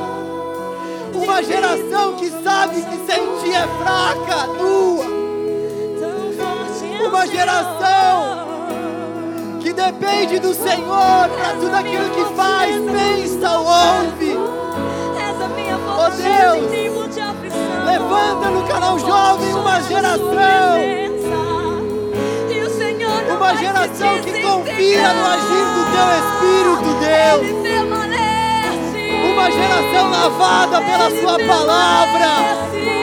Uma 1.14 1.42
geração 1.42 2.16
que 2.16 2.30
sabe 2.44 2.82
que 2.82 3.10
sem 3.10 3.38
ti 3.38 3.54
é 3.54 3.66
fraca, 3.82 4.46
nua. 4.48 5.06
Uma 7.08 7.26
geração 7.26 8.46
que 9.62 9.72
depende 9.72 10.38
do 10.40 10.52
Senhor 10.52 11.28
para 11.30 11.54
tudo 11.58 11.74
aquilo 11.74 12.10
que 12.10 12.34
faz, 12.34 12.76
pensa 12.76 13.50
ou 13.58 13.66
ouve. 13.66 14.52
Oh 16.04 16.10
Deus, 16.10 16.81
Levanta 17.92 18.48
no 18.48 18.66
canal 18.66 18.98
jovem 18.98 19.52
uma 19.52 19.82
geração, 19.82 20.80
uma 23.36 23.54
geração 23.54 24.18
que 24.22 24.40
confia 24.40 25.12
no 25.12 25.26
agir 25.26 25.66
do 25.74 25.84
teu 25.92 26.08
Espírito, 26.22 26.88
Deus. 27.00 27.44
Uma 29.30 29.50
geração 29.50 30.10
lavada 30.10 30.80
pela 30.80 31.10
Sua 31.20 31.38
palavra. 31.46 33.01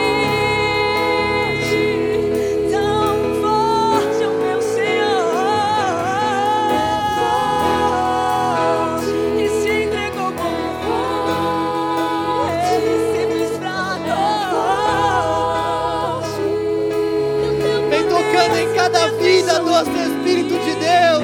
Doce 19.58 19.90
Espírito 19.90 20.54
de 20.64 20.74
Deus. 20.74 21.22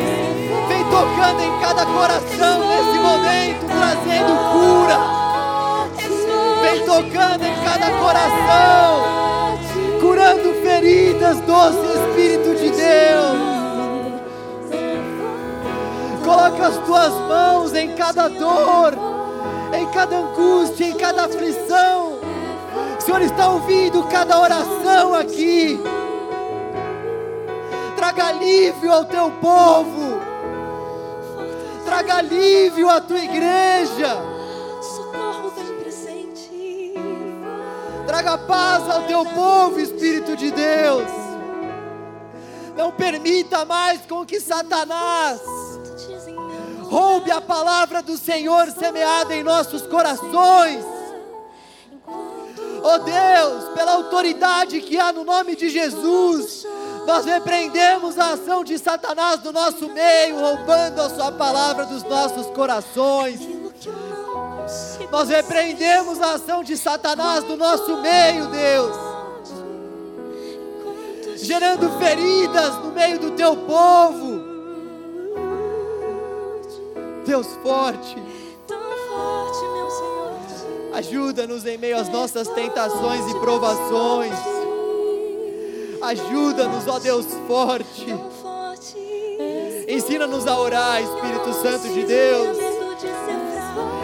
Vem 0.69 0.85
tocando 0.85 1.41
em 1.43 1.61
cada 1.61 1.87
coração 1.87 2.69
nesse 2.69 2.99
momento, 2.99 3.67
trazendo 3.67 4.33
cura. 4.53 4.99
Vem 6.63 6.85
tocando 6.85 7.45
em 7.45 7.55
cada 7.65 7.91
coração, 7.99 9.59
curando 10.01 10.55
feridas, 10.63 11.41
doce 11.41 11.79
Espírito 11.79 12.55
de 12.57 12.71
Deus. 12.71 13.57
Coloca 16.25 16.67
as 16.67 16.77
tuas 16.79 17.13
mãos 17.29 17.73
em 17.75 17.95
cada 17.95 18.29
dor, 18.29 18.95
em 19.73 19.87
cada 19.87 20.17
angústia, 20.17 20.87
em 20.87 20.95
cada 20.95 21.27
aflição. 21.27 22.19
O 22.99 23.01
Senhor 23.01 23.23
está 23.23 23.49
ouvindo 23.51 24.03
cada 24.05 24.41
oração 24.41 25.15
aqui. 25.15 25.79
Traga 28.17 28.31
alívio 28.31 28.91
ao 28.91 29.05
teu 29.05 29.31
povo. 29.31 30.19
Traga 31.85 32.15
alívio 32.15 32.89
à 32.89 32.99
tua 32.99 33.19
igreja. 33.19 34.17
Socorro 34.81 35.51
bem 35.51 35.77
presente. 35.83 36.95
Traga 38.07 38.39
paz 38.39 38.89
ao 38.89 39.03
teu 39.03 39.23
povo, 39.27 39.79
Espírito 39.79 40.35
de 40.35 40.51
Deus. 40.51 41.07
Não 42.75 42.91
permita 42.91 43.67
mais 43.67 44.01
com 44.09 44.25
que 44.25 44.41
Satanás 44.41 45.39
roube 46.85 47.31
a 47.31 47.43
palavra 47.43 48.01
do 48.01 48.17
Senhor 48.17 48.71
semeada 48.71 49.37
em 49.37 49.43
nossos 49.43 49.83
corações. 49.83 50.83
Oh 52.83 52.99
Deus, 52.99 53.75
pela 53.75 53.93
autoridade 53.93 54.81
que 54.81 54.99
há 54.99 55.13
no 55.13 55.23
nome 55.23 55.55
de 55.55 55.69
Jesus, 55.69 56.65
nós 57.07 57.25
repreendemos 57.25 58.19
a 58.19 58.33
ação 58.33 58.65
de 58.65 58.77
Satanás 58.79 59.41
no 59.43 59.53
nosso 59.53 59.89
meio, 59.89 60.41
roubando 60.41 61.01
a 61.01 61.09
Sua 61.09 61.31
palavra 61.31 61.87
dos 61.87 62.03
nossos 62.03 62.47
corações. 62.49 63.41
Nós 65.11 65.29
repreendemos 65.29 66.21
a 66.21 66.35
ação 66.35 66.65
de 66.65 66.77
Satanás 66.77 67.45
no 67.45 67.57
nosso 67.57 67.97
meio, 67.99 68.49
Deus, 68.49 68.97
gerando 71.37 71.97
feridas 71.99 72.75
no 72.79 72.91
meio 72.91 73.21
do 73.21 73.31
teu 73.31 73.57
povo. 73.57 74.45
Deus 77.25 77.47
forte, 77.63 78.17
ajuda-nos 80.95 81.65
em 81.67 81.79
meio 81.79 81.99
às 81.99 82.09
nossas 82.09 82.49
tentações 82.49 83.31
e 83.31 83.39
provações. 83.39 84.56
Ajuda-nos, 86.07 86.87
ó 86.87 87.01
Deus 87.01 87.27
forte. 87.49 88.15
Ensina-nos 89.89 90.47
a 90.47 90.57
orar, 90.57 91.03
Espírito 91.03 91.53
Santo 91.53 91.89
de 91.89 92.05
Deus. 92.05 92.59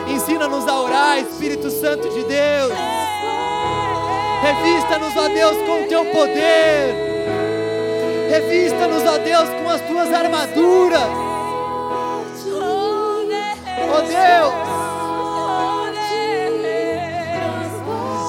Ensina-nos 0.08 0.66
a 0.66 0.80
orar, 0.80 1.18
Espírito 1.20 1.70
Santo 1.70 2.08
de 2.08 2.24
Deus. 2.24 2.72
Revista-nos, 4.42 5.16
ó 5.16 5.28
Deus, 5.28 5.56
com 5.64 5.84
o 5.84 5.88
teu 5.88 6.04
poder. 6.06 6.92
Revista-nos, 8.30 9.04
ó 9.04 9.18
Deus, 9.18 9.48
com 9.62 9.70
as 9.70 9.80
tuas 9.82 10.12
armaduras. 10.12 11.08
Ó 13.94 14.00
Deus, 14.00 14.54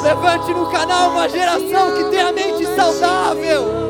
levante 0.04 0.54
no 0.54 0.70
canal 0.70 1.12
uma 1.12 1.28
geração 1.28 1.95
que 1.98 2.04
tenha 2.12 2.32
mente 2.32 2.53
saudável. 2.76 3.84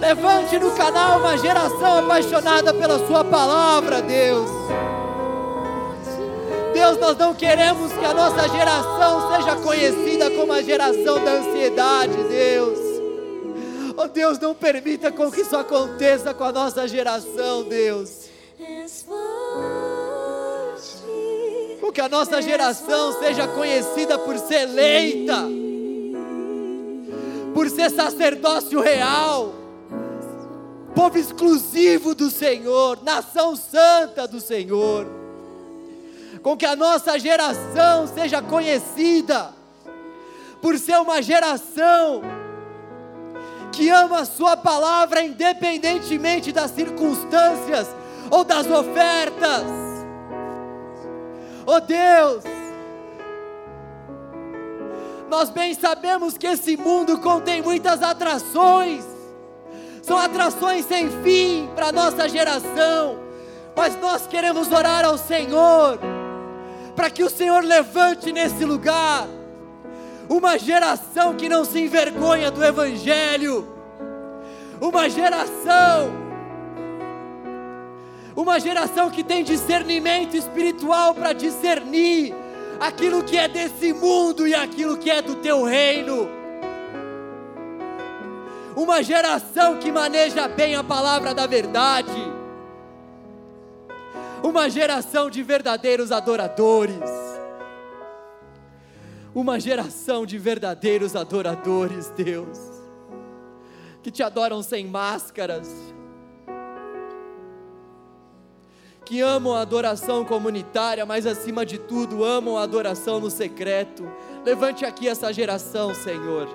Levante 0.00 0.58
no 0.58 0.70
canal 0.72 1.18
uma 1.18 1.36
geração 1.36 1.98
apaixonada 1.98 2.72
pela 2.72 3.04
Sua 3.06 3.24
palavra, 3.24 4.00
Deus. 4.00 4.48
Deus, 6.72 6.96
nós 6.98 7.16
não 7.18 7.34
queremos 7.34 7.92
que 7.92 8.04
a 8.04 8.14
nossa 8.14 8.48
geração 8.48 9.34
seja 9.34 9.56
conhecida 9.56 10.30
como 10.30 10.52
a 10.52 10.62
geração 10.62 11.22
da 11.24 11.32
ansiedade, 11.32 12.16
Deus. 12.28 12.78
Oh 13.96 14.06
Deus, 14.06 14.38
não 14.38 14.54
permita 14.54 15.10
com 15.10 15.28
que 15.28 15.40
isso 15.40 15.56
aconteça 15.56 16.32
com 16.32 16.44
a 16.44 16.52
nossa 16.52 16.86
geração, 16.86 17.64
Deus. 17.64 18.28
Com 21.80 21.90
que 21.90 22.00
a 22.00 22.08
nossa 22.08 22.40
geração 22.40 23.18
seja 23.18 23.48
conhecida 23.48 24.16
por 24.16 24.38
ser 24.38 24.62
eleita, 24.62 25.42
por 27.54 27.68
ser 27.70 27.90
sacerdócio 27.90 28.80
real, 28.80 29.54
povo 30.94 31.18
exclusivo 31.18 32.14
do 32.14 32.30
Senhor, 32.30 33.02
nação 33.02 33.56
santa 33.56 34.26
do 34.26 34.40
Senhor. 34.40 35.06
Com 36.42 36.56
que 36.56 36.66
a 36.66 36.76
nossa 36.76 37.18
geração 37.18 38.06
seja 38.06 38.40
conhecida 38.40 39.52
por 40.60 40.78
ser 40.78 40.98
uma 41.00 41.20
geração 41.22 42.22
que 43.72 43.90
ama 43.90 44.20
a 44.20 44.24
Sua 44.24 44.56
palavra 44.56 45.22
independentemente 45.22 46.52
das 46.52 46.70
circunstâncias 46.70 47.88
ou 48.30 48.44
das 48.44 48.66
ofertas. 48.66 49.64
Oh 51.66 51.80
Deus, 51.80 52.44
Nós 55.28 55.50
bem 55.50 55.74
sabemos 55.74 56.38
que 56.38 56.46
esse 56.46 56.76
mundo 56.76 57.18
contém 57.18 57.60
muitas 57.60 58.02
atrações, 58.02 59.04
são 60.02 60.16
atrações 60.16 60.86
sem 60.86 61.10
fim 61.22 61.68
para 61.74 61.88
a 61.88 61.92
nossa 61.92 62.26
geração, 62.26 63.18
mas 63.76 63.94
nós 64.00 64.26
queremos 64.26 64.72
orar 64.72 65.04
ao 65.04 65.18
Senhor, 65.18 65.98
para 66.96 67.10
que 67.10 67.22
o 67.22 67.28
Senhor 67.28 67.62
levante 67.62 68.32
nesse 68.32 68.64
lugar 68.64 69.28
uma 70.30 70.58
geração 70.58 71.34
que 71.34 71.48
não 71.48 71.62
se 71.62 71.78
envergonha 71.78 72.50
do 72.50 72.64
Evangelho, 72.64 73.68
uma 74.80 75.10
geração, 75.10 76.10
uma 78.34 78.58
geração 78.58 79.10
que 79.10 79.22
tem 79.22 79.44
discernimento 79.44 80.36
espiritual 80.36 81.14
para 81.14 81.34
discernir 81.34 82.34
aquilo 82.80 83.22
que 83.22 83.36
é 83.36 83.48
desse 83.48 83.92
mundo 83.92 84.46
e 84.46 84.54
aquilo 84.54 84.96
que 84.96 85.10
é 85.10 85.22
do 85.22 85.36
teu 85.36 85.64
reino. 85.64 86.28
Uma 88.76 89.02
geração 89.02 89.78
que 89.78 89.90
maneja 89.90 90.46
bem 90.46 90.76
a 90.76 90.84
palavra 90.84 91.34
da 91.34 91.46
verdade. 91.46 92.32
Uma 94.42 94.70
geração 94.70 95.28
de 95.28 95.42
verdadeiros 95.42 96.12
adoradores 96.12 97.28
uma 99.34 99.60
geração 99.60 100.26
de 100.26 100.36
verdadeiros 100.36 101.14
adoradores, 101.14 102.10
Deus, 102.10 102.58
que 104.02 104.10
te 104.10 104.20
adoram 104.20 104.62
sem 104.64 104.86
máscaras, 104.86 105.68
que 109.08 109.22
amam 109.22 109.54
a 109.54 109.62
adoração 109.62 110.22
comunitária, 110.22 111.06
mas 111.06 111.24
acima 111.24 111.64
de 111.64 111.78
tudo 111.78 112.22
amam 112.22 112.58
a 112.58 112.62
adoração 112.62 113.18
no 113.18 113.30
secreto. 113.30 114.06
Levante 114.44 114.84
aqui 114.84 115.08
essa 115.08 115.32
geração, 115.32 115.94
Senhor, 115.94 116.46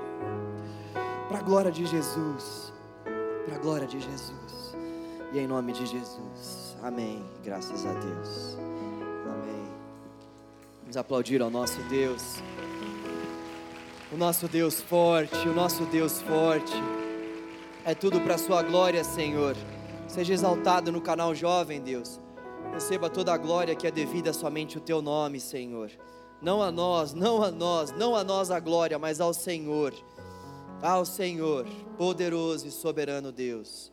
para 1.28 1.40
a 1.40 1.42
glória 1.42 1.72
de 1.72 1.84
Jesus, 1.84 2.72
para 3.44 3.56
a 3.56 3.58
glória 3.58 3.88
de 3.88 4.00
Jesus, 4.00 4.78
e 5.34 5.40
em 5.40 5.48
nome 5.48 5.74
de 5.74 5.84
Jesus, 5.88 6.78
amém. 6.84 7.26
Graças 7.44 7.88
a 7.88 7.94
Deus, 7.94 8.56
amém. 9.26 9.66
Vamos 10.82 10.96
aplaudir 10.96 11.42
ao 11.42 11.50
nosso 11.50 11.82
Deus 11.90 12.36
o 14.12 14.16
nosso 14.16 14.48
Deus 14.48 14.80
forte, 14.80 15.48
o 15.48 15.56
nosso 15.56 15.86
Deus 15.86 16.22
forte. 16.22 16.76
É 17.84 17.96
tudo 17.96 18.22
para 18.22 18.36
a 18.36 18.38
Sua 18.38 18.62
glória, 18.62 19.04
Senhor. 19.04 19.56
Seja 20.08 20.36
exaltado 20.36 20.92
no 20.92 21.02
canal 21.02 21.34
Jovem, 21.34 21.82
Deus. 21.82 22.22
Receba 22.74 23.08
toda 23.08 23.32
a 23.32 23.38
glória 23.38 23.76
que 23.76 23.86
é 23.86 23.92
devida 23.92 24.34
somente 24.34 24.80
o 24.80 24.82
Teu 24.82 25.00
nome, 25.00 25.40
Senhor. 25.40 25.92
Não 26.42 26.62
a 26.62 26.72
nós, 26.72 27.14
não 27.14 27.44
a 27.44 27.52
nós, 27.52 27.92
não 27.92 28.16
a 28.16 28.24
nós 28.24 28.50
a 28.50 28.60
glória, 28.60 28.98
mas 28.98 29.22
ao 29.22 29.32
Senhor. 29.32 29.94
Ao 30.82 31.06
Senhor, 31.06 31.66
poderoso 31.98 32.68
e 32.68 32.72
soberano 32.72 33.32
Deus. 33.32 33.92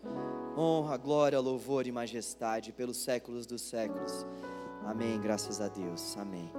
Honra, 0.56 0.96
glória, 0.96 1.38
louvor 1.38 1.86
e 1.86 1.92
majestade 1.92 2.72
pelos 2.72 2.96
séculos 2.96 3.46
dos 3.46 3.60
séculos. 3.60 4.26
Amém. 4.84 5.20
Graças 5.20 5.60
a 5.60 5.68
Deus. 5.68 6.16
Amém. 6.16 6.50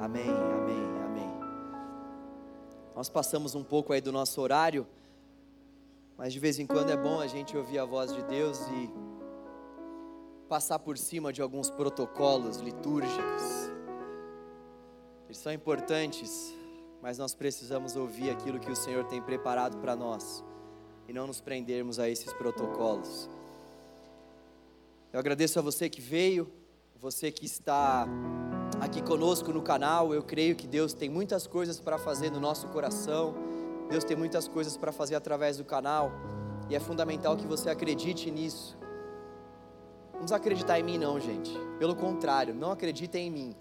Amém. 0.00 0.30
Amém. 0.30 0.94
Nós 2.94 3.08
passamos 3.08 3.56
um 3.56 3.64
pouco 3.64 3.92
aí 3.92 4.00
do 4.00 4.12
nosso 4.12 4.40
horário, 4.40 4.86
mas 6.16 6.32
de 6.32 6.38
vez 6.38 6.60
em 6.60 6.66
quando 6.66 6.90
é 6.90 6.96
bom 6.96 7.18
a 7.18 7.26
gente 7.26 7.56
ouvir 7.56 7.80
a 7.80 7.84
voz 7.84 8.14
de 8.14 8.22
Deus 8.22 8.60
e 8.68 9.13
passar 10.48 10.78
por 10.78 10.98
cima 10.98 11.32
de 11.32 11.40
alguns 11.42 11.70
protocolos 11.70 12.58
litúrgicos. 12.58 13.42
Eles 15.26 15.38
são 15.38 15.52
importantes, 15.52 16.54
mas 17.02 17.18
nós 17.18 17.34
precisamos 17.34 17.96
ouvir 17.96 18.30
aquilo 18.30 18.60
que 18.60 18.70
o 18.70 18.76
Senhor 18.76 19.04
tem 19.04 19.20
preparado 19.20 19.78
para 19.78 19.96
nós 19.96 20.44
e 21.08 21.12
não 21.12 21.26
nos 21.26 21.40
prendermos 21.40 21.98
a 21.98 22.08
esses 22.08 22.32
protocolos. 22.32 23.28
Eu 25.12 25.20
agradeço 25.20 25.58
a 25.58 25.62
você 25.62 25.88
que 25.88 26.00
veio, 26.00 26.50
você 26.96 27.30
que 27.30 27.46
está 27.46 28.06
aqui 28.80 29.02
conosco 29.02 29.52
no 29.52 29.62
canal. 29.62 30.14
Eu 30.14 30.22
creio 30.22 30.56
que 30.56 30.66
Deus 30.66 30.92
tem 30.92 31.08
muitas 31.08 31.46
coisas 31.46 31.78
para 31.78 31.98
fazer 31.98 32.30
no 32.30 32.40
nosso 32.40 32.68
coração. 32.68 33.34
Deus 33.88 34.04
tem 34.04 34.16
muitas 34.16 34.48
coisas 34.48 34.76
para 34.76 34.90
fazer 34.90 35.14
através 35.14 35.56
do 35.56 35.64
canal. 35.64 36.10
E 36.68 36.74
é 36.74 36.80
fundamental 36.80 37.36
que 37.36 37.46
você 37.46 37.70
acredite 37.70 38.30
nisso. 38.30 38.76
Não 40.20 40.36
acreditar 40.36 40.80
em 40.80 40.82
mim, 40.82 40.98
não, 40.98 41.20
gente. 41.20 41.50
Pelo 41.78 41.94
contrário, 41.94 42.54
não 42.54 42.70
acreditem 42.70 43.26
em 43.26 43.30
mim. 43.30 43.56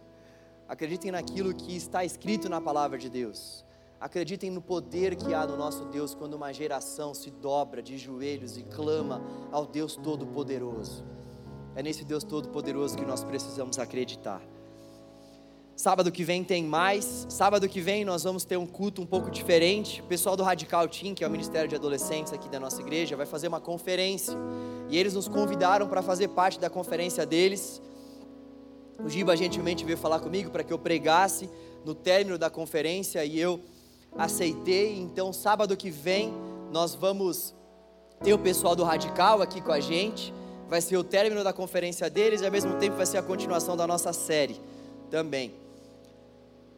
Acreditem 0.67 1.11
naquilo 1.11 1.53
que 1.53 1.75
está 1.75 2.05
escrito 2.05 2.49
na 2.49 2.61
palavra 2.61 2.97
de 2.97 3.09
Deus. 3.09 3.65
Acreditem 3.99 4.49
no 4.49 4.61
poder 4.61 5.15
que 5.15 5.33
há 5.33 5.45
no 5.45 5.55
nosso 5.55 5.85
Deus 5.85 6.13
quando 6.13 6.33
uma 6.33 6.53
geração 6.53 7.13
se 7.13 7.31
dobra 7.31 7.81
de 7.81 7.97
joelhos 7.97 8.57
e 8.57 8.63
clama 8.63 9.21
ao 9.51 9.65
Deus 9.65 9.95
Todo-Poderoso. 9.95 11.03
É 11.75 11.81
nesse 11.81 12.03
Deus 12.03 12.23
Todo-Poderoso 12.23 12.97
que 12.97 13.05
nós 13.05 13.23
precisamos 13.23 13.79
acreditar. 13.79 14.41
Sábado 15.75 16.11
que 16.11 16.23
vem 16.23 16.43
tem 16.43 16.63
mais. 16.63 17.25
Sábado 17.29 17.67
que 17.67 17.81
vem 17.81 18.05
nós 18.05 18.23
vamos 18.23 18.45
ter 18.45 18.57
um 18.57 18.67
culto 18.67 19.01
um 19.01 19.05
pouco 19.05 19.31
diferente. 19.31 20.01
O 20.01 20.03
pessoal 20.03 20.35
do 20.35 20.43
Radical 20.43 20.87
Team, 20.87 21.15
que 21.15 21.23
é 21.23 21.27
o 21.27 21.31
Ministério 21.31 21.67
de 21.67 21.75
Adolescentes 21.75 22.31
aqui 22.31 22.47
da 22.47 22.59
nossa 22.59 22.79
igreja, 22.79 23.15
vai 23.15 23.25
fazer 23.25 23.47
uma 23.47 23.59
conferência. 23.59 24.37
E 24.89 24.97
eles 24.97 25.15
nos 25.15 25.27
convidaram 25.27 25.87
para 25.87 26.03
fazer 26.03 26.27
parte 26.27 26.59
da 26.59 26.69
conferência 26.69 27.25
deles. 27.25 27.81
O 29.03 29.09
Giba 29.09 29.35
gentilmente 29.35 29.83
veio 29.83 29.97
falar 29.97 30.19
comigo 30.19 30.51
para 30.51 30.63
que 30.63 30.71
eu 30.71 30.77
pregasse 30.77 31.49
no 31.83 31.95
término 31.95 32.37
da 32.37 32.51
conferência 32.51 33.25
e 33.25 33.39
eu 33.39 33.59
aceitei. 34.15 34.99
Então, 34.99 35.33
sábado 35.33 35.75
que 35.75 35.89
vem, 35.89 36.31
nós 36.71 36.93
vamos 36.93 37.55
ter 38.23 38.33
o 38.33 38.37
pessoal 38.37 38.75
do 38.75 38.83
Radical 38.83 39.41
aqui 39.41 39.59
com 39.59 39.71
a 39.71 39.79
gente. 39.79 40.31
Vai 40.69 40.81
ser 40.81 40.97
o 40.97 41.03
término 41.03 41.43
da 41.43 41.51
conferência 41.51 42.07
deles 42.11 42.41
e 42.41 42.45
ao 42.45 42.51
mesmo 42.51 42.75
tempo 42.75 42.95
vai 42.95 43.07
ser 43.07 43.17
a 43.17 43.23
continuação 43.23 43.75
da 43.75 43.87
nossa 43.87 44.13
série 44.13 44.61
também. 45.09 45.62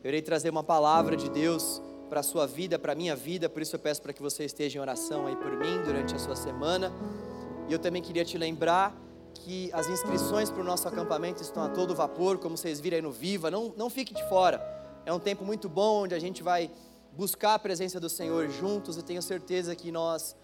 Eu 0.05 0.09
irei 0.09 0.21
trazer 0.21 0.51
uma 0.51 0.63
palavra 0.63 1.17
de 1.17 1.27
Deus 1.27 1.81
para 2.11 2.19
a 2.19 2.23
sua 2.23 2.45
vida, 2.45 2.77
para 2.77 2.91
a 2.91 2.95
minha 2.95 3.15
vida, 3.15 3.49
por 3.49 3.63
isso 3.63 3.75
eu 3.75 3.79
peço 3.79 4.03
para 4.03 4.13
que 4.13 4.21
você 4.21 4.45
esteja 4.45 4.77
em 4.77 4.79
oração 4.79 5.25
aí 5.25 5.35
por 5.35 5.57
mim 5.57 5.81
durante 5.83 6.13
a 6.13 6.19
sua 6.19 6.35
semana. 6.35 6.93
E 7.67 7.73
eu 7.73 7.79
também 7.79 8.03
queria 8.03 8.23
te 8.23 8.37
lembrar 8.37 8.95
que 9.33 9.67
as 9.73 9.89
inscrições 9.89 10.51
para 10.51 10.61
o 10.61 10.63
nosso 10.63 10.87
acampamento 10.87 11.41
estão 11.41 11.63
a 11.63 11.69
todo 11.69 11.95
vapor, 11.95 12.37
como 12.37 12.55
vocês 12.55 12.79
viram 12.79 12.97
aí 12.97 13.01
no 13.01 13.11
Viva. 13.11 13.49
Não, 13.49 13.73
não 13.75 13.89
fique 13.89 14.13
de 14.13 14.23
fora. 14.29 14.61
É 15.07 15.11
um 15.11 15.17
tempo 15.17 15.43
muito 15.43 15.67
bom 15.67 16.03
onde 16.03 16.13
a 16.13 16.19
gente 16.19 16.43
vai 16.43 16.69
buscar 17.11 17.55
a 17.55 17.59
presença 17.59 17.99
do 17.99 18.07
Senhor 18.07 18.47
juntos 18.47 18.99
e 18.99 19.01
tenho 19.01 19.23
certeza 19.23 19.75
que 19.75 19.91
nós 19.91 20.35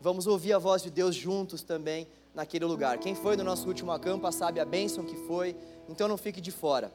vamos 0.00 0.28
ouvir 0.28 0.52
a 0.52 0.60
voz 0.60 0.80
de 0.80 0.90
Deus 0.90 1.16
juntos 1.16 1.64
também 1.64 2.06
naquele 2.32 2.66
lugar. 2.66 2.98
Quem 2.98 3.16
foi 3.16 3.36
no 3.36 3.42
nosso 3.42 3.66
último 3.66 3.90
acampa 3.90 4.30
sabe 4.30 4.60
a 4.60 4.64
bênção 4.64 5.02
que 5.02 5.16
foi, 5.26 5.56
então 5.88 6.06
não 6.06 6.16
fique 6.16 6.40
de 6.40 6.52
fora, 6.52 6.92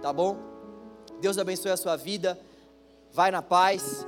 tá 0.00 0.10
bom? 0.14 0.57
Deus 1.20 1.38
abençoe 1.38 1.70
a 1.70 1.76
sua 1.76 1.96
vida. 1.96 2.38
Vai 3.12 3.30
na 3.30 3.42
paz. 3.42 4.06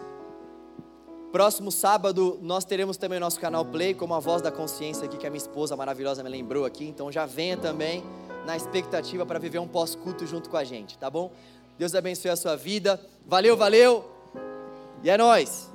Próximo 1.33 1.71
sábado 1.71 2.39
nós 2.43 2.65
teremos 2.65 2.97
também 2.97 3.19
o 3.19 3.21
nosso 3.21 3.39
canal 3.39 3.65
Play, 3.65 3.95
como 3.95 4.15
a 4.15 4.21
voz 4.21 4.43
da 4.43 4.51
consciência 4.51 5.05
aqui 5.05 5.17
que 5.17 5.27
a 5.27 5.31
minha 5.31 5.39
esposa 5.39 5.77
maravilhosa 5.77 6.23
me 6.23 6.29
lembrou 6.29 6.65
aqui. 6.65 6.85
Então 6.85 7.11
já 7.11 7.25
venha 7.27 7.57
também 7.57 8.03
na 8.45 8.57
expectativa 8.57 9.25
para 9.25 9.39
viver 9.39 9.59
um 9.59 9.69
pós-culto 9.69 10.27
junto 10.27 10.51
com 10.51 10.57
a 10.57 10.65
gente, 10.65 10.99
tá 10.99 11.09
bom? 11.09 11.31
Deus 11.79 11.95
abençoe 11.95 12.31
a 12.31 12.37
sua 12.37 12.57
vida. 12.57 13.01
Valeu, 13.27 13.57
valeu. 13.57 14.05
E 15.03 15.09
é 15.09 15.17
nós. 15.17 15.70